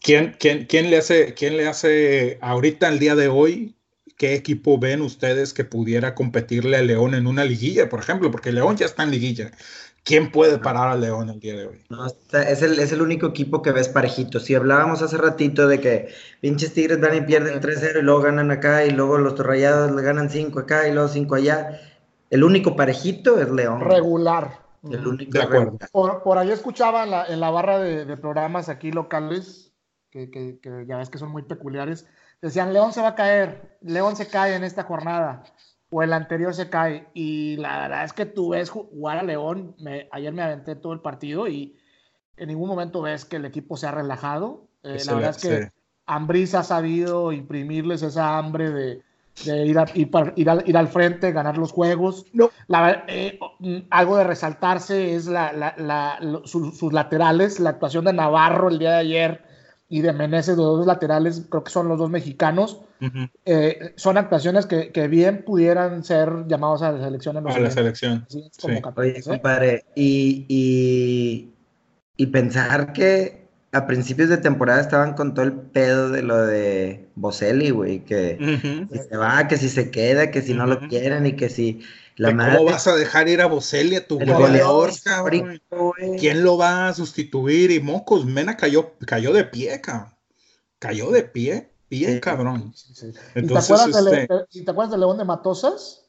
¿quién, 0.02 0.36
quién, 0.40 0.66
quién, 0.66 0.90
le 0.90 0.98
hace, 0.98 1.34
¿quién 1.34 1.58
le 1.58 1.68
hace 1.68 2.38
ahorita, 2.42 2.90
el 2.90 3.00
día 3.00 3.16
de 3.16 3.28
hoy, 3.28 3.76
qué 4.18 4.34
equipo 4.36 4.78
ven 4.78 5.02
ustedes 5.02 5.54
que 5.54 5.64
pudiera 5.64 6.16
competirle 6.16 6.78
a 6.78 6.82
León 6.82 7.16
en 7.16 7.28
una 7.28 7.46
liguilla, 7.46 7.90
por 7.90 8.00
ejemplo? 8.00 8.32
Porque 8.32 8.52
León 8.52 8.78
ya 8.78 8.86
está 8.86 9.04
en 9.04 9.12
liguilla. 9.12 9.52
¿Quién 10.04 10.32
puede 10.32 10.58
parar 10.58 10.90
a 10.90 10.96
León 10.96 11.30
el 11.30 11.40
día 11.40 11.56
de 11.56 11.68
hoy? 11.68 11.80
No, 11.90 12.08
es, 12.08 12.62
el, 12.64 12.80
es 12.80 12.92
el 12.92 13.04
único 13.04 13.28
equipo 13.28 13.62
que 13.62 13.72
ves 13.72 13.88
parejito. 13.88 14.40
Si 14.40 14.56
hablábamos 14.56 15.04
hace 15.04 15.16
ratito 15.18 15.68
de 15.68 15.80
que 15.80 16.08
pinches 16.42 16.74
Tigres 16.74 17.00
van 17.00 17.18
y 17.18 17.22
pierden 17.22 17.62
3-0 17.62 18.00
y 18.00 18.02
luego 18.02 18.22
ganan 18.22 18.50
acá 18.50 18.84
y 18.84 18.90
luego 18.90 19.20
los 19.20 19.36
Torrayados 19.36 19.92
le 19.92 20.02
ganan 20.02 20.32
5 20.32 20.60
acá 20.60 20.88
y 20.88 20.94
luego 20.94 21.08
5 21.08 21.36
allá. 21.36 21.80
El 22.32 22.44
único 22.44 22.76
parejito 22.76 23.40
es 23.40 23.52
León. 23.52 23.82
Regular. 23.82 24.62
El 24.90 25.06
único 25.06 25.38
de 25.38 25.44
acuerdo. 25.44 25.78
Por, 25.92 26.38
ahí 26.40 26.50
escuchaba 26.50 27.04
en 27.28 27.40
la, 27.40 27.52
barra 27.52 27.78
de, 27.78 28.18
programas 28.18 28.70
aquí 28.70 28.92
locales, 28.92 29.71
que, 30.12 30.30
que, 30.30 30.60
que 30.60 30.86
ya 30.88 30.98
ves 30.98 31.10
que 31.10 31.18
son 31.18 31.32
muy 31.32 31.44
peculiares, 31.44 32.06
decían, 32.42 32.74
León 32.74 32.94
se 32.94 33.02
va 33.02 33.10
a 33.10 33.16
caer, 33.16 33.78
León 33.82 34.16
se 34.16 34.28
cae 34.28 34.56
en 34.56 34.64
esta 34.64 34.84
jornada 34.84 35.44
o 35.92 36.02
el 36.02 36.14
anterior 36.14 36.54
se 36.54 36.70
cae. 36.70 37.08
Y 37.14 37.58
la 37.58 37.82
verdad 37.82 38.06
es 38.06 38.14
que 38.14 38.26
tú 38.26 38.50
ves 38.50 38.70
jugar 38.70 39.20
a 39.20 39.24
León, 39.24 39.76
ayer 40.12 40.34
me 40.34 40.42
aventé 40.42 40.76
todo 40.76 40.94
el 40.94 41.02
partido 41.02 41.48
y 41.48 41.78
en 42.38 42.48
ningún 42.48 42.70
momento 42.70 43.02
ves 43.02 43.26
que 43.26 43.36
el 43.36 43.46
equipo 43.46 43.78
se 43.78 43.88
ha 43.88 43.92
relajado. 43.92 44.68
Eh, 44.84 44.98
la 45.06 45.14
verdad 45.14 45.30
es 45.32 45.42
que 45.42 45.72
Ambriz 46.08 46.56
ha 46.56 46.64
sabido 46.64 47.32
imprimirles 47.32 48.02
esa 48.02 48.38
hambre 48.38 48.72
de, 48.72 49.04
ir, 49.46 49.78
ir, 50.36 50.78
al, 50.78 50.88
frente, 50.88 51.32
ganar 51.32 51.58
los 51.58 51.72
juegos. 51.72 52.26
No. 52.34 52.50
Eh, 53.08 53.38
algo 53.90 54.18
de 54.18 54.24
resaltarse 54.24 55.16
es 55.16 55.30
sus 56.46 56.94
laterales, 56.94 57.60
la 57.60 57.70
actuación 57.72 58.06
de 58.06 58.14
Navarro 58.14 58.70
el 58.70 58.80
día 58.80 58.92
de 58.92 58.98
ayer 58.98 59.51
y 59.92 60.00
de 60.00 60.14
Meneses, 60.14 60.56
los 60.56 60.78
dos 60.78 60.88
laterales, 60.88 61.46
creo 61.50 61.66
que 61.66 61.70
son 61.70 61.90
los 61.90 62.00
dos 62.00 62.10
mexicanos. 62.10 62.80
Eh, 63.44 63.92
son 63.98 64.18
actuaciones 64.18 64.66
que, 64.66 65.08
bien 65.10 65.44
pudieran 65.44 66.06
ser 66.06 66.48
llamados 66.48 66.82
a 66.82 66.94
la 66.94 67.04
selección. 67.04 67.36
En 67.36 67.46
a 67.46 67.60
la 67.60 67.72
selección. 67.72 68.26
Sí, 68.30 68.50
Oye, 68.64 68.82
compadre, 68.82 69.84
y, 69.94 70.46
y, 72.16 72.26
pensar 72.28 72.94
que 72.94 73.50
a 73.74 73.86
principios 73.86 74.30
de 74.30 74.38
temporada 74.38 74.80
estaban 74.80 75.14
con 75.14 75.34
todo 75.34 75.44
el 75.44 75.52
pedo 75.52 76.10
de 76.10 76.24
lo 76.24 76.38
de 76.38 77.10
Boselli, 77.16 77.72
güey, 77.72 78.06
que 78.06 78.38
si 78.90 78.98
se 78.98 79.18
va, 79.18 79.46
que 79.50 79.58
si 79.58 79.68
se 79.68 79.92
queda, 79.92 80.32
que 80.32 80.42
si 80.42 80.54
no 80.54 80.68
lo 80.68 80.88
quieren 80.88 81.26
y 81.26 81.34
que 81.34 81.50
si 81.50 81.82
¿Cómo 82.18 82.66
vas 82.66 82.88
a 82.88 82.96
dejar 82.96 83.30
ir 83.30 83.42
a 83.42 83.46
Boselli 83.46 83.96
a 83.96 84.08
tu 84.08 84.20
goleador, 84.20 84.92
cabrón? 85.04 85.62
¿Quién 86.20 86.44
lo 86.44 86.58
va 86.58 86.90
a 86.90 86.94
sustituir? 86.94 87.72
Y 87.72 87.80
mocos, 87.80 88.26
Mena 88.26 88.58
cayó, 88.58 88.94
cayó 89.06 89.34
de 89.34 89.46
pie, 89.46 89.80
cabrón. 89.82 90.14
Cayó 90.80 91.12
de 91.12 91.24
pie, 91.24 91.72
bien 91.90 92.20
cabrón. 92.20 92.74
Entonces, 93.36 93.88
¿Y, 93.88 93.92
te 93.92 94.60
¿Y 94.60 94.66
te 94.66 94.72
acuerdas 94.72 94.92
de 94.92 94.98
León 94.98 95.18
de 95.18 95.26
Matosas? 95.26 96.02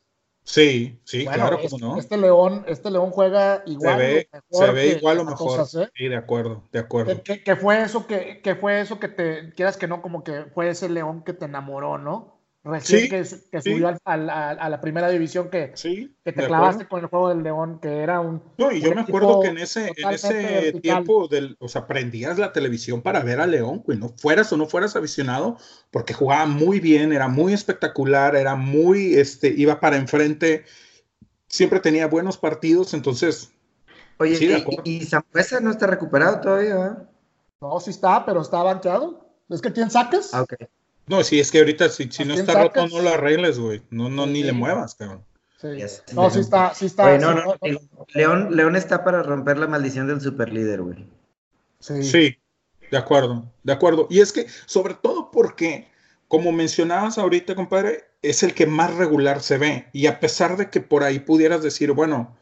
Sí, 0.45 1.01
sí, 1.05 1.25
claro, 1.25 1.59
este, 1.63 1.79
no. 1.79 1.97
Este 1.97 2.17
León, 2.17 2.65
este 2.67 2.91
León 2.91 3.11
juega 3.11 3.63
igual. 3.67 3.97
Se 3.97 4.05
ve, 4.05 4.29
se 4.51 4.73
ve 4.73 4.87
igual 4.89 5.21
o 5.21 5.25
mejor. 5.25 5.61
¿eh? 5.61 5.89
Sí, 5.95 6.09
de 6.09 6.17
acuerdo, 6.17 6.65
de 6.73 6.81
acuerdo. 6.81 7.23
Que, 7.23 7.57
fue 7.57 7.83
eso 7.83 8.07
que, 8.09 8.41
que 8.43 8.57
fue 8.57 8.81
eso 8.81 8.99
que 8.99 9.09
te 9.09 9.53
quieras 9.55 9.77
que 9.77 9.87
no, 9.87 10.03
como 10.03 10.25
que 10.25 10.47
fue 10.53 10.69
ese 10.69 10.89
León 10.89 11.23
que 11.23 11.33
te 11.33 11.45
enamoró, 11.45 11.97
¿no? 11.97 12.42
Recién 12.65 13.11
que, 13.11 13.25
subió 13.25 13.93
a, 14.05 14.17
la 14.17 14.81
primera 14.81 15.09
división 15.09 15.51
que, 15.51 15.73
que 15.73 16.33
te 16.33 16.47
clavaste 16.47 16.87
con 16.87 17.01
el 17.01 17.07
juego 17.07 17.29
del 17.29 17.43
León, 17.43 17.81
que 17.81 17.99
era 17.99 18.21
un... 18.21 18.43
No, 18.59 18.71
y 18.71 18.81
yo 18.81 18.95
me 18.95 19.01
acuerdo 19.01 19.41
que 19.41 19.49
en 19.49 19.59
ese, 19.59 19.93
en 19.97 20.11
ese 20.11 20.73
tiempo, 20.81 21.27
del, 21.29 21.57
o 21.59 21.69
sea, 21.69 21.87
prendías 21.87 22.39
la 22.39 22.53
televisión 22.53 23.03
para 23.03 23.21
ver 23.21 23.41
a 23.41 23.47
León, 23.47 23.83
güey, 23.85 23.99
no 23.99 24.11
fueras 24.11 24.53
o 24.53 24.57
no 24.57 24.67
fueras 24.67 24.95
aficionado, 24.95 25.57
porque 25.91 26.15
jugaba 26.15 26.47
muy 26.47 26.79
bien, 26.79 27.13
era 27.13 27.29
muy 27.29 27.53
espectacular, 27.53 28.37
era 28.37 28.55
muy, 28.55 29.15
este, 29.15 29.49
iba 29.49 29.81
para 29.81 29.97
enfrente, 29.97 30.65
siempre 31.49 31.81
tenía 31.81 32.07
buenos 32.07 32.39
partidos, 32.39 32.95
entonces... 32.95 33.53
Oye, 34.19 34.65
¿y, 34.85 35.03
y 35.03 35.09
no 35.61 35.71
está 35.71 35.87
recuperado 35.89 36.41
todavía? 36.41 37.09
No, 37.61 37.81
sí 37.81 37.91
está, 37.91 38.25
pero 38.25 38.41
está 38.41 38.63
banqueado. 38.63 39.27
¿Es 39.49 39.61
que 39.61 39.71
tiene 39.71 39.91
saques? 39.91 40.33
Ah, 40.33 40.43
ok. 40.43 40.55
No, 41.13 41.23
si 41.23 41.39
es 41.39 41.51
que 41.51 41.59
ahorita 41.59 41.91
si, 41.91 42.11
si 42.11 42.25
no 42.25 42.33
está 42.33 42.55
roto, 42.55 42.89
no 42.89 43.03
lo 43.03 43.11
arregles, 43.11 43.59
güey. 43.59 43.83
No, 43.91 44.09
no, 44.09 44.25
ni 44.25 44.43
le 44.43 44.53
muevas, 44.53 44.95
cabrón. 44.95 45.23
Sí. 45.61 45.69
No, 46.15 46.31
sí 46.31 46.41
está, 46.41 46.73
sí 46.73 46.87
está. 46.87 47.19
no, 47.19 47.35
no, 47.35 47.55
León, 48.15 48.57
León 48.57 48.77
está 48.77 49.05
para 49.05 49.23
romper 49.23 49.59
la 49.59 49.67
maldición 49.67 50.07
del 50.07 50.23
superlíder, 50.23 50.81
güey. 50.81 51.05
Sí. 51.81 52.03
sí, 52.03 52.39
de 52.91 52.97
acuerdo, 52.97 53.45
de 53.63 53.73
acuerdo. 53.75 54.07
Y 54.09 54.21
es 54.21 54.33
que, 54.33 54.47
sobre 54.65 54.95
todo 54.95 55.31
porque, 55.31 55.87
como 56.29 56.51
mencionabas 56.51 57.19
ahorita, 57.19 57.55
compadre, 57.55 58.07
es 58.23 58.43
el 58.43 58.55
que 58.55 58.67
más 58.67 58.95
regular 58.95 59.43
se 59.43 59.59
ve. 59.59 59.89
Y 59.93 60.07
a 60.07 60.19
pesar 60.19 60.57
de 60.57 60.71
que 60.71 60.81
por 60.81 61.05
ahí 61.05 61.19
pudieras 61.19 61.63
decir, 61.63 61.93
bueno, 61.93 62.35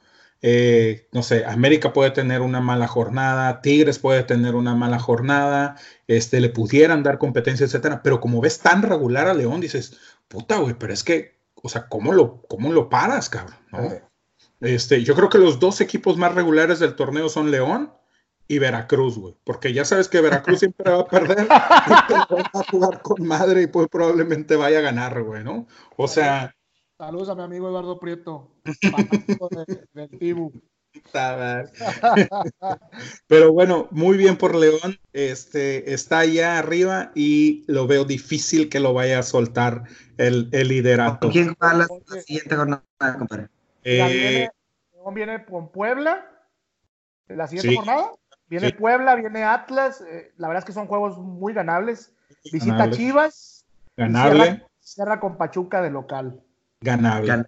eh, 0.43 1.07
no 1.13 1.23
sé, 1.23 1.45
América 1.45 1.93
puede 1.93 2.11
tener 2.11 2.41
una 2.41 2.61
mala 2.61 2.89
jornada, 2.89 3.61
Tigres 3.61 3.99
puede 3.99 4.23
tener 4.23 4.55
una 4.55 4.75
mala 4.75 4.99
jornada, 4.99 5.77
este, 6.07 6.41
le 6.41 6.49
pudieran 6.49 7.03
dar 7.03 7.19
competencia, 7.19 7.67
etcétera, 7.67 8.03
pero 8.03 8.21
como 8.21 8.41
ves 8.41 8.61
tan 8.61 8.83
regular 8.83 9.29
a 9.29 9.35
León, 9.35 9.61
dices, 9.61 9.99
puta, 10.29 10.57
güey, 10.59 10.75
pero 10.79 10.95
es 10.95 11.05
que, 11.05 11.39
o 11.63 11.69
sea, 11.69 11.89
¿cómo 11.89 12.13
lo, 12.13 12.41
cómo 12.43 12.73
lo 12.73 12.89
paras, 12.89 13.29
cabrón? 13.29 13.59
Este, 14.61 15.03
yo 15.03 15.15
creo 15.15 15.29
que 15.29 15.39
los 15.39 15.59
dos 15.61 15.81
equipos 15.81 16.17
más 16.17 16.35
regulares 16.35 16.79
del 16.79 16.97
torneo 16.97 17.29
son 17.29 17.51
León 17.51 17.93
y 18.49 18.59
Veracruz, 18.59 19.19
güey, 19.19 19.37
porque 19.45 19.75
ya 19.75 19.85
sabes 19.85 20.09
que 20.09 20.23
Veracruz 20.23 20.61
siempre 20.61 20.91
va 20.91 21.01
a 21.01 21.07
perder, 21.07 21.49
va 21.51 22.61
a 22.61 22.65
jugar 22.71 23.03
con 23.03 23.27
madre 23.27 23.63
y 23.63 23.67
pues 23.67 23.89
probablemente 23.89 24.57
vaya 24.57 24.79
a 24.79 24.83
ganar, 24.83 25.23
güey, 25.23 25.45
¿no? 25.45 25.67
O 25.97 26.09
sea, 26.09 26.55
Saludos 27.01 27.31
a 27.31 27.35
mi 27.35 27.43
amigo 27.43 27.67
Eduardo 27.67 27.99
Prieto, 27.99 28.51
del 29.95 30.11
Tibu. 30.19 30.53
Pero 33.27 33.55
bueno, 33.55 33.89
muy 33.91 34.19
bien 34.19 34.37
por 34.37 34.55
León. 34.55 34.99
Este 35.15 35.95
está 35.95 36.19
allá 36.19 36.59
arriba 36.59 37.11
y 37.15 37.65
lo 37.69 37.87
veo 37.87 38.05
difícil 38.05 38.69
que 38.69 38.81
lo 38.81 38.93
vaya 38.93 39.21
a 39.21 39.23
soltar 39.23 39.85
el, 40.19 40.51
el 40.53 40.69
liderato. 40.69 41.31
¿Quién 41.31 41.57
va 41.63 41.73
la, 41.73 41.87
siguiente 42.21 42.55
jornada, 42.55 42.85
compadre? 43.17 43.49
Eh, 43.83 44.51
León 44.93 45.15
viene 45.15 45.47
con 45.47 45.73
Puebla. 45.73 46.31
La 47.29 47.49
siguiente 47.49 47.77
jornada. 47.77 48.13
Viene 48.47 48.73
Puebla, 48.75 49.15
viene 49.15 49.43
Atlas. 49.43 50.03
Eh, 50.07 50.35
la 50.37 50.49
verdad 50.49 50.59
es 50.59 50.67
que 50.67 50.75
son 50.75 50.87
juegos 50.87 51.17
muy 51.17 51.55
ganables. 51.55 52.13
Visita 52.53 52.91
Chivas. 52.91 53.65
Ganable. 53.97 54.67
cierra 54.81 55.19
con 55.19 55.39
Pachuca 55.39 55.81
de 55.81 55.89
local 55.89 56.43
ganable. 56.81 57.45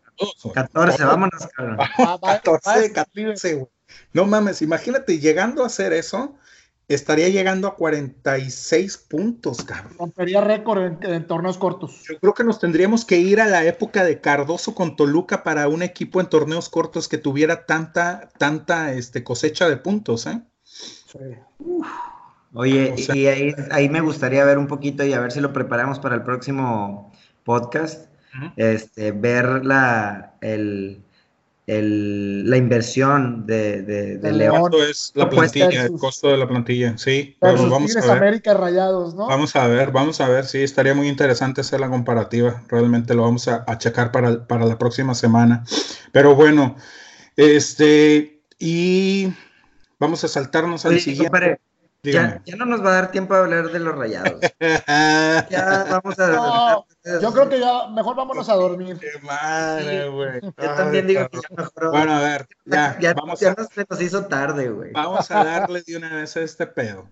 14, 0.55 1.05
vámonos, 1.05 1.47
cabrón. 1.55 1.79
14, 1.97 2.93
14, 2.93 3.55
güey. 3.55 3.67
No 4.13 4.27
mames, 4.27 4.63
imagínate 4.63 5.19
llegando 5.19 5.63
a 5.63 5.67
hacer 5.67 5.93
eso, 5.93 6.35
estaría 6.89 7.29
llegando 7.29 7.69
a 7.69 7.77
46 7.77 8.97
puntos, 8.99 9.65
cabrón. 9.65 9.97
Rompería 9.99 10.41
récord 10.41 10.83
en, 10.83 10.99
en, 11.03 11.27
torneos 11.27 11.59
cortos. 11.59 12.03
Yo 12.09 12.19
creo 12.19 12.35
que 12.35 12.45
nos 12.45 12.59
tendríamos 12.59 13.05
que 13.05 13.19
ir 13.19 13.41
a 13.41 13.47
la 13.47 13.65
época 13.65 14.05
de 14.05 14.21
Cardoso 14.21 14.75
con 14.75 14.97
Toluca 14.97 15.43
para 15.43 15.69
un 15.69 15.83
equipo 15.83 16.21
en 16.21 16.29
torneos 16.29 16.69
cortos 16.69 17.09
que 17.09 17.19
tuviera 17.19 17.67
tanta, 17.67 18.29
tanta 18.39 18.93
este, 18.93 19.25
cosecha 19.25 19.69
de 19.69 19.77
puntos, 19.77 20.27
¿eh? 20.27 20.41
Sí. 20.65 21.19
Oye, 22.55 22.93
o 22.93 22.99
sea, 22.99 23.17
y 23.17 23.27
ahí, 23.27 23.55
ahí, 23.71 23.89
me 23.89 24.03
gustaría 24.03 24.45
ver 24.45 24.59
un 24.59 24.67
poquito 24.67 25.05
y 25.05 25.15
a 25.15 25.21
ver 25.21 25.33
si 25.33 25.41
lo 25.41 25.55
preparamos 25.55 25.99
para 25.99 26.17
el 26.17 26.23
próximo 26.23 27.13
podcast. 27.45 28.12
Uh 28.35 28.39
-huh. 28.39 28.53
Este, 28.57 29.13
ver 29.13 29.65
la, 29.65 30.35
el, 30.41 31.03
el, 31.67 32.49
la 32.49 32.57
inversión 32.57 33.47
de, 33.47 33.83
de, 33.83 34.19
de 34.19 34.29
el 34.29 34.39
León. 34.39 34.61
Costo 34.61 34.85
es 34.85 35.13
la 35.15 35.29
plantilla, 35.29 35.85
el 35.85 35.93
costo 35.93 36.29
de 36.29 36.37
la 36.37 36.49
plantilla, 36.49 36.97
sí. 36.97 37.37
Pero 37.41 37.69
vamos 37.69 37.95
a 37.97 38.01
ver. 38.01 38.11
América 38.11 38.55
Rayados, 38.55 39.15
¿no? 39.15 39.27
Vamos 39.27 39.55
a 39.55 39.67
ver, 39.67 39.93
vamos 39.93 40.21
a 40.21 40.29
ver, 40.29 40.45
sí, 40.47 40.63
estaría 40.63 40.95
muy 40.95 41.09
interesante 41.09 41.61
hacer 41.61 41.81
la 41.81 41.89
comparativa. 41.89 42.63
Realmente 42.69 43.15
lo 43.15 43.23
vamos 43.23 43.49
a, 43.49 43.65
a 43.67 43.79
checar 43.79 44.11
para, 44.11 44.47
para 44.47 44.65
la 44.65 44.79
próxima 44.79 45.15
semana. 45.15 45.65
Pero 46.11 46.35
bueno, 46.35 46.77
este, 47.37 48.41
y 48.59 49.33
vamos 49.99 50.25
a 50.25 50.29
saltarnos 50.29 50.85
al 50.85 50.93
Oye, 50.93 51.01
siguiente. 51.01 51.31
Compadre, 51.31 51.61
ya, 52.03 52.43
ya, 52.45 52.57
no 52.57 52.65
nos 52.65 52.85
va 52.85 52.91
a 52.91 52.95
dar 52.95 53.11
tiempo 53.13 53.35
a 53.35 53.41
hablar 53.41 53.71
de 53.71 53.79
los 53.79 53.95
rayados. 53.95 54.41
ya 55.51 55.87
vamos 55.89 56.19
a. 56.19 56.29
No, 56.33 56.87
yo 57.21 57.33
creo 57.33 57.49
que 57.49 57.61
ya 57.61 57.89
mejor 57.89 58.17
vámonos 58.17 58.49
a 58.49 58.55
dormir. 58.55 58.99
Qué 58.99 59.21
madre, 59.23 60.09
güey. 60.09 60.41
Sí, 60.41 60.49
yo 60.59 60.75
también 60.75 61.07
digo 61.07 61.29
que 61.29 61.39
ya 61.39 61.57
mejor. 61.57 61.91
Bueno, 61.91 62.15
a 62.15 62.21
ver, 62.21 62.49
ya. 62.65 62.99
Ya, 63.01 63.15
vamos 63.15 63.39
ya 63.39 63.53
a, 63.53 63.55
nos, 63.55 63.69
se 63.69 63.87
nos 63.89 64.03
hizo 64.03 64.27
tarde, 64.27 64.69
güey. 64.69 64.93
vamos 64.93 65.31
a 65.31 65.45
darle 65.45 65.83
de 65.83 65.97
una 65.97 66.17
vez 66.17 66.37
a 66.37 66.41
este 66.41 66.67
pedo. 66.67 67.09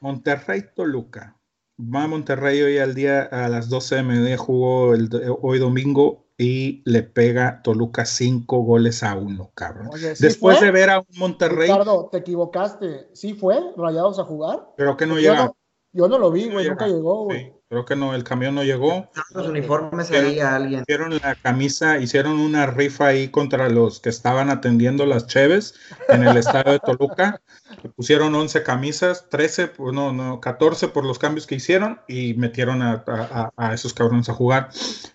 Monterrey 0.00 0.64
Toluca. 0.74 1.36
Va 1.78 2.04
a 2.04 2.06
Monterrey 2.08 2.62
hoy 2.62 2.78
al 2.78 2.94
día 2.94 3.22
a 3.22 3.48
las 3.48 3.68
12 3.68 3.96
de 3.96 4.02
mediodía 4.02 4.38
jugó 4.38 4.94
el, 4.94 5.10
hoy 5.42 5.58
domingo 5.58 6.25
y 6.38 6.82
le 6.84 7.02
pega 7.02 7.62
Toluca 7.62 8.04
cinco 8.04 8.58
goles 8.58 9.02
a 9.02 9.14
uno, 9.14 9.50
cabrón. 9.54 9.88
Oye, 9.92 10.14
¿sí 10.16 10.24
Después 10.24 10.58
fue? 10.58 10.66
de 10.66 10.72
ver 10.72 10.90
a 10.90 11.00
un 11.00 11.06
Monterrey, 11.16 11.68
Ricardo, 11.68 12.08
te 12.12 12.18
equivocaste. 12.18 13.08
¿Sí 13.14 13.34
fue 13.34 13.58
Rayados 13.76 14.18
a 14.18 14.24
jugar? 14.24 14.66
pero 14.76 14.96
que 14.96 15.06
no 15.06 15.16
llega. 15.18 15.46
no, 15.46 15.56
yo 15.92 16.08
no 16.08 16.18
lo 16.18 16.30
vi, 16.30 16.50
güey, 16.50 16.68
nunca 16.68 16.86
llegó, 16.86 17.24
güey. 17.24 17.44
Sí, 17.46 17.52
creo 17.70 17.84
que 17.86 17.96
no, 17.96 18.14
el 18.14 18.22
camión 18.22 18.54
no 18.54 18.62
llegó. 18.64 19.08
Los 19.32 19.46
uniformes 19.48 20.10
ahí 20.10 20.38
a 20.40 20.56
alguien. 20.56 20.82
Hicieron 20.82 21.16
la 21.16 21.36
camisa, 21.36 21.98
hicieron 21.98 22.38
una 22.38 22.66
rifa 22.66 23.06
ahí 23.06 23.28
contra 23.28 23.70
los 23.70 23.98
que 24.00 24.10
estaban 24.10 24.50
atendiendo 24.50 25.06
las 25.06 25.26
Cheves 25.26 25.74
en 26.10 26.22
el 26.26 26.36
estadio 26.36 26.72
de 26.72 26.80
Toluca. 26.80 27.40
Le 27.82 27.88
pusieron 27.88 28.34
11 28.34 28.62
camisas, 28.62 29.30
13, 29.30 29.68
pues 29.68 29.94
no, 29.94 30.12
no, 30.12 30.38
14 30.38 30.88
por 30.88 31.06
los 31.06 31.18
cambios 31.18 31.46
que 31.46 31.54
hicieron 31.54 31.98
y 32.08 32.34
metieron 32.34 32.82
a, 32.82 33.02
a- 33.06 33.50
a 33.56 33.72
esos 33.72 33.94
cabrones 33.94 34.28
a 34.28 34.34
jugar. 34.34 34.68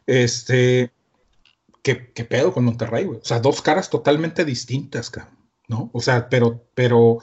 Este, 0.08 0.92
¿qué, 1.82 2.12
qué 2.14 2.26
pedo 2.26 2.54
con 2.54 2.66
Monterrey, 2.66 3.06
güey? 3.06 3.20
O 3.20 3.26
sea, 3.26 3.40
dos 3.40 3.62
caras 3.62 3.90
totalmente 3.90 4.46
distintas, 4.46 5.10
cabrón, 5.10 5.38
¿no? 5.68 5.90
O 5.94 6.02
sea, 6.02 6.30
pero, 6.30 6.66
pero 6.76 7.18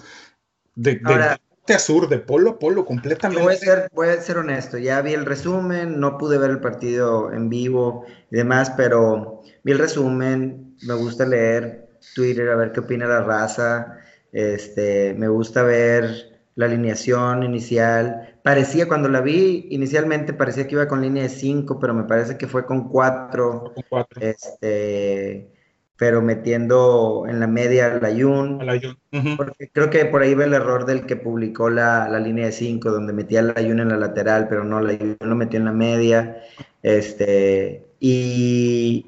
de, 0.75 0.97
de 0.97 1.01
Ahora- 1.05 1.39
norte 1.59 1.75
a 1.75 1.79
sur, 1.79 2.09
de 2.09 2.19
polo 2.19 2.51
a 2.53 2.59
polo, 2.59 2.85
completamente. 2.87 3.43
voy 3.43 3.55
a, 3.55 3.59
ser, 3.59 3.89
voy 3.93 4.09
a 4.09 4.21
ser 4.21 4.39
honesto, 4.39 4.79
ya 4.79 5.03
vi 5.03 5.13
el 5.13 5.27
resumen, 5.27 6.01
no 6.01 6.17
pude 6.17 6.39
ver 6.39 6.51
el 6.51 6.61
partido 6.61 7.33
en 7.33 7.49
vivo 7.51 8.07
y 8.31 8.37
demás, 8.37 8.73
pero 8.77 9.43
vi 9.65 9.73
el 9.73 9.79
resumen, 9.79 10.77
me 10.87 10.95
gusta 10.95 11.27
leer 11.27 11.89
Twitter, 12.15 12.49
a 12.49 12.57
ver 12.57 12.73
qué 12.73 12.81
opina 12.81 13.07
la 13.07 13.23
raza, 13.23 13.99
este, 14.33 15.15
me 15.19 15.29
gusta 15.29 15.63
ver 15.63 16.38
la 16.59 16.67
alineación 16.67 17.45
inicial. 17.45 18.37
Parecía, 18.43 18.89
cuando 18.89 19.09
la 19.09 19.21
vi 19.21 19.69
inicialmente, 19.71 20.33
parecía 20.33 20.67
que 20.67 20.75
iba 20.75 20.89
con 20.89 21.01
línea 21.01 21.23
de 21.23 21.29
5, 21.29 21.79
pero 21.79 21.95
me 21.95 22.03
parece 22.03 22.37
que 22.37 22.49
fue 22.49 22.67
con 22.67 22.89
4, 22.89 23.73
Con 23.77 23.85
cuatro. 23.89 24.21
este, 24.21 25.53
pero 25.97 26.21
metiendo 26.21 27.27
en 27.29 27.39
la 27.39 27.47
media 27.47 28.01
la 28.03 28.11
Jun. 28.11 28.61
A 28.61 28.65
la. 28.65 29.37
Porque 29.37 29.71
creo 29.73 29.89
que 29.89 30.05
por 30.07 30.23
ahí 30.23 30.35
va 30.35 30.47
el 30.47 30.53
error 30.53 30.85
del 30.85 31.07
que 31.07 31.15
publicó 31.15 31.71
la, 31.71 32.09
la 32.09 32.19
línea 32.19 32.47
de 32.47 32.53
5, 32.53 32.91
donde 32.91 33.13
metía 33.13 33.41
la 33.41 33.53
Ayun 33.55 33.79
en 33.79 33.91
la 33.91 33.97
lateral, 33.97 34.49
pero 34.49 34.65
no, 34.65 34.81
la 34.81 34.95
Ayun 34.95 35.17
lo 35.21 35.37
metió 35.37 35.61
en 35.61 35.67
la 35.67 35.73
media. 35.73 36.39
Este, 36.83 37.87
y, 38.01 39.07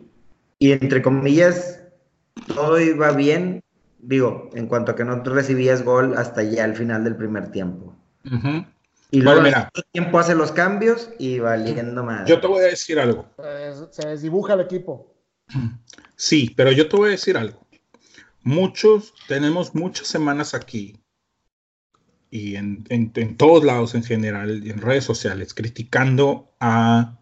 y 0.60 0.70
entre 0.70 1.02
comillas, 1.02 1.82
todo 2.54 2.78
iba 2.78 3.10
bien, 3.10 3.64
digo, 4.02 4.50
en 4.54 4.66
cuanto 4.66 4.92
a 4.92 4.96
que 4.96 5.04
no 5.04 5.22
recibías 5.22 5.84
gol 5.84 6.16
hasta 6.16 6.42
ya 6.42 6.64
al 6.64 6.76
final 6.76 7.04
del 7.04 7.16
primer 7.16 7.50
tiempo. 7.50 7.94
Ujú. 8.24 8.64
Y 9.12 9.18
Bueno, 9.22 9.40
luego 9.40 9.42
mira. 9.42 9.70
el 9.74 9.84
tiempo 9.92 10.18
hace 10.18 10.34
los 10.34 10.52
cambios 10.52 11.10
y 11.18 11.38
valiendo 11.40 12.04
más. 12.04 12.28
Yo 12.28 12.40
te 12.40 12.46
voy 12.46 12.60
a 12.60 12.68
decir 12.68 12.98
algo. 13.00 13.26
Eh, 13.42 13.72
se 13.90 14.06
desdibuja 14.08 14.54
el 14.54 14.60
equipo. 14.60 15.12
Sí, 16.16 16.52
pero 16.56 16.70
yo 16.70 16.88
te 16.88 16.96
voy 16.96 17.08
a 17.08 17.12
decir 17.12 17.36
algo. 17.36 17.66
Muchos, 18.42 19.12
tenemos 19.26 19.74
muchas 19.74 20.06
semanas 20.06 20.54
aquí 20.54 21.02
y 22.30 22.54
en, 22.54 22.84
en- 22.88 23.10
en 23.16 23.36
todos 23.36 23.64
lados 23.64 23.94
en 23.96 24.04
general 24.04 24.62
en 24.64 24.80
redes 24.80 25.02
sociales 25.04 25.52
criticando 25.54 26.54
a 26.60 27.18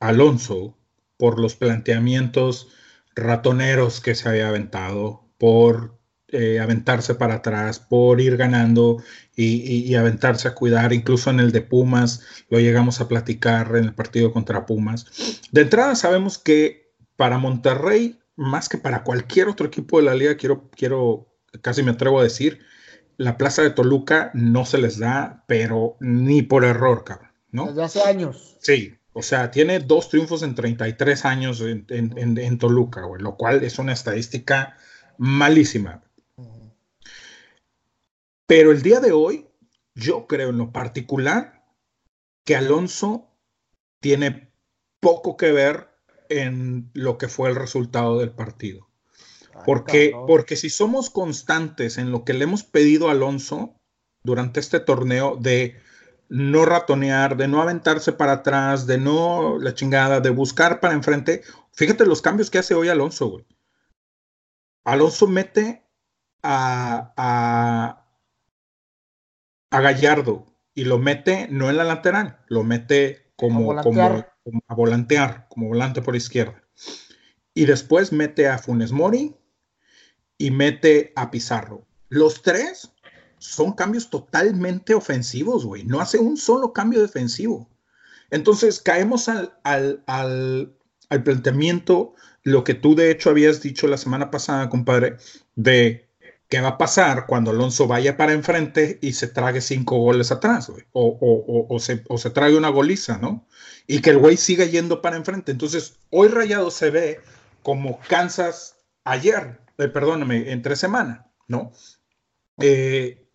Alonso 0.00 0.76
por 1.16 1.40
los 1.40 1.54
planteamientos 1.56 2.68
ratoneros 3.14 4.00
que 4.00 4.14
se 4.14 4.28
había 4.28 4.48
aventado, 4.48 5.23
por 5.38 5.98
eh, 6.28 6.58
aventarse 6.58 7.14
para 7.14 7.34
atrás, 7.34 7.78
por 7.78 8.20
ir 8.20 8.36
ganando 8.36 9.02
y, 9.36 9.44
y- 9.62 9.84
y 9.84 9.94
aventarse 9.94 10.48
a 10.48 10.54
cuidar, 10.54 10.92
incluso 10.92 11.30
en 11.30 11.38
el 11.38 11.52
de 11.52 11.60
Pumas, 11.60 12.22
lo 12.50 12.58
llegamos 12.58 13.00
a 13.00 13.08
platicar 13.08 13.76
en 13.76 13.84
el 13.84 13.94
partido 13.94 14.32
contra 14.32 14.66
Pumas. 14.66 15.40
De 15.52 15.60
entrada 15.62 15.94
sabemos 15.94 16.38
que 16.38 16.92
para 17.16 17.38
Monterrey, 17.38 18.18
más 18.36 18.68
que 18.68 18.78
para 18.78 19.04
cualquier 19.04 19.48
otro 19.48 19.66
equipo 19.66 19.98
de 19.98 20.04
la 20.06 20.14
liga, 20.14 20.36
quiero, 20.36 20.68
quiero, 20.76 21.28
casi 21.62 21.82
me 21.84 21.92
atrevo 21.92 22.18
a 22.18 22.24
decir, 22.24 22.60
la 23.16 23.36
plaza 23.36 23.62
de 23.62 23.70
Toluca 23.70 24.32
no 24.34 24.64
se 24.64 24.78
les 24.78 24.98
da, 24.98 25.44
pero 25.46 25.96
ni 26.00 26.42
por 26.42 26.64
error, 26.64 27.04
cabrón, 27.04 27.30
¿no? 27.52 27.66
Desde 27.68 27.84
hace 27.84 28.02
años. 28.02 28.56
Sí, 28.60 28.94
o 29.12 29.22
sea, 29.22 29.52
tiene 29.52 29.78
dos 29.78 30.08
triunfos 30.08 30.42
en 30.42 30.56
33 30.56 31.24
años 31.24 31.60
en, 31.60 31.86
en- 31.90 32.18
en- 32.18 32.38
en 32.38 32.58
Toluca, 32.58 33.02
güey, 33.02 33.22
lo 33.22 33.36
cual 33.36 33.62
es 33.62 33.78
una 33.78 33.92
estadística 33.92 34.76
malísima. 35.18 36.02
Pero 38.46 38.72
el 38.72 38.82
día 38.82 39.00
de 39.00 39.12
hoy, 39.12 39.46
yo 39.94 40.26
creo 40.26 40.50
en 40.50 40.58
lo 40.58 40.72
particular 40.72 41.64
que 42.44 42.56
Alonso 42.56 43.30
tiene 44.00 44.52
poco 45.00 45.36
que 45.36 45.52
ver 45.52 45.88
en 46.28 46.90
lo 46.94 47.16
que 47.18 47.28
fue 47.28 47.48
el 47.48 47.56
resultado 47.56 48.18
del 48.18 48.30
partido. 48.30 48.88
Porque, 49.64 50.12
porque 50.26 50.56
si 50.56 50.68
somos 50.68 51.10
constantes 51.10 51.96
en 51.96 52.10
lo 52.10 52.24
que 52.24 52.34
le 52.34 52.44
hemos 52.44 52.64
pedido 52.64 53.08
a 53.08 53.12
Alonso 53.12 53.74
durante 54.22 54.60
este 54.60 54.80
torneo 54.80 55.36
de 55.36 55.76
no 56.28 56.64
ratonear, 56.64 57.36
de 57.36 57.48
no 57.48 57.62
aventarse 57.62 58.12
para 58.12 58.32
atrás, 58.32 58.86
de 58.86 58.98
no 58.98 59.58
la 59.58 59.74
chingada, 59.74 60.20
de 60.20 60.30
buscar 60.30 60.80
para 60.80 60.94
enfrente, 60.94 61.42
fíjate 61.72 62.04
los 62.04 62.20
cambios 62.20 62.50
que 62.50 62.58
hace 62.58 62.74
hoy 62.74 62.88
Alonso, 62.88 63.28
güey. 63.28 63.46
Alonso 64.84 65.26
mete 65.26 65.82
a, 66.42 67.12
a, 67.16 68.06
a 69.70 69.80
Gallardo 69.80 70.46
y 70.74 70.84
lo 70.84 70.98
mete 70.98 71.48
no 71.50 71.70
en 71.70 71.76
la 71.76 71.84
lateral, 71.84 72.40
lo 72.48 72.64
mete 72.64 73.32
como, 73.36 73.72
A 73.72 73.82
como 73.82 74.02
a 74.68 74.74
volantear, 74.74 75.48
como 75.48 75.68
volante 75.68 76.02
por 76.02 76.16
izquierda. 76.16 76.62
Y 77.54 77.64
después 77.66 78.12
mete 78.12 78.48
a 78.48 78.58
Funes 78.58 78.92
Mori 78.92 79.36
y 80.38 80.50
mete 80.50 81.12
a 81.16 81.30
Pizarro. 81.30 81.86
Los 82.08 82.42
tres 82.42 82.92
son 83.38 83.72
cambios 83.72 84.10
totalmente 84.10 84.94
ofensivos, 84.94 85.64
güey. 85.64 85.84
No 85.84 86.00
hace 86.00 86.18
un 86.18 86.36
solo 86.36 86.72
cambio 86.72 87.00
defensivo. 87.00 87.68
Entonces 88.30 88.80
caemos 88.80 89.28
al, 89.28 89.58
al, 89.64 90.02
al, 90.06 90.76
al 91.08 91.22
planteamiento, 91.22 92.14
lo 92.44 92.62
que 92.62 92.74
tú 92.74 92.94
de 92.94 93.10
hecho 93.10 93.30
habías 93.30 93.60
dicho 93.62 93.88
la 93.88 93.96
semana 93.96 94.30
pasada, 94.30 94.68
compadre, 94.68 95.16
de 95.56 96.08
qué 96.48 96.60
va 96.60 96.68
a 96.68 96.78
pasar 96.78 97.26
cuando 97.26 97.50
Alonso 97.50 97.88
vaya 97.88 98.16
para 98.16 98.32
enfrente 98.32 98.98
y 99.00 99.14
se 99.14 99.28
trague 99.28 99.62
cinco 99.62 99.98
goles 99.98 100.30
atrás, 100.30 100.68
güey. 100.68 100.84
O, 100.92 101.06
o, 101.06 101.32
o, 101.46 101.74
o 101.74 101.78
se, 101.80 102.04
o 102.08 102.18
se 102.18 102.30
trague 102.30 102.56
una 102.56 102.68
goliza, 102.68 103.18
¿no? 103.18 103.46
Y 103.86 104.00
que 104.00 104.10
el 104.10 104.18
güey 104.18 104.36
siga 104.36 104.66
yendo 104.66 105.00
para 105.00 105.16
enfrente. 105.16 105.52
Entonces, 105.52 105.96
hoy 106.10 106.28
Rayado 106.28 106.70
se 106.70 106.90
ve 106.90 107.20
como 107.62 107.98
Kansas 108.08 108.76
ayer, 109.04 109.58
eh, 109.78 109.88
perdóname, 109.88 110.52
entre 110.52 110.76
semana, 110.76 111.26
¿no? 111.48 111.72
Eh, 112.60 113.26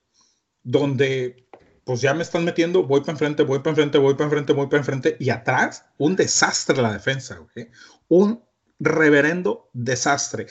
donde 0.64 1.48
pues 1.84 2.02
ya 2.02 2.14
me 2.14 2.22
están 2.22 2.46
metiendo, 2.46 2.84
voy 2.84 3.00
para 3.00 3.14
enfrente, 3.14 3.42
voy 3.42 3.60
para 3.60 3.72
enfrente, 3.72 3.98
voy 3.98 4.14
para 4.14 4.26
enfrente, 4.26 4.54
voy 4.54 4.68
para 4.68 4.78
enfrente, 4.78 5.18
y 5.20 5.32
atrás 5.32 5.86
un 5.98 6.16
desastre 6.16 6.80
la 6.80 6.94
defensa, 6.94 7.40
güey. 7.40 7.72
Un 8.08 8.44
reverendo 8.80 9.70
desastre. 9.74 10.48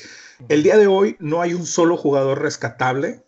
El 0.48 0.62
día 0.62 0.76
de 0.76 0.86
hoy 0.86 1.16
no 1.18 1.40
hay 1.40 1.54
un 1.54 1.66
solo 1.66 1.96
jugador 1.96 2.42
rescatable 2.42 3.24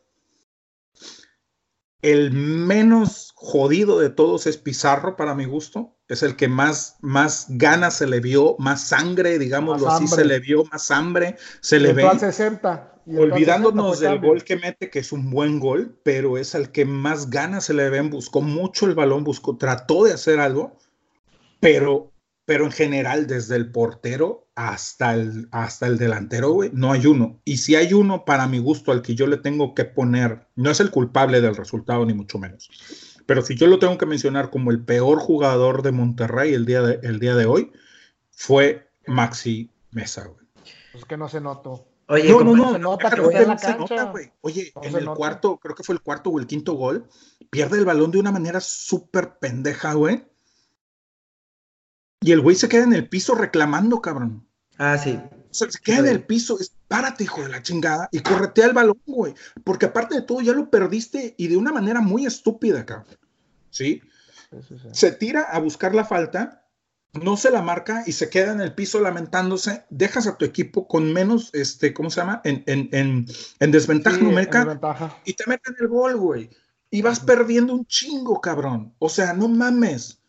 El 2.02 2.32
menos 2.32 3.32
jodido 3.34 3.98
de 3.98 4.10
todos 4.10 4.46
es 4.46 4.56
Pizarro, 4.56 5.16
para 5.16 5.34
mi 5.34 5.44
gusto. 5.44 5.96
Es 6.08 6.22
el 6.22 6.36
que 6.36 6.48
más, 6.48 6.96
más 7.00 7.46
ganas 7.50 7.94
se 7.94 8.06
le 8.06 8.20
vio, 8.20 8.56
más 8.58 8.88
sangre, 8.88 9.38
digámoslo 9.38 9.88
así, 9.88 10.06
se 10.06 10.24
le 10.24 10.40
vio, 10.40 10.64
más 10.64 10.90
hambre 10.90 11.36
se 11.60 11.78
le 11.78 11.92
ve. 11.92 12.08
60. 12.18 12.90
Olvidándonos 13.06 14.00
del 14.00 14.20
gol 14.20 14.44
que 14.44 14.56
mete, 14.56 14.90
que 14.90 14.98
es 15.00 15.12
un 15.12 15.30
buen 15.30 15.58
gol, 15.58 15.98
pero 16.02 16.38
es 16.38 16.54
el 16.54 16.70
que 16.70 16.84
más 16.84 17.30
ganas 17.30 17.64
se 17.64 17.74
le 17.74 17.88
ven, 17.90 18.10
buscó 18.10 18.40
mucho 18.40 18.86
el 18.86 18.94
balón, 18.94 19.24
buscó, 19.24 19.56
trató 19.56 20.04
de 20.04 20.12
hacer 20.12 20.38
algo, 20.38 20.78
pero, 21.60 22.09
pero 22.50 22.64
en 22.64 22.72
general, 22.72 23.28
desde 23.28 23.54
el 23.54 23.70
portero 23.70 24.48
hasta 24.56 25.14
el, 25.14 25.46
hasta 25.52 25.86
el 25.86 25.98
delantero, 25.98 26.50
güey, 26.50 26.72
no 26.74 26.90
hay 26.90 27.06
uno. 27.06 27.40
Y 27.44 27.58
si 27.58 27.76
hay 27.76 27.94
uno, 27.94 28.24
para 28.24 28.48
mi 28.48 28.58
gusto, 28.58 28.90
al 28.90 29.02
que 29.02 29.14
yo 29.14 29.28
le 29.28 29.36
tengo 29.36 29.72
que 29.72 29.84
poner, 29.84 30.48
no 30.56 30.68
es 30.68 30.80
el 30.80 30.90
culpable 30.90 31.40
del 31.40 31.54
resultado, 31.54 32.04
ni 32.04 32.12
mucho 32.12 32.40
menos. 32.40 32.68
Pero 33.24 33.42
si 33.42 33.54
yo 33.54 33.68
lo 33.68 33.78
tengo 33.78 33.96
que 33.98 34.04
mencionar 34.04 34.50
como 34.50 34.72
el 34.72 34.84
peor 34.84 35.20
jugador 35.20 35.82
de 35.82 35.92
Monterrey 35.92 36.52
el 36.52 36.66
día 36.66 36.82
de, 36.82 36.98
el 37.04 37.20
día 37.20 37.36
de 37.36 37.46
hoy, 37.46 37.70
fue 38.32 38.90
Maxi 39.06 39.70
Mesa, 39.92 40.26
güey. 40.26 40.44
Pues 40.90 41.04
que 41.04 41.16
no 41.16 41.28
se 41.28 41.40
notó. 41.40 41.86
Oye, 42.08 42.30
no, 42.30 42.42
no, 42.42 42.56
no, 42.56 42.72
se 42.72 42.78
nota 42.80 43.10
que 43.10 43.20
en 43.20 43.46
la 43.46 43.56
cancha. 43.56 44.12
Oye, 44.40 44.72
en 44.82 44.96
el 44.96 45.06
cuarto, 45.10 45.58
creo 45.58 45.76
que 45.76 45.84
fue 45.84 45.94
el 45.94 46.00
cuarto 46.00 46.30
o 46.30 46.40
el 46.40 46.48
quinto 46.48 46.72
gol, 46.72 47.06
pierde 47.48 47.78
el 47.78 47.84
balón 47.84 48.10
de 48.10 48.18
una 48.18 48.32
manera 48.32 48.60
súper 48.60 49.38
pendeja, 49.38 49.94
güey. 49.94 50.24
Y 52.20 52.32
el 52.32 52.40
güey 52.40 52.54
se 52.56 52.68
queda 52.68 52.84
en 52.84 52.92
el 52.92 53.08
piso 53.08 53.34
reclamando, 53.34 54.00
cabrón. 54.00 54.46
Ah, 54.78 54.98
sí. 54.98 55.18
O 55.50 55.54
sea, 55.54 55.70
se 55.70 55.80
queda 55.80 55.98
en 55.98 56.06
el 56.06 56.24
piso, 56.24 56.58
es, 56.60 56.72
párate, 56.86 57.24
hijo 57.24 57.42
de 57.42 57.48
la 57.48 57.62
chingada, 57.62 58.08
y 58.12 58.20
corretea 58.20 58.66
el 58.66 58.72
balón, 58.72 59.00
güey. 59.06 59.34
Porque 59.64 59.86
aparte 59.86 60.14
de 60.14 60.22
todo, 60.22 60.40
ya 60.40 60.52
lo 60.52 60.70
perdiste 60.70 61.34
y 61.36 61.48
de 61.48 61.56
una 61.56 61.72
manera 61.72 62.00
muy 62.00 62.26
estúpida, 62.26 62.86
cabrón. 62.86 63.16
¿Sí? 63.70 64.02
Se 64.92 65.12
tira 65.12 65.42
a 65.42 65.58
buscar 65.58 65.94
la 65.94 66.04
falta, 66.04 66.68
no 67.12 67.36
se 67.36 67.50
la 67.50 67.62
marca 67.62 68.04
y 68.06 68.12
se 68.12 68.28
queda 68.28 68.52
en 68.52 68.60
el 68.60 68.74
piso 68.74 69.00
lamentándose. 69.00 69.84
Dejas 69.90 70.26
a 70.26 70.36
tu 70.36 70.44
equipo 70.44 70.86
con 70.86 71.12
menos, 71.12 71.50
este, 71.52 71.92
¿cómo 71.92 72.10
se 72.10 72.20
llama? 72.20 72.40
En, 72.44 72.62
en, 72.66 72.88
en, 72.92 73.26
en 73.58 73.70
desventaja 73.70 74.18
numérica. 74.18 74.78
Y 75.24 75.34
te 75.34 75.44
meten 75.46 75.74
el 75.80 75.88
gol, 75.88 76.16
güey. 76.16 76.50
Y 76.90 77.02
vas 77.02 77.20
perdiendo 77.20 77.72
un 77.74 77.86
chingo, 77.86 78.40
cabrón. 78.40 78.94
O 78.98 79.08
sea, 79.08 79.32
no 79.32 79.48
mames. 79.48 80.19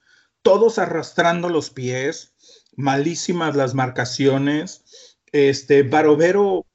Todos 0.42 0.80
arrastrando 0.80 1.50
los 1.50 1.70
pies, 1.70 2.34
malísimas 2.76 3.56
las 3.56 3.74
marcaciones 3.74 4.84
este, 5.32 5.84
Barovero, 5.84 6.66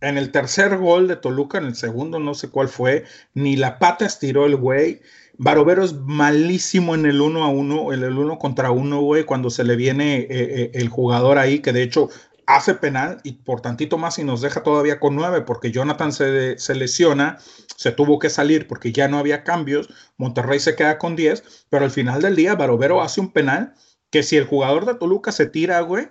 en 0.00 0.16
el 0.16 0.30
tercer 0.30 0.78
gol 0.78 1.08
de 1.08 1.16
Toluca, 1.16 1.58
en 1.58 1.64
el 1.64 1.74
segundo 1.74 2.18
no 2.18 2.34
sé 2.34 2.48
cuál 2.48 2.68
fue, 2.68 3.04
ni 3.34 3.56
la 3.56 3.78
pata 3.78 4.06
estiró 4.06 4.46
el 4.46 4.56
güey. 4.56 5.00
Barovero 5.36 5.84
es 5.84 5.94
malísimo 5.94 6.94
en 6.94 7.06
el 7.06 7.20
uno 7.20 7.44
a 7.44 7.48
uno, 7.48 7.92
en 7.92 8.02
el 8.02 8.16
uno 8.18 8.38
contra 8.38 8.70
uno, 8.70 9.00
güey, 9.00 9.24
cuando 9.24 9.50
se 9.50 9.64
le 9.64 9.76
viene 9.76 10.18
eh, 10.18 10.26
eh, 10.30 10.70
el 10.74 10.88
jugador 10.88 11.38
ahí, 11.38 11.60
que 11.60 11.72
de 11.72 11.82
hecho 11.82 12.08
hace 12.56 12.74
penal 12.74 13.20
y 13.22 13.32
por 13.32 13.60
tantito 13.60 13.98
más 13.98 14.18
y 14.18 14.24
nos 14.24 14.40
deja 14.40 14.62
todavía 14.62 15.00
con 15.00 15.14
nueve, 15.14 15.42
porque 15.42 15.70
Jonathan 15.70 16.12
se, 16.12 16.58
se 16.58 16.74
lesiona, 16.74 17.38
se 17.76 17.92
tuvo 17.92 18.18
que 18.18 18.30
salir 18.30 18.66
porque 18.66 18.92
ya 18.92 19.08
no 19.08 19.18
había 19.18 19.44
cambios, 19.44 19.88
Monterrey 20.16 20.58
se 20.58 20.76
queda 20.76 20.98
con 20.98 21.16
diez, 21.16 21.66
pero 21.70 21.84
al 21.84 21.90
final 21.90 22.22
del 22.22 22.36
día 22.36 22.54
Barovero 22.54 23.02
hace 23.02 23.20
un 23.20 23.32
penal 23.32 23.74
que 24.10 24.22
si 24.22 24.36
el 24.36 24.46
jugador 24.46 24.86
de 24.86 24.94
Toluca 24.94 25.32
se 25.32 25.46
tira, 25.46 25.80
güey, 25.80 26.08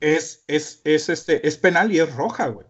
es, 0.00 0.44
es, 0.48 0.80
es, 0.84 1.08
este, 1.08 1.46
es 1.46 1.56
penal 1.56 1.92
y 1.92 2.00
es 2.00 2.14
roja, 2.14 2.48
güey. 2.48 2.66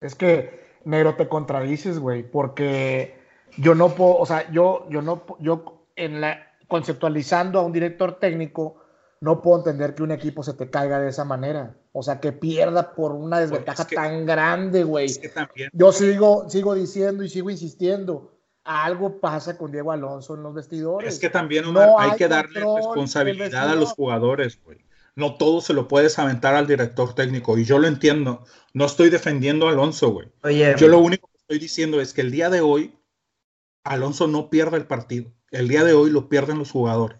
Es 0.00 0.14
que, 0.14 0.78
negro, 0.84 1.16
te 1.16 1.28
contradices, 1.28 1.98
güey, 1.98 2.22
porque 2.22 3.18
yo 3.56 3.74
no 3.74 3.94
puedo, 3.94 4.16
o 4.16 4.26
sea, 4.26 4.50
yo, 4.52 4.86
yo 4.90 5.02
no, 5.02 5.24
yo 5.40 5.86
en 5.96 6.20
la, 6.20 6.52
conceptualizando 6.68 7.58
a 7.58 7.62
un 7.62 7.72
director 7.72 8.18
técnico, 8.18 8.80
no 9.20 9.42
puedo 9.42 9.58
entender 9.58 9.94
que 9.94 10.02
un 10.02 10.12
equipo 10.12 10.42
se 10.42 10.54
te 10.54 10.70
caiga 10.70 11.00
de 11.00 11.08
esa 11.08 11.24
manera. 11.24 11.76
O 11.98 12.02
sea, 12.02 12.20
que 12.20 12.32
pierda 12.32 12.94
por 12.94 13.12
una 13.12 13.38
pues, 13.38 13.50
desventaja 13.50 13.84
tan 13.84 14.24
grande, 14.24 14.84
güey. 14.84 15.08
Yo 15.72 15.92
sigo, 15.92 16.48
sigo 16.48 16.74
diciendo 16.74 17.24
y 17.24 17.28
sigo 17.28 17.50
insistiendo. 17.50 18.38
Algo 18.64 19.18
pasa 19.18 19.58
con 19.58 19.72
Diego 19.72 19.90
Alonso 19.90 20.34
en 20.34 20.42
los 20.42 20.54
vestidores. 20.54 21.14
Es 21.14 21.20
que 21.20 21.30
también 21.30 21.72
no 21.72 21.98
hay, 21.98 22.12
que 22.12 22.28
darle 22.28 22.60
responsabilidad 22.60 23.70
a 23.70 23.74
los 23.74 23.92
jugadores, 23.92 24.60
güey 24.62 24.78
no 25.18 25.34
todo 25.34 25.60
se 25.60 25.74
lo 25.74 25.88
puedes 25.88 26.16
aventar 26.20 26.54
al 26.54 26.68
director 26.68 27.12
técnico. 27.12 27.58
Y 27.58 27.64
yo 27.64 27.80
lo 27.80 27.88
entiendo. 27.88 28.44
No 28.72 28.86
estoy 28.86 29.10
defendiendo 29.10 29.66
a 29.66 29.72
Alonso, 29.72 30.10
güey. 30.10 30.28
yo 30.76 30.86
lo 30.86 31.00
único 31.00 31.28
que 31.28 31.38
estoy 31.38 31.58
diciendo 31.58 32.00
es 32.00 32.14
que 32.14 32.20
el 32.20 32.30
día 32.30 32.50
de 32.50 32.60
hoy, 32.60 32.94
Alonso 33.82 34.28
no 34.28 34.48
pierde 34.48 34.76
el 34.76 34.86
partido. 34.86 35.32
El 35.50 35.66
día 35.66 35.82
de 35.82 35.92
hoy 35.92 36.10
lo 36.10 36.28
pierden 36.28 36.60
los 36.60 36.70
jugadores. 36.70 37.18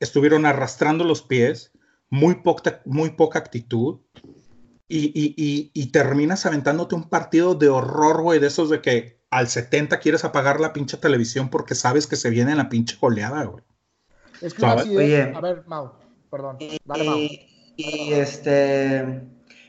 Estuvieron 0.00 0.44
arrastrando 0.44 1.02
los 1.04 1.22
pies, 1.22 1.72
muy 2.10 2.34
poca, 2.42 2.82
muy 2.84 3.10
poca 3.10 3.38
actitud. 3.38 4.00
Y, 4.92 5.86
terminas 5.92 6.46
aventándote 6.46 6.96
un 6.96 7.08
partido 7.08 7.54
de 7.54 7.68
horror, 7.68 8.22
güey, 8.22 8.40
de 8.40 8.48
esos 8.48 8.70
de 8.70 8.80
que 8.80 9.20
al 9.30 9.46
70 9.46 10.00
quieres 10.00 10.24
apagar 10.24 10.58
la 10.58 10.72
pinche 10.72 10.96
televisión 10.96 11.48
porque 11.48 11.76
sabes 11.76 12.08
que 12.08 12.16
se 12.16 12.30
viene 12.30 12.56
la 12.56 12.68
pinche 12.68 12.96
goleada, 13.00 13.44
güey. 13.44 13.62
Es 14.40 14.54
que 14.54 14.66
así 14.66 14.96
es. 14.96 15.36
A 15.36 15.40
ver, 15.40 15.62
Mau 15.66 15.92
Perdón. 16.30 16.56
y, 16.58 18.12
este, 18.12 19.22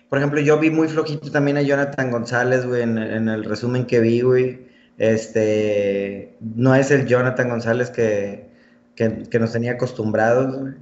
por 0.10 0.18
ejemplo, 0.18 0.42
yo 0.42 0.60
vi 0.60 0.72
muy 0.72 0.88
flojito 0.88 1.32
también 1.32 1.58
a 1.58 1.62
Jonathan 1.62 2.10
González, 2.10 2.66
güey, 2.66 2.82
en, 2.82 2.98
el 2.98 3.44
resumen 3.44 3.86
que 3.86 4.00
vi, 4.00 4.22
güey. 4.22 4.68
Este, 4.98 6.36
no 6.40 6.74
es 6.74 6.90
el 6.90 7.06
Jonathan 7.06 7.50
González 7.50 7.92
que, 7.92 8.50
que, 8.96 9.40
nos 9.40 9.52
tenía 9.52 9.74
acostumbrados, 9.74 10.56
güey. 10.56 10.74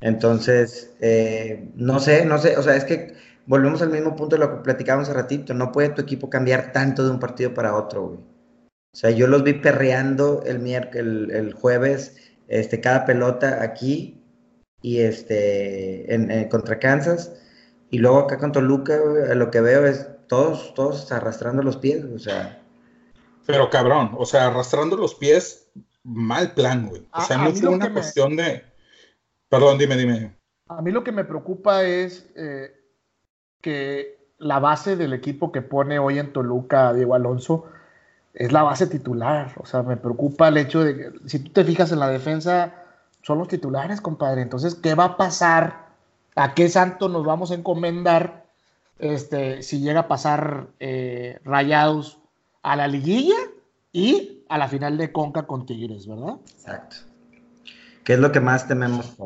Entonces, 0.00 0.92
eh, 1.00 1.70
no 1.74 2.00
sé, 2.00 2.24
no 2.24 2.38
sé, 2.38 2.56
o 2.56 2.62
sea, 2.62 2.76
es 2.76 2.84
que 2.84 3.14
volvemos 3.46 3.80
al 3.82 3.90
mismo 3.90 4.16
punto 4.16 4.36
de 4.36 4.40
lo 4.40 4.50
que 4.50 4.62
platicábamos 4.62 5.08
hace 5.08 5.16
ratito, 5.16 5.54
no 5.54 5.72
puede 5.72 5.90
tu 5.90 6.02
equipo 6.02 6.28
cambiar 6.28 6.72
tanto 6.72 7.04
de 7.04 7.10
un 7.10 7.20
partido 7.20 7.54
para 7.54 7.76
otro, 7.76 8.08
güey. 8.08 8.18
O 8.18 8.98
sea, 8.98 9.10
yo 9.10 9.26
los 9.26 9.44
vi 9.44 9.54
perreando 9.54 10.42
el, 10.46 10.58
miércoles, 10.58 11.30
el, 11.30 11.52
jueves, 11.52 12.16
este, 12.48 12.80
cada 12.80 13.04
pelota 13.04 13.62
aquí, 13.62 14.22
y 14.80 15.00
este, 15.00 16.14
en, 16.14 16.48
contra 16.48 16.78
Kansas. 16.78 17.34
Y 17.90 17.98
luego 17.98 18.20
acá 18.20 18.38
con 18.38 18.52
Toluca, 18.52 18.96
lo 19.34 19.50
que 19.50 19.60
veo 19.60 19.86
es 19.86 20.08
todos, 20.28 20.74
todos 20.74 21.12
arrastrando 21.12 21.62
los 21.62 21.76
pies, 21.76 22.04
o 22.04 22.18
sea. 22.18 22.62
Pero 23.46 23.70
cabrón, 23.70 24.12
o 24.16 24.24
sea, 24.24 24.46
arrastrando 24.46 24.96
los 24.96 25.14
pies, 25.14 25.68
mal 26.02 26.54
plan, 26.54 26.88
güey. 26.88 27.06
O 27.12 27.20
sea, 27.20 27.36
no 27.36 27.52
fue 27.52 27.68
una 27.68 27.92
cuestión 27.92 28.34
de. 28.34 28.62
Perdón, 29.48 29.78
dime, 29.78 29.96
dime. 29.96 30.36
A 30.68 30.82
mí 30.82 30.90
lo 30.90 31.04
que 31.04 31.12
me 31.12 31.24
preocupa 31.24 31.84
es 31.84 32.28
eh, 32.34 32.74
que 33.66 34.16
la 34.38 34.60
base 34.60 34.94
del 34.94 35.12
equipo 35.12 35.50
que 35.50 35.60
pone 35.60 35.98
hoy 35.98 36.20
en 36.20 36.32
Toluca 36.32 36.92
Diego 36.92 37.16
Alonso 37.16 37.64
es 38.32 38.52
la 38.52 38.62
base 38.62 38.86
titular. 38.86 39.54
O 39.56 39.66
sea, 39.66 39.82
me 39.82 39.96
preocupa 39.96 40.46
el 40.46 40.56
hecho 40.56 40.84
de 40.84 40.96
que, 40.96 41.12
si 41.28 41.40
tú 41.40 41.50
te 41.50 41.64
fijas 41.64 41.90
en 41.90 41.98
la 41.98 42.08
defensa, 42.08 42.74
son 43.22 43.38
los 43.38 43.48
titulares, 43.48 44.00
compadre. 44.00 44.42
Entonces, 44.42 44.76
¿qué 44.76 44.94
va 44.94 45.04
a 45.04 45.16
pasar? 45.16 45.86
¿A 46.36 46.54
qué 46.54 46.68
santo 46.68 47.08
nos 47.08 47.24
vamos 47.24 47.50
a 47.50 47.54
encomendar 47.54 48.44
este, 49.00 49.64
si 49.64 49.80
llega 49.80 50.02
a 50.02 50.08
pasar 50.08 50.68
eh, 50.78 51.40
rayados 51.44 52.20
a 52.62 52.76
la 52.76 52.86
liguilla 52.86 53.34
y 53.90 54.44
a 54.48 54.58
la 54.58 54.68
final 54.68 54.96
de 54.96 55.10
Conca 55.10 55.48
con 55.48 55.66
Tigres, 55.66 56.06
¿verdad? 56.06 56.36
Exacto. 56.52 56.98
¿Qué 58.04 58.12
es 58.12 58.20
lo 58.20 58.30
que 58.30 58.38
más 58.38 58.68
tememos 58.68 59.16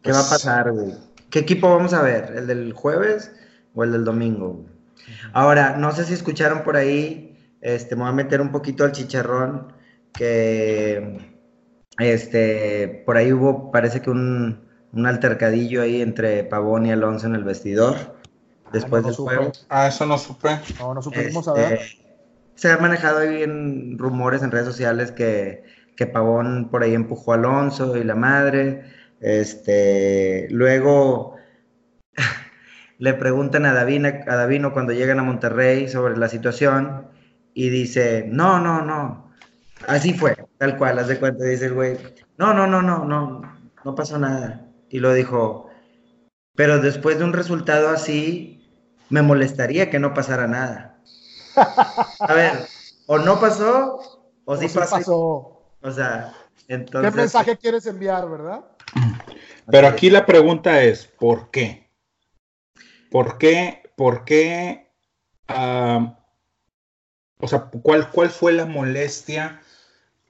¿Qué 0.00 0.12
va 0.12 0.20
a 0.20 0.30
pasar, 0.30 0.72
güey? 0.72 0.94
¿Qué 1.30 1.40
equipo 1.40 1.74
vamos 1.74 1.92
a 1.92 2.02
ver? 2.02 2.32
¿El 2.36 2.46
del 2.46 2.72
jueves 2.72 3.32
o 3.74 3.84
el 3.84 3.92
del 3.92 4.04
domingo? 4.04 4.64
Ahora, 5.32 5.76
no 5.76 5.92
sé 5.92 6.04
si 6.04 6.14
escucharon 6.14 6.62
por 6.62 6.76
ahí, 6.76 7.36
este, 7.60 7.96
me 7.96 8.02
voy 8.02 8.10
a 8.10 8.14
meter 8.14 8.40
un 8.40 8.50
poquito 8.50 8.84
al 8.84 8.92
chicharrón, 8.92 9.72
que 10.12 11.18
este, 11.98 13.02
por 13.04 13.16
ahí 13.16 13.32
hubo, 13.32 13.70
parece 13.70 14.00
que 14.00 14.10
un, 14.10 14.66
altercadillo 15.04 15.82
ahí 15.82 16.00
entre 16.00 16.44
Pavón 16.44 16.86
y 16.86 16.92
Alonso 16.92 17.26
en 17.26 17.34
el 17.34 17.44
vestidor 17.44 18.16
después 18.72 19.04
del 19.04 19.14
juego. 19.14 19.52
Ah, 19.68 19.88
eso 19.88 20.06
no 20.06 20.18
supe. 20.18 20.58
No, 20.78 20.94
no 20.94 21.02
supimos 21.02 21.46
a 21.48 21.52
ver. 21.52 21.72
Este, 21.74 22.08
se 22.54 22.72
ha 22.72 22.78
manejado 22.78 23.18
ahí 23.18 23.42
en 23.42 23.98
rumores 23.98 24.42
en 24.42 24.50
redes 24.50 24.66
sociales 24.66 25.12
que, 25.12 25.62
que 25.96 26.06
Pavón 26.06 26.68
por 26.70 26.82
ahí 26.82 26.94
empujó 26.94 27.32
a 27.32 27.36
Alonso 27.36 27.96
y 27.96 28.04
la 28.04 28.14
madre. 28.14 28.84
Este, 29.20 30.48
luego 30.50 31.36
le 32.98 33.14
preguntan 33.14 33.66
a 33.66 33.74
Davino, 33.74 34.08
a 34.08 34.36
Davino 34.36 34.72
cuando 34.72 34.92
llegan 34.92 35.18
a 35.18 35.24
Monterrey 35.24 35.88
sobre 35.88 36.16
la 36.16 36.28
situación 36.28 37.08
y 37.54 37.70
dice, 37.70 38.24
no, 38.28 38.60
no, 38.60 38.82
no, 38.82 39.28
Así 39.86 40.12
fue, 40.12 40.36
tal 40.58 40.76
cual, 40.76 40.98
haz 40.98 41.08
de 41.08 41.18
cuenta, 41.18 41.44
dice 41.44 41.66
el 41.66 41.74
güey, 41.74 41.98
no, 42.36 42.52
no, 42.52 42.66
no, 42.66 42.82
no, 42.82 43.04
no, 43.04 43.42
no 43.84 43.94
pasó 43.94 44.18
nada. 44.18 44.66
Y 44.90 44.98
lo 44.98 45.12
dijo, 45.12 45.70
pero 46.56 46.80
después 46.80 47.18
de 47.18 47.24
un 47.24 47.32
resultado 47.32 47.90
así, 47.90 48.68
me 49.10 49.22
molestaría 49.22 49.90
que 49.90 49.98
no 49.98 50.14
pasara 50.14 50.46
nada. 50.46 51.00
A 52.20 52.34
ver, 52.34 52.52
o 53.06 53.18
no 53.18 53.38
pasó, 53.40 54.00
o, 54.44 54.56
sí, 54.56 54.68
sí 54.68 54.78
pasó. 54.78 54.96
pasó. 54.96 55.62
O 55.80 55.90
sea, 55.92 56.34
entonces. 56.66 57.10
¿Qué 57.10 57.16
mensaje 57.16 57.56
quieres 57.56 57.86
enviar, 57.86 58.28
verdad? 58.28 58.64
Pero 59.70 59.86
aquí 59.86 60.10
la 60.10 60.26
pregunta 60.26 60.82
es, 60.82 61.06
¿por 61.06 61.50
qué? 61.50 61.90
¿Por 63.10 63.38
qué? 63.38 63.82
¿Por 63.96 64.24
qué? 64.24 64.88
ah, 65.48 66.18
o 67.40 67.48
sea, 67.48 67.70
¿cuál, 67.82 68.10
¿cuál 68.10 68.30
fue 68.30 68.52
la 68.52 68.66
molestia 68.66 69.60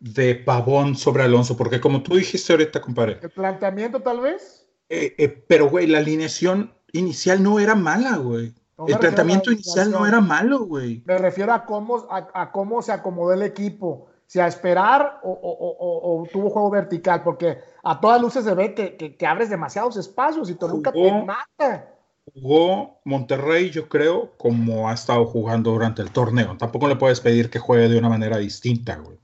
de 0.01 0.35
Pavón 0.35 0.97
sobre 0.97 1.25
Alonso? 1.25 1.57
Porque 1.57 1.81
como 1.81 2.03
tú 2.03 2.17
dijiste 2.17 2.53
ahorita, 2.53 2.81
compadre, 2.81 3.19
¿El 3.23 3.31
planteamiento 3.31 4.01
tal 4.01 4.21
vez? 4.21 4.67
eh, 4.89 5.15
eh, 5.19 5.29
pero 5.29 5.69
güey, 5.69 5.87
la 5.87 5.99
alineación 5.99 6.75
inicial 6.93 7.43
no 7.43 7.59
era 7.61 7.75
mala, 7.75 8.17
güey. 8.17 8.55
No 8.77 8.87
El 8.87 8.99
planteamiento 8.99 9.51
inicial 9.51 9.91
no 9.91 10.07
era 10.07 10.21
malo, 10.21 10.61
güey. 10.61 11.03
Me 11.05 11.19
refiero 11.19 11.53
a 11.53 11.65
cómo, 11.65 12.07
a, 12.11 12.29
a 12.33 12.53
cómo 12.53 12.81
se 12.81 12.93
acomodó 12.93 13.33
el 13.33 13.43
equipo. 13.43 14.09
Si 14.31 14.39
a 14.39 14.47
esperar 14.47 15.21
o, 15.23 15.31
o- 15.31 15.51
o- 15.53 15.77
o- 15.79 16.23
o 16.23 16.27
tuvo 16.27 16.51
juego 16.51 16.69
vertical, 16.71 17.23
porque 17.23 17.61
a 17.83 17.99
todas 17.99 18.21
luces 18.21 18.45
se 18.45 18.55
ve 18.55 18.75
que, 18.75 18.95
que- 18.99 19.17
que 19.17 19.27
abres 19.27 19.49
demasiados 19.49 19.97
espacios 19.97 20.51
y 20.51 20.55
Toluca 20.55 20.93
te 20.93 20.99
Jugó- 20.99 21.25
mata. 21.25 21.95
Jugó 22.35 23.01
Monterrey, 23.05 23.71
yo 23.71 23.89
creo, 23.89 24.37
como 24.37 24.91
ha 24.91 24.93
estado 24.93 25.25
jugando 25.25 25.71
durante 25.71 26.03
el 26.03 26.11
torneo. 26.13 26.59
Tampoco 26.59 26.87
le 26.89 26.97
puedes 26.97 27.21
pedir 27.21 27.49
que 27.49 27.59
juegue 27.59 27.89
de 27.89 27.97
una 27.99 28.11
manera 28.11 28.37
distinta, 28.37 28.97
güey. 28.97 29.17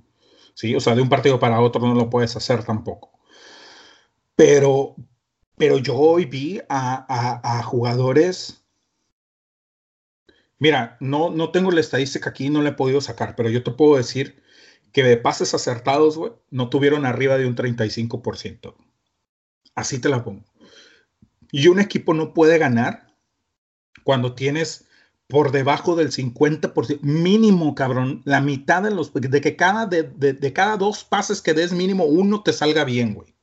Sí, 0.55 0.75
o 0.75 0.81
sea, 0.81 0.95
de 0.95 1.03
un 1.03 1.11
partido 1.11 1.39
para 1.39 1.61
otro 1.61 1.83
no 1.87 1.95
lo 1.95 2.09
puedes 2.09 2.35
hacer 2.35 2.65
tampoco. 2.65 3.11
Pero, 4.37 4.97
pero 5.59 5.77
yo 5.77 5.97
hoy 5.97 6.25
vi 6.25 6.61
a, 6.71 7.05
a- 7.07 7.59
a 7.59 7.63
jugadores. 7.63 8.65
Mira, 10.59 10.97
no, 11.01 11.29
no 11.31 11.51
tengo 11.51 11.71
la 11.71 11.81
estadística 11.81 12.31
aquí, 12.31 12.49
no 12.49 12.63
la 12.63 12.71
he 12.71 12.73
podido 12.73 13.03
sacar, 13.03 13.37
pero 13.37 13.51
yo 13.51 13.63
te 13.63 13.71
puedo 13.71 13.97
decir 13.97 14.43
que 14.95 15.03
de 15.03 15.19
pases 15.19 15.53
acertados, 15.53 16.17
güey, 16.17 16.33
no 16.51 16.71
tuvieron 16.71 17.05
arriba 17.05 17.37
de 17.37 17.47
un 17.47 17.57
35%. 17.57 18.75
Así 19.75 19.99
te 19.99 20.09
la 20.09 20.25
pongo. 20.25 20.45
Y 21.53 21.67
un 21.69 21.81
equipo 21.81 22.15
no 22.15 22.33
puede 22.33 22.57
ganar 22.59 23.15
cuando 24.05 24.35
tienes 24.35 24.87
por 25.27 25.51
debajo 25.53 25.97
del 25.97 26.13
50%, 26.13 27.01
mínimo, 27.03 27.75
cabrón, 27.75 28.23
la 28.25 28.41
mitad 28.41 28.83
de 28.83 28.91
los, 28.93 29.13
de 29.13 29.41
que 29.41 29.57
cada, 29.57 29.87
de, 29.87 30.05
de- 30.05 30.33
de 30.35 30.53
cada 30.53 30.77
dos 30.77 31.03
pases 31.03 31.43
que 31.43 31.55
des 31.55 31.73
mínimo 31.73 32.05
uno 32.05 32.43
te 32.43 32.53
salga 32.53 32.85
bien, 32.85 33.15
güey. 33.15 33.35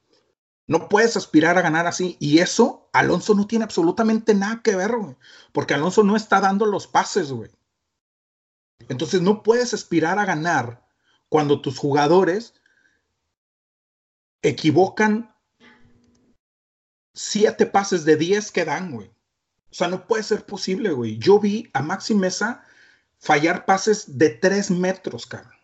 No 0.67 0.87
puedes 0.87 1.17
aspirar 1.17 1.57
a 1.57 1.61
ganar 1.61 1.85
así. 1.85 2.15
Y 2.19 2.39
eso, 2.39 2.89
Alonso 2.93 3.33
no 3.35 3.45
tiene 3.45 3.65
absolutamente 3.65 4.33
nada 4.35 4.61
que 4.63 4.75
ver, 4.75 4.95
güey. 4.95 5.15
Porque 5.51 5.73
Alonso 5.73 6.03
no 6.03 6.15
está 6.15 6.39
dando 6.39 6.65
los 6.65 6.87
pases, 6.87 7.31
güey. 7.31 7.51
Entonces 8.87 9.21
no 9.21 9.43
puedes 9.43 9.73
aspirar 9.73 10.17
a 10.17 10.25
ganar 10.25 10.85
cuando 11.31 11.61
tus 11.61 11.77
jugadores 11.77 12.53
equivocan 14.41 15.33
siete 17.13 17.65
pases 17.65 18.03
de 18.03 18.17
10 18.17 18.51
que 18.51 18.65
dan, 18.65 18.91
güey. 18.91 19.07
O 19.07 19.73
sea, 19.73 19.87
no 19.87 20.07
puede 20.07 20.23
ser 20.23 20.45
posible, 20.45 20.91
güey. 20.91 21.17
Yo 21.19 21.39
vi 21.39 21.69
a 21.71 21.81
Maxi 21.81 22.15
Mesa 22.15 22.65
fallar 23.17 23.63
pases 23.63 24.17
de 24.17 24.31
3 24.31 24.71
metros, 24.71 25.25
cabrón. 25.25 25.55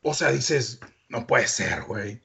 O 0.00 0.14
sea, 0.14 0.32
dices, 0.32 0.80
no 1.10 1.26
puede 1.26 1.46
ser, 1.46 1.82
güey. 1.82 2.22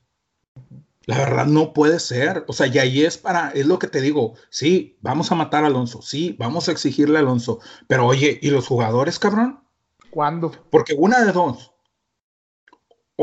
La 1.06 1.18
verdad 1.18 1.48
no 1.48 1.74
puede 1.74 2.00
ser. 2.00 2.46
O 2.48 2.54
sea, 2.54 2.68
y 2.68 2.80
ahí 2.80 3.04
es 3.04 3.18
para, 3.18 3.50
es 3.50 3.66
lo 3.66 3.78
que 3.78 3.88
te 3.88 4.00
digo. 4.00 4.36
Sí, 4.50 4.98
vamos 5.02 5.34
a 5.34 5.36
matar 5.36 5.66
a 5.66 5.68
Alonso. 5.68 6.02
Sí, 6.02 6.38
vamos 6.40 6.70
a 6.70 6.72
exigirle 6.72 7.18
a 7.18 7.22
Alonso. 7.22 7.60
Pero 7.88 8.08
oye, 8.08 8.40
¿y 8.42 8.52
los 8.52 8.68
jugadores, 8.68 9.20
cabrón? 9.20 9.68
¿Cuándo? 10.12 10.52
Porque 10.70 10.94
una 10.94 11.26
de 11.26 11.34
dos. 11.34 11.73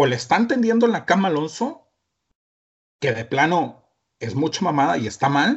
O 0.00 0.06
le 0.06 0.16
están 0.16 0.48
tendiendo 0.48 0.86
en 0.86 0.92
la 0.92 1.04
cama 1.10 1.28
a 1.28 1.30
Alonso, 1.30 1.66
que 3.00 3.12
de 3.12 3.24
plano 3.32 3.60
es 4.18 4.34
mucha 4.34 4.62
mamada 4.64 4.96
y 4.98 5.06
está 5.06 5.28
mal. 5.28 5.52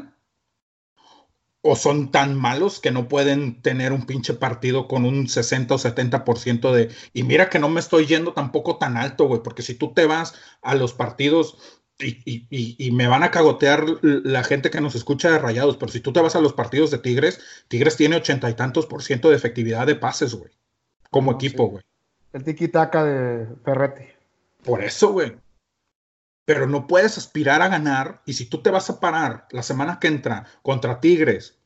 O 1.62 1.78
son 1.78 2.12
tan 2.12 2.30
malos 2.48 2.82
que 2.82 2.92
no 2.92 3.08
pueden 3.08 3.62
tener 3.62 3.94
un 3.94 4.06
pinche 4.06 4.34
partido 4.34 4.90
con 4.90 5.06
un 5.06 5.30
60 5.30 5.76
o 5.76 5.78
70% 5.78 6.74
de... 6.74 6.90
Y 7.14 7.24
mira 7.24 7.50
que 7.50 7.60
no 7.60 7.70
me 7.70 7.80
estoy 7.80 8.06
yendo 8.06 8.34
tampoco 8.34 8.78
tan 8.78 8.98
alto, 8.98 9.28
güey, 9.30 9.42
porque 9.42 9.62
si 9.62 9.76
tú 9.76 9.94
te 9.94 10.06
vas 10.06 10.34
a 10.62 10.76
los 10.76 10.94
partidos 10.94 11.58
y, 12.00 12.18
y- 12.30 12.48
y- 12.50 12.76
y 12.86 12.92
me 12.92 13.08
van 13.08 13.24
a 13.24 13.32
cagotear 13.32 13.86
la 14.02 14.44
gente 14.44 14.70
que 14.72 14.82
nos 14.82 14.96
escucha 14.96 15.32
de 15.32 15.40
rayados, 15.40 15.78
pero 15.78 15.90
si 15.92 16.02
tú 16.02 16.12
te 16.12 16.20
vas 16.20 16.36
a 16.36 16.42
los 16.42 16.52
partidos 16.52 16.92
de 16.92 16.98
Tigres, 16.98 17.40
Tigres 17.70 17.96
tiene 17.96 18.18
ochenta 18.18 18.50
y 18.50 18.56
tantos 18.56 18.86
por 18.88 19.02
ciento 19.02 19.30
de 19.30 19.38
efectividad 19.38 19.88
de 19.88 19.96
pases, 19.96 20.36
güey, 20.36 20.52
como 21.12 21.32
No, 21.32 21.38
equipo, 21.38 21.64
sí. 21.66 21.70
güey. 21.72 21.84
El 22.34 22.44
tiki-taka 22.44 23.04
de 23.06 23.48
Ferretti. 23.64 24.04
Por 24.64 24.84
eso, 24.84 25.12
güey. 25.12 25.38
Pero 26.46 26.68
no 26.68 26.88
puedes 26.88 27.18
aspirar 27.18 27.62
a 27.62 27.70
ganar. 27.70 28.22
Y 28.26 28.34
si 28.34 28.46
tú 28.46 28.62
te 28.62 28.70
vas 28.70 28.90
a 28.90 29.00
parar 29.00 29.48
la 29.52 29.64
semana 29.64 30.00
que 30.00 30.08
entra 30.08 30.46
contra 30.62 31.00
Tigres, 31.00 31.60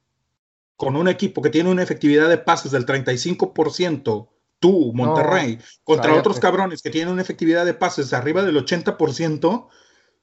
con 0.76 0.96
un 0.96 1.08
equipo 1.08 1.42
que 1.42 1.50
tiene 1.50 1.72
una 1.72 1.84
efectividad 1.84 2.30
de 2.30 2.38
pases 2.38 2.72
del 2.72 2.86
35%, 2.86 4.30
tú, 4.60 4.94
Monterrey, 4.94 5.60
contra 5.84 6.04
cállate. 6.06 6.20
otros 6.20 6.40
cabrones 6.40 6.82
que 6.82 6.90
tienen 6.90 7.14
una 7.14 7.22
efectividad 7.22 7.66
de 7.66 7.74
pases 7.74 8.10
de 8.10 8.18
arriba 8.18 8.44
del 8.44 8.58
80%, 8.58 9.70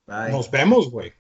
Bye. 0.06 0.30
nos 0.30 0.51
vemos, 0.51 0.90
güey. 0.90 1.12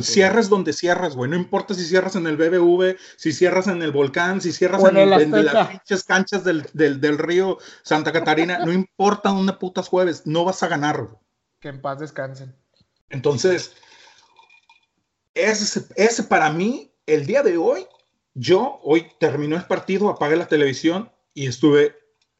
Cierres 0.00 0.48
donde 0.48 0.72
cierras, 0.72 1.14
güey. 1.16 1.30
No 1.30 1.36
importa 1.36 1.74
si 1.74 1.84
cierras 1.84 2.16
en 2.16 2.26
el 2.26 2.36
BBV, 2.38 2.96
si 3.16 3.32
cierras 3.32 3.66
en 3.68 3.82
el 3.82 3.92
volcán, 3.92 4.40
si 4.40 4.50
cierras 4.52 4.80
en, 4.90 4.96
en 4.96 5.08
el 5.12 5.22
en 5.22 5.44
las 5.44 5.68
pinches 5.68 6.04
canchas 6.04 6.44
del, 6.44 6.66
del- 6.72 7.00
del 7.00 7.18
río 7.18 7.58
Santa 7.82 8.10
Catarina. 8.12 8.58
No 8.64 8.72
importa 8.72 9.28
dónde 9.28 9.52
putas 9.52 9.88
jueves, 9.88 10.22
no 10.26 10.44
vas 10.44 10.62
a 10.62 10.68
ganar, 10.68 11.02
güey. 11.02 11.16
Que 11.60 11.68
en 11.68 11.82
paz 11.82 11.98
descansen. 12.00 12.54
Entonces, 13.10 13.72
ese, 15.34 15.84
ese 15.96 16.22
para 16.24 16.50
mí, 16.50 16.92
el 17.06 17.26
día 17.26 17.42
de 17.42 17.56
hoy, 17.58 17.86
yo 18.34 18.80
hoy 18.82 19.06
terminó 19.20 19.56
el 19.56 19.64
partido, 19.64 20.08
apagué 20.08 20.36
la 20.36 20.46
televisión 20.48 21.12
y 21.34 21.46
estuve, 21.46 21.94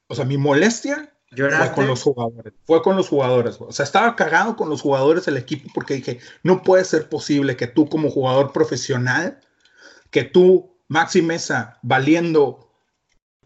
o 0.06 0.14
sea, 0.14 0.24
mi 0.24 0.38
molestia 0.38 1.14
fue 1.34 1.72
con 1.74 1.86
los 1.86 2.02
jugadores, 2.02 2.52
fue 2.64 2.82
con 2.82 2.96
los 2.96 3.08
jugadores, 3.08 3.56
o 3.60 3.72
sea, 3.72 3.84
estaba 3.84 4.14
cagado 4.16 4.56
con 4.56 4.68
los 4.68 4.82
jugadores 4.82 5.24
del 5.24 5.38
equipo 5.38 5.70
porque 5.74 5.94
dije, 5.94 6.20
no 6.42 6.62
puede 6.62 6.84
ser 6.84 7.08
posible 7.08 7.56
que 7.56 7.66
tú 7.66 7.88
como 7.88 8.10
jugador 8.10 8.52
profesional, 8.52 9.40
que 10.10 10.24
tú, 10.24 10.76
Maxi 10.88 11.22
Mesa, 11.22 11.78
valiendo 11.82 12.70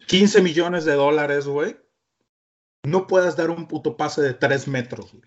15 0.07 0.41
millones 0.41 0.83
de 0.85 0.93
dólares, 0.93 1.47
güey, 1.47 1.77
no 2.83 3.07
puedas 3.07 3.37
dar 3.37 3.49
un 3.49 3.67
puto 3.67 3.95
pase 3.95 4.21
de 4.21 4.33
3 4.33 4.67
metros, 4.67 5.11
güey. 5.11 5.23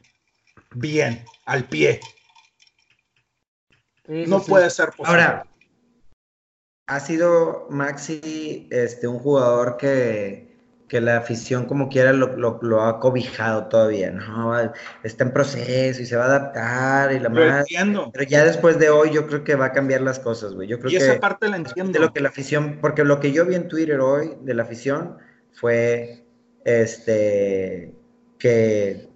Bien, 0.74 1.24
al 1.46 1.64
pie. 1.64 2.00
Sí, 4.06 4.24
No 4.26 4.40
sí. 4.40 4.50
puede 4.50 4.70
ser 4.70 4.90
posible. 4.90 5.22
Ahora, 5.22 5.46
ha 6.86 7.00
sido 7.00 7.66
Maxi 7.70 8.68
este, 8.70 9.06
un 9.06 9.18
jugador 9.18 9.76
que, 9.76 10.49
que 10.90 11.00
la 11.00 11.18
afición 11.18 11.66
como 11.66 11.88
quiera 11.88 12.12
lo, 12.12 12.36
lo- 12.36 12.58
lo 12.62 12.82
ha 12.82 12.98
cobijado 12.98 13.68
todavía, 13.68 14.10
¿no? 14.10 14.52
Está 15.04 15.22
en 15.22 15.32
proceso 15.32 16.02
y 16.02 16.04
se 16.04 16.16
va 16.16 16.24
a 16.24 16.26
adaptar 16.26 17.12
y 17.12 17.20
la 17.20 17.28
Yo 17.28 17.34
más... 17.46 17.60
entiendo. 17.60 18.10
Pero 18.12 18.24
ya 18.28 18.44
después 18.44 18.76
de 18.80 18.90
hoy 18.90 19.12
yo 19.12 19.28
creo 19.28 19.44
que 19.44 19.54
va 19.54 19.66
a 19.66 19.72
cambiar 19.72 20.00
las 20.00 20.18
cosas, 20.18 20.52
güey. 20.52 20.66
Yo 20.66 20.80
creo 20.80 20.90
Y 20.90 20.98
que... 20.98 21.04
esa 21.04 21.20
parte 21.20 21.46
la 21.48 21.52
de 21.58 21.62
entiendo. 21.68 22.00
lo 22.00 22.12
que 22.12 22.18
la 22.20 22.30
afición, 22.30 22.78
porque 22.80 23.04
lo 23.04 23.20
que 23.20 23.30
yo 23.30 23.46
vi 23.46 23.54
en 23.54 23.68
Twitter 23.68 24.00
hoy 24.00 24.36
de 24.42 24.52
la 24.52 24.64
afición 24.64 25.16
fue 25.52 26.26
este 26.64 27.94
que, 28.40 29.08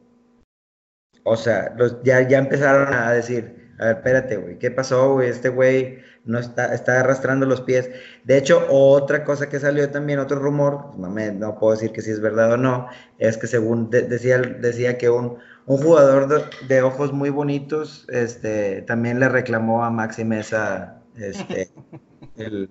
o 1.24 1.36
sea, 1.36 1.74
los, 1.76 2.00
ya, 2.04 2.20
ya 2.28 2.38
empezaron 2.38 2.94
a 2.94 3.10
decir, 3.12 3.72
a 3.80 3.86
ver, 3.86 3.96
espérate, 3.96 4.36
güey, 4.36 4.58
¿qué 4.60 4.70
pasó, 4.70 5.14
güey? 5.14 5.28
Este 5.28 5.48
güey 5.48 5.98
no 6.24 6.38
está, 6.38 6.74
está 6.74 7.00
arrastrando 7.00 7.46
los 7.46 7.60
pies. 7.60 7.90
De 8.24 8.38
hecho, 8.38 8.66
otra 8.70 9.24
cosa 9.24 9.48
que 9.48 9.60
salió 9.60 9.90
también, 9.90 10.18
otro 10.18 10.38
rumor, 10.38 10.96
no, 10.96 11.10
me, 11.10 11.32
no 11.32 11.58
puedo 11.58 11.72
decir 11.74 11.92
que 11.92 12.02
si 12.02 12.10
es 12.10 12.20
verdad 12.20 12.52
o 12.52 12.56
no, 12.56 12.88
es 13.18 13.36
que 13.36 13.46
según 13.46 13.90
de- 13.90 14.02
decía, 14.02 14.38
decía 14.38 14.96
que 14.98 15.10
un, 15.10 15.38
un 15.66 15.76
jugador 15.78 16.28
de, 16.28 16.44
de 16.66 16.82
ojos 16.82 17.12
muy 17.12 17.30
bonitos, 17.30 18.06
este, 18.08 18.82
también 18.82 19.20
le 19.20 19.28
reclamó 19.28 19.84
a 19.84 19.90
Maxi 19.90 20.24
Mesa, 20.24 21.02
este, 21.14 21.70
el, 22.36 22.70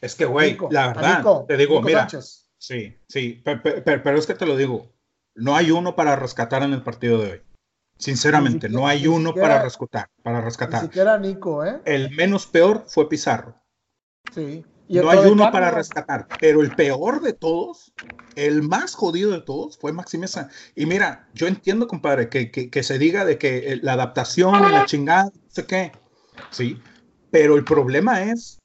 Es 0.00 0.14
que, 0.14 0.24
güey, 0.24 0.58
la 0.70 0.86
a 0.86 0.94
verdad, 0.94 1.18
Nico, 1.18 1.44
te 1.46 1.56
digo, 1.56 1.74
Nico 1.76 1.86
mira, 1.88 2.00
Sánchez. 2.00 2.46
sí, 2.58 2.96
sí, 3.08 3.40
pe- 3.44 3.56
pe- 3.56 3.82
pe- 3.82 3.98
pero, 3.98 4.18
es 4.18 4.26
que 4.26 4.34
te 4.34 4.46
lo 4.46 4.56
digo, 4.56 4.86
no 5.34 5.56
hay 5.56 5.70
uno 5.70 5.94
para 5.96 6.16
rescatar 6.16 6.62
en 6.62 6.72
el 6.72 6.82
partido 6.82 7.18
de 7.22 7.32
hoy. 7.32 7.42
Sinceramente, 8.00 8.68
Ni 8.68 8.74
siquiera- 8.74 8.80
no 8.80 8.88
hay 8.88 9.00
ni 9.02 9.06
uno 9.08 9.28
siquiera- 9.28 9.48
para 9.48 9.62
rescatar, 9.62 10.10
para 10.22 10.38
Ni 10.38 10.44
rescatar. 10.46 10.80
siquiera 10.80 11.18
Nico, 11.18 11.64
¿eh? 11.64 11.80
El 11.84 12.10
menos 12.16 12.46
peor 12.46 12.84
fue 12.88 13.08
Pizarro. 13.08 13.54
Sí. 14.34 14.64
Y 14.88 14.98
No 14.98 15.10
hay 15.10 15.18
uno 15.30 15.52
para 15.52 15.70
rescatar, 15.70 16.26
pero 16.40 16.62
el 16.62 16.74
peor 16.74 17.20
de 17.20 17.32
todos, 17.34 17.92
el 18.34 18.62
más 18.62 18.94
jodido 18.94 19.30
de 19.30 19.40
todos, 19.42 19.78
fue 19.78 19.92
Maxi 19.92 20.18
Mesa. 20.18 20.48
Y 20.74 20.86
mira, 20.86 21.28
yo 21.34 21.46
entiendo, 21.46 21.86
compadre, 21.86 22.28
que, 22.28 22.50
que- 22.50 22.70
que 22.70 22.82
se 22.82 22.98
diga 22.98 23.24
de 23.24 23.38
que 23.38 23.72
eh, 23.72 23.80
la 23.82 23.92
adaptación 23.92 24.54
y 24.68 24.72
la 24.72 24.86
chingada, 24.86 25.24
no 25.24 25.30
sé 25.48 25.66
qué, 25.66 25.92
sí, 26.50 26.82
pero 27.30 27.56
el 27.56 27.64
problema 27.64 28.24
es 28.24 28.58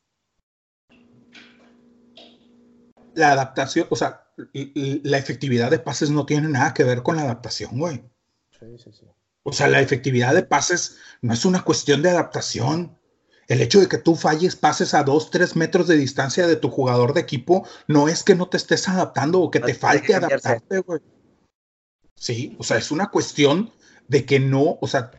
la 3.14 3.34
adaptación, 3.34 3.86
o 3.91 3.95
sea, 3.95 4.24
la 4.53 5.18
efectividad 5.18 5.70
de 5.70 5.80
pases 5.80 6.10
no 6.10 6.26
tiene 6.26 6.48
nada 6.49 6.74
que 6.74 6.84
ver 6.86 7.03
con 7.03 7.18
la 7.18 7.22
adaptación, 7.24 7.78
güey. 7.78 8.03
Sí, 8.60 8.78
sí, 8.78 8.91
sí. 8.94 9.06
O 9.48 9.54
sea, 9.54 9.68
la 9.68 9.80
efectividad 9.80 10.34
de 10.34 10.42
pases 10.42 10.98
no 11.22 11.32
es 11.32 11.46
una 11.46 11.64
cuestión 11.64 12.02
de 12.02 12.10
adaptación. 12.10 12.98
El 13.48 13.62
hecho 13.62 13.80
de 13.80 13.88
que 13.88 14.00
tú 14.00 14.16
falles 14.16 14.56
pases 14.56 14.96
a 14.96 15.04
dos, 15.04 15.30
tres 15.30 15.56
metros 15.56 15.88
de 15.88 15.98
distancia 15.98 16.48
de 16.48 16.56
tu 16.56 16.70
jugador 16.70 17.14
de 17.14 17.22
equipo 17.22 17.64
no 17.88 18.08
es 18.08 18.24
que 18.24 18.34
no 18.34 18.50
te 18.50 18.58
estés 18.58 18.90
adaptando 18.90 19.40
o 19.40 19.52
que 19.52 19.60
te 19.60 19.76
falte 19.76 20.16
adaptarte, 20.16 20.80
güey. 20.80 21.00
Sí, 22.16 22.56
o 22.58 22.64
sea, 22.64 22.78
es 22.78 22.90
una 22.90 23.12
cuestión 23.12 23.72
de 24.08 24.26
que 24.26 24.40
no, 24.40 24.80
o 24.82 24.88
sea, 24.88 25.12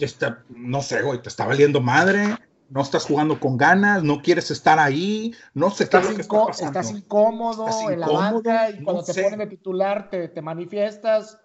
está, 0.00 0.42
no 0.48 0.82
sé, 0.82 1.02
güey, 1.02 1.22
te 1.22 1.28
está 1.28 1.46
valiendo 1.46 1.80
madre, 1.80 2.36
no 2.70 2.82
estás 2.82 3.04
jugando 3.04 3.38
con 3.38 3.56
ganas, 3.56 4.02
no 4.02 4.20
quieres 4.20 4.50
estar 4.50 4.80
ahí, 4.80 5.32
no 5.52 5.70
sé 5.70 5.84
estás, 5.84 6.08
qué 6.08 6.22
estás 6.22 6.90
incómodo 6.90 7.68
en 7.88 8.00
la 8.00 8.08
banca 8.08 8.70
y 8.70 8.82
cuando 8.82 9.04
te 9.04 9.22
ponen 9.22 9.38
de 9.38 9.46
titular 9.46 10.10
te, 10.10 10.26
te 10.26 10.42
manifiestas. 10.42 11.38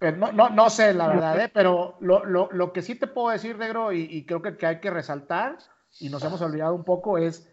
Eh, 0.00 0.12
no, 0.12 0.32
no, 0.32 0.48
no, 0.48 0.70
sé, 0.70 0.94
la 0.94 1.08
verdad, 1.08 1.40
¿eh? 1.40 1.50
pero 1.52 1.96
lo, 2.00 2.24
lo, 2.24 2.48
lo, 2.52 2.72
que 2.72 2.82
sí 2.82 2.94
te 2.94 3.08
puedo 3.08 3.30
decir, 3.30 3.58
negro, 3.58 3.92
y, 3.92 4.02
y 4.02 4.26
creo 4.26 4.42
que, 4.42 4.56
que, 4.56 4.66
hay 4.66 4.80
que 4.80 4.90
resaltar, 4.90 5.58
y 5.98 6.08
nos 6.08 6.22
hemos 6.22 6.40
olvidado 6.40 6.74
un 6.74 6.84
poco, 6.84 7.18
es 7.18 7.48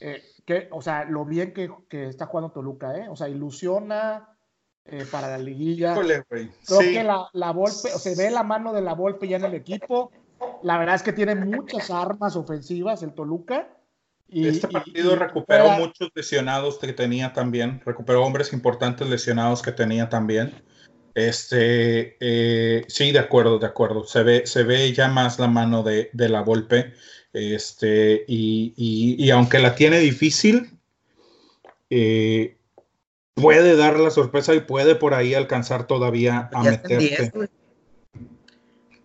eh, 0.00 0.22
que, 0.46 0.68
o 0.70 0.80
sea, 0.80 1.04
lo 1.04 1.24
bien 1.24 1.52
que, 1.52 1.70
que, 1.88 2.06
está 2.06 2.26
jugando 2.26 2.52
Toluca, 2.52 2.96
¿eh? 2.96 3.08
O 3.08 3.16
sea, 3.16 3.28
ilusiona 3.28 4.28
eh, 4.84 5.04
para 5.10 5.28
la 5.28 5.38
liguilla. 5.38 5.94
Creo 5.94 6.24
que 6.80 7.04
la, 7.04 7.28
la 7.32 7.52
Volpe, 7.52 7.92
o 7.94 7.98
se 7.98 8.16
ve 8.16 8.30
la 8.30 8.42
mano 8.42 8.72
de 8.72 8.80
la 8.80 8.94
Volpe 8.94 9.28
ya 9.28 9.36
en 9.36 9.44
el 9.44 9.54
equipo. 9.54 10.10
La 10.62 10.78
verdad 10.78 10.94
es 10.94 11.02
que 11.02 11.12
tiene 11.12 11.34
muchas 11.34 11.90
armas 11.90 12.34
ofensivas 12.36 13.02
el 13.02 13.12
Toluca. 13.12 13.68
Y, 14.26 14.46
este 14.46 14.68
partido 14.68 15.16
recuperó 15.16 15.70
muchos 15.72 16.10
lesionados 16.14 16.78
que 16.78 16.92
tenía 16.92 17.32
también, 17.32 17.82
recuperó 17.84 18.24
hombres 18.24 18.52
importantes 18.52 19.08
lesionados 19.08 19.60
que 19.60 19.72
tenía 19.72 20.08
también. 20.08 20.54
Este, 21.14 22.16
eh, 22.20 22.84
sí, 22.88 23.12
de 23.12 23.18
acuerdo, 23.18 23.58
de 23.58 23.66
acuerdo. 23.66 24.04
Se 24.04 24.22
ve, 24.22 24.46
se 24.46 24.62
ve 24.62 24.92
ya 24.92 25.08
más 25.08 25.38
la 25.38 25.48
mano 25.48 25.82
de, 25.82 26.10
de 26.12 26.28
la 26.28 26.42
Volpe. 26.42 26.92
Este, 27.32 28.24
y, 28.26 28.74
y, 28.76 29.24
y, 29.24 29.30
aunque 29.30 29.58
la 29.58 29.74
tiene 29.74 29.98
difícil, 29.98 30.78
eh, 31.90 32.56
puede 33.34 33.76
dar 33.76 33.98
la 33.98 34.10
sorpresa 34.10 34.54
y 34.54 34.60
puede 34.60 34.96
por 34.96 35.14
ahí 35.14 35.34
alcanzar 35.34 35.86
todavía 35.86 36.50
a 36.52 36.62
meterse. 36.62 37.32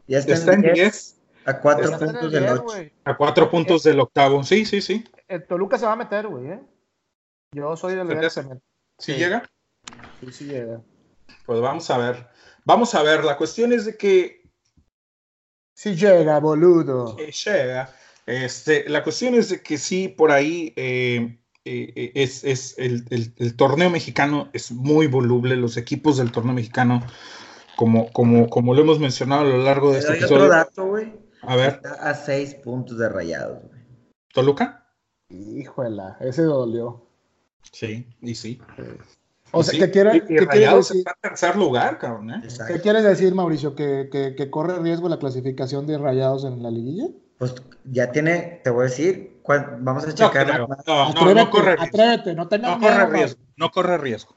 ya 0.08 0.20
está, 0.20 0.54
en 0.54 0.62
10. 0.62 1.16
A 1.46 1.60
cuatro 1.60 2.00
puntos 2.00 2.32
del 2.32 2.48
8. 2.48 2.66
A 3.04 3.18
cuatro 3.18 3.52
puntos 3.52 3.84
del 3.84 4.00
octavo. 4.00 4.44
Sí, 4.44 4.66
sí, 4.66 4.82
sí. 4.82 5.04
El 5.28 5.46
Toluca 5.46 5.78
se 5.78 5.86
va 5.86 5.94
a 5.94 5.96
meter, 5.98 6.28
güey. 6.28 6.48
¿eh? 6.48 6.60
Yo 7.52 7.78
soy 7.78 7.96
del 7.96 8.30
¿Sí, 8.32 8.42
¿Sí 8.98 9.14
llega? 9.14 9.48
Sí, 10.20 10.32
sí 10.32 10.46
llega. 10.46 10.82
Pues 11.46 11.62
vamos 11.62 11.90
a 11.90 11.98
ver. 11.98 12.28
Vamos 12.64 12.96
a 12.96 13.04
ver. 13.04 13.24
La 13.24 13.38
cuestión 13.38 13.74
es 13.74 13.86
de 13.86 13.98
que. 13.98 14.42
Sí 15.74 15.96
llega, 15.96 16.40
boludo. 16.40 17.16
Sí 17.18 17.50
llega. 17.50 17.94
Este, 18.26 18.90
la 18.90 19.04
cuestión 19.04 19.36
es 19.36 19.50
de 19.50 19.62
que 19.62 19.78
sí, 19.78 20.08
por 20.08 20.32
ahí. 20.32 20.74
Eh, 20.76 21.40
eh, 21.68 21.92
eh, 21.96 22.12
es, 22.14 22.44
es 22.44 22.78
el, 22.78 23.06
el, 23.10 23.56
torneo 23.56 23.90
mexicano 23.90 24.50
es 24.54 24.72
muy 24.72 25.08
voluble, 25.08 25.56
los 25.56 25.78
equipos 25.78 26.18
del 26.18 26.32
torneo 26.32 26.54
mexicano, 26.54 27.02
como, 27.76 28.12
como, 28.12 28.50
como 28.50 28.76
lo 28.76 28.84
hemos 28.84 29.00
mencionado 29.00 29.42
a 29.42 29.46
lo 29.46 29.58
largo 29.58 29.92
de 29.92 30.00
este 30.00 30.14
episodio. 30.14 30.44
otro 30.44 30.50
dato, 30.50 30.86
güey. 30.86 31.12
A 31.42 31.56
ver. 31.56 31.82
Está 31.84 31.94
a 31.94 32.14
seis 32.14 32.54
puntos 32.54 33.00
de 33.00 33.10
rayados, 33.10 33.64
güey. 33.64 33.82
¿Toluca? 34.32 34.94
Híjola, 35.30 36.18
ese 36.20 36.44
dolió. 36.44 37.08
Sí, 37.72 38.08
y 38.22 38.36
sí. 38.36 38.62
O 39.52 39.64
sea, 39.64 39.80
¿qué, 39.80 39.92
quiere, 39.92 40.18
y, 40.18 40.22
¿qué 40.22 40.48
quieres 40.48 40.76
decir? 40.76 40.98
Está 40.98 41.12
en 41.12 41.30
tercer 41.30 41.56
lugar, 41.56 41.98
cabrón, 41.98 42.32
¿eh? 42.32 42.42
¿Qué 42.68 42.82
quieres 42.82 43.04
decir, 43.04 43.34
Mauricio? 43.34 43.76
¿Que, 43.76 44.10
que, 44.12 44.36
que 44.36 44.50
corre 44.50 44.80
riesgo 44.80 45.08
la 45.08 45.20
clasificación 45.20 45.88
de 45.88 45.98
rayados 45.98 46.44
en 46.44 46.62
la 46.62 46.72
liguilla? 46.72 47.08
Pues 47.38 47.56
ya 47.86 48.12
tiene, 48.12 48.62
te 48.64 48.70
voy 48.70 48.82
a 48.82 48.90
decir, 48.90 49.42
vamos 49.80 50.08
a 50.08 50.14
checar. 50.14 50.48
No, 50.48 50.68
no, 50.68 51.14
no, 51.14 51.34
no, 51.34 51.50
corre 51.50 51.76
riesgo. 51.76 51.84
Atrévete, 51.84 52.34
no 52.34 52.48
tengas 52.48 52.80
no 52.80 52.88
corre 52.88 53.06
riesgo. 53.08 53.42
No 53.58 53.72
corre 53.72 53.98
riesgo. 53.98 54.36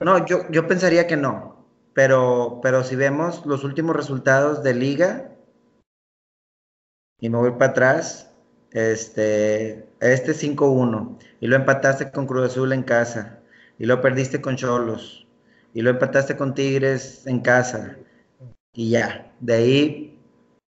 No, 0.00 0.26
yo, 0.26 0.48
yo 0.50 0.66
pensaría 0.66 1.06
que 1.06 1.16
no. 1.16 1.66
Pero, 1.94 2.60
pero 2.62 2.84
si 2.84 2.96
vemos 2.96 3.44
los 3.46 3.64
últimos 3.64 3.94
resultados 3.94 4.62
de 4.62 4.74
liga, 4.74 5.32
y 7.20 7.28
me 7.28 7.38
voy 7.38 7.52
para 7.52 7.72
atrás, 7.72 8.32
este, 8.72 9.88
este 10.00 10.32
5-1, 10.32 11.18
y 11.40 11.46
lo 11.46 11.56
empataste 11.56 12.10
con 12.10 12.26
Cruz 12.26 12.50
Azul 12.50 12.72
en 12.72 12.82
casa, 12.82 13.40
y 13.78 13.86
lo 13.86 14.00
perdiste 14.00 14.40
con 14.40 14.56
Cholos, 14.56 15.26
y 15.74 15.82
lo 15.82 15.90
empataste 15.90 16.36
con 16.36 16.54
Tigres 16.54 17.26
en 17.26 17.40
casa, 17.40 17.96
y 18.72 18.90
ya, 18.90 19.32
de 19.40 19.54
ahí 19.54 20.18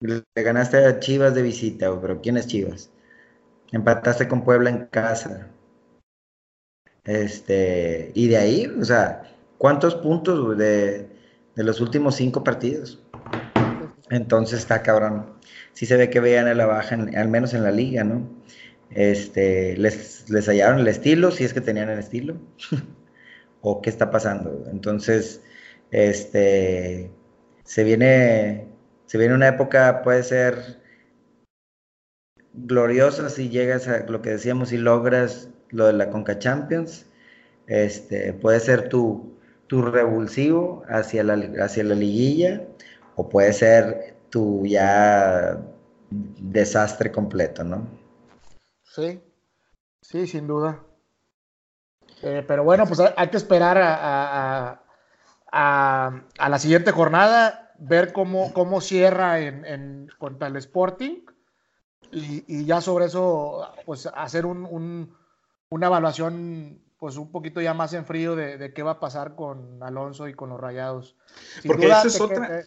le 0.01 0.23
ganaste 0.37 0.85
a 0.85 1.01
Chivas 1.01 1.35
de 1.35 1.43
visita, 1.43 1.91
pero 2.01 2.21
¿quién 2.21 2.37
es 2.37 2.47
Chivas? 2.47 2.91
Empataste 3.73 4.29
con 4.29 4.45
Puebla 4.45 4.71
en 4.71 4.87
casa. 4.87 5.51
Este, 7.05 8.13
y 8.15 8.29
de 8.29 8.37
ahí, 8.37 8.67
o 8.67 8.85
sea, 8.85 9.23
¿cuántos 9.59 9.95
puntos 9.95 10.57
de, 10.57 11.09
de 11.55 11.65
los 11.65 11.81
últimos 11.81 12.15
cinco 12.17 12.45
partidos? 12.45 13.03
Entonces 14.11 14.61
está 14.61 14.83
cabrón. 14.83 15.27
Sí 15.73 15.87
se 15.87 15.97
ve 15.97 16.11
que 16.11 16.21
veían 16.21 16.47
a 16.47 16.55
la 16.55 16.67
baja, 16.67 16.95
al 16.95 17.29
menos 17.29 17.55
en 17.55 17.63
la 17.63 17.71
liga, 17.71 18.05
¿no? 18.05 18.29
Este, 18.91 19.77
les, 19.77 20.29
les 20.31 20.47
hallaron 20.49 20.81
el 20.81 20.89
estilo, 20.89 21.31
si 21.31 21.45
es 21.45 21.53
que 21.53 21.61
tenían 21.61 21.91
el 21.91 21.99
estilo. 21.99 22.37
o 23.63 23.83
qué 23.83 23.91
está 23.91 24.11
pasando. 24.11 24.65
Entonces, 24.71 25.43
este, 25.91 27.11
se 27.65 27.85
viene 27.85 28.69
se 29.09 29.17
viene 29.17 29.35
una 29.35 29.49
época, 29.49 30.03
puede 30.03 30.23
ser 30.23 30.83
gloriosa 32.53 33.31
si 33.31 33.49
llegas 33.49 33.89
a 33.89 34.01
lo 34.01 34.21
que 34.21 34.31
decíamos 34.31 34.71
y 34.71 34.77
logras 34.77 35.49
lo 35.71 35.87
de 35.87 35.95
la 35.95 36.11
Conca 36.11 36.39
Champions. 36.39 37.07
Este, 37.67 38.35
puede 38.35 38.61
ser 38.61 38.91
tu, 38.91 39.35
tu 39.67 39.81
revulsivo 39.81 40.85
hacia 40.89 41.25
la, 41.25 41.65
hacia 41.65 41.85
la 41.85 41.95
liguilla 41.95 42.67
o 43.17 43.31
puede 43.31 43.55
ser 43.55 44.19
tu 44.29 44.67
ya 44.67 45.59
desastre 46.11 47.11
completo, 47.11 47.65
¿no? 47.65 47.89
Sí, 48.83 49.23
sí, 50.03 50.27
sin 50.27 50.47
duda. 50.47 50.85
Eh, 52.23 52.45
pero 52.47 52.65
bueno, 52.65 52.87
pues 52.87 53.01
hay 53.17 53.29
que 53.29 53.37
esperar 53.37 53.79
a, 53.79 54.83
a, 55.53 56.21
a 56.39 56.49
la 56.49 56.59
siguiente 56.59 56.93
jornada 56.93 57.69
ver 57.79 58.13
cómo, 58.13 58.53
cómo 58.53 58.81
cierra 58.81 59.41
en, 59.41 59.65
en, 59.65 60.11
contra 60.19 60.49
el 60.49 60.57
Sporting 60.57 61.25
y, 62.11 62.45
y, 62.47 62.65
ya 62.65 62.81
sobre 62.81 63.07
eso, 63.07 63.69
pues 63.87 64.07
hacer 64.07 64.47
un, 64.47 64.65
un, 64.65 65.15
una 65.69 65.87
evaluación 65.87 66.81
pues 66.99 67.17
un 67.17 67.31
poquito 67.31 67.61
ya 67.61 67.75
más 67.75 67.93
en 67.93 68.05
frío 68.05 68.35
de, 68.35 68.59
de, 68.59 68.73
qué 68.73 68.83
va 68.83 68.93
a 68.93 69.01
pasar 69.01 69.37
con 69.37 69.81
Alonso 69.83 70.27
y 70.27 70.35
con 70.35 70.51
los 70.51 70.61
Rayados. 70.61 71.17
Porque 71.65 71.87
eso 71.87 72.09
es 72.09 72.21
otra, 72.21 72.65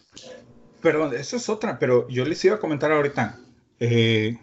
perdón, 0.80 1.14
eso 1.14 1.36
es 1.36 1.48
otra, 1.48 1.78
pero 1.78 2.08
yo 2.08 2.24
les 2.24 2.42
iba 2.44 2.56
a 2.56 2.60
comentar 2.60 2.90
ahorita, 2.92 3.38
eh, 3.78 4.38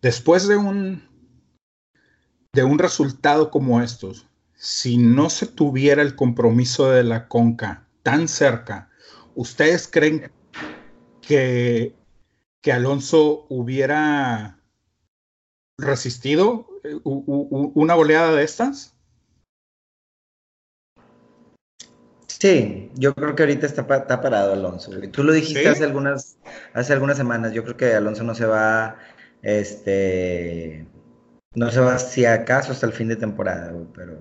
después 0.00 0.48
de 0.48 0.56
un, 0.56 1.09
de 2.52 2.64
un 2.64 2.78
resultado 2.78 3.50
como 3.50 3.80
estos, 3.82 4.26
si 4.54 4.98
no 4.98 5.30
se 5.30 5.46
tuviera 5.46 6.02
el 6.02 6.16
compromiso 6.16 6.90
de 6.90 7.04
la 7.04 7.28
Conca 7.28 7.86
tan 8.02 8.28
cerca, 8.28 8.90
¿Ustedes 9.34 9.88
creen 9.88 10.30
que, 11.22 11.94
que 12.60 12.72
Alonso 12.72 13.46
hubiera 13.48 14.58
resistido 15.78 16.66
eh, 16.84 16.98
una 17.04 17.94
goleada 17.94 18.34
de 18.34 18.44
estas? 18.44 18.94
Sí, 22.26 22.90
yo 22.94 23.14
creo 23.14 23.34
que 23.34 23.42
ahorita 23.42 23.66
está, 23.66 23.82
está 23.82 24.20
parado 24.20 24.52
Alonso. 24.52 24.90
Tú 25.12 25.22
lo 25.22 25.32
dijiste 25.32 25.68
hace 25.68 25.84
algunas 25.84 26.38
hace 26.72 26.92
algunas 26.92 27.16
semanas. 27.16 27.52
Yo 27.52 27.64
creo 27.64 27.76
que 27.76 27.94
Alonso 27.94 28.24
no 28.24 28.34
se 28.34 28.46
va, 28.46 28.98
este, 29.42 30.86
no 31.54 31.70
se 31.70 31.80
va 31.80 31.98
si 31.98 32.24
acaso 32.24 32.72
hasta 32.72 32.86
el 32.86 32.92
fin 32.92 33.08
de 33.08 33.16
temporada, 33.16 33.72
pero 33.94 34.18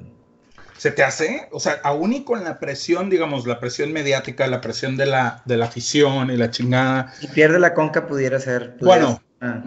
¿Se 0.80 0.92
te 0.92 1.04
hace? 1.04 1.50
O 1.52 1.60
sea, 1.60 1.82
aún 1.84 2.14
y 2.14 2.24
con 2.24 2.42
la 2.46 2.58
presión, 2.58 3.10
digamos, 3.10 3.46
la 3.46 3.60
presión 3.60 3.92
mediática, 3.92 4.48
la 4.48 4.62
presión 4.62 4.96
de 4.96 5.08
la, 5.08 5.44
de 5.46 5.58
la 5.58 5.66
afición 5.66 6.32
y 6.32 6.38
la 6.38 6.52
chingada. 6.52 7.14
Si 7.20 7.28
pierde 7.28 7.60
la 7.60 7.74
conca, 7.74 8.08
pudiera 8.08 8.40
ser. 8.40 8.78
bueno, 8.80 9.22
ah. 9.42 9.66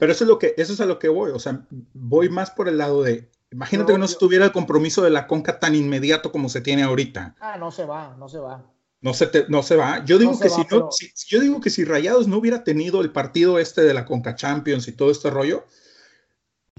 pero 0.00 0.10
eso 0.10 0.24
es 0.24 0.28
lo 0.28 0.40
que, 0.40 0.54
eso 0.56 0.72
es 0.72 0.80
a 0.80 0.86
lo 0.86 0.98
que 0.98 1.08
voy. 1.08 1.30
O 1.30 1.38
sea, 1.38 1.64
voy 1.94 2.28
más 2.28 2.50
por 2.50 2.68
el 2.68 2.78
lado 2.78 3.04
de. 3.04 3.30
Imagínate 3.52 3.92
que 3.92 3.98
no 4.00 4.08
se 4.08 4.18
tuviera 4.18 4.44
el 4.44 4.50
compromiso 4.50 5.02
de 5.02 5.10
la 5.10 5.28
conca 5.28 5.60
tan 5.60 5.76
inmediato 5.76 6.32
como 6.32 6.48
se 6.48 6.60
tiene 6.60 6.82
ahorita. 6.82 7.36
Ah, 7.38 7.56
no 7.56 7.70
se 7.70 7.84
va, 7.84 8.16
no 8.18 8.28
se 8.28 8.40
va. 8.40 8.68
No 9.00 9.14
se, 9.14 9.30
no 9.48 9.62
se 9.62 9.76
va. 9.76 10.04
Yo 10.04 10.18
digo 10.18 10.40
que 10.40 10.48
si 10.48 10.62
no, 10.68 10.88
yo 11.28 11.40
digo 11.40 11.60
que 11.60 11.70
si 11.70 11.84
Rayados 11.84 12.26
no 12.26 12.38
hubiera 12.38 12.64
tenido 12.64 13.00
el 13.00 13.12
partido 13.12 13.60
este 13.60 13.82
de 13.82 13.94
la 13.94 14.06
Conca 14.06 14.34
Champions 14.34 14.88
y 14.88 14.92
todo 14.92 15.12
este 15.12 15.30
rollo, 15.30 15.66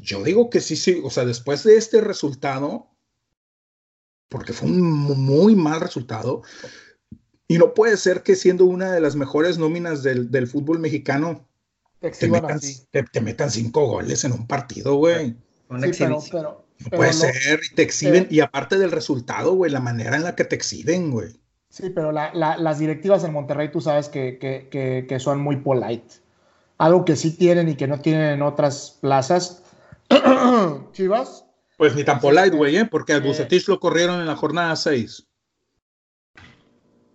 yo 0.03 0.23
digo 0.23 0.49
que 0.49 0.59
sí, 0.59 0.75
sí. 0.75 1.01
O 1.03 1.09
sea, 1.09 1.25
después 1.25 1.63
de 1.63 1.77
este 1.77 2.01
resultado, 2.01 2.87
porque 4.29 4.53
fue 4.53 4.69
un 4.69 4.81
muy 4.81 5.55
mal 5.55 5.81
resultado. 5.81 6.43
Y 7.47 7.57
no 7.57 7.73
puede 7.73 7.97
ser 7.97 8.23
que 8.23 8.35
siendo 8.35 8.65
una 8.65 8.91
de 8.91 9.01
las 9.01 9.15
mejores 9.15 9.57
nóminas 9.57 10.01
del, 10.03 10.31
del 10.31 10.47
fútbol 10.47 10.79
mexicano 10.79 11.47
te, 11.99 12.27
metan, 12.27 12.59
te, 13.11 13.21
metan, 13.21 13.49
cinco 13.49 13.85
goles 13.87 14.23
en 14.25 14.33
un 14.33 14.45
partido, 14.45 14.95
güey. 14.95 15.29
Sí, 15.29 15.91
pero, 15.97 16.65
no 16.79 16.89
puede 16.89 17.13
ser, 17.13 17.61
y 17.71 17.75
te 17.75 17.81
exhiben, 17.81 18.27
y 18.29 18.41
aparte 18.41 18.77
del 18.77 18.91
resultado, 18.91 19.53
güey, 19.53 19.71
la 19.71 19.79
manera 19.79 20.17
en 20.17 20.23
la 20.23 20.35
que 20.35 20.43
te 20.43 20.55
exhiben, 20.55 21.11
güey. 21.11 21.29
Sí, 21.69 21.89
pero 21.89 22.11
la, 22.11 22.33
la, 22.33 22.57
las 22.57 22.79
directivas 22.79 23.23
en 23.23 23.33
Monterrey 23.33 23.71
tú 23.71 23.81
sabes 23.81 24.09
que, 24.09 24.37
que, 24.37 25.05
que, 25.07 25.19
son 25.19 25.39
muy 25.39 25.57
polite. 25.57 26.15
Algo 26.77 27.05
que 27.05 27.15
sí 27.15 27.31
tienen 27.31 27.69
y 27.69 27.75
que 27.75 27.87
no 27.87 27.99
tienen 27.99 28.33
en 28.33 28.41
otras 28.41 28.97
plazas. 29.01 29.63
Chivas. 30.93 31.45
Pues 31.77 31.95
ni 31.95 32.03
tan 32.03 32.19
polite, 32.19 32.55
güey, 32.55 32.77
¿eh? 32.77 32.85
porque 32.85 33.13
al 33.13 33.21
Bucetich 33.21 33.67
lo 33.67 33.79
corrieron 33.79 34.19
en 34.19 34.27
la 34.27 34.35
jornada 34.35 34.75
6. 34.75 35.27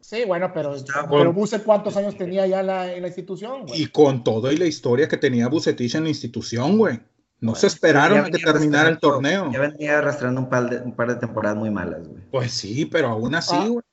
Sí, 0.01 0.25
bueno, 0.27 0.51
pero, 0.55 0.75
pero 1.11 1.33
Bucet, 1.35 1.65
¿cuántos 1.65 1.95
años 1.99 2.17
tenía 2.17 2.47
ya 2.47 2.63
la, 2.63 2.91
en 2.95 3.03
la 3.03 3.09
institución? 3.09 3.67
Güey? 3.67 3.83
Y 3.83 3.87
con 3.89 4.25
todo 4.25 4.51
y 4.51 4.57
la 4.57 4.65
historia 4.65 5.07
que 5.07 5.19
tenía 5.19 5.49
Bucetich 5.49 5.95
en 5.97 6.05
la 6.05 6.09
institución, 6.09 6.79
güey. 6.79 6.99
No 7.41 7.55
se 7.55 7.67
esperaron 7.67 8.21
a 8.21 8.31
que 8.31 8.39
terminara 8.39 8.89
el 8.89 8.99
torneo. 8.99 9.53
Ya 9.53 9.61
venía 9.61 9.99
arrastrando 9.99 10.41
un 10.41 10.49
par 10.49 10.71
de, 10.71 10.79
un 10.79 10.97
par 10.97 11.09
de 11.09 11.17
temporadas 11.17 11.59
muy 11.59 11.71
malas, 11.71 12.09
güey. 12.09 12.23
Pues 12.31 12.53
sí, 12.53 12.87
pero 12.87 13.09
aún 13.09 13.35
así, 13.35 13.55
ah, 13.55 13.69
güey. 13.69 13.85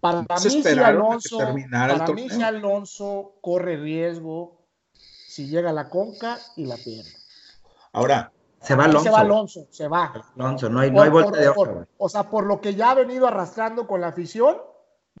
para 0.00 0.22
mí, 0.22 0.62
si 0.62 0.68
Alonso, 0.78 1.38
para 1.38 2.12
mí 2.14 2.30
si 2.30 2.42
Alonso 2.42 3.34
corre 3.42 3.76
riesgo 3.76 4.64
si 5.36 5.48
llega 5.48 5.70
a 5.70 5.72
la 5.74 5.90
conca 5.90 6.38
y 6.56 6.64
la 6.64 6.76
pierde. 6.76 7.10
Ahora, 7.92 8.32
se 8.66 8.74
va 8.74 8.84
Alonso. 8.84 9.04
Se 9.04 9.10
va 9.10 9.20
Alonso, 9.20 9.66
se 9.70 9.88
va. 9.88 10.12
Alonso, 10.36 10.68
no 10.68 10.80
hay, 10.80 10.90
no 10.90 11.02
hay 11.02 11.10
vuelta 11.10 11.38
de. 11.38 11.52
O 11.98 12.08
sea, 12.08 12.24
por 12.28 12.46
lo 12.46 12.60
que 12.60 12.74
ya 12.74 12.90
ha 12.90 12.94
venido 12.94 13.28
arrastrando 13.28 13.86
con 13.86 14.00
la 14.00 14.08
afición, 14.08 14.56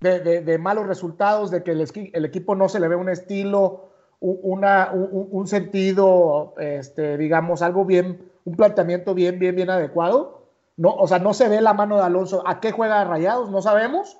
de, 0.00 0.58
malos 0.58 0.86
resultados, 0.86 1.50
de 1.52 1.62
que 1.62 1.70
el, 1.70 2.24
equipo 2.24 2.56
no 2.56 2.68
se 2.68 2.80
le 2.80 2.88
ve 2.88 2.96
un 2.96 3.08
estilo, 3.08 3.90
una, 4.20 4.90
un, 4.92 5.46
sentido, 5.46 6.54
este, 6.58 7.16
digamos, 7.16 7.62
algo 7.62 7.84
bien, 7.84 8.32
un 8.44 8.56
planteamiento 8.56 9.14
bien, 9.14 9.38
bien, 9.38 9.54
bien 9.54 9.70
adecuado. 9.70 10.50
No, 10.76 10.94
o 10.94 11.06
sea, 11.06 11.20
no 11.20 11.32
se 11.32 11.48
ve 11.48 11.60
la 11.60 11.72
mano 11.72 11.96
de 11.96 12.02
Alonso. 12.02 12.42
¿A 12.46 12.60
qué 12.60 12.72
juega 12.72 13.04
Rayados? 13.04 13.50
No 13.50 13.62
sabemos. 13.62 14.18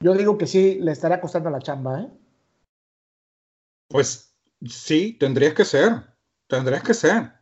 Yo 0.00 0.14
digo 0.14 0.38
que 0.38 0.46
sí, 0.46 0.78
le 0.80 0.92
estaría 0.92 1.20
costando 1.20 1.50
la 1.50 1.58
chamba, 1.58 2.02
¿eh? 2.02 2.08
Pues 3.88 4.34
sí, 4.64 5.16
tendría 5.18 5.52
que 5.52 5.64
ser. 5.64 6.04
Tendría 6.46 6.80
que 6.80 6.94
ser. 6.94 7.37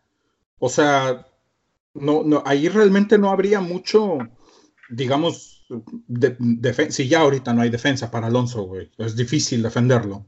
O 0.58 0.68
sea, 0.68 1.26
no, 1.94 2.22
no, 2.24 2.42
ahí 2.46 2.68
realmente 2.68 3.18
no 3.18 3.30
habría 3.30 3.60
mucho, 3.60 4.18
digamos, 4.90 5.66
si 6.90 7.08
ya 7.08 7.20
ahorita 7.20 7.52
no 7.52 7.62
hay 7.62 7.70
defensa 7.70 8.10
para 8.10 8.28
Alonso, 8.28 8.64
güey, 8.64 8.90
es 8.98 9.16
difícil 9.16 9.62
defenderlo. 9.62 10.26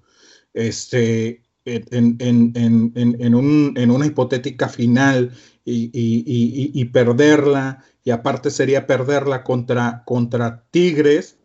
Este, 0.52 1.42
en, 1.64 2.16
en, 2.20 2.52
en, 2.56 3.16
en 3.20 3.34
un, 3.34 3.74
una 3.90 4.06
hipotética 4.06 4.68
final 4.68 5.32
y, 5.64 5.90
y, 5.92 6.70
y, 6.80 6.84
perderla, 6.86 7.84
y 8.04 8.10
aparte 8.10 8.50
sería 8.50 8.86
perderla 8.86 9.44
contra, 9.44 10.02
contra 10.06 10.64
Tigres, 10.70 11.38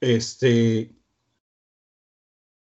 este, 0.00 0.94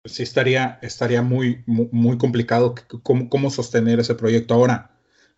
sí 0.04 0.22
estaría, 0.22 0.78
estaría 0.82 1.22
muy, 1.22 1.62
muy, 1.66 2.18
complicado 2.18 2.74
cómo, 3.02 3.28
cómo 3.28 3.50
sostener 3.50 4.00
ese 4.00 4.14
proyecto. 4.14 4.54
Ahora, 4.54 4.93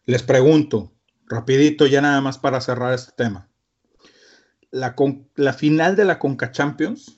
les 0.07 0.23
pregunto, 0.23 0.95
rapidito, 1.27 1.87
ya 1.87 2.01
nada 2.01 2.21
más 2.21 2.39
para 2.39 2.61
cerrar 2.61 2.95
este 2.95 3.13
tema 3.13 3.49
la, 4.71 5.53
final 5.53 5.97
de 5.97 6.05
la 6.05 6.19
Conca 6.19 6.53
Champions 6.53 7.17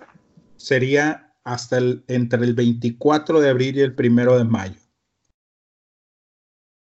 sería 0.57 1.35
hasta 1.45 1.79
el, 1.79 2.05
entre 2.09 2.45
el 2.45 2.55
24 2.55 3.41
de 3.41 3.49
abril 3.49 3.77
y 3.77 3.81
el 3.81 3.95
1 3.99 4.39
de 4.39 4.45
mayo. 4.45 4.81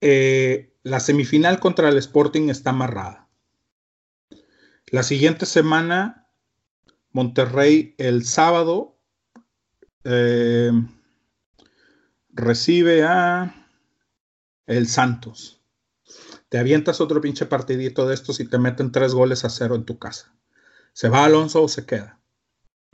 Eh, 0.01 0.77
la 0.83 1.01
semifinal 1.01 1.61
contra 1.61 1.89
el 1.89 1.99
Sporting 1.99 2.49
está 2.49 2.71
amarrada. 2.71 3.29
La 4.91 5.03
siguiente 5.03 5.45
semana, 5.45 6.29
Monterrey 7.13 7.95
el 7.99 8.25
sábado 8.25 8.99
eh, 10.05 10.73
recibe 12.31 13.03
a 13.03 13.67
el 14.67 14.87
Santos. 14.87 15.58
Te 16.49 16.59
avientas 16.59 17.01
otro 17.01 17.21
pinche 17.21 17.47
partidito 17.47 18.07
de 18.07 18.15
estos 18.15 18.41
y 18.41 18.49
te 18.49 18.59
meten 18.59 18.93
tres 18.93 19.15
goles 19.15 19.45
a 19.45 19.51
cero 19.51 19.75
en 19.75 19.85
tu 19.85 19.99
casa. 19.99 20.33
¿Se 20.93 21.09
va 21.09 21.25
Alonso 21.25 21.63
o 21.63 21.69
se 21.69 21.85
queda? 21.85 22.19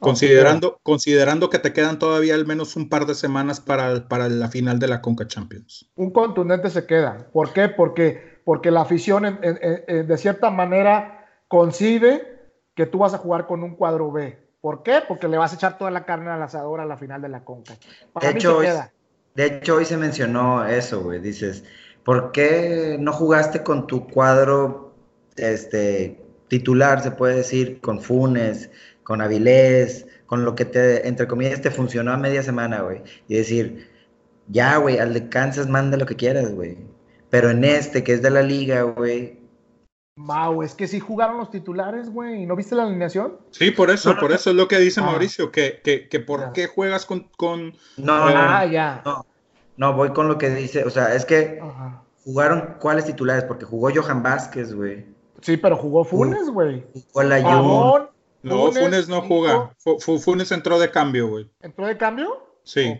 Considerando, 0.00 0.80
considerando 0.82 1.48
que 1.48 1.58
te 1.58 1.72
quedan 1.72 1.98
todavía 1.98 2.34
al 2.34 2.46
menos 2.46 2.76
un 2.76 2.88
par 2.88 3.06
de 3.06 3.14
semanas 3.14 3.60
para, 3.60 4.08
para 4.08 4.28
la 4.28 4.48
final 4.48 4.78
de 4.78 4.88
la 4.88 5.00
Conca 5.00 5.26
Champions. 5.26 5.90
Un 5.94 6.10
contundente 6.10 6.68
se 6.68 6.84
queda. 6.84 7.28
¿Por 7.32 7.52
qué? 7.52 7.68
Porque, 7.68 8.40
porque 8.44 8.70
la 8.70 8.82
afición 8.82 9.22
de 9.40 10.18
cierta 10.18 10.50
manera 10.50 11.44
concibe 11.48 12.34
que 12.74 12.86
tú 12.86 12.98
vas 12.98 13.14
a 13.14 13.18
jugar 13.18 13.46
con 13.46 13.62
un 13.62 13.76
cuadro 13.76 14.10
B. 14.10 14.36
¿Por 14.60 14.82
qué? 14.82 15.00
Porque 15.06 15.28
le 15.28 15.38
vas 15.38 15.52
a 15.52 15.56
echar 15.56 15.78
toda 15.78 15.90
la 15.90 16.04
carne 16.04 16.30
al 16.30 16.42
asador 16.42 16.80
a 16.80 16.86
la 16.86 16.96
final 16.96 17.22
de 17.22 17.28
la 17.28 17.44
Conca. 17.44 17.74
de, 18.20 18.30
hecho, 18.30 18.60
de 19.34 19.46
hecho, 19.46 19.76
hoy 19.76 19.84
se 19.84 19.96
mencionó 19.96 20.64
eso, 20.66 21.02
güey. 21.02 21.20
Dices, 21.20 21.64
¿por 22.04 22.32
qué 22.32 22.96
no 23.00 23.12
jugaste 23.12 23.62
con 23.62 23.86
tu 23.86 24.06
cuadro 24.06 24.94
este, 25.36 26.22
titular, 26.48 27.02
se 27.02 27.10
puede 27.10 27.36
decir, 27.36 27.80
con 27.80 28.00
Funes, 28.00 28.70
con 29.02 29.20
Avilés, 29.20 30.06
con 30.26 30.44
lo 30.44 30.54
que 30.54 30.64
te, 30.64 31.06
entre 31.08 31.26
comillas, 31.26 31.60
te 31.60 31.70
funcionó 31.70 32.12
a 32.12 32.16
media 32.16 32.42
semana, 32.42 32.82
güey. 32.82 33.02
Y 33.28 33.36
decir, 33.36 33.90
ya, 34.48 34.76
güey, 34.76 34.98
al 34.98 35.14
de 35.14 35.28
Kansas 35.28 35.68
manda 35.68 35.96
lo 35.96 36.06
que 36.06 36.16
quieras, 36.16 36.54
güey. 36.54 36.76
Pero 37.30 37.50
en 37.50 37.64
este, 37.64 38.04
que 38.04 38.12
es 38.12 38.22
de 38.22 38.30
la 38.30 38.42
liga, 38.42 38.82
güey. 38.82 39.40
Wow, 40.16 40.62
es 40.62 40.74
que 40.74 40.86
sí 40.86 41.00
jugaron 41.00 41.38
los 41.38 41.50
titulares, 41.50 42.08
güey. 42.08 42.46
¿No 42.46 42.54
viste 42.54 42.76
la 42.76 42.84
alineación? 42.84 43.38
Sí, 43.50 43.72
por 43.72 43.90
eso, 43.90 44.16
por 44.20 44.30
eso 44.30 44.50
es 44.50 44.56
lo 44.56 44.68
que 44.68 44.78
dice 44.78 45.00
ah. 45.00 45.04
Mauricio, 45.04 45.50
que, 45.50 45.80
que, 45.82 46.08
que 46.08 46.20
por 46.20 46.52
qué 46.52 46.68
juegas 46.68 47.04
con... 47.04 47.28
con 47.36 47.72
no, 47.96 48.12
ah, 48.12 48.64
ya. 48.64 49.02
No, 49.04 49.26
no, 49.76 49.92
voy 49.94 50.10
con 50.10 50.28
lo 50.28 50.38
que 50.38 50.50
dice, 50.50 50.84
o 50.84 50.90
sea, 50.90 51.14
es 51.14 51.24
que 51.24 51.60
jugaron 52.24 52.76
cuáles 52.80 53.04
titulares, 53.04 53.44
porque 53.44 53.64
jugó 53.64 53.90
Johan 53.94 54.22
Vázquez, 54.22 54.74
güey. 54.74 55.06
Sí, 55.40 55.56
pero 55.56 55.76
jugó 55.76 56.04
Funes, 56.04 56.48
güey. 56.48 56.84
Jugó 57.12 58.10
No, 58.42 58.72
Funes 58.72 59.08
no 59.08 59.22
juega. 59.22 59.74
Funes 60.20 60.52
entró 60.52 60.78
de 60.78 60.90
cambio, 60.90 61.28
güey. 61.28 61.50
¿Entró 61.60 61.86
de 61.86 61.96
cambio? 61.96 62.46
Sí. 62.62 62.98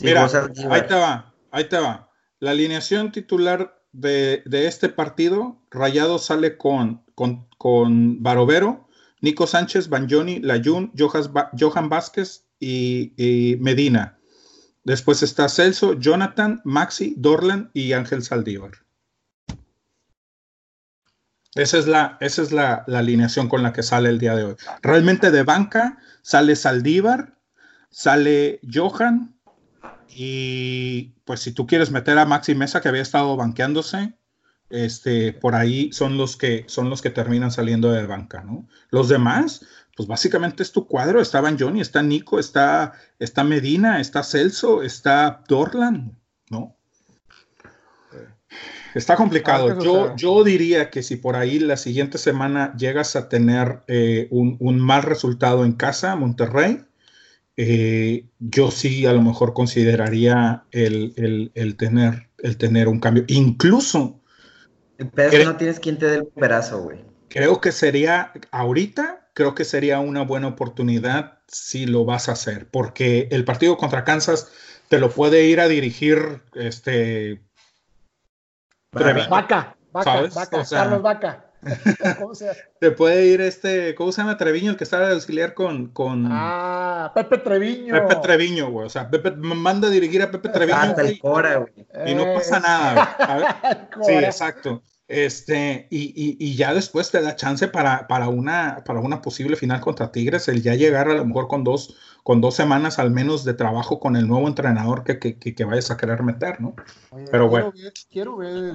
Mira, 0.00 0.26
ahí 0.70 0.82
te 0.86 0.94
va, 0.94 1.34
ahí 1.50 1.64
te 1.64 1.78
va. 1.78 2.10
La 2.38 2.52
alineación 2.52 3.12
titular 3.12 3.80
de, 3.92 4.42
este 4.50 4.88
partido, 4.88 5.58
Rayado 5.70 6.18
sale 6.18 6.56
con, 6.56 7.04
con, 7.14 7.46
con 7.58 8.22
Barovero, 8.22 8.88
Nico 9.20 9.46
Sánchez, 9.46 9.88
Banjoni, 9.88 10.40
Layun, 10.40 10.92
Johan 10.96 11.88
Vázquez 11.88 12.46
y, 12.58 13.12
y, 13.16 13.56
Medina. 13.56 14.18
Después 14.84 15.22
está 15.22 15.48
Celso, 15.48 15.94
Jonathan, 15.98 16.60
Maxi, 16.64 17.14
Dorlan 17.18 17.70
y 17.74 17.92
Ángel 17.92 18.22
Saldívar. 18.22 18.72
Esa 21.54 21.78
es, 21.78 21.86
la, 21.86 22.16
esa 22.20 22.42
es 22.42 22.52
la, 22.52 22.84
alineación 22.86 23.48
con 23.48 23.62
la 23.62 23.72
que 23.72 23.82
sale 23.82 24.08
el 24.08 24.18
día 24.18 24.36
de 24.36 24.44
hoy. 24.44 24.56
Realmente 24.82 25.30
de 25.30 25.42
banca 25.42 25.98
sale 26.22 26.54
Saldívar, 26.54 27.36
sale 27.90 28.60
Johan 28.72 29.34
y 30.08 31.14
pues 31.24 31.40
si 31.40 31.52
tú 31.52 31.66
quieres 31.66 31.90
meter 31.90 32.18
a 32.18 32.24
Maxi 32.24 32.54
Mesa 32.54 32.80
que 32.80 32.88
había 32.88 33.02
estado 33.02 33.36
banqueándose, 33.36 34.14
este, 34.70 35.32
por 35.32 35.54
ahí 35.54 35.92
son 35.92 36.16
los 36.16 36.36
que 36.36 36.64
son 36.66 36.88
los 36.88 37.02
que 37.02 37.10
terminan 37.10 37.50
saliendo 37.50 37.90
de 37.90 38.06
banca, 38.06 38.42
¿no? 38.42 38.66
Los 38.90 39.08
demás, 39.08 39.66
pues 39.96 40.08
básicamente 40.08 40.62
es 40.62 40.72
tu 40.72 40.86
cuadro, 40.86 41.20
estaban 41.20 41.58
Johnny, 41.58 41.80
está 41.80 42.02
Nico, 42.02 42.38
está, 42.38 42.92
está 43.18 43.44
Medina, 43.44 44.00
está 44.00 44.22
Celso, 44.22 44.82
está 44.82 45.42
Dorlan, 45.46 46.16
¿no? 46.48 46.76
Está 48.94 49.16
complicado. 49.16 49.82
Yo, 49.82 50.16
yo 50.16 50.42
diría 50.44 50.90
que 50.90 51.02
si 51.02 51.16
por 51.16 51.36
ahí 51.36 51.58
la 51.58 51.76
siguiente 51.76 52.18
semana 52.18 52.74
llegas 52.76 53.16
a 53.16 53.28
tener 53.28 53.82
eh, 53.86 54.28
un, 54.30 54.80
mal 54.80 55.02
resultado 55.02 55.64
en 55.64 55.72
casa, 55.72 56.16
Monterrey, 56.16 56.82
eh, 57.56 58.26
yo 58.38 58.70
sí 58.70 59.06
a 59.06 59.12
lo 59.12 59.22
mejor 59.22 59.54
consideraría 59.54 60.64
el, 60.70 61.14
tener, 61.78 62.28
el 62.38 62.56
tener 62.56 62.88
un 62.88 63.00
cambio. 63.00 63.24
Incluso. 63.28 64.19
Pero 65.14 65.44
no 65.44 65.56
tienes 65.56 65.80
quien 65.80 65.98
te 65.98 66.06
dé 66.06 66.16
el 66.16 66.26
perazo, 66.26 66.82
güey. 66.82 67.04
Creo 67.28 67.60
que 67.60 67.72
sería, 67.72 68.32
ahorita, 68.50 69.28
creo 69.34 69.54
que 69.54 69.64
sería 69.64 70.00
una 70.00 70.22
buena 70.22 70.48
oportunidad 70.48 71.38
si 71.46 71.86
lo 71.86 72.04
vas 72.04 72.28
a 72.28 72.32
hacer, 72.32 72.68
porque 72.70 73.28
el 73.30 73.44
partido 73.44 73.76
contra 73.76 74.04
Kansas 74.04 74.50
te 74.88 74.98
lo 74.98 75.10
puede 75.10 75.44
ir 75.44 75.60
a 75.60 75.68
dirigir 75.68 76.42
este 76.54 77.40
Vaca, 78.92 79.76
Vaca, 79.92 80.28
Vaca, 80.34 80.64
Carlos 80.68 81.02
Vaca. 81.02 81.49
Te 82.80 82.90
puede 82.90 83.26
ir 83.26 83.40
este, 83.40 83.94
¿cómo 83.94 84.12
se 84.12 84.22
llama? 84.22 84.36
Treviño, 84.36 84.70
el 84.70 84.76
que 84.76 84.84
estaba 84.84 85.08
de 85.08 85.14
auxiliar 85.14 85.54
con, 85.54 85.88
con... 85.88 86.26
Ah, 86.30 87.12
Pepe 87.14 87.38
Treviño. 87.38 87.94
Pepe 87.94 88.16
Treviño, 88.22 88.70
güey. 88.70 88.86
O 88.86 88.90
sea, 88.90 89.10
Pepe 89.10 89.32
manda 89.32 89.88
a 89.88 89.90
dirigir 89.90 90.22
a 90.22 90.30
Pepe 90.30 90.48
Treviño. 90.50 90.94
Y 92.06 92.14
no 92.14 92.34
pasa 92.34 92.60
nada, 92.60 93.90
Sí, 94.02 94.12
exacto. 94.12 94.82
Este, 95.08 95.88
y, 95.90 96.36
y, 96.38 96.54
ya 96.54 96.72
después 96.72 97.10
te 97.10 97.20
da 97.20 97.34
chance 97.34 97.66
para, 97.66 98.06
para, 98.06 98.28
una, 98.28 98.84
para 98.86 99.00
una 99.00 99.20
posible 99.20 99.56
final 99.56 99.80
contra 99.80 100.12
Tigres, 100.12 100.46
el 100.46 100.62
ya 100.62 100.76
llegar 100.76 101.08
a 101.08 101.14
lo 101.14 101.24
mejor 101.24 101.48
con 101.48 101.64
dos, 101.64 101.96
con 102.30 102.40
dos 102.40 102.54
semanas 102.54 103.00
al 103.00 103.10
menos 103.10 103.44
de 103.44 103.54
trabajo 103.54 103.98
con 103.98 104.14
el 104.14 104.28
nuevo 104.28 104.46
entrenador 104.46 105.02
que, 105.02 105.18
que, 105.18 105.36
que 105.36 105.64
vayas 105.64 105.90
a 105.90 105.96
querer 105.96 106.22
meter, 106.22 106.60
¿no? 106.60 106.76
pero 107.28 107.48
bueno. 107.48 107.72
quiero 108.08 108.36
ver, 108.36 108.72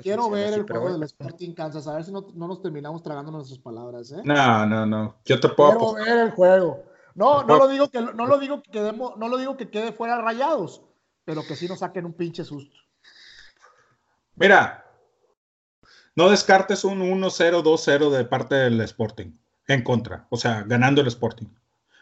quiero 0.00 0.30
ver 0.30 0.54
el 0.54 0.62
juego 0.62 0.92
del 0.92 1.02
Sporting 1.02 1.52
Kansas, 1.52 1.88
a 1.88 1.96
ver 1.96 2.04
si 2.04 2.12
no, 2.12 2.28
no, 2.34 2.46
nos 2.46 2.62
terminamos 2.62 3.02
tragando 3.02 3.32
nuestras 3.32 3.58
palabras, 3.58 4.12
¿eh? 4.12 4.20
No, 4.22 4.64
no, 4.66 4.86
no. 4.86 5.16
Yo 5.24 5.40
te 5.40 5.48
puedo. 5.48 5.94
Quiero 5.94 5.94
ver 5.94 6.26
el 6.26 6.30
juego. 6.30 6.84
No, 7.16 7.42
no, 7.42 7.56
lo 7.56 7.66
digo 7.66 7.90
que 7.90 8.00
no 8.00 8.24
lo 8.24 8.38
digo 8.38 8.62
que 8.62 8.70
quedemos, 8.70 9.16
no 9.16 9.26
lo 9.26 9.36
digo 9.36 9.56
que 9.56 9.68
quede 9.68 9.90
fuera 9.90 10.22
rayados, 10.22 10.84
pero 11.24 11.42
que 11.44 11.56
sí 11.56 11.66
nos 11.66 11.80
saquen 11.80 12.06
un 12.06 12.12
pinche 12.12 12.44
susto. 12.44 12.76
Mira, 14.36 14.86
no 16.14 16.30
descartes 16.30 16.84
un 16.84 17.00
1-0, 17.00 17.64
2-0 17.64 18.10
de 18.10 18.24
parte 18.26 18.54
del 18.54 18.80
Sporting 18.82 19.32
en 19.66 19.82
contra, 19.82 20.28
o 20.30 20.36
sea, 20.36 20.62
ganando 20.62 21.00
el 21.00 21.08
Sporting. 21.08 21.48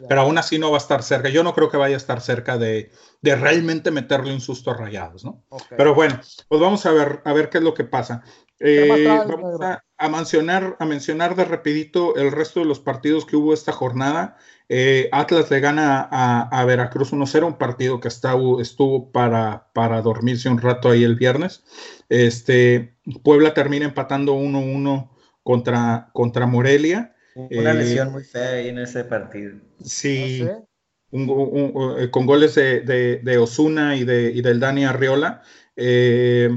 Pero 0.09 0.23
aún 0.23 0.39
así 0.39 0.59
no 0.59 0.71
va 0.71 0.79
a 0.79 0.81
estar 0.81 1.03
cerca. 1.03 1.29
Yo 1.29 1.43
no 1.45 1.55
creo 1.55 1.71
que 1.71 1.77
vaya 1.77 1.95
a 1.95 1.99
estar 1.99 2.21
cerca 2.21 2.59
de, 2.59 2.91
realmente 3.23 3.91
meterle 3.91 4.33
un 4.33 4.41
susto 4.41 4.71
a 4.71 4.77
rayados, 4.77 5.25
¿no? 5.25 5.45
Pero 5.77 5.95
bueno, 5.95 6.21
pues 6.49 6.61
vamos 6.61 6.85
a 6.87 6.93
ver, 6.93 7.23
a 7.25 7.33
ver 7.33 7.49
qué 7.49 7.59
es 7.59 7.65
lo 7.65 7.75
que 7.75 7.85
pasa. 7.85 8.23
Eh, 8.61 9.05
vamos 9.07 9.61
a, 9.99 10.09
mencionar, 10.09 10.77
a 10.79 10.85
mencionar 10.87 11.35
de 11.37 11.45
rapidito 11.45 12.17
el 12.17 12.33
resto 12.33 12.61
de 12.61 12.67
los 12.67 12.81
partidos 12.81 13.27
que 13.27 13.37
hubo 13.37 13.53
esta 13.53 13.73
jornada. 13.73 14.37
Eh, 14.69 15.09
Atlas 15.13 15.51
le 15.51 15.61
gana 15.61 16.09
a, 16.11 16.65
Veracruz 16.65 17.13
1-0, 17.13 17.47
un 17.47 17.59
partido 17.59 18.01
que 18.01 18.09
estuvo 18.09 19.13
para, 19.13 19.71
para 19.75 20.01
dormirse 20.03 20.49
un 20.49 20.59
rato 20.59 20.89
ahí 20.89 21.05
el 21.05 21.17
viernes. 21.17 21.65
Este, 22.09 22.97
Puebla 23.23 23.55
termina 23.55 23.85
empatando 23.85 24.35
1-1 24.35 25.11
contra, 25.43 26.11
contra 26.13 26.47
Morelia. 26.47 27.14
Una 27.35 27.71
eh, 27.73 27.75
lesión 27.75 28.13
muy 28.13 28.25
fea 28.25 28.51
ahí 28.51 28.69
en 28.69 28.79
ese 28.79 29.05
partido. 29.05 29.59
Sí, 29.83 30.47
eh, 30.47 32.11
con 32.11 32.27
goles 32.27 32.55
de, 32.55 33.39
Osuna 33.41 33.97
y, 33.97 34.05
de, 34.05 34.41
del 34.41 34.61
Dani 34.61 34.85
Arriola. 34.85 35.43
Eh, 35.77 36.51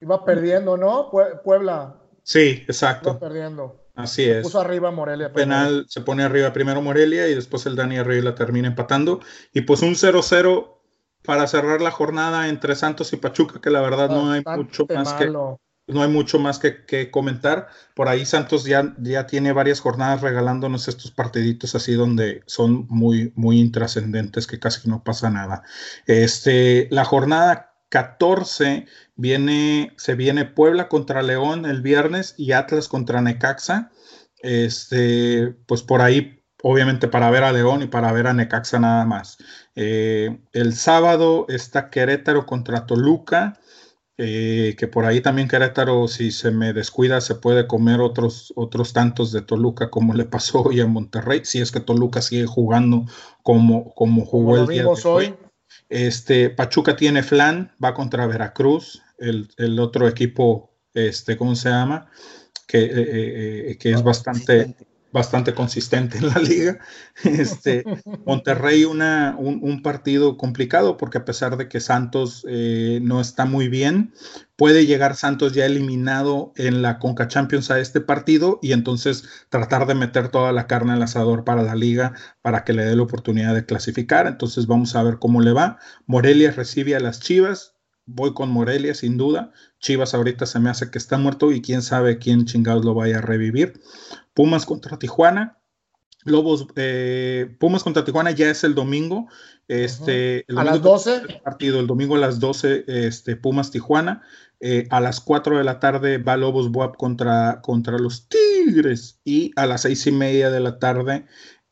Iba 0.00 0.24
perdiendo, 0.24 0.76
¿no? 0.76 1.10
Puebla. 1.44 1.96
Sí, 2.22 2.64
exacto. 2.66 3.10
Iba 3.10 3.20
perdiendo. 3.20 3.86
Así 3.94 4.24
es. 4.24 4.42
Puso 4.42 4.60
arriba 4.60 4.90
Morelia. 4.90 5.32
Penal 5.32 5.86
se 5.88 6.02
pone 6.02 6.22
arriba 6.22 6.52
primero 6.52 6.82
Morelia 6.82 7.28
y 7.28 7.34
después 7.34 7.64
el 7.64 7.76
Dani 7.76 7.96
Arriola 7.96 8.34
termina 8.34 8.68
empatando. 8.68 9.20
Y 9.54 9.62
pues 9.62 9.80
un 9.80 9.94
0-0 9.94 10.76
para 11.22 11.46
cerrar 11.46 11.80
la 11.80 11.90
jornada 11.90 12.48
entre 12.48 12.76
Santos 12.76 13.12
y 13.14 13.16
Pachuca, 13.16 13.60
que 13.60 13.70
la 13.70 13.80
verdad 13.80 14.10
no 14.10 14.30
hay 14.30 14.42
mucho 14.44 14.86
más 14.94 15.14
que 15.14 15.32
no 15.86 16.02
hay 16.02 16.08
mucho 16.08 16.38
más 16.38 16.58
que, 16.58 17.10
comentar. 17.10 17.68
Por 17.94 18.08
ahí 18.08 18.24
Santos 18.24 18.64
ya, 18.64 18.94
ya 18.98 19.26
tiene 19.26 19.52
varias 19.52 19.80
jornadas 19.80 20.20
regalándonos 20.20 20.88
estos 20.88 21.10
partiditos 21.10 21.74
así 21.74 21.94
donde 21.94 22.42
son 22.46 22.86
muy, 22.88 23.32
muy 23.36 23.60
intrascendentes, 23.60 24.46
que 24.46 24.58
casi 24.58 24.88
no 24.88 25.04
pasa 25.04 25.30
nada. 25.30 25.62
Este, 26.06 26.88
la 26.90 27.04
jornada 27.04 27.76
14 27.90 28.86
viene, 29.14 29.94
se 29.96 30.14
viene 30.14 30.44
Puebla 30.44 30.88
contra 30.88 31.22
León 31.22 31.66
el 31.66 31.82
viernes 31.82 32.34
y 32.36 32.52
Atlas 32.52 32.88
contra 32.88 33.20
Necaxa. 33.20 33.90
Este, 34.40 35.54
pues 35.66 35.82
por 35.82 36.02
ahí, 36.02 36.42
obviamente 36.62 37.08
para 37.08 37.30
ver 37.30 37.44
a 37.44 37.52
León 37.52 37.82
y 37.82 37.86
para 37.86 38.12
ver 38.12 38.26
a 38.26 38.34
Necaxa 38.34 38.78
nada 38.80 39.04
más. 39.04 39.38
Eh, 39.76 40.38
el 40.52 40.74
sábado 40.74 41.46
está 41.48 41.90
Querétaro 41.90 42.44
contra 42.44 42.86
Toluca. 42.86 43.60
Eh, 44.18 44.76
que 44.78 44.88
por 44.88 45.04
ahí 45.04 45.20
también 45.20 45.46
Querétaro, 45.46 46.08
si 46.08 46.30
se 46.30 46.50
me 46.50 46.72
descuida, 46.72 47.20
se 47.20 47.34
puede 47.34 47.66
comer 47.66 48.00
otros, 48.00 48.50
otros 48.56 48.94
tantos 48.94 49.30
de 49.30 49.42
Toluca, 49.42 49.90
como 49.90 50.14
le 50.14 50.24
pasó 50.24 50.62
hoy 50.62 50.80
a 50.80 50.86
Monterrey, 50.86 51.42
si 51.44 51.60
es 51.60 51.70
que 51.70 51.80
Toluca 51.80 52.22
sigue 52.22 52.46
jugando 52.46 53.04
como, 53.42 53.92
como 53.94 54.24
jugó 54.24 54.56
el 54.56 54.68
día 54.68 54.84
de 54.84 55.08
hoy. 55.08 55.34
Este, 55.90 56.48
Pachuca 56.48 56.96
tiene 56.96 57.22
flan, 57.22 57.72
va 57.82 57.92
contra 57.92 58.26
Veracruz, 58.26 59.02
el, 59.18 59.78
otro 59.78 60.08
equipo, 60.08 60.70
este, 60.94 61.36
¿cómo 61.36 61.54
se 61.54 61.68
llama? 61.68 62.10
Que, 62.66 62.84
eh, 62.84 63.70
eh, 63.70 63.78
que 63.78 63.92
es 63.92 64.02
bastante 64.02 64.74
bastante 65.16 65.54
consistente 65.54 66.18
en 66.18 66.28
la 66.28 66.38
liga. 66.50 66.78
Este, 67.24 67.84
Monterrey 68.26 68.84
una, 68.84 69.34
un, 69.38 69.82
partido 69.82 70.36
complicado 70.36 70.98
porque 70.98 71.16
a 71.16 71.24
pesar 71.24 71.56
de 71.56 71.68
que 71.68 71.80
Santos 71.80 72.44
eh, 72.46 72.98
no 73.02 73.22
está 73.22 73.46
muy 73.46 73.68
bien, 73.68 74.12
puede 74.56 74.84
llegar 74.84 75.16
Santos 75.16 75.54
ya 75.54 75.64
eliminado 75.64 76.52
en 76.56 76.82
la 76.82 76.98
Conca 76.98 77.28
Champions 77.28 77.70
a 77.70 77.80
este 77.80 78.02
partido 78.02 78.58
y 78.60 78.72
entonces 78.72 79.24
tratar 79.48 79.86
de 79.86 79.94
meter 79.94 80.28
toda 80.28 80.52
la 80.52 80.66
carne 80.66 80.92
al 80.92 81.02
asador 81.02 81.44
para 81.44 81.62
la 81.62 81.74
liga 81.74 82.12
para 82.42 82.64
que 82.64 82.74
le 82.74 82.84
dé 82.84 82.94
la 82.94 83.02
oportunidad 83.02 83.54
de 83.54 83.64
clasificar. 83.64 84.26
Entonces 84.26 84.66
vamos 84.66 84.94
a 84.96 85.02
ver 85.02 85.18
cómo 85.18 85.40
le 85.40 85.52
va. 85.52 85.78
Morelia 86.04 86.50
recibe 86.50 86.94
a 86.94 87.00
las 87.00 87.20
Chivas. 87.20 87.72
Voy 88.04 88.34
con 88.34 88.50
Morelia 88.50 88.94
sin 88.94 89.16
duda. 89.16 89.50
Chivas 89.80 90.14
ahorita 90.14 90.44
se 90.44 90.60
me 90.60 90.68
hace 90.68 90.90
que 90.90 90.98
está 90.98 91.16
muerto 91.16 91.52
y 91.52 91.62
quién 91.62 91.80
sabe 91.80 92.18
quién 92.18 92.44
chingados 92.44 92.84
lo 92.84 92.94
vaya 92.94 93.18
a 93.18 93.22
revivir. 93.22 93.80
Pumas 94.36 94.66
contra 94.66 94.98
Tijuana. 94.98 95.58
Lobos, 96.24 96.66
eh, 96.76 97.56
Pumas 97.58 97.82
contra 97.82 98.04
Tijuana 98.04 98.32
ya 98.32 98.50
es 98.50 98.64
el 98.64 98.74
domingo. 98.74 99.28
Este, 99.66 100.44
a 100.54 100.62
las 100.62 100.82
12. 100.82 101.22
El 101.26 101.40
partido, 101.40 101.80
el 101.80 101.86
domingo 101.86 102.16
a 102.16 102.18
las 102.18 102.38
12, 102.38 102.84
este, 102.86 103.36
Pumas 103.36 103.70
Tijuana. 103.70 104.22
Eh, 104.60 104.86
a 104.90 105.00
las 105.00 105.20
4 105.20 105.56
de 105.56 105.64
la 105.64 105.80
tarde 105.80 106.18
va 106.18 106.36
Lobos 106.36 106.70
Buap 106.70 106.98
contra, 106.98 107.62
contra 107.62 107.98
los 107.98 108.28
Tigres. 108.28 109.20
Y 109.24 109.52
a 109.56 109.64
las 109.64 109.82
seis 109.82 110.06
y 110.06 110.12
media 110.12 110.50
de 110.50 110.60
la 110.60 110.78
tarde 110.78 111.24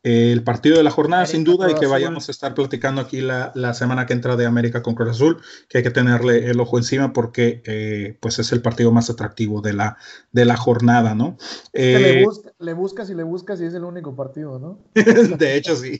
el 0.04 0.44
partido 0.44 0.76
de 0.76 0.82
la 0.82 0.90
jornada, 0.90 1.24
sin 1.24 1.44
duda, 1.44 1.70
y 1.70 1.74
que 1.74 1.86
vayamos 1.86 2.28
a 2.28 2.32
estar 2.32 2.52
platicando 2.52 3.00
aquí 3.00 3.22
la, 3.22 3.72
semana 3.72 4.04
que 4.04 4.12
entra 4.12 4.36
de 4.36 4.44
América 4.44 4.82
con 4.82 4.94
Cruz 4.94 5.12
Azul, 5.12 5.40
que 5.66 5.78
hay 5.78 5.84
que 5.84 5.90
tenerle 5.90 6.50
el 6.50 6.60
ojo 6.60 6.76
encima 6.76 7.14
porque 7.14 7.62
eh, 7.64 8.18
pues 8.20 8.38
es 8.38 8.52
el 8.52 8.60
partido 8.60 8.92
más 8.92 9.08
atractivo 9.08 9.62
de 9.62 9.72
la, 9.72 9.96
de 10.30 10.44
la 10.44 10.58
jornada, 10.58 11.14
¿no? 11.14 11.38
le, 11.72 12.20
eh, 12.20 12.26
le, 12.58 12.74
buscas 12.74 13.08
y 13.08 13.14
le 13.14 13.22
buscas 13.22 13.62
y 13.62 13.64
es 13.64 13.72
el 13.72 13.82
único 13.82 14.14
partido, 14.14 14.58
¿no? 14.58 14.78
de 14.94 15.56
hecho, 15.56 15.74
sí. 15.74 15.98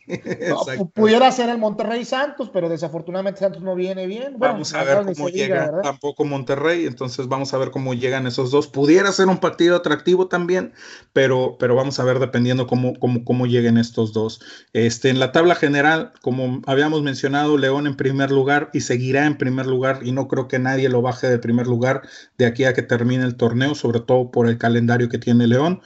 pudiera 0.92 1.32
ser 1.32 1.48
el 1.48 1.56
Monterrey 1.56 2.04
Santos, 2.04 2.50
pero 2.52 2.68
desafortunadamente 2.68 3.40
Santos 3.40 3.62
no 3.62 3.74
viene 3.74 4.06
bien. 4.06 4.34
vamos 4.36 4.74
a 4.74 4.84
ver 4.84 5.02
cómo 5.06 5.30
llega 5.30 5.80
tampoco 5.80 6.26
Monterrey, 6.26 6.86
entonces 6.86 7.26
vamos 7.26 7.54
a 7.54 7.58
ver 7.58 7.70
cómo 7.70 7.94
llegan 7.94 8.26
esos 8.26 8.50
dos. 8.50 8.68
Pudiera 8.68 9.10
ser 9.12 9.28
un 9.28 9.38
partido 9.38 9.76
atractivo 9.76 10.28
también, 10.28 10.74
pero, 11.14 11.56
pero 11.58 11.74
vamos 11.74 11.98
a 11.98 12.04
ver 12.04 12.18
dependiendo 12.18 12.66
cómo, 12.66 12.92
cómo, 13.00 13.24
cómo 13.24 13.46
lleguen 13.46 13.78
estos 13.78 13.93
estos 13.94 14.12
dos. 14.12 14.40
Este, 14.72 15.08
en 15.08 15.20
la 15.20 15.30
tabla 15.30 15.54
general, 15.54 16.12
como 16.20 16.62
habíamos 16.66 17.02
mencionado, 17.02 17.56
León 17.56 17.86
en 17.86 17.94
primer 17.94 18.32
lugar 18.32 18.70
y 18.72 18.80
seguirá 18.80 19.26
en 19.26 19.38
primer 19.38 19.66
lugar 19.66 20.00
y 20.02 20.10
no 20.10 20.26
creo 20.26 20.48
que 20.48 20.58
nadie 20.58 20.88
lo 20.88 21.00
baje 21.00 21.28
de 21.28 21.38
primer 21.38 21.68
lugar 21.68 22.02
de 22.36 22.46
aquí 22.46 22.64
a 22.64 22.74
que 22.74 22.82
termine 22.82 23.24
el 23.24 23.36
torneo, 23.36 23.76
sobre 23.76 24.00
todo 24.00 24.32
por 24.32 24.48
el 24.48 24.58
calendario 24.58 25.08
que 25.08 25.18
tiene 25.18 25.46
León. 25.46 25.80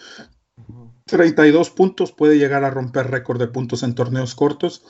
32 1.04 1.70
puntos, 1.70 2.12
puede 2.12 2.38
llegar 2.38 2.64
a 2.64 2.70
romper 2.70 3.10
récord 3.10 3.38
de 3.38 3.48
puntos 3.48 3.82
en 3.82 3.94
torneos 3.94 4.34
cortos. 4.34 4.82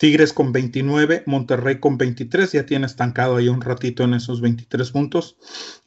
Tigres 0.00 0.32
con 0.32 0.50
29, 0.50 1.24
Monterrey 1.26 1.78
con 1.78 1.98
23, 1.98 2.52
ya 2.52 2.64
tiene 2.64 2.86
estancado 2.86 3.36
ahí 3.36 3.48
un 3.48 3.60
ratito 3.60 4.02
en 4.02 4.14
esos 4.14 4.40
23 4.40 4.90
puntos. 4.92 5.36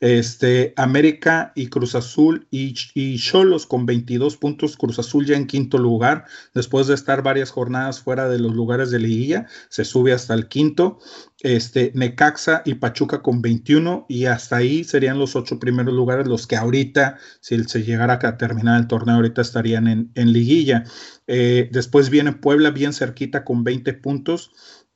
Este, 0.02 0.76
América 0.78 1.52
y 1.56 1.66
Cruz 1.66 1.96
Azul 1.96 2.46
y 2.52 2.76
Cholos 3.18 3.66
con 3.66 3.88
22 3.88 4.38
puntos, 4.38 4.78
Cruz 4.78 5.00
Azul 5.00 5.26
ya 5.26 5.36
en 5.36 5.48
quinto 5.48 5.80
lugar, 5.80 6.26
después 6.54 6.86
de 6.86 6.94
estar 6.94 7.24
varias 7.24 7.50
jornadas 7.50 8.02
fuera 8.02 8.30
de 8.30 8.38
los 8.38 8.54
lugares 8.54 8.92
de 8.92 9.00
liguilla, 9.00 9.48
se 9.70 9.84
sube 9.84 10.14
hasta 10.14 10.36
el 10.36 10.48
quinto 10.48 11.00
este, 11.44 11.92
Necaxa 11.94 12.64
y 12.66 12.76
Pachuca 12.76 13.22
con 13.22 13.42
21 13.42 14.06
y 14.08 14.26
hasta 14.26 14.56
ahí 14.56 14.86
serían 14.86 15.20
los 15.20 15.36
ocho 15.36 15.60
primeros 15.60 15.94
lugares 15.94 16.26
los 16.26 16.48
que 16.48 16.56
ahorita, 16.56 17.18
si 17.42 17.62
se 17.66 17.84
llegara 17.84 18.18
a 18.22 18.38
terminar 18.38 18.80
el 18.80 18.88
torneo, 18.88 19.16
ahorita 19.16 19.42
estarían 19.42 20.10
en, 20.16 20.34
liguilla. 20.34 20.86
Eh, 21.28 21.70
después 21.72 22.10
viene 22.10 22.32
Puebla 22.32 22.72
bien 22.72 22.94
cerquita 22.94 23.44
con 23.44 23.64
20 23.66 23.94
puntos 24.04 24.52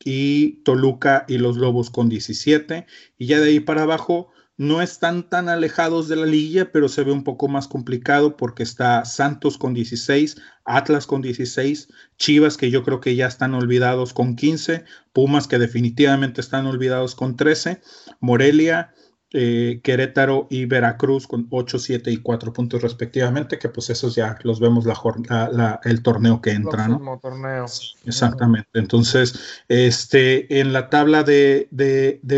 y 0.05 0.61
Toluca 0.63 1.25
y 1.27 1.39
los 1.39 1.57
Lobos 1.57 1.89
con 1.89 2.09
17 2.09 2.85
y 3.17 3.25
ya 3.25 3.39
de 3.39 3.49
ahí 3.49 3.59
para 3.59 3.81
abajo 3.81 4.29
no 4.57 4.81
están 4.81 5.29
tan 5.29 5.49
alejados 5.49 6.07
de 6.07 6.15
la 6.15 6.25
liguilla, 6.25 6.71
pero 6.71 6.89
se 6.89 7.03
ve 7.03 7.11
un 7.11 7.23
poco 7.23 7.47
más 7.47 7.67
complicado 7.67 8.37
porque 8.37 8.63
está 8.63 9.05
Santos 9.05 9.57
con 9.57 9.75
16, 9.75 10.37
Atlas 10.65 11.05
con 11.05 11.21
16, 11.21 11.89
Chivas 12.17 12.57
que 12.57 12.71
yo 12.71 12.83
creo 12.83 12.99
que 12.99 13.15
ya 13.15 13.27
están 13.27 13.53
olvidados 13.53 14.13
con 14.13 14.35
15, 14.35 14.83
Pumas 15.13 15.47
que 15.47 15.59
definitivamente 15.59 16.41
están 16.41 16.65
olvidados 16.65 17.13
con 17.13 17.35
13, 17.35 17.81
Morelia 18.19 18.93
eh, 19.33 19.81
Querétaro 19.83 20.47
y 20.49 20.65
Veracruz 20.65 21.27
con 21.27 21.47
8, 21.49 21.79
7 21.79 22.11
y 22.11 22.17
4 22.17 22.53
puntos 22.53 22.81
respectivamente, 22.81 23.59
que 23.59 23.67
pues 23.67 23.89
esos 23.89 24.15
ya 24.15 24.37
los 24.43 24.61
vemos 24.61 24.85
la, 24.85 25.81
el 25.83 26.01
torneo 26.01 26.41
que 26.41 26.51
entra, 26.51 26.87
¿no? 26.87 27.19
torneo. 27.21 27.65
exactamente. 28.05 28.69
Entonces, 28.73 29.63
este, 29.67 30.59
en 30.61 30.71
la 30.71 30.89
tabla 30.89 31.23
de, 31.23 31.69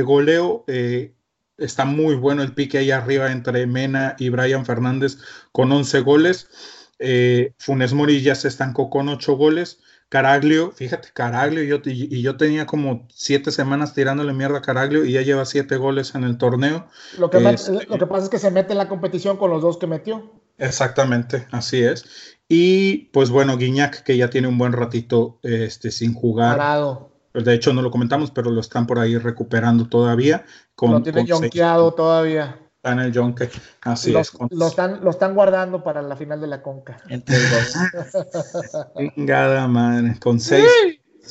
goleo 0.04 0.64
eh, 0.68 1.14
está 1.60 1.86
muy 1.86 2.16
bueno 2.16 2.42
el 2.42 2.54
pique 2.54 2.80
ahí 2.80 2.90
arriba 2.90 3.32
entre 3.32 3.68
Mena 3.68 4.16
y 4.18 4.30
Brian 4.30 4.66
Fernández 4.66 5.18
con 5.52 5.72
11 5.72 6.00
goles. 6.00 6.50
Eh, 6.98 7.54
Funes 7.60 7.94
Mori 7.94 8.22
ya 8.22 8.34
se 8.34 8.48
estancó 8.48 8.90
con 8.90 9.10
8 9.10 9.34
goles. 9.36 9.80
Caraglio, 10.10 10.72
fíjate, 10.72 11.10
Caraglio, 11.14 11.64
yo, 11.64 11.78
y, 11.86 12.22
yo 12.22 12.36
tenía 12.36 12.66
como 12.66 13.08
siete 13.14 13.52
semanas 13.52 13.94
tirándole 13.94 14.34
mierda 14.34 14.58
a 14.58 14.62
Caraglio 14.62 15.06
y 15.06 15.12
ya 15.12 15.22
lleva 15.22 15.46
siete 15.46 15.78
goles 15.78 16.16
en 16.16 16.24
el 16.24 16.40
torneo. 16.40 16.88
Lo 17.20 17.30
que, 17.30 17.38
este, 17.38 17.86
lo 17.86 17.98
que 18.00 18.08
pasa 18.08 18.24
es 18.24 18.30
que 18.30 18.40
se 18.40 18.50
mete 18.50 18.72
en 18.72 18.80
la 18.80 18.90
competición 18.90 19.38
con 19.38 19.52
los 19.52 19.62
dos 19.62 19.78
que 19.78 19.86
metió. 19.86 20.32
Exactamente, 20.58 21.48
así 21.52 21.84
es. 21.84 22.38
Y 22.48 23.10
pues 23.14 23.30
bueno, 23.30 23.56
Guiñac, 23.56 24.02
que 24.02 24.18
ya 24.18 24.32
tiene 24.32 24.48
un 24.48 24.58
buen 24.58 24.74
ratito 24.74 25.38
este, 25.44 25.92
sin 25.92 26.16
jugar. 26.16 26.58
Parado. 26.58 27.12
De 27.36 27.54
hecho, 27.54 27.74
no 27.74 27.84
lo 27.84 27.92
comentamos, 27.92 28.32
pero 28.32 28.50
lo 28.50 28.60
están 28.60 28.88
por 28.88 28.98
ahí 28.98 29.16
recuperando 29.16 29.88
todavía. 29.88 30.44
Con, 30.74 30.92
lo 30.92 31.04
tiene 31.04 31.24
yonqueado 31.26 31.94
todavía. 31.94 32.60
Está 32.90 33.02
en 33.02 33.08
el 33.08 33.14
Yonke, 33.14 33.50
así 33.82 34.16
es. 34.16 34.32
Lo 34.50 34.68
están, 34.68 35.04
lo 35.04 35.12
están 35.12 35.36
guardando 35.36 35.84
para 35.84 36.02
la 36.02 36.16
final 36.16 36.42
de 36.42 36.48
la 36.48 36.64
Conca. 36.64 36.98
Entre 37.08 37.38
Chingada 39.16 39.68
madre, 39.68 40.18
con 40.20 40.40
seis. 40.40 40.66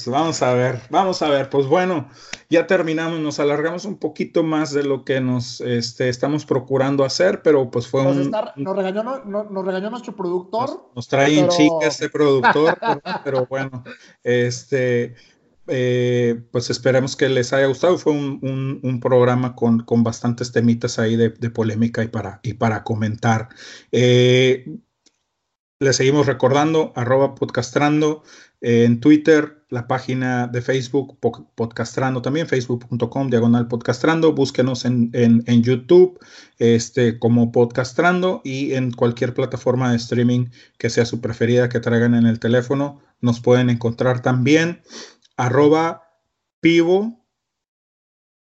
Vamos 0.06 0.40
a 0.43 0.55
ver, 0.55 0.80
vamos 0.90 1.20
a 1.22 1.28
ver. 1.28 1.51
Pues 1.51 1.66
bueno, 1.66 2.09
ya 2.48 2.68
terminamos, 2.68 3.18
nos 3.18 3.40
alargamos 3.40 3.85
un 3.85 3.98
poquito 3.98 4.44
más 4.44 4.72
de 4.72 4.85
lo 4.85 5.05
que 5.05 5.20
nos 5.20 5.60
este, 5.60 6.09
estamos 6.09 6.47
procurando 6.47 7.05
hacer, 7.05 7.43
pero 7.43 7.68
pues 7.72 7.89
fue 7.89 8.02
un, 8.02 8.30
nos, 8.30 8.76
regañó, 8.76 9.02
nos 9.24 9.66
regañó 9.66 9.90
nuestro 9.90 10.14
productor. 10.14 10.90
Nos, 10.94 11.09
trae 11.09 11.40
en 11.40 11.48
chica 11.48 11.89
este 11.89 12.09
productor, 12.09 12.78
pero 13.24 13.47
bueno, 13.47 13.82
este, 14.22 15.16
eh, 15.68 16.40
pues 16.50 16.70
esperemos 16.70 17.16
que 17.16 17.28
les 17.28 17.52
haya 17.52 17.66
gustado. 17.66 17.98
Fue 17.98 18.12
un, 18.12 19.00
programa 19.00 19.54
con, 19.54 19.84
bastantes 20.02 20.52
temitas 20.52 20.98
ahí 20.98 21.16
de, 21.16 21.30
polémica 21.50 22.02
y 22.02 22.08
para, 22.08 22.40
y 22.42 22.54
para 22.54 22.84
comentar. 22.84 23.48
Eh, 23.92 24.66
les 25.80 25.96
seguimos 25.96 26.26
recordando, 26.26 26.92
arroba 26.96 27.36
podcastrando 27.36 28.24
eh, 28.60 28.84
en 28.84 28.98
Twitter, 28.98 29.64
la 29.70 29.86
página 29.86 30.48
de 30.48 30.62
Facebook, 30.62 31.18
podcastrando 31.54 32.22
también, 32.22 32.48
facebook.com, 32.48 33.30
diagonal 33.30 33.68
podcastrando. 33.68 34.32
Búsquenos 34.32 34.84
en, 34.84 35.10
en, 35.12 35.62
YouTube 35.62 36.18
este, 36.58 37.18
como 37.18 37.52
podcastrando 37.52 38.40
y 38.42 38.72
en 38.72 38.90
cualquier 38.90 39.34
plataforma 39.34 39.90
de 39.90 39.98
streaming 39.98 40.46
que 40.78 40.90
sea 40.90 41.04
su 41.04 41.20
preferida 41.20 41.68
que 41.68 41.80
traigan 41.80 42.14
en 42.14 42.26
el 42.26 42.40
teléfono. 42.40 43.00
Nos 43.20 43.40
pueden 43.40 43.68
encontrar 43.70 44.22
también 44.22 44.80
arroba 45.39 46.12
pivo 46.60 47.24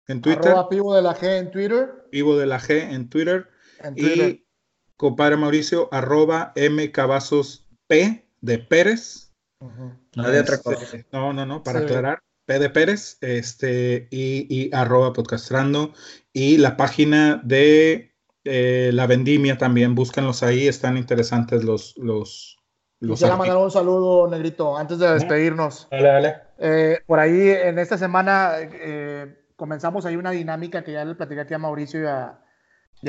en 0.08 0.20
Twitter. 0.20 0.48
Arroba 0.48 0.68
pivo 0.68 0.94
de 0.94 1.02
la 1.02 1.14
G 1.14 1.38
en 1.38 1.50
Twitter. 1.52 2.08
Pivo 2.10 2.36
de 2.36 2.46
la 2.46 2.58
G 2.58 2.92
en 2.92 3.08
Twitter. 3.08 3.48
Y 3.94 4.44
compadre 4.96 5.36
Mauricio, 5.36 5.88
arroba 5.92 6.52
M 6.56 6.90
Cavazos 6.90 7.68
P 7.86 8.28
de 8.40 8.58
Pérez. 8.58 9.32
no, 9.60 10.30
de 10.30 10.40
otra 10.40 10.58
cosa. 10.58 10.96
no, 11.12 11.32
no, 11.32 11.46
no, 11.46 11.62
para 11.62 11.80
aclarar. 11.80 12.22
P 12.46 12.58
de 12.60 12.70
Pérez, 12.70 13.18
este, 13.22 14.06
y, 14.10 14.46
y, 14.48 14.74
arroba 14.74 15.12
podcastrando. 15.12 15.92
Y 16.32 16.58
la 16.58 16.76
página 16.76 17.40
de 17.44 18.14
eh, 18.44 18.90
La 18.92 19.08
Vendimia 19.08 19.58
también, 19.58 19.96
búsquenlos 19.96 20.44
ahí, 20.44 20.68
están 20.68 20.96
interesantes 20.96 21.64
los, 21.64 21.96
los, 21.98 22.56
Quisiera 23.00 23.36
mandar 23.36 23.58
un 23.58 23.70
saludo, 23.70 24.28
Negrito, 24.28 24.76
antes 24.76 24.98
de 24.98 25.12
despedirnos. 25.12 25.88
Dale, 25.90 26.08
dale. 26.08 26.45
Eh, 26.58 27.00
por 27.06 27.18
ahí, 27.18 27.48
en 27.50 27.78
esta 27.78 27.98
semana, 27.98 28.52
eh, 28.58 29.36
comenzamos 29.56 30.06
ahí 30.06 30.16
una 30.16 30.30
dinámica 30.30 30.82
que 30.82 30.92
ya 30.92 31.04
le 31.04 31.14
platicé 31.14 31.40
aquí 31.40 31.54
a 31.54 31.58
Mauricio 31.58 32.02
y 32.02 32.06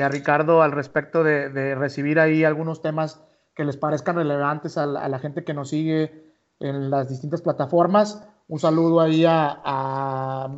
a, 0.00 0.08
Ricardo 0.08 0.62
al 0.62 0.72
respecto 0.72 1.24
de, 1.24 1.74
recibir 1.74 2.20
ahí 2.20 2.44
algunos 2.44 2.82
temas 2.82 3.22
que 3.54 3.64
les 3.64 3.76
parezcan 3.76 4.16
relevantes 4.16 4.78
a 4.78 4.86
la, 4.86 5.18
gente 5.18 5.44
que 5.44 5.54
nos 5.54 5.70
sigue 5.70 6.32
en 6.60 6.90
las 6.90 7.08
distintas 7.08 7.42
plataformas. 7.42 8.26
Un 8.48 8.58
saludo 8.58 9.00
ahí 9.00 9.24
a, 9.26 10.48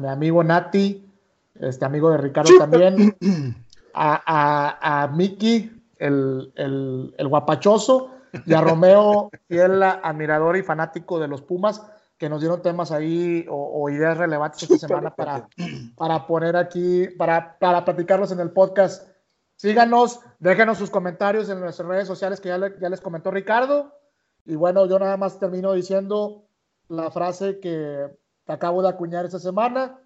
mi 0.00 0.08
amigo 0.08 0.44
Nati, 0.44 1.10
este 1.54 1.84
amigo 1.84 2.10
de 2.10 2.18
Ricardo 2.18 2.50
también, 2.58 3.16
a, 3.94 5.10
Miki, 5.14 5.82
el, 5.98 6.52
el 6.56 7.28
guapachoso 7.28 8.10
y 8.46 8.54
a 8.54 8.60
Romeo, 8.60 9.30
fiel 9.48 9.82
admirador 9.82 10.56
y 10.56 10.62
fanático 10.62 11.18
de 11.18 11.28
los 11.28 11.42
Pumas, 11.42 11.82
que 12.18 12.28
nos 12.28 12.40
dieron 12.40 12.62
temas 12.62 12.92
ahí 12.92 13.44
o, 13.48 13.88
ideas 13.90 14.16
relevantes 14.16 14.62
esta 14.62 14.78
semana 14.78 15.14
para, 15.14 15.48
para 15.96 16.26
poner 16.26 16.56
aquí, 16.56 17.08
para, 17.18 17.58
para 17.58 17.84
platicarlos 17.84 18.30
en 18.32 18.40
el 18.40 18.52
podcast. 18.52 19.08
Síganos, 19.56 20.20
déjenos 20.38 20.78
sus 20.78 20.90
comentarios 20.90 21.48
en 21.48 21.60
nuestras 21.60 21.88
redes 21.88 22.06
sociales 22.06 22.40
que 22.40 22.48
ya, 22.48 22.58
ya 22.80 22.88
les 22.88 23.00
comentó 23.00 23.30
Ricardo. 23.30 23.92
Y 24.44 24.56
bueno, 24.56 24.86
yo 24.86 24.98
nada 24.98 25.16
más 25.16 25.38
termino 25.38 25.72
diciendo 25.72 26.46
la 26.88 27.10
frase 27.10 27.60
que 27.60 28.08
acabo 28.46 28.82
de 28.82 28.88
acuñar 28.88 29.24
esta 29.24 29.38
semana. 29.38 30.00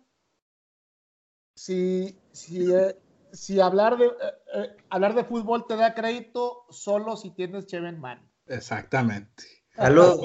Si, 1.54 2.20
si, 2.32 2.72
eh, 2.72 2.96
si 3.32 3.60
hablar 3.60 3.98
de, 3.98 4.06
eh, 4.06 4.10
eh, 4.54 4.76
hablar 4.90 5.14
de 5.14 5.24
fútbol 5.24 5.66
te 5.66 5.76
da 5.76 5.94
crédito 5.94 6.66
solo 6.70 7.16
si 7.16 7.30
tienes 7.30 7.66
Cheven 7.66 7.98
Man. 7.98 8.30
Exactamente. 8.46 9.57
Salud. 9.78 10.20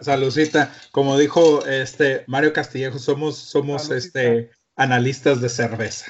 saludcita. 0.00 0.74
Como 0.90 1.16
dijo 1.16 1.64
este 1.66 2.24
Mario 2.26 2.52
Castillejo, 2.52 2.98
somos, 2.98 3.36
somos 3.36 3.90
este 3.90 4.50
analistas 4.76 5.40
de 5.40 5.48
cerveza. 5.48 6.06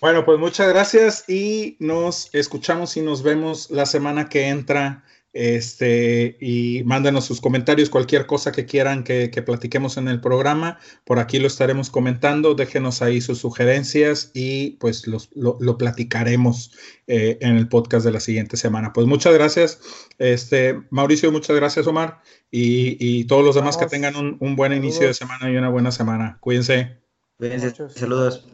bueno, 0.00 0.24
pues 0.24 0.38
muchas 0.38 0.68
gracias 0.68 1.28
y 1.28 1.76
nos 1.78 2.34
escuchamos 2.34 2.96
y 2.96 3.02
nos 3.02 3.22
vemos 3.22 3.70
la 3.70 3.86
semana 3.86 4.28
que 4.28 4.48
entra 4.48 5.04
este, 5.34 6.36
y 6.40 6.84
mándenos 6.84 7.24
sus 7.24 7.40
comentarios, 7.40 7.90
cualquier 7.90 8.26
cosa 8.26 8.52
que 8.52 8.66
quieran 8.66 9.02
que, 9.02 9.28
platiquemos 9.44 9.96
en 9.96 10.06
el 10.06 10.20
programa. 10.20 10.78
Por 11.04 11.18
aquí 11.18 11.40
lo 11.40 11.48
estaremos 11.48 11.90
comentando. 11.90 12.54
Déjenos 12.54 13.02
ahí 13.02 13.20
sus 13.20 13.38
sugerencias 13.38 14.30
y 14.32 14.76
pues 14.78 15.06
lo, 15.06 15.78
platicaremos 15.78 16.72
eh, 17.08 17.36
en 17.40 17.56
el 17.56 17.68
podcast 17.68 18.06
de 18.06 18.12
la 18.12 18.20
siguiente 18.20 18.56
semana. 18.56 18.92
Pues 18.92 19.08
muchas 19.08 19.34
gracias, 19.34 19.80
este, 20.18 20.80
Mauricio, 20.90 21.32
muchas 21.32 21.56
gracias, 21.56 21.86
Omar, 21.88 22.22
y, 22.50 23.24
todos 23.24 23.44
los 23.44 23.56
demás 23.56 23.76
que 23.76 23.86
tengan 23.86 24.14
un, 24.38 24.56
buen 24.56 24.72
inicio 24.72 25.08
de 25.08 25.14
semana 25.14 25.50
y 25.50 25.56
una 25.56 25.68
buena 25.68 25.90
semana. 25.90 26.38
Cuídense. 26.40 26.96
Cuídense. 27.38 27.74
Saludos. 27.88 28.46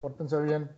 Pórtense 0.00 0.40
bien. 0.40 0.70